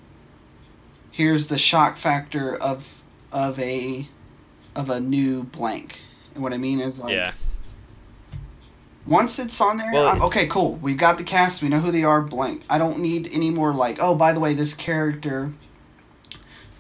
here's 1.16 1.46
the 1.46 1.58
shock 1.58 1.96
factor 1.96 2.56
of 2.56 2.86
of 3.32 3.58
a 3.58 4.06
of 4.74 4.90
a 4.90 5.00
new 5.00 5.42
blank. 5.44 5.98
And 6.34 6.42
what 6.42 6.52
I 6.52 6.58
mean 6.58 6.80
is 6.80 6.98
like 6.98 7.12
Yeah, 7.12 7.32
once 9.06 9.38
it's 9.38 9.60
on 9.60 9.78
there, 9.78 9.90
Well- 9.92 10.22
okay, 10.24 10.46
cool. 10.46 10.74
We've 10.76 10.98
got 10.98 11.16
the 11.16 11.24
cast. 11.24 11.62
We 11.62 11.68
know 11.68 11.80
who 11.80 11.90
they 11.90 12.04
are. 12.04 12.20
Blank. 12.20 12.62
I 12.68 12.78
don't 12.78 12.98
need 12.98 13.30
any 13.32 13.50
more 13.50 13.72
like, 13.72 13.98
oh, 14.00 14.14
by 14.14 14.32
the 14.32 14.40
way, 14.40 14.52
this 14.54 14.74
character 14.74 15.52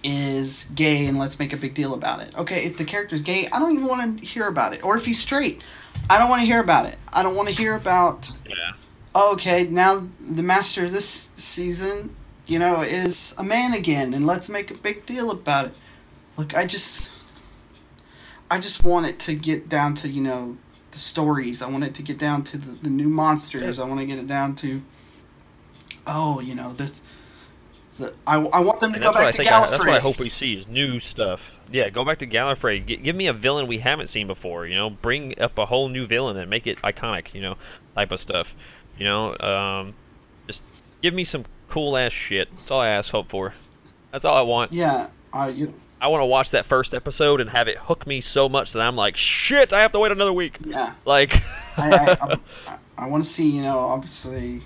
is 0.04 0.68
gay, 0.74 1.06
and 1.06 1.18
let's 1.18 1.38
make 1.38 1.52
a 1.52 1.56
big 1.56 1.74
deal 1.74 1.94
about 1.94 2.20
it. 2.20 2.34
Okay, 2.36 2.64
if 2.64 2.76
the 2.76 2.84
character's 2.84 3.22
gay, 3.22 3.48
I 3.48 3.58
don't 3.58 3.72
even 3.72 3.86
want 3.86 4.20
to 4.20 4.26
hear 4.26 4.46
about 4.46 4.72
it. 4.72 4.84
Or 4.84 4.96
if 4.96 5.04
he's 5.04 5.18
straight, 5.18 5.62
I 6.10 6.18
don't 6.18 6.28
want 6.28 6.42
to 6.42 6.46
hear 6.46 6.60
about 6.60 6.86
it. 6.86 6.98
I 7.12 7.22
don't 7.22 7.34
want 7.34 7.48
to 7.48 7.54
hear 7.54 7.74
about. 7.74 8.30
yeah. 8.48 8.54
Oh, 9.14 9.32
okay, 9.32 9.64
now 9.64 10.06
the 10.20 10.42
master 10.42 10.90
this 10.90 11.30
season, 11.38 12.14
you 12.46 12.58
know, 12.58 12.82
is 12.82 13.34
a 13.38 13.44
man 13.44 13.74
again, 13.74 14.14
and 14.14 14.26
let's 14.26 14.48
make 14.48 14.70
a 14.70 14.74
big 14.74 15.04
deal 15.06 15.30
about 15.30 15.66
it. 15.66 15.74
Look, 16.36 16.54
I 16.54 16.66
just, 16.66 17.10
I 18.50 18.58
just 18.60 18.84
want 18.84 19.06
it 19.06 19.18
to 19.20 19.34
get 19.34 19.68
down 19.68 19.94
to 19.96 20.08
you 20.08 20.22
know 20.22 20.56
the 20.92 20.98
stories. 20.98 21.62
I 21.62 21.68
want 21.68 21.84
it 21.84 21.94
to 21.96 22.02
get 22.02 22.18
down 22.18 22.44
to 22.44 22.58
the, 22.58 22.72
the 22.82 22.90
new 22.90 23.08
monsters. 23.08 23.78
I 23.78 23.86
want 23.86 24.00
to 24.00 24.06
get 24.06 24.18
it 24.18 24.26
down 24.26 24.54
to, 24.56 24.80
oh, 26.06 26.40
you 26.40 26.54
know 26.54 26.72
this. 26.72 27.00
The, 27.98 28.12
I, 28.26 28.36
I 28.36 28.60
want 28.60 28.80
them 28.80 28.90
to 28.92 28.96
And 28.96 29.02
go 29.02 29.12
that's 29.12 29.14
what 29.14 29.22
I 29.22 29.26
back 29.26 29.32
to 29.32 29.36
think. 29.38 29.50
I, 29.50 29.70
that's 29.70 29.84
what 29.84 29.88
I 29.88 30.00
hope 30.00 30.18
we 30.18 30.28
see 30.28 30.54
is 30.54 30.66
new 30.66 31.00
stuff. 31.00 31.40
Yeah, 31.72 31.88
go 31.88 32.04
back 32.04 32.18
to 32.18 32.26
Gallifrey. 32.26 32.86
G- 32.86 32.96
give 32.96 33.16
me 33.16 33.26
a 33.26 33.32
villain 33.32 33.66
we 33.66 33.78
haven't 33.78 34.08
seen 34.08 34.26
before. 34.26 34.66
You 34.66 34.74
know, 34.74 34.90
bring 34.90 35.38
up 35.40 35.58
a 35.58 35.66
whole 35.66 35.88
new 35.88 36.06
villain 36.06 36.36
and 36.36 36.48
make 36.50 36.66
it 36.66 36.80
iconic. 36.82 37.34
You 37.34 37.40
know, 37.40 37.56
type 37.94 38.12
of 38.12 38.20
stuff. 38.20 38.54
You 38.98 39.04
know, 39.04 39.36
um, 39.38 39.94
just 40.46 40.62
give 41.02 41.14
me 41.14 41.24
some 41.24 41.44
cool 41.68 41.96
ass 41.96 42.12
shit. 42.12 42.48
That's 42.58 42.70
all 42.70 42.80
I 42.80 42.88
ask, 42.88 43.10
hope 43.10 43.28
for. 43.28 43.54
That's 44.12 44.24
all 44.24 44.36
I 44.36 44.42
want. 44.42 44.72
Yeah, 44.72 45.08
I 45.32 45.48
you, 45.48 45.74
I 46.00 46.08
want 46.08 46.20
to 46.22 46.26
watch 46.26 46.50
that 46.50 46.66
first 46.66 46.94
episode 46.94 47.40
and 47.40 47.50
have 47.50 47.68
it 47.68 47.78
hook 47.78 48.06
me 48.06 48.20
so 48.20 48.48
much 48.48 48.72
that 48.72 48.80
I'm 48.80 48.96
like, 48.96 49.16
shit, 49.16 49.72
I 49.72 49.80
have 49.80 49.92
to 49.92 49.98
wait 49.98 50.12
another 50.12 50.32
week. 50.32 50.58
yeah. 50.64 50.94
Like, 51.04 51.42
I, 51.76 51.90
I, 51.90 52.38
I, 52.66 52.78
I 52.98 53.06
want 53.08 53.24
to 53.24 53.30
see, 53.30 53.48
you 53.48 53.62
know, 53.62 53.78
obviously 53.78 54.62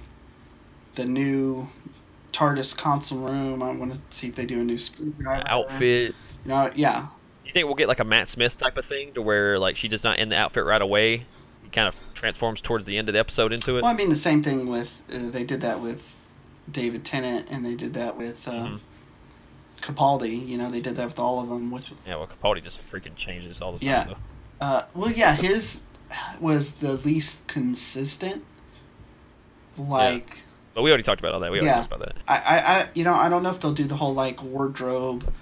the 0.96 1.04
new 1.04 1.68
TARDIS 2.32 2.76
console 2.76 3.18
room. 3.18 3.62
I 3.62 3.72
want 3.72 3.94
to 3.94 4.00
see 4.10 4.28
if 4.28 4.34
they 4.34 4.46
do 4.46 4.60
a 4.60 4.64
new 4.64 4.78
screwdriver 4.78 5.48
outfit. 5.48 6.14
You 6.44 6.48
know, 6.48 6.70
yeah, 6.74 7.06
You 7.44 7.52
think 7.52 7.66
we'll 7.66 7.74
get 7.74 7.88
like 7.88 8.00
a 8.00 8.04
Matt 8.04 8.28
Smith 8.28 8.58
type 8.58 8.76
of 8.76 8.86
thing 8.86 9.12
to 9.14 9.22
where 9.22 9.58
like 9.58 9.76
she 9.76 9.88
does 9.88 10.04
not 10.04 10.18
end 10.18 10.32
the 10.32 10.36
outfit 10.36 10.64
right 10.64 10.82
away? 10.82 11.26
He 11.62 11.70
kind 11.70 11.86
of 11.88 11.94
transforms 12.14 12.60
towards 12.60 12.84
the 12.86 12.96
end 12.96 13.08
of 13.08 13.12
the 13.12 13.18
episode 13.18 13.52
into 13.52 13.76
it. 13.76 13.82
Well, 13.82 13.90
I 13.90 13.94
mean 13.94 14.10
the 14.10 14.16
same 14.16 14.42
thing 14.42 14.68
with 14.68 15.02
uh, 15.12 15.30
they 15.30 15.44
did 15.44 15.60
that 15.60 15.80
with 15.80 16.02
David 16.72 17.04
Tennant, 17.04 17.48
and 17.50 17.64
they 17.64 17.74
did 17.74 17.94
that 17.94 18.16
with 18.16 18.46
uh, 18.46 18.52
Mhm. 18.52 18.80
Capaldi. 19.82 20.46
You 20.46 20.58
know, 20.58 20.70
they 20.70 20.80
did 20.80 20.96
that 20.96 21.06
with 21.06 21.18
all 21.18 21.40
of 21.40 21.48
them. 21.48 21.70
Which, 21.70 21.90
Yeah, 22.06 22.16
well, 22.16 22.28
Capaldi 22.28 22.62
just 22.62 22.78
freaking 22.90 23.16
changes 23.16 23.60
all 23.60 23.72
the 23.72 23.78
time. 23.78 24.08
Yeah. 24.08 24.14
uh, 24.66 24.84
well, 24.94 25.10
yeah, 25.10 25.34
his 25.34 25.80
was 26.40 26.72
the 26.72 26.94
least 26.94 27.46
consistent. 27.46 28.44
Like, 29.76 30.38
But 30.74 30.82
we 30.82 30.90
already 30.90 31.02
talked 31.02 31.20
about 31.20 31.34
all 31.34 31.40
that. 31.40 31.50
We 31.50 31.58
already 31.58 31.66
Yeah. 31.68 31.82
talked 31.86 31.92
about 31.94 32.14
that. 32.14 32.22
I, 32.28 32.36
I, 32.58 32.80
I, 32.80 32.88
you 32.94 33.04
know, 33.04 33.14
I 33.14 33.28
don't 33.28 33.42
know 33.42 33.50
if 33.50 33.60
they'll 33.60 33.72
do 33.74 33.84
the 33.84 33.96
whole 33.96 34.14
like 34.14 34.42
wardrobe 34.42 35.32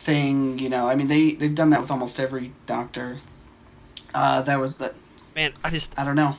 thing. 0.00 0.58
You 0.58 0.68
know, 0.68 0.88
I 0.88 0.94
mean, 0.94 1.08
they 1.08 1.32
they've 1.32 1.54
done 1.54 1.70
that 1.70 1.80
with 1.80 1.90
almost 1.90 2.18
every 2.20 2.52
Doctor. 2.66 3.20
Uh, 4.14 4.42
that 4.42 4.58
was 4.58 4.78
the 4.78 4.94
Man, 5.34 5.52
I 5.62 5.70
just 5.70 5.92
I 5.98 6.04
don't 6.04 6.16
know. 6.16 6.36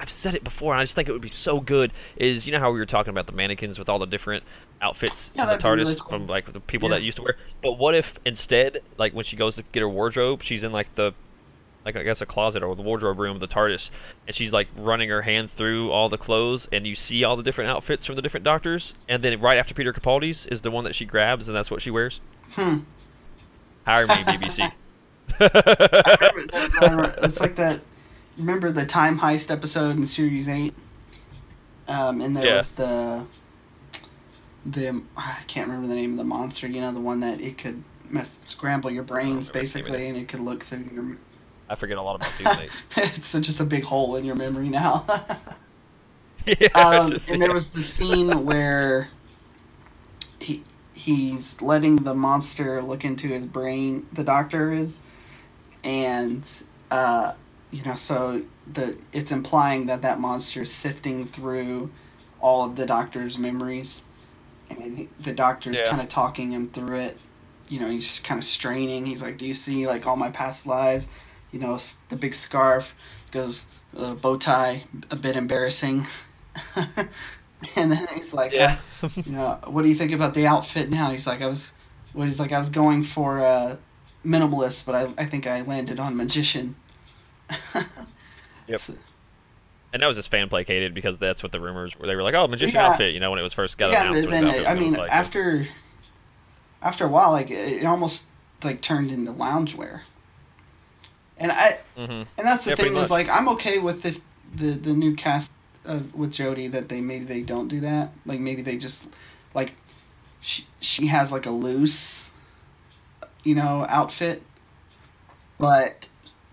I've 0.00 0.10
said 0.10 0.34
it 0.34 0.42
before, 0.42 0.72
and 0.72 0.80
I 0.80 0.84
just 0.84 0.94
think 0.96 1.08
it 1.08 1.12
would 1.12 1.20
be 1.20 1.28
so 1.28 1.60
good. 1.60 1.92
Is 2.16 2.46
you 2.46 2.52
know 2.52 2.58
how 2.58 2.72
we 2.72 2.78
were 2.78 2.86
talking 2.86 3.10
about 3.10 3.26
the 3.26 3.32
mannequins 3.32 3.78
with 3.78 3.88
all 3.88 3.98
the 3.98 4.06
different 4.06 4.42
outfits 4.82 5.30
Yeah, 5.34 5.42
in 5.42 5.48
the 5.58 5.62
TARDIS 5.62 5.76
really 5.84 5.94
cool. 5.96 6.08
from 6.08 6.26
like 6.26 6.50
the 6.52 6.60
people 6.60 6.88
Yeah. 6.88 6.96
that 6.96 7.02
used 7.02 7.16
to 7.16 7.22
wear. 7.22 7.36
But 7.62 7.72
what 7.72 7.94
if 7.94 8.18
instead, 8.24 8.82
like 8.96 9.12
when 9.12 9.24
she 9.26 9.36
goes 9.36 9.56
to 9.56 9.62
get 9.72 9.80
her 9.80 9.88
wardrobe, 9.88 10.42
she's 10.42 10.62
in 10.62 10.72
like 10.72 10.94
the 10.94 11.12
like 11.84 11.96
I 11.96 12.02
guess 12.02 12.20
a 12.20 12.26
closet 12.26 12.62
or 12.62 12.74
the 12.76 12.82
wardrobe 12.82 13.18
room 13.18 13.34
of 13.36 13.40
the 13.40 13.48
TARDIS, 13.48 13.90
and 14.26 14.34
she's 14.36 14.52
like 14.52 14.68
running 14.76 15.08
her 15.10 15.22
hand 15.22 15.50
through 15.56 15.90
all 15.90 16.08
the 16.08 16.18
clothes, 16.18 16.66
and 16.72 16.86
you 16.86 16.94
see 16.94 17.22
all 17.24 17.36
the 17.36 17.42
different 17.42 17.70
outfits 17.70 18.04
from 18.06 18.16
the 18.16 18.22
different 18.22 18.44
doctors, 18.44 18.94
and 19.08 19.22
then 19.22 19.38
right 19.40 19.58
after 19.58 19.74
Peter 19.74 19.92
Capaldi's 19.92 20.46
is 20.46 20.60
the 20.62 20.70
one 20.70 20.84
that 20.84 20.94
she 20.94 21.04
grabs, 21.04 21.46
and 21.48 21.56
that's 21.56 21.70
what 21.70 21.82
she 21.82 21.90
wears. 21.90 22.20
Hmm. 22.52 22.78
Hire 23.86 24.06
me, 24.06 24.14
BBC. 24.14 24.72
I 25.40 26.28
remember 26.34 26.54
I 26.54 26.84
remember- 26.90 27.14
it's 27.22 27.40
like 27.40 27.56
that. 27.56 27.80
Remember 28.36 28.70
the 28.72 28.86
time 28.86 29.18
heist 29.18 29.50
episode 29.50 29.96
in 29.96 30.06
series 30.06 30.48
eight? 30.48 30.74
Um, 31.88 32.20
and 32.20 32.36
there 32.36 32.46
Yeah. 32.46 32.56
was 32.56 32.70
the 32.72 33.24
the 34.66 35.02
I 35.16 35.38
can't 35.46 35.66
remember 35.68 35.88
the 35.88 35.94
name 35.94 36.12
of 36.12 36.16
the 36.18 36.24
monster. 36.24 36.66
You 36.66 36.80
know, 36.80 36.92
the 36.92 37.00
one 37.00 37.20
that 37.20 37.40
it 37.40 37.58
could 37.58 37.82
mess 38.08 38.36
scramble 38.40 38.90
your 38.90 39.02
brains 39.02 39.48
remember 39.48 39.52
the 39.52 39.58
name 39.58 39.62
of 39.62 39.62
basically, 39.62 40.08
and 40.08 40.16
it 40.16 40.28
could 40.28 40.40
look 40.40 40.64
through 40.64 40.84
your. 40.94 41.16
I 41.68 41.74
forget 41.76 41.98
a 41.98 42.02
lot 42.02 42.16
about 42.16 42.32
season 42.34 42.58
eight. 42.60 42.72
it's 42.96 43.32
just 43.32 43.60
a 43.60 43.64
big 43.64 43.84
hole 43.84 44.16
in 44.16 44.24
your 44.24 44.36
memory 44.36 44.68
now. 44.68 45.04
yeah, 46.46 46.68
um, 46.74 47.12
just- 47.12 47.28
and 47.28 47.40
there 47.40 47.48
yeah. 47.48 47.54
was 47.54 47.70
the 47.70 47.82
scene 47.82 48.44
where 48.44 49.10
he 50.40 50.64
he's 50.94 51.60
letting 51.62 51.96
the 51.96 52.14
monster 52.14 52.82
look 52.82 53.04
into 53.04 53.28
his 53.28 53.44
brain. 53.46 54.06
The 54.12 54.24
doctor 54.24 54.72
is, 54.72 55.02
and 55.84 56.48
uh, 56.90 57.32
you 57.70 57.82
know, 57.84 57.96
so 57.96 58.42
the 58.72 58.96
it's 59.12 59.32
implying 59.32 59.86
that 59.86 60.02
that 60.02 60.20
monster 60.20 60.62
is 60.62 60.72
sifting 60.72 61.26
through 61.26 61.90
all 62.40 62.64
of 62.64 62.76
the 62.76 62.86
doctor's 62.86 63.38
memories, 63.38 64.02
and 64.70 64.98
he, 64.98 65.08
the 65.22 65.32
doctor's 65.32 65.76
Yeah. 65.76 65.90
kind 65.90 66.02
of 66.02 66.08
talking 66.08 66.52
him 66.52 66.68
through 66.70 66.96
it. 66.98 67.18
You 67.68 67.80
know, 67.80 67.90
he's 67.90 68.04
just 68.06 68.24
kind 68.24 68.38
of 68.38 68.44
straining. 68.44 69.06
He's 69.06 69.22
like, 69.22 69.38
"Do 69.38 69.46
you 69.46 69.54
see 69.54 69.86
like 69.86 70.06
all 70.06 70.16
my 70.16 70.30
past 70.30 70.66
lives? 70.66 71.08
You 71.52 71.60
know, 71.60 71.78
the 72.08 72.16
big 72.16 72.34
scarf 72.34 72.94
goes 73.30 73.66
uh, 73.96 74.14
bow 74.14 74.36
tie, 74.36 74.84
a 75.10 75.16
bit 75.16 75.36
embarrassing." 75.36 76.06
and 77.76 77.92
then 77.92 78.06
he's 78.14 78.32
like, 78.32 78.52
yeah. 78.52 78.78
you 79.24 79.32
know, 79.32 79.58
what 79.66 79.82
do 79.82 79.88
you 79.88 79.94
think 79.94 80.12
about 80.12 80.34
the 80.34 80.46
outfit 80.46 80.90
now? 80.90 81.10
He's 81.10 81.26
like, 81.26 81.42
I 81.42 81.46
was, 81.46 81.72
what 82.12 82.26
he's 82.26 82.38
like, 82.40 82.52
I 82.52 82.58
was 82.58 82.70
going 82.70 83.04
for 83.04 83.40
uh, 83.40 83.76
minimalist, 84.24 84.84
but 84.86 84.94
I, 84.94 85.22
I 85.22 85.26
think 85.26 85.46
I 85.46 85.62
landed 85.62 86.00
on 86.00 86.16
magician. 86.16 86.74
Yep. 88.66 88.82
And 89.92 90.02
that 90.02 90.06
was 90.06 90.16
just 90.16 90.30
fan 90.30 90.48
placated 90.48 90.94
because 90.94 91.18
that's 91.18 91.42
what 91.42 91.52
the 91.52 91.60
rumors 91.60 91.96
were. 91.96 92.06
They 92.06 92.14
were 92.14 92.22
like, 92.22 92.34
"Oh, 92.34 92.46
magician 92.46 92.80
Yeah. 92.80 92.80
outfit," 92.80 93.12
you 93.14 93.20
know, 93.20 93.30
when 93.30 93.38
it 93.38 93.42
was 93.42 93.52
first 93.52 93.76
got 93.78 93.90
yeah, 93.90 94.02
announced. 94.02 94.24
and 94.24 94.26
what 94.26 94.32
then 94.32 94.46
it, 94.48 94.66
I 94.66 94.74
mean, 94.74 94.94
like. 94.96 95.08
after 95.08 95.66
after 96.82 97.04
a 97.04 97.08
while, 97.08 97.30
like 97.32 97.50
it, 97.50 97.82
it 97.82 97.84
almost 97.86 98.24
like 98.62 98.80
turned 98.82 99.10
into 99.10 99.32
loungewear. 99.32 100.02
And 101.36 101.50
I 101.52 101.78
Mhm. 101.96 102.26
and 102.38 102.46
that's 102.46 102.64
the 102.64 102.70
Yeah, 102.70 102.76
thing 102.76 102.96
is 102.96 103.10
like 103.10 103.28
I'm 103.28 103.48
okay 103.50 103.78
with 103.78 104.02
the 104.02 104.20
the 104.56 104.72
the 104.72 104.92
new 104.92 105.14
cast 105.16 105.50
of, 105.84 106.14
with 106.14 106.32
Jodie 106.32 106.70
that 106.72 106.88
they 106.88 107.00
maybe 107.00 107.24
they 107.24 107.42
don't 107.42 107.68
do 107.68 107.80
that. 107.80 108.12
Like 108.26 108.40
maybe 108.40 108.62
they 108.62 108.76
just 108.76 109.06
like 109.54 109.74
she 110.40 110.66
she 110.80 111.06
has 111.08 111.32
like 111.32 111.46
a 111.46 111.50
loose 111.50 112.30
you 113.44 113.54
know 113.54 113.86
outfit, 113.88 114.42
but 115.58 116.09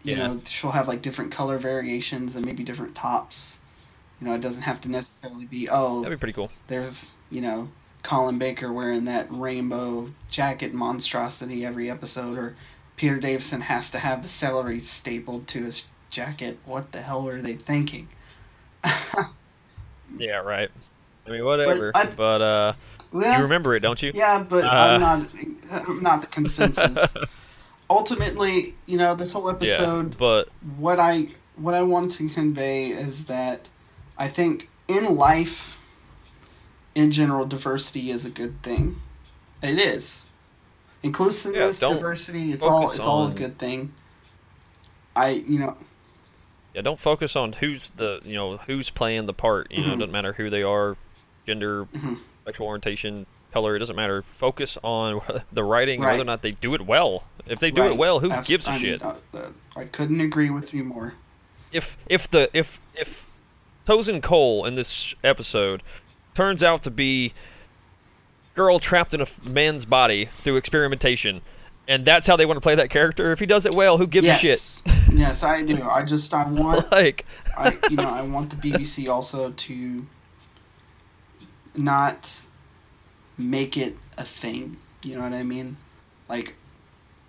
you 0.08 0.16
Yeah. 0.16 0.28
know 0.28 0.42
she'll 0.46 0.72
have 0.72 0.88
like 0.88 1.02
different 1.02 1.32
color 1.32 1.58
variations 1.58 2.36
and 2.36 2.46
maybe 2.46 2.64
different 2.64 2.96
tops. 2.96 3.56
You 4.20 4.28
know, 4.28 4.34
it 4.34 4.42
doesn't 4.42 4.64
have 4.64 4.82
to 4.82 4.90
necessarily 4.90 5.46
be 5.46 5.70
oh 5.70 6.02
That'd 6.02 6.18
be 6.18 6.20
pretty 6.20 6.34
cool. 6.34 6.50
there's 6.68 7.12
you 7.30 7.42
know 7.42 7.70
Colin 8.04 8.40
Baker 8.40 8.72
wearing 8.72 9.06
that 9.06 9.28
rainbow 9.30 10.12
jacket 10.32 10.74
monstrosity 10.74 11.66
every 11.66 11.90
episode, 11.92 12.38
or 12.38 12.56
Peter 12.96 13.20
Davison 13.20 13.62
has 13.62 13.92
to 13.92 14.00
have 14.00 14.24
the 14.24 14.30
celery 14.30 14.82
stapled 14.82 15.48
to 15.50 15.66
his 15.66 15.86
jacket. 16.10 16.58
What 16.66 16.92
the 16.94 17.02
hell 17.02 17.24
were 17.24 17.42
they 17.42 17.56
thinking? 17.56 18.08
Yeah, 20.18 20.38
right. 20.38 20.70
I 21.26 21.30
mean, 21.30 21.44
whatever. 21.44 21.92
I- 21.94 22.06
But, 22.08 22.42
uh, 22.42 22.74
Well, 23.12 23.36
you 23.38 23.44
remember 23.44 23.76
it, 23.76 23.82
don't 23.82 24.02
you? 24.02 24.12
yeah, 24.16 24.42
but 24.42 24.64
Uh, 24.64 24.68
I'm 24.70 25.02
not. 25.02 25.30
I'm 25.70 26.02
not 26.02 26.22
the 26.22 26.28
consensus. 26.38 27.10
Ultimately, 27.90 28.76
you 28.86 28.98
know, 28.98 29.16
this 29.16 29.32
whole 29.32 29.50
episode. 29.50 30.12
yeah, 30.12 30.18
but 30.20 30.50
what 30.78 31.00
I 31.00 31.28
what 31.56 31.74
I 31.74 31.82
want 31.84 32.12
to 32.14 32.30
convey 32.30 32.90
is 32.90 33.26
that 33.26 33.68
I 34.18 34.28
think 34.28 34.68
in 34.88 35.16
life, 35.16 35.78
in 36.96 37.12
general, 37.12 37.46
diversity 37.46 38.12
is 38.12 38.26
a 38.26 38.30
good 38.30 38.62
thing. 38.62 39.02
It 39.64 39.80
is. 39.80 40.24
Inclusiveness, 41.04 41.80
don't 41.80 41.96
diversity, 41.96 42.52
it's 42.52 42.66
all 42.66 42.92
it's 42.92 43.00
all 43.00 43.28
a 43.28 43.32
good 43.32 43.58
thing. 43.58 43.94
I 45.16 45.30
you 45.30 45.60
know 45.60 45.78
yeah, 46.74 46.82
don't 46.82 47.00
focus 47.00 47.36
on 47.36 47.54
who's 47.54 47.82
the 47.96 48.20
you 48.24 48.36
know 48.36 48.58
who's 48.58 48.90
playing 48.90 49.26
the 49.26 49.34
part. 49.34 49.72
You 49.72 49.82
know, 49.82 49.88
Mhm. 49.88 49.94
it 49.94 49.98
doesn't 50.00 50.12
matter 50.12 50.34
who 50.34 50.50
they 50.50 50.64
are, 50.64 50.96
gender, 51.48 51.86
mhm. 51.86 52.20
sexual 52.46 52.68
orientation, 52.68 53.26
color. 53.52 53.76
It 53.76 53.80
doesn't 53.80 53.96
matter. 53.96 54.24
Focus 54.38 54.78
on 54.84 55.22
the 55.52 55.64
writing, 55.64 56.02
Right. 56.02 56.12
whether 56.12 56.22
or 56.22 56.26
not 56.26 56.42
they 56.44 56.52
do 56.52 56.74
it 56.76 56.82
well. 56.86 57.24
If 57.50 57.60
they 57.60 57.72
do 57.72 57.82
Right. 57.82 57.92
it 57.92 57.98
well, 57.98 58.20
who 58.20 58.32
Abs- 58.32 58.48
gives 58.48 58.68
a 58.68 58.72
I 58.72 58.74
mean, 58.74 58.82
shit? 58.82 59.02
uh, 59.04 59.16
uh, 59.34 59.50
I 59.76 59.86
couldn't 59.86 60.22
agree 60.22 60.50
with 60.50 60.74
you 60.74 60.84
more. 60.84 61.14
if 61.72 61.98
if 62.08 62.30
the 62.32 62.50
if 62.58 62.80
if 62.96 63.10
Tosin 63.88 64.22
Cole 64.24 64.66
in 64.66 64.76
this 64.76 65.14
episode 65.24 65.84
turns 66.36 66.64
out 66.64 66.84
to 66.84 66.92
be 66.92 67.34
girl 68.56 68.80
trapped 68.80 69.14
in 69.14 69.22
a 69.22 69.28
man's 69.44 69.86
body 69.86 70.30
through 70.44 70.56
experimentation, 70.58 71.42
and 71.88 72.06
that's 72.06 72.26
how 72.28 72.36
they 72.36 72.46
want 72.46 72.58
to 72.58 72.62
play 72.62 72.76
that 72.76 72.90
character, 72.90 73.32
if 73.32 73.40
he 73.40 73.46
does 73.46 73.66
it 73.66 73.74
well, 73.74 73.98
who 73.98 74.08
gives 74.08 74.26
yes. 74.26 74.40
a 74.40 74.42
shit? 74.42 74.98
yes, 75.14 75.44
I 75.44 75.62
do. 75.62 75.84
I 75.84 76.04
just 76.04 76.34
I 76.34 76.46
want 76.50 76.92
like, 76.92 77.26
I 77.56 77.78
you 77.90 77.98
know 77.98 78.04
I 78.04 78.22
want 78.28 78.50
the 78.50 78.56
BBC 78.56 79.10
also 79.14 79.52
to 79.52 80.06
not 81.76 82.30
make 83.38 83.78
it 83.78 83.96
a 84.18 84.26
thing. 84.26 84.78
You 85.04 85.16
know 85.16 85.22
what 85.22 85.34
I 85.34 85.44
mean? 85.44 85.78
Like 86.28 86.56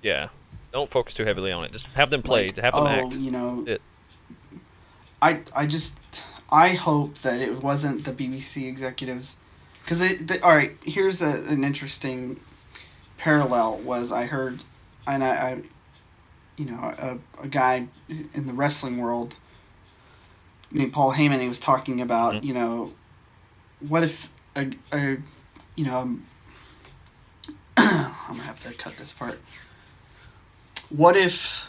yeah, 0.02 0.28
don't 0.72 0.90
focus 0.90 1.14
too 1.14 1.24
heavily 1.24 1.52
on 1.52 1.64
it. 1.64 1.72
Just 1.72 1.86
have 1.94 2.10
them 2.10 2.22
play, 2.22 2.46
like, 2.46 2.56
have 2.58 2.74
them 2.74 2.82
oh, 2.84 2.86
act. 2.86 3.14
you 3.14 3.30
know, 3.30 3.64
It- 3.66 3.82
I 5.20 5.40
I 5.54 5.66
just 5.66 5.98
I 6.50 6.70
hope 6.70 7.18
that 7.18 7.40
it 7.40 7.62
wasn't 7.62 8.04
the 8.04 8.12
BBC 8.12 8.68
executives, 8.68 9.36
because 9.82 10.00
it. 10.00 10.28
The, 10.28 10.42
all 10.44 10.54
right, 10.54 10.76
here's 10.84 11.22
a, 11.22 11.28
an 11.48 11.64
interesting 11.64 12.38
parallel. 13.18 13.78
Was 13.78 14.12
I 14.12 14.26
heard, 14.26 14.62
and 15.06 15.24
I, 15.24 15.28
I 15.28 15.62
you 16.56 16.66
know, 16.66 16.78
a, 16.98 17.18
a 17.42 17.48
guy 17.48 17.86
in 18.08 18.46
the 18.46 18.52
wrestling 18.52 18.98
world 18.98 19.34
named 20.70 20.92
Paul 20.92 21.12
Heyman. 21.12 21.40
He 21.40 21.48
was 21.48 21.60
talking 21.60 22.00
about, 22.00 22.34
Mhm. 22.34 22.44
you 22.44 22.54
know, 22.54 22.92
what 23.88 24.04
if 24.04 24.30
a, 24.56 24.70
a 24.92 25.16
you 25.74 25.84
know. 25.84 26.16
I'm 27.76 28.12
gonna 28.28 28.42
have 28.42 28.60
to 28.60 28.72
cut 28.74 28.96
this 28.98 29.12
part. 29.12 29.38
What 30.90 31.16
if 31.16 31.68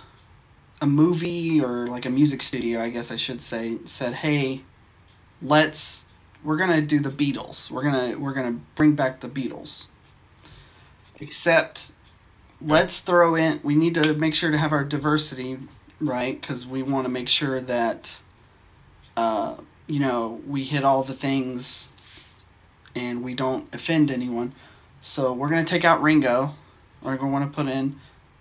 a 0.81 0.87
movie 0.87 1.61
or 1.61 1.87
like 1.87 2.05
a 2.05 2.09
music 2.09 2.41
studio, 2.41 2.81
I 2.81 2.89
guess 2.89 3.11
I 3.11 3.17
should 3.17 3.41
say, 3.41 3.77
said, 3.85 4.13
"Hey, 4.13 4.61
let's 5.41 6.05
we're 6.43 6.57
gonna 6.57 6.81
do 6.81 6.99
the 6.99 7.09
Beatles. 7.09 7.69
We're 7.69 7.83
gonna 7.83 8.17
we're 8.17 8.33
gonna 8.33 8.59
bring 8.75 8.95
back 8.95 9.19
the 9.19 9.27
Beatles. 9.27 9.87
Except, 11.19 11.91
let's 12.61 13.01
throw 13.01 13.35
in. 13.35 13.59
We 13.61 13.75
need 13.75 13.95
to 13.95 14.13
make 14.13 14.33
sure 14.33 14.51
to 14.51 14.57
have 14.57 14.71
our 14.71 14.85
diversity 14.85 15.57
right 15.99 16.39
because 16.39 16.65
we 16.65 16.81
want 16.81 17.03
to 17.03 17.09
make 17.09 17.27
sure 17.27 17.59
that, 17.59 18.17
uh, 19.17 19.55
you 19.87 19.99
know, 19.99 20.39
we 20.47 20.63
hit 20.63 20.85
all 20.85 21.03
the 21.03 21.13
things, 21.13 21.89
and 22.95 23.21
we 23.21 23.33
don't 23.33 23.67
offend 23.73 24.11
anyone. 24.11 24.53
So 25.01 25.33
we're 25.33 25.49
gonna 25.49 25.65
take 25.65 25.83
out 25.83 26.01
Ringo. 26.01 26.55
We're 27.01 27.17
gonna 27.17 27.31
want 27.31 27.51
to 27.51 27.55
put 27.55 27.67
in 27.67 27.99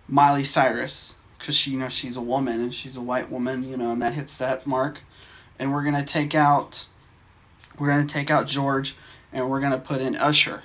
Miley 0.08 0.44
Cyrus 0.44 1.14
because 1.38 1.54
she, 1.54 1.70
you 1.72 1.78
know, 1.78 1.88
she's 1.88 2.16
a 2.16 2.20
woman 2.20 2.60
and 2.60 2.74
she's 2.74 2.96
a 2.96 3.00
white 3.00 3.30
woman, 3.30 3.62
you 3.62 3.76
know, 3.76 3.90
and 3.90 4.02
that 4.02 4.14
hits 4.14 4.36
that 4.38 4.66
mark. 4.66 5.00
And 5.58 5.72
we're 5.72 5.84
gonna 5.84 6.04
take 6.04 6.34
out, 6.34 6.86
we're 7.78 7.88
gonna 7.88 8.06
take 8.06 8.30
out 8.30 8.46
George, 8.46 8.96
and 9.32 9.48
we're 9.48 9.60
gonna 9.60 9.78
put 9.78 10.00
in 10.00 10.16
Usher. 10.16 10.62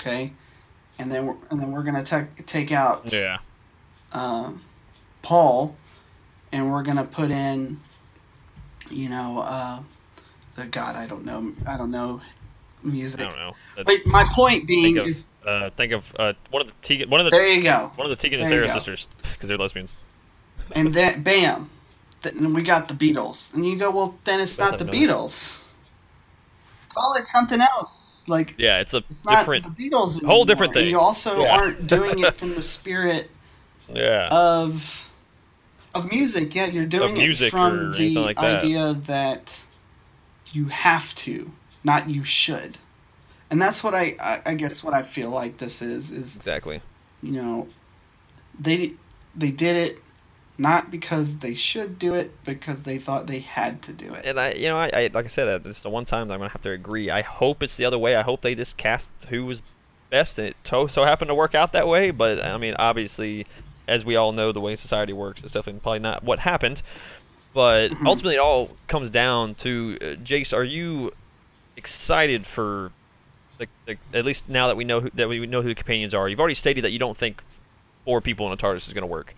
Okay, 0.00 0.32
and 0.98 1.10
then 1.12 1.26
we're, 1.26 1.36
and 1.50 1.60
then 1.60 1.72
we're 1.72 1.82
gonna 1.82 2.02
take 2.02 2.46
take 2.46 2.72
out 2.72 3.12
Yeah, 3.12 3.38
um, 4.12 4.62
Paul, 5.22 5.76
and 6.50 6.72
we're 6.72 6.82
gonna 6.82 7.04
put 7.04 7.30
in, 7.30 7.80
you 8.90 9.08
know, 9.08 9.38
uh, 9.40 9.80
the 10.56 10.64
God, 10.66 10.96
I 10.96 11.06
don't 11.06 11.24
know, 11.24 11.52
I 11.66 11.76
don't 11.76 11.90
know, 11.90 12.20
music. 12.82 13.20
I 13.20 13.24
don't 13.24 13.38
know. 13.38 13.56
But 13.84 14.06
my 14.06 14.24
point 14.24 14.66
being 14.66 14.98
of- 14.98 15.06
is, 15.06 15.24
uh, 15.46 15.70
think 15.76 15.92
of 15.92 16.04
uh, 16.18 16.32
one 16.50 16.62
of 16.62 16.68
the 16.68 16.74
Tegan, 16.82 17.10
one 17.10 17.20
of 17.20 17.26
the 17.26 17.30
there 17.30 17.48
you 17.48 17.62
go. 17.62 17.90
one 17.96 18.10
of 18.10 18.10
the 18.10 18.16
Tegan 18.16 18.40
and 18.40 18.48
Sara 18.48 18.68
sisters, 18.68 19.06
because 19.22 19.48
they're 19.48 19.58
lesbians. 19.58 19.94
and 20.74 20.94
then 20.94 21.22
bam, 21.22 21.70
then 22.22 22.54
we 22.54 22.62
got 22.62 22.88
the 22.88 22.94
Beatles, 22.94 23.52
and 23.54 23.66
you 23.66 23.76
go, 23.78 23.90
well, 23.90 24.18
then 24.24 24.40
it's 24.40 24.58
not 24.58 24.78
the 24.78 24.84
Beatles. 24.84 25.58
Call 26.94 27.14
it 27.14 27.26
something 27.26 27.60
else. 27.60 28.24
Like 28.28 28.54
Yeah, 28.58 28.78
it's 28.80 28.94
a 28.94 29.02
it's 29.10 29.24
not 29.24 29.40
different. 29.40 29.64
the 29.76 29.90
Beatles. 29.90 30.22
whole 30.24 30.44
anymore. 30.44 30.46
different 30.46 30.72
And 30.74 30.74
thing. 30.74 30.90
you 30.90 30.98
also 31.00 31.42
Yeah. 31.42 31.56
aren't 31.56 31.86
doing 31.86 32.18
it 32.18 32.34
from 32.38 32.54
the 32.54 32.62
spirit 32.62 33.30
Yeah, 33.92 34.28
of 34.30 35.08
Of 35.94 36.10
music, 36.10 36.54
yeah, 36.54 36.66
you're 36.66 36.86
doing 36.86 37.16
it 37.18 37.50
from 37.50 37.92
the 37.92 38.16
like 38.16 38.36
that. 38.36 38.62
idea 38.64 38.94
that 39.06 39.52
you 40.52 40.66
have 40.66 41.14
to, 41.16 41.50
not 41.84 42.08
you 42.08 42.24
should. 42.24 42.78
And 43.52 43.60
that's 43.60 43.84
what 43.84 43.94
I, 43.94 44.16
I, 44.18 44.40
I 44.46 44.54
guess 44.54 44.82
what 44.82 44.94
I 44.94 45.02
feel 45.02 45.28
like 45.30 45.58
this 45.58 45.82
is 45.82 46.10
is 46.10 46.36
Exactly. 46.36 46.80
you 47.22 47.32
know 47.32 47.68
they 48.58 48.94
they 49.36 49.50
did 49.50 49.76
it 49.76 49.98
not 50.58 50.90
because 50.90 51.38
they 51.38 51.54
should 51.54 51.98
do 51.98 52.14
it 52.14 52.30
because 52.44 52.82
they 52.82 52.98
thought 52.98 53.26
they 53.26 53.40
had 53.40 53.82
to 53.82 53.92
do 53.92 54.14
it. 54.14 54.24
And 54.24 54.38
I, 54.40 54.52
you 54.52 54.68
know, 54.68 54.78
I, 54.78 54.90
I 54.94 55.10
like 55.12 55.26
I 55.26 55.28
said, 55.28 55.62
this 55.64 55.76
is 55.78 55.82
the 55.82 55.90
one 55.90 56.04
time 56.06 56.28
that 56.28 56.34
I'm 56.34 56.40
gonna 56.40 56.50
have 56.50 56.62
to 56.62 56.70
agree. 56.70 57.10
I 57.10 57.20
hope 57.22 57.62
it's 57.62 57.76
the 57.76 57.84
other 57.84 57.98
way. 57.98 58.16
I 58.16 58.22
hope 58.22 58.40
they 58.42 58.54
just 58.54 58.76
cast 58.78 59.08
who 59.28 59.44
was 59.44 59.60
best, 60.10 60.38
and 60.38 60.48
it 60.48 60.56
to- 60.64 60.88
so 60.88 61.04
happened 61.04 61.28
to 61.28 61.34
work 61.34 61.54
out 61.54 61.72
that 61.72 61.86
way. 61.88 62.10
But 62.10 62.42
I 62.42 62.56
mean, 62.58 62.74
obviously, 62.78 63.46
as 63.86 64.04
we 64.04 64.16
all 64.16 64.32
know, 64.32 64.52
the 64.52 64.60
way 64.60 64.76
society 64.76 65.12
works, 65.12 65.42
it's 65.42 65.52
definitely 65.52 65.80
probably 65.80 65.98
not 66.00 66.24
what 66.24 66.38
happened. 66.38 66.80
But 67.54 67.90
Mhm. 67.90 68.06
ultimately, 68.06 68.36
it 68.36 68.40
all 68.40 68.76
comes 68.88 69.10
down 69.10 69.54
to 69.56 69.98
uh, 70.00 70.04
Jace. 70.24 70.52
Are 70.54 70.64
you 70.64 71.12
excited 71.76 72.46
for 72.46 72.92
the, 73.86 73.96
the 74.12 74.18
at 74.18 74.24
least 74.24 74.48
now 74.48 74.68
that 74.68 74.76
we 74.76 74.84
know 74.84 75.00
who, 75.00 75.10
that 75.14 75.28
we 75.28 75.46
know 75.46 75.62
who 75.62 75.68
the 75.68 75.74
companions 75.74 76.14
are? 76.14 76.28
You've 76.28 76.40
already 76.40 76.54
stated 76.54 76.84
that 76.84 76.90
you 76.90 76.98
don't 76.98 77.16
think 77.16 77.42
four 78.04 78.20
people 78.20 78.46
in 78.46 78.52
a 78.52 78.56
TARDIS 78.56 78.86
is 78.86 78.92
gonna 78.92 79.06
work. 79.06 79.34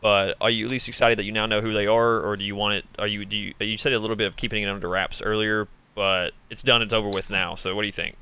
But 0.00 0.36
are 0.40 0.50
you 0.50 0.64
at 0.66 0.70
least 0.70 0.88
excited 0.88 1.18
that 1.18 1.24
you 1.24 1.32
now 1.32 1.46
know 1.46 1.60
who 1.60 1.72
they 1.72 1.86
are, 1.86 2.20
or 2.20 2.36
do 2.36 2.44
you 2.44 2.54
want 2.54 2.74
it? 2.74 2.84
Are 2.98 3.06
you 3.06 3.24
do 3.24 3.36
you? 3.36 3.54
You 3.58 3.78
said 3.78 3.92
a 3.92 3.98
little 3.98 4.16
bit 4.16 4.26
of 4.26 4.36
keeping 4.36 4.62
it 4.62 4.68
under 4.68 4.88
wraps 4.88 5.22
earlier, 5.22 5.68
but 5.94 6.32
it's 6.50 6.62
done. 6.62 6.82
It's 6.82 6.92
over 6.92 7.08
with 7.08 7.30
now. 7.30 7.54
So 7.54 7.74
what 7.74 7.82
do 7.82 7.86
you 7.86 7.92
think? 7.92 8.16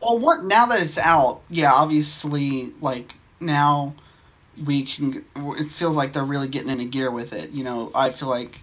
Well, 0.00 0.18
what 0.18 0.44
now 0.44 0.66
that 0.66 0.82
it's 0.82 0.98
out, 0.98 1.42
yeah, 1.48 1.72
obviously, 1.72 2.72
like 2.80 3.14
now 3.40 3.94
we 4.66 4.84
can. 4.84 5.24
It 5.36 5.72
feels 5.72 5.96
like 5.96 6.12
they're 6.12 6.24
really 6.24 6.48
getting 6.48 6.70
into 6.70 6.84
gear 6.84 7.10
with 7.10 7.32
it. 7.32 7.50
You 7.50 7.64
know, 7.64 7.90
I 7.94 8.10
feel 8.10 8.28
like 8.28 8.58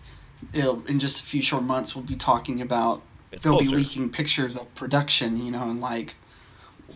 in 0.54 1.00
just 1.00 1.22
a 1.22 1.24
few 1.24 1.41
short 1.41 1.64
months 1.64 1.96
we'll 1.96 2.06
be 2.06 2.16
talking 2.16 2.62
about. 2.62 3.02
They'll 3.42 3.60
be 3.60 3.68
leaking 3.68 4.10
pictures 4.12 4.58
of 4.58 4.74
production. 4.76 5.38
You 5.46 5.52
know, 5.52 5.70
and 5.70 5.82
like, 5.82 6.16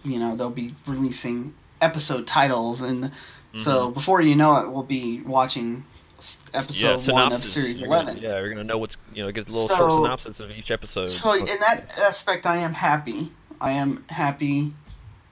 you 0.03 0.19
know, 0.19 0.35
they'll 0.35 0.49
be 0.49 0.73
releasing 0.87 1.53
episode 1.81 2.25
titles, 2.27 2.81
and 2.81 3.11
so 3.55 3.91
before 3.91 4.21
you 4.21 4.35
know 4.35 4.55
it, 4.57 4.69
we'll 4.71 4.81
be 4.83 5.21
watching 5.21 5.85
s- 6.17 6.39
yeah, 6.53 6.61
episode 6.61 7.11
one 7.13 7.33
of 7.33 7.45
series 7.45 7.79
You're 7.79 7.89
gonna- 7.89 8.03
eleven. 8.03 8.23
yeah, 8.23 8.39
you're 8.39 8.49
gonna 8.49 8.63
know 8.63 8.77
what's 8.79 8.97
you 9.13 9.23
know 9.23 9.31
get 9.31 9.47
a 9.47 9.51
little 9.51 9.67
So- 9.67 9.75
short 9.75 9.91
synopsis 9.91 10.39
of 10.39 10.49
each 10.51 10.71
episode. 10.71 11.07
So 11.11 11.33
in 11.33 11.45
that 11.59 11.91
aspect, 11.97 12.45
I 12.47 12.57
am 12.57 12.73
happy. 12.73 13.31
I 13.61 13.73
am 13.73 14.03
happy. 14.09 14.73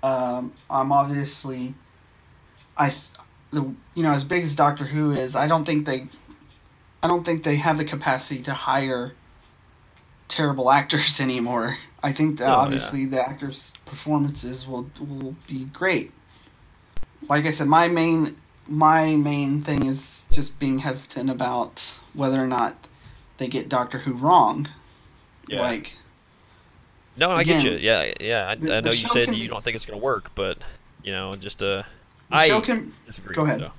Um, 0.03 0.53
I'm 0.69 0.91
obviously, 0.91 1.73
I, 2.78 2.94
the 3.52 3.61
you 3.95 4.03
know 4.03 4.11
as 4.11 4.23
big 4.23 4.44
as 4.44 4.56
Doctor 4.56 4.86
Who 4.86 5.11
is, 5.14 5.36
I 5.36 5.48
don't 5.48 5.65
think 5.65 5.86
they, 5.86 6.07
I 7.03 7.07
don't 7.07 7.23
think 7.26 7.44
they 7.44 7.56
have 7.57 7.78
the 7.78 7.86
capacity 7.86 8.41
to 8.44 8.53
hire 8.53 9.14
terrible 10.31 10.71
actors 10.71 11.19
anymore. 11.27 11.77
I 12.01 12.11
think 12.13 12.39
that 12.39 12.45
Oh, 12.45 12.51
yeah. 12.51 12.55
obviously 12.55 13.05
the 13.05 13.21
actors' 13.21 13.73
performances 13.85 14.65
will 14.67 14.89
will 14.99 15.35
be 15.47 15.65
great. 15.65 16.11
Like 17.29 17.45
I 17.45 17.51
said, 17.51 17.67
my 17.67 17.87
main 17.87 18.35
my 18.67 19.15
main 19.15 19.61
thing 19.63 19.85
is 19.85 20.21
just 20.31 20.57
being 20.57 20.79
hesitant 20.79 21.29
about 21.29 21.83
whether 22.13 22.41
or 22.43 22.47
not 22.47 22.87
they 23.37 23.47
get 23.47 23.69
Doctor 23.69 23.99
Who 23.99 24.13
wrong. 24.13 24.67
Yeah. 25.47 25.61
Like 25.61 25.93
no, 27.17 27.29
I 27.29 27.43
get 27.43 27.63
you. 27.63 27.71
Yeah, 27.73 28.13
yeah. 28.19 28.49
I, 28.49 28.55
the- 28.55 28.75
I 28.77 28.79
know 28.81 28.91
you 28.91 29.07
said 29.09 29.25
can 29.25 29.33
you 29.35 29.41
be- 29.43 29.47
don't 29.49 29.63
think 29.63 29.75
it's 29.75 29.85
gonna 29.85 29.99
work, 29.99 30.31
but 30.33 30.57
you 31.03 31.11
know, 31.11 31.35
just 31.35 31.61
uh, 31.61 31.83
I 32.31 32.47
can 32.61 32.93
disagree. 33.05 33.35
Go 33.35 33.43
ahead. 33.43 33.59
though. 33.59 33.71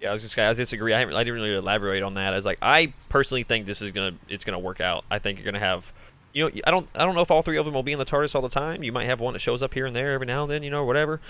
Yeah, 0.00 0.10
I 0.10 0.12
was 0.12 0.22
just 0.22 0.36
gonna 0.36 0.50
I 0.50 0.54
disagree. 0.54 0.94
I, 0.94 1.02
I 1.02 1.24
didn't 1.24 1.34
really 1.34 1.54
elaborate 1.54 2.02
on 2.02 2.14
that. 2.14 2.32
I 2.32 2.36
was 2.36 2.44
like, 2.44 2.58
I 2.62 2.92
personally 3.08 3.42
think 3.42 3.66
this 3.66 3.82
is 3.82 3.90
gonna 3.90 4.12
it's 4.28 4.44
gonna 4.44 4.58
work 4.58 4.80
out. 4.80 5.04
I 5.10 5.18
think 5.18 5.38
you're 5.38 5.44
gonna 5.44 5.58
have, 5.58 5.84
you 6.32 6.44
know, 6.44 6.50
I 6.66 6.70
don't 6.70 6.88
I 6.94 7.04
don't 7.04 7.14
know 7.16 7.20
if 7.22 7.30
all 7.30 7.42
three 7.42 7.56
of 7.58 7.64
them 7.64 7.74
will 7.74 7.82
be 7.82 7.92
in 7.92 7.98
the 7.98 8.04
TARDIS 8.06 8.34
all 8.34 8.42
the 8.42 8.48
time. 8.48 8.82
You 8.84 8.92
might 8.92 9.06
have 9.06 9.18
one 9.20 9.32
that 9.32 9.40
shows 9.40 9.62
up 9.62 9.74
here 9.74 9.86
and 9.86 9.96
there 9.96 10.12
every 10.12 10.26
now 10.26 10.42
and 10.44 10.52
then, 10.52 10.62
you 10.62 10.70
know, 10.70 10.84
whatever. 10.84 11.20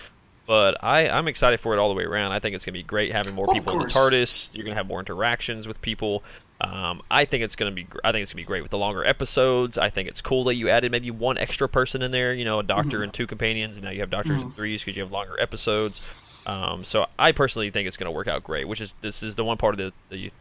But 0.47 0.83
I 0.85 1.09
I'm 1.09 1.29
excited 1.29 1.61
for 1.61 1.75
it 1.75 1.79
all 1.79 1.89
the 1.89 1.95
way 1.95 2.05
around. 2.05 2.33
I 2.33 2.41
think 2.41 2.55
it's 2.55 2.65
gonna 2.65 2.75
be 2.75 2.83
great 2.83 3.11
having 3.13 3.35
more 3.35 3.47
Well, 3.47 3.55
people 3.57 3.73
in 3.75 3.87
the. 3.87 3.93
TARDIS. 3.93 4.49
You're 4.53 4.65
gonna 4.65 4.77
have 4.77 4.87
more 4.87 5.01
interactions 5.01 5.67
with 5.67 5.81
people. 5.81 6.23
Um, 6.61 7.03
I 7.11 7.25
think 7.25 7.45
it's 7.45 7.55
gonna 7.57 7.71
be 7.71 7.87
I 8.05 8.13
think 8.13 8.23
it's 8.23 8.33
gonna 8.33 8.43
be 8.43 8.47
great 8.47 8.63
with 8.63 8.71
the 8.71 8.79
longer 8.79 9.03
episodes. 9.05 9.79
I 9.79 9.89
think 9.89 10.09
it's 10.09 10.21
cool 10.21 10.45
that 10.45 10.57
you 10.57 10.69
added 10.69 10.91
maybe 10.93 11.11
one 11.11 11.39
extra 11.39 11.69
person 11.69 12.03
in 12.03 12.11
there. 12.11 12.35
You 12.35 12.45
know, 12.45 12.59
a 12.59 12.63
doctor 12.63 12.99
Mhm. 12.99 13.05
and 13.05 13.15
two 13.15 13.27
companions, 13.27 13.77
and 13.77 13.85
now 13.85 13.91
you 13.91 14.01
have 14.01 14.11
doctors 14.11 14.43
and 14.43 14.53
Mhm. 14.53 14.57
threes 14.57 14.83
because 14.83 14.97
you 14.97 15.03
have 15.03 15.13
longer 15.13 15.37
episodes. 15.41 16.01
Um, 16.49 16.85
so 16.85 17.07
I 17.19 17.33
personally 17.33 17.71
think 17.71 17.87
it's 17.87 17.97
going 17.99 18.07
to 18.07 18.11
work 18.11 18.27
out 18.27 18.43
great. 18.43 18.67
Which 18.67 18.81
is 18.81 18.93
this 19.03 19.23
is 19.23 19.37
the 19.37 19.45
one 19.45 19.59
part 19.59 19.79
of 19.79 19.79
the, 19.79 19.93
the 20.17 20.33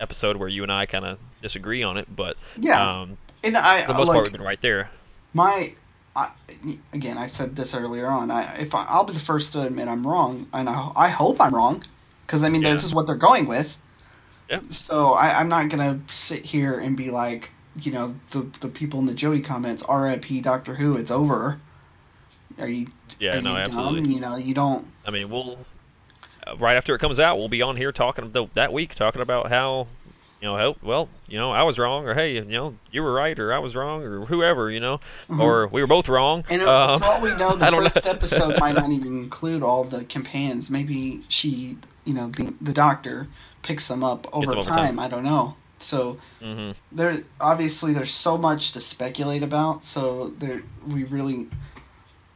episode 0.00 0.36
where 0.36 0.48
you 0.48 0.64
and 0.64 0.72
I 0.72 0.86
kind 0.86 1.04
of 1.04 1.18
disagree 1.40 1.82
on 1.82 1.96
it, 1.96 2.14
but 2.14 2.36
yeah. 2.58 3.00
um, 3.00 3.16
and 3.44 3.56
I 3.56 3.82
for 3.82 3.92
the 3.92 3.98
most 3.98 4.08
like 4.08 4.14
part 4.16 4.24
we've 4.24 4.32
been 4.32 4.42
right 4.42 4.60
there. 4.60 4.90
my 5.32 5.72
I, 6.14 6.30
again 6.92 7.16
I 7.16 7.28
said 7.28 7.56
this 7.56 7.74
earlier 7.74 8.08
on. 8.08 8.30
I 8.30 8.56
if 8.56 8.74
I, 8.74 8.84
I'll 8.84 9.04
be 9.04 9.12
the 9.12 9.20
first 9.20 9.52
to 9.52 9.62
admit 9.62 9.88
I'm 9.88 10.06
wrong, 10.06 10.48
and 10.52 10.68
I, 10.68 10.90
I 10.96 11.08
hope 11.08 11.40
I'm 11.40 11.54
wrong, 11.54 11.84
because 12.26 12.42
I 12.42 12.48
mean 12.48 12.62
Yeah. 12.62 12.72
this 12.72 12.84
is 12.84 12.92
what 12.92 13.06
they're 13.06 13.14
going 13.14 13.46
with. 13.46 13.76
Yeah. 14.50 14.60
So 14.70 15.12
I, 15.12 15.38
I'm 15.38 15.48
not 15.48 15.68
gonna 15.68 16.00
sit 16.12 16.44
here 16.44 16.78
and 16.80 16.96
be 16.96 17.10
like, 17.10 17.50
you 17.76 17.92
know, 17.92 18.14
the 18.32 18.46
the 18.60 18.68
people 18.68 18.98
in 18.98 19.06
the 19.06 19.14
Jodie 19.14 19.44
comments, 19.44 19.82
R.I.P. 19.84 20.40
Doctor 20.40 20.74
Who, 20.74 20.96
it's 20.96 21.10
over. 21.12 21.60
Are 22.58 22.68
you? 22.68 22.88
Yeah, 23.18 23.40
no, 23.40 23.56
absolutely. 23.56 24.02
Dumb? 24.04 24.14
You 24.14 24.20
know, 24.20 24.36
you 24.36 24.54
don't. 24.54 24.86
I 25.04 25.10
mean, 25.10 25.30
we'll 25.30 25.66
uh, 26.46 26.56
right 26.58 26.76
after 26.76 26.94
it 26.94 27.00
comes 27.00 27.20
out, 27.20 27.38
we'll 27.38 27.48
be 27.48 27.62
on 27.62 27.76
here 27.76 27.92
talking 27.92 28.32
th- 28.32 28.50
that 28.54 28.72
week 28.72 28.94
talking 28.94 29.22
about 29.22 29.48
how 29.50 29.88
you 30.40 30.48
know, 30.48 30.56
how, 30.56 30.76
well, 30.82 31.10
you 31.26 31.38
know, 31.38 31.52
I 31.52 31.62
was 31.64 31.78
wrong, 31.78 32.06
or 32.06 32.14
hey, 32.14 32.34
you 32.34 32.44
know, 32.44 32.78
you 32.90 33.02
were 33.02 33.12
right, 33.12 33.38
or 33.38 33.52
I 33.52 33.58
was 33.60 33.76
wrong, 33.76 34.02
or 34.02 34.26
whoever, 34.26 34.70
you 34.70 34.80
know, 34.80 35.00
Mhm. 35.28 35.38
or 35.40 35.68
we 35.68 35.80
were 35.80 35.86
both 35.86 36.08
wrong. 36.08 36.44
And 36.48 36.62
Um, 36.64 37.00
for 37.00 37.04
all 37.04 37.20
we 37.20 37.34
know, 37.34 37.56
the 37.56 37.66
first 37.68 38.06
know. 38.06 38.06
episode 38.06 38.58
might 38.58 38.74
not 38.74 38.90
even 38.92 39.16
include 39.18 39.62
all 39.62 39.84
the 39.84 40.04
companions. 40.04 40.70
Maybe 40.70 41.24
she, 41.28 41.78
you 42.04 42.14
know, 42.14 42.28
the, 42.30 42.54
the 42.60 42.72
doctor 42.72 43.28
picks 43.62 43.88
them 43.88 44.04
up 44.04 44.26
over, 44.32 44.54
them 44.54 44.60
over 44.60 44.72
time. 44.72 44.92
time. 44.92 44.98
I 44.98 45.08
don't 45.08 45.24
know. 45.24 45.56
So 45.80 46.18
hmm 46.40 46.72
there, 46.92 47.24
obviously, 47.40 47.92
there's 47.94 48.14
so 48.14 48.38
much 48.38 48.72
to 48.72 48.80
speculate 48.80 49.42
about. 49.42 49.84
So 49.84 50.30
there, 50.38 50.62
we 50.86 51.04
really, 51.04 51.48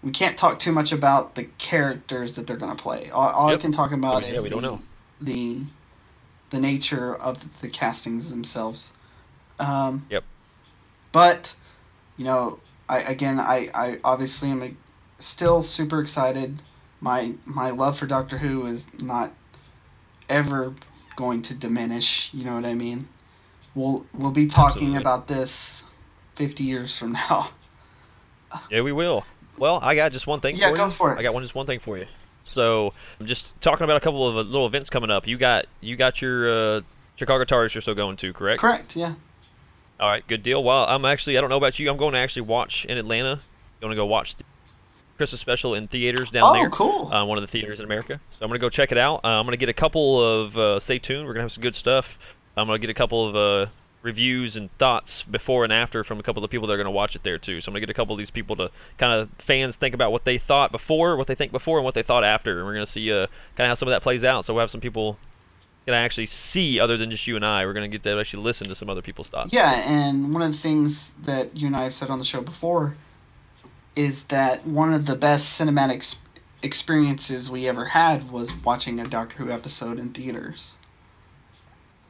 we 0.07 0.13
can't 0.13 0.39
talk 0.39 0.61
too 0.61 0.71
much 0.71 0.93
about 0.93 1.35
the 1.35 1.43
characters 1.59 2.37
that 2.37 2.47
they're 2.47 2.57
gonna 2.57 2.77
play. 2.77 3.11
All, 3.11 3.29
all 3.29 3.49
I 3.49 3.57
can 3.57 3.73
talk 3.73 3.91
about 3.91 4.23
yeah, 4.23 4.35
is 4.35 4.41
we 4.41 4.49
the, 4.49 4.55
don't 4.55 4.63
know. 4.63 4.81
the, 5.21 5.59
the 6.51 6.61
nature 6.61 7.17
of 7.17 7.39
the 7.61 7.69
castings 7.69 8.31
themselves. 8.31 8.91
Um, 9.59 10.07
Yep. 10.09 10.23
But, 11.11 11.55
you 12.17 12.25
know, 12.25 12.61
I 12.89 13.01
again, 13.01 13.41
I, 13.41 13.69
I 13.75 13.99
obviously 14.05 14.51
am 14.51 14.61
like, 14.61 14.77
still 15.19 15.61
super 15.61 16.01
excited. 16.01 16.63
My 17.01 17.33
my 17.45 17.71
love 17.71 17.99
for 17.99 18.07
Doctor 18.07 18.39
Who 18.39 18.67
is 18.67 18.87
not 19.01 19.33
ever 20.29 20.73
going 21.17 21.43
to 21.43 21.55
diminish. 21.55 22.31
You 22.33 22.45
know 22.45 22.55
what 22.55 22.65
I 22.65 22.75
mean? 22.75 23.09
We'll 23.75 24.07
we'll 24.15 24.31
be 24.31 24.47
talking 24.47 24.95
Absolutely. 24.95 24.99
about 24.99 25.27
this 25.27 25.83
fifty 26.37 26.63
years 26.63 26.97
from 26.97 27.13
now. 27.13 27.51
Yeah, 28.71 28.83
we 28.83 28.93
will. 28.93 29.25
Well, 29.59 29.79
I 29.83 29.95
got 29.95 30.13
just 30.13 30.27
one 30.27 30.41
thing 30.41 30.57
Yeah, 30.57 30.71
for 30.71 30.77
go 30.77 30.91
for 30.91 31.15
it. 31.15 31.19
I 31.19 31.23
got 31.23 31.35
one 31.35 31.43
just 31.43 31.55
one 31.55 31.67
thing 31.67 31.81
for 31.81 31.99
you. 31.99 32.07
So, 32.45 32.93
I'm 33.19 33.27
just 33.27 33.61
talking 33.61 33.83
about 33.83 33.97
a 33.97 34.01
couple 34.01 34.29
of 34.29 34.37
uh, 34.37 34.41
little 34.41 34.67
events 34.67 34.89
coming 34.89 35.11
up. 35.11 35.27
You 35.27 35.37
got 35.37 35.67
you 35.81 35.97
got 35.97 36.23
your 36.23 36.77
uh, 36.77 36.81
Chicago 37.17 37.45
TARDIS 37.45 37.75
you're 37.75 37.83
still 37.83 37.95
going 37.95 38.17
to, 38.19 38.33
correct? 38.33 38.61
Correct. 38.61 38.95
Yeah. 38.95 39.15
All 39.99 40.09
right, 40.09 40.27
good 40.29 40.43
deal. 40.43 40.63
Well, 40.63 40.85
I'm 40.85 41.05
actually 41.05 41.39
I 41.39 41.41
don't 41.41 41.51
know 41.51 41.57
about 41.57 41.79
you. 41.79 41.91
I'm 41.91 41.97
going 41.97 42.13
to 42.13 42.19
actually 42.19 42.43
watch 42.43 42.85
in 42.85 42.99
Atlanta. 42.99 43.41
Going 43.81 43.91
to 43.91 43.97
go 43.97 44.07
watch 44.07 44.37
the 44.37 44.45
Christmas 45.17 45.41
special 45.41 45.75
in 45.75 45.89
theaters 45.89 46.31
down 46.31 46.45
oh, 46.45 46.53
there. 46.53 46.71
cool. 46.71 47.13
Uh, 47.13 47.25
one 47.25 47.39
of 47.39 47.43
the 47.43 47.49
theaters 47.49 47.79
in 47.79 47.85
America. 47.85 48.21
So 48.33 48.39
I'm 48.43 48.49
gonna 48.49 48.59
go 48.59 48.69
check 48.69 48.93
it 48.93 48.99
out. 48.99 49.25
Uh, 49.25 49.29
I'm 49.29 49.47
gonna 49.47 49.57
get 49.57 49.69
a 49.69 49.75
couple 49.75 50.23
of 50.23 50.57
uh, 50.57 50.81
stay 50.81 50.99
tuned. 50.99 51.27
We're 51.27 51.33
gonna 51.33 51.45
have 51.45 51.53
some 51.53 51.63
good 51.63 51.75
stuff. 51.75 52.19
I'm 52.57 52.67
gonna 52.67 52.79
get 52.79 52.91
a 52.91 52.95
couple 52.95 53.29
of 53.29 53.37
uh, 53.37 53.71
reviews 54.03 54.55
and 54.57 54.71
thoughts 54.79 55.25
before 55.25 55.65
and 55.65 55.73
after 55.73 56.05
from 56.05 56.21
a 56.21 56.23
couple 56.23 56.43
of 56.43 56.49
the 56.49 56.55
people 56.55 56.69
that 56.69 56.75
are 56.75 56.77
gonna 56.77 56.91
watch 56.91 57.17
it 57.17 57.23
there 57.23 57.39
too. 57.39 57.61
So 57.61 57.69
I'm 57.69 57.73
gonna 57.73 57.81
get 57.81 57.91
a 57.91 57.95
couple 57.95 58.15
of 58.15 58.19
these 58.19 58.31
people 58.31 58.55
to 58.57 58.71
kind 58.99 59.13
of 59.13 59.29
fans 59.39 59.77
think 59.77 59.95
about 59.95 60.13
what 60.13 60.25
they 60.25 60.39
thought 60.39 60.71
before, 60.71 61.17
what 61.17 61.27
they 61.27 61.35
think 61.35 61.51
before, 61.53 61.79
and 61.79 61.85
what 61.85 61.95
they 61.95 62.03
thought 62.03 62.25
after. 62.25 62.59
And 62.59 62.67
we're 62.67 62.75
gonna 62.75 62.87
see 62.87 63.11
uh, 63.11 63.27
kind 63.57 63.67
of 63.67 63.69
how 63.69 63.75
some 63.75 63.89
of 63.89 63.93
that 63.93 64.03
plays 64.03 64.23
out. 64.23 64.45
So 64.45 64.55
we'll 64.55 64.61
have 64.61 64.71
some 64.71 64.81
people 64.81 65.19
gonna 65.87 65.99
actually 65.99 66.27
see 66.27 66.79
other 66.79 66.97
than 66.97 67.11
just 67.11 67.27
you 67.27 67.37
and 67.37 67.45
I. 67.45 67.65
We're 67.65 67.73
gonna 67.73 67.89
get 67.89 68.03
to 68.05 68.19
actually 68.19 68.43
listen 68.43 68.69
to 68.69 68.75
some 68.75 68.89
other 68.89 69.03
people's 69.03 69.29
thoughts. 69.29 69.53
Yeah, 69.53 69.73
and 69.73 70.33
one 70.33 70.43
of 70.43 70.53
the 70.53 70.59
things 70.59 71.13
that 71.25 71.57
you 71.57 71.67
and 71.67 71.77
I 71.77 71.85
have 71.85 71.95
said 71.95 72.11
on 72.11 72.19
the 72.19 72.25
show 72.25 72.41
before 72.41 72.97
is 73.95 74.25
that 74.25 74.67
one 74.67 74.93
of 74.93 75.07
the 75.07 75.17
best 75.17 75.59
cinematic 75.59 76.17
experiences 76.63 77.51
we 77.51 77.67
ever 77.69 77.87
had 77.87 78.31
was 78.31 78.53
watching 78.65 79.01
a 79.01 79.07
Doctor 79.07 79.37
Who 79.37 79.51
episode 79.51 79.99
in 79.99 80.13
theaters. 80.13 80.77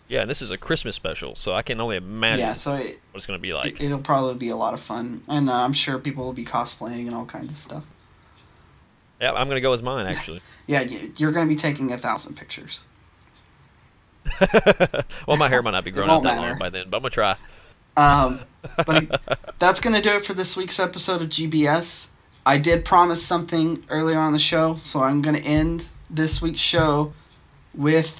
Yeah, 0.09 0.21
and 0.21 0.31
this 0.31 0.41
is 0.41 0.51
a 0.51 0.57
Christmas 0.59 0.95
special, 0.95 1.35
so 1.35 1.53
I 1.55 1.63
can 1.63 1.81
only 1.81 1.97
imagine 1.97 2.39
yeah, 2.47 2.55
so 2.55 2.75
it, 2.75 3.01
what 3.11 3.17
it's 3.17 3.27
gonna 3.27 3.39
be 3.41 3.53
like. 3.53 3.81
it'll 3.81 3.99
probably 3.99 4.35
be 4.37 4.51
a 4.51 4.57
lot 4.57 4.73
of 4.75 4.81
fun, 4.81 5.23
and 5.29 5.51
uh, 5.51 5.53
I'm 5.55 5.73
sure 5.73 5.99
people 5.99 6.25
will 6.25 6.33
be 6.33 6.45
cosplaying 6.45 7.07
and 7.07 7.15
all 7.15 7.27
kinds 7.27 7.53
of 7.53 7.59
stuff. 7.59 7.85
Yeah, 9.21 9.33
I'm 9.33 9.49
gonna 9.49 9.61
go 9.61 9.73
as 9.73 9.83
mine 9.83 10.07
actually. 10.07 10.43
Yeah, 10.69 10.81
you- 10.81 11.13
you're 11.17 11.31
going 11.31 11.47
to 11.49 11.55
be 11.55 11.59
taking 11.59 11.93
a 11.93 11.99
thousand 11.99 12.35
pictures. 12.37 12.83
well, 15.27 15.37
my 15.37 15.49
hair 15.49 15.63
might 15.63 15.71
not 15.71 15.85
be 15.85 15.91
growing 15.93 16.11
out 16.11 16.23
that 16.25 16.35
matter. 16.37 16.49
long 16.51 16.59
by 16.59 16.71
then, 16.71 16.89
but 16.91 16.97
I'm 16.97 17.03
gonna 17.03 17.11
try. 17.11 17.37
Um, 17.97 18.41
but 18.85 19.21
that's 19.59 19.81
going 19.81 19.95
to 19.95 20.03
do 20.03 20.17
it 20.17 20.27
for 20.27 20.35
this 20.35 20.57
week's 20.57 20.79
episode 20.81 21.23
of 21.23 21.29
GBS. 21.29 22.09
I 22.45 22.59
did 22.59 22.85
promise 22.85 23.23
something 23.25 23.85
earlier 23.89 24.19
on 24.19 24.33
the 24.33 24.39
show, 24.39 24.77
so 24.77 25.01
I'm 25.03 25.23
going 25.23 25.37
to 25.37 25.43
end 25.43 25.85
this 26.11 26.43
week's 26.43 26.61
show 26.61 27.13
with 27.75 28.13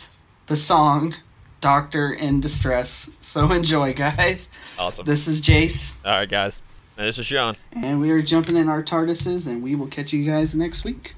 the 0.47 0.57
song 0.57 1.15
Doctor 1.61 2.13
in 2.13 2.41
Distress. 2.41 3.09
So 3.21 3.51
enjoy, 3.53 3.95
guys. 3.95 4.49
awesome. 4.79 5.05
This 5.07 5.27
is 5.29 5.41
Jace, 5.41 5.95
All 6.05 6.13
right, 6.13 6.29
guys. 6.29 6.61
And 6.97 7.07
this 7.07 7.19
is 7.19 7.27
Sean. 7.27 7.57
and 7.73 8.01
we 8.01 8.11
are 8.11 8.23
jumping 8.23 8.57
in 8.57 8.69
our 8.69 8.83
TARDISes, 8.83 9.47
and 9.47 9.63
we 9.63 9.75
will 9.75 9.87
catch 9.89 10.13
you 10.13 10.25
guys 10.25 10.55
next 10.55 10.85
week. 10.85 11.15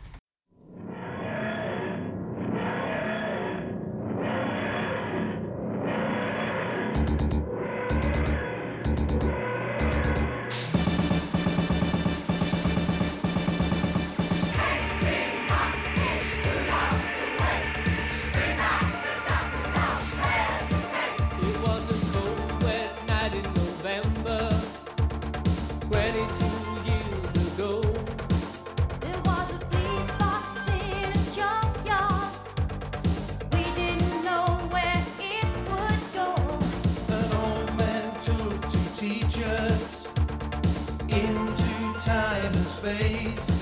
Space. 42.78 43.57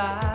Side. 0.00 0.29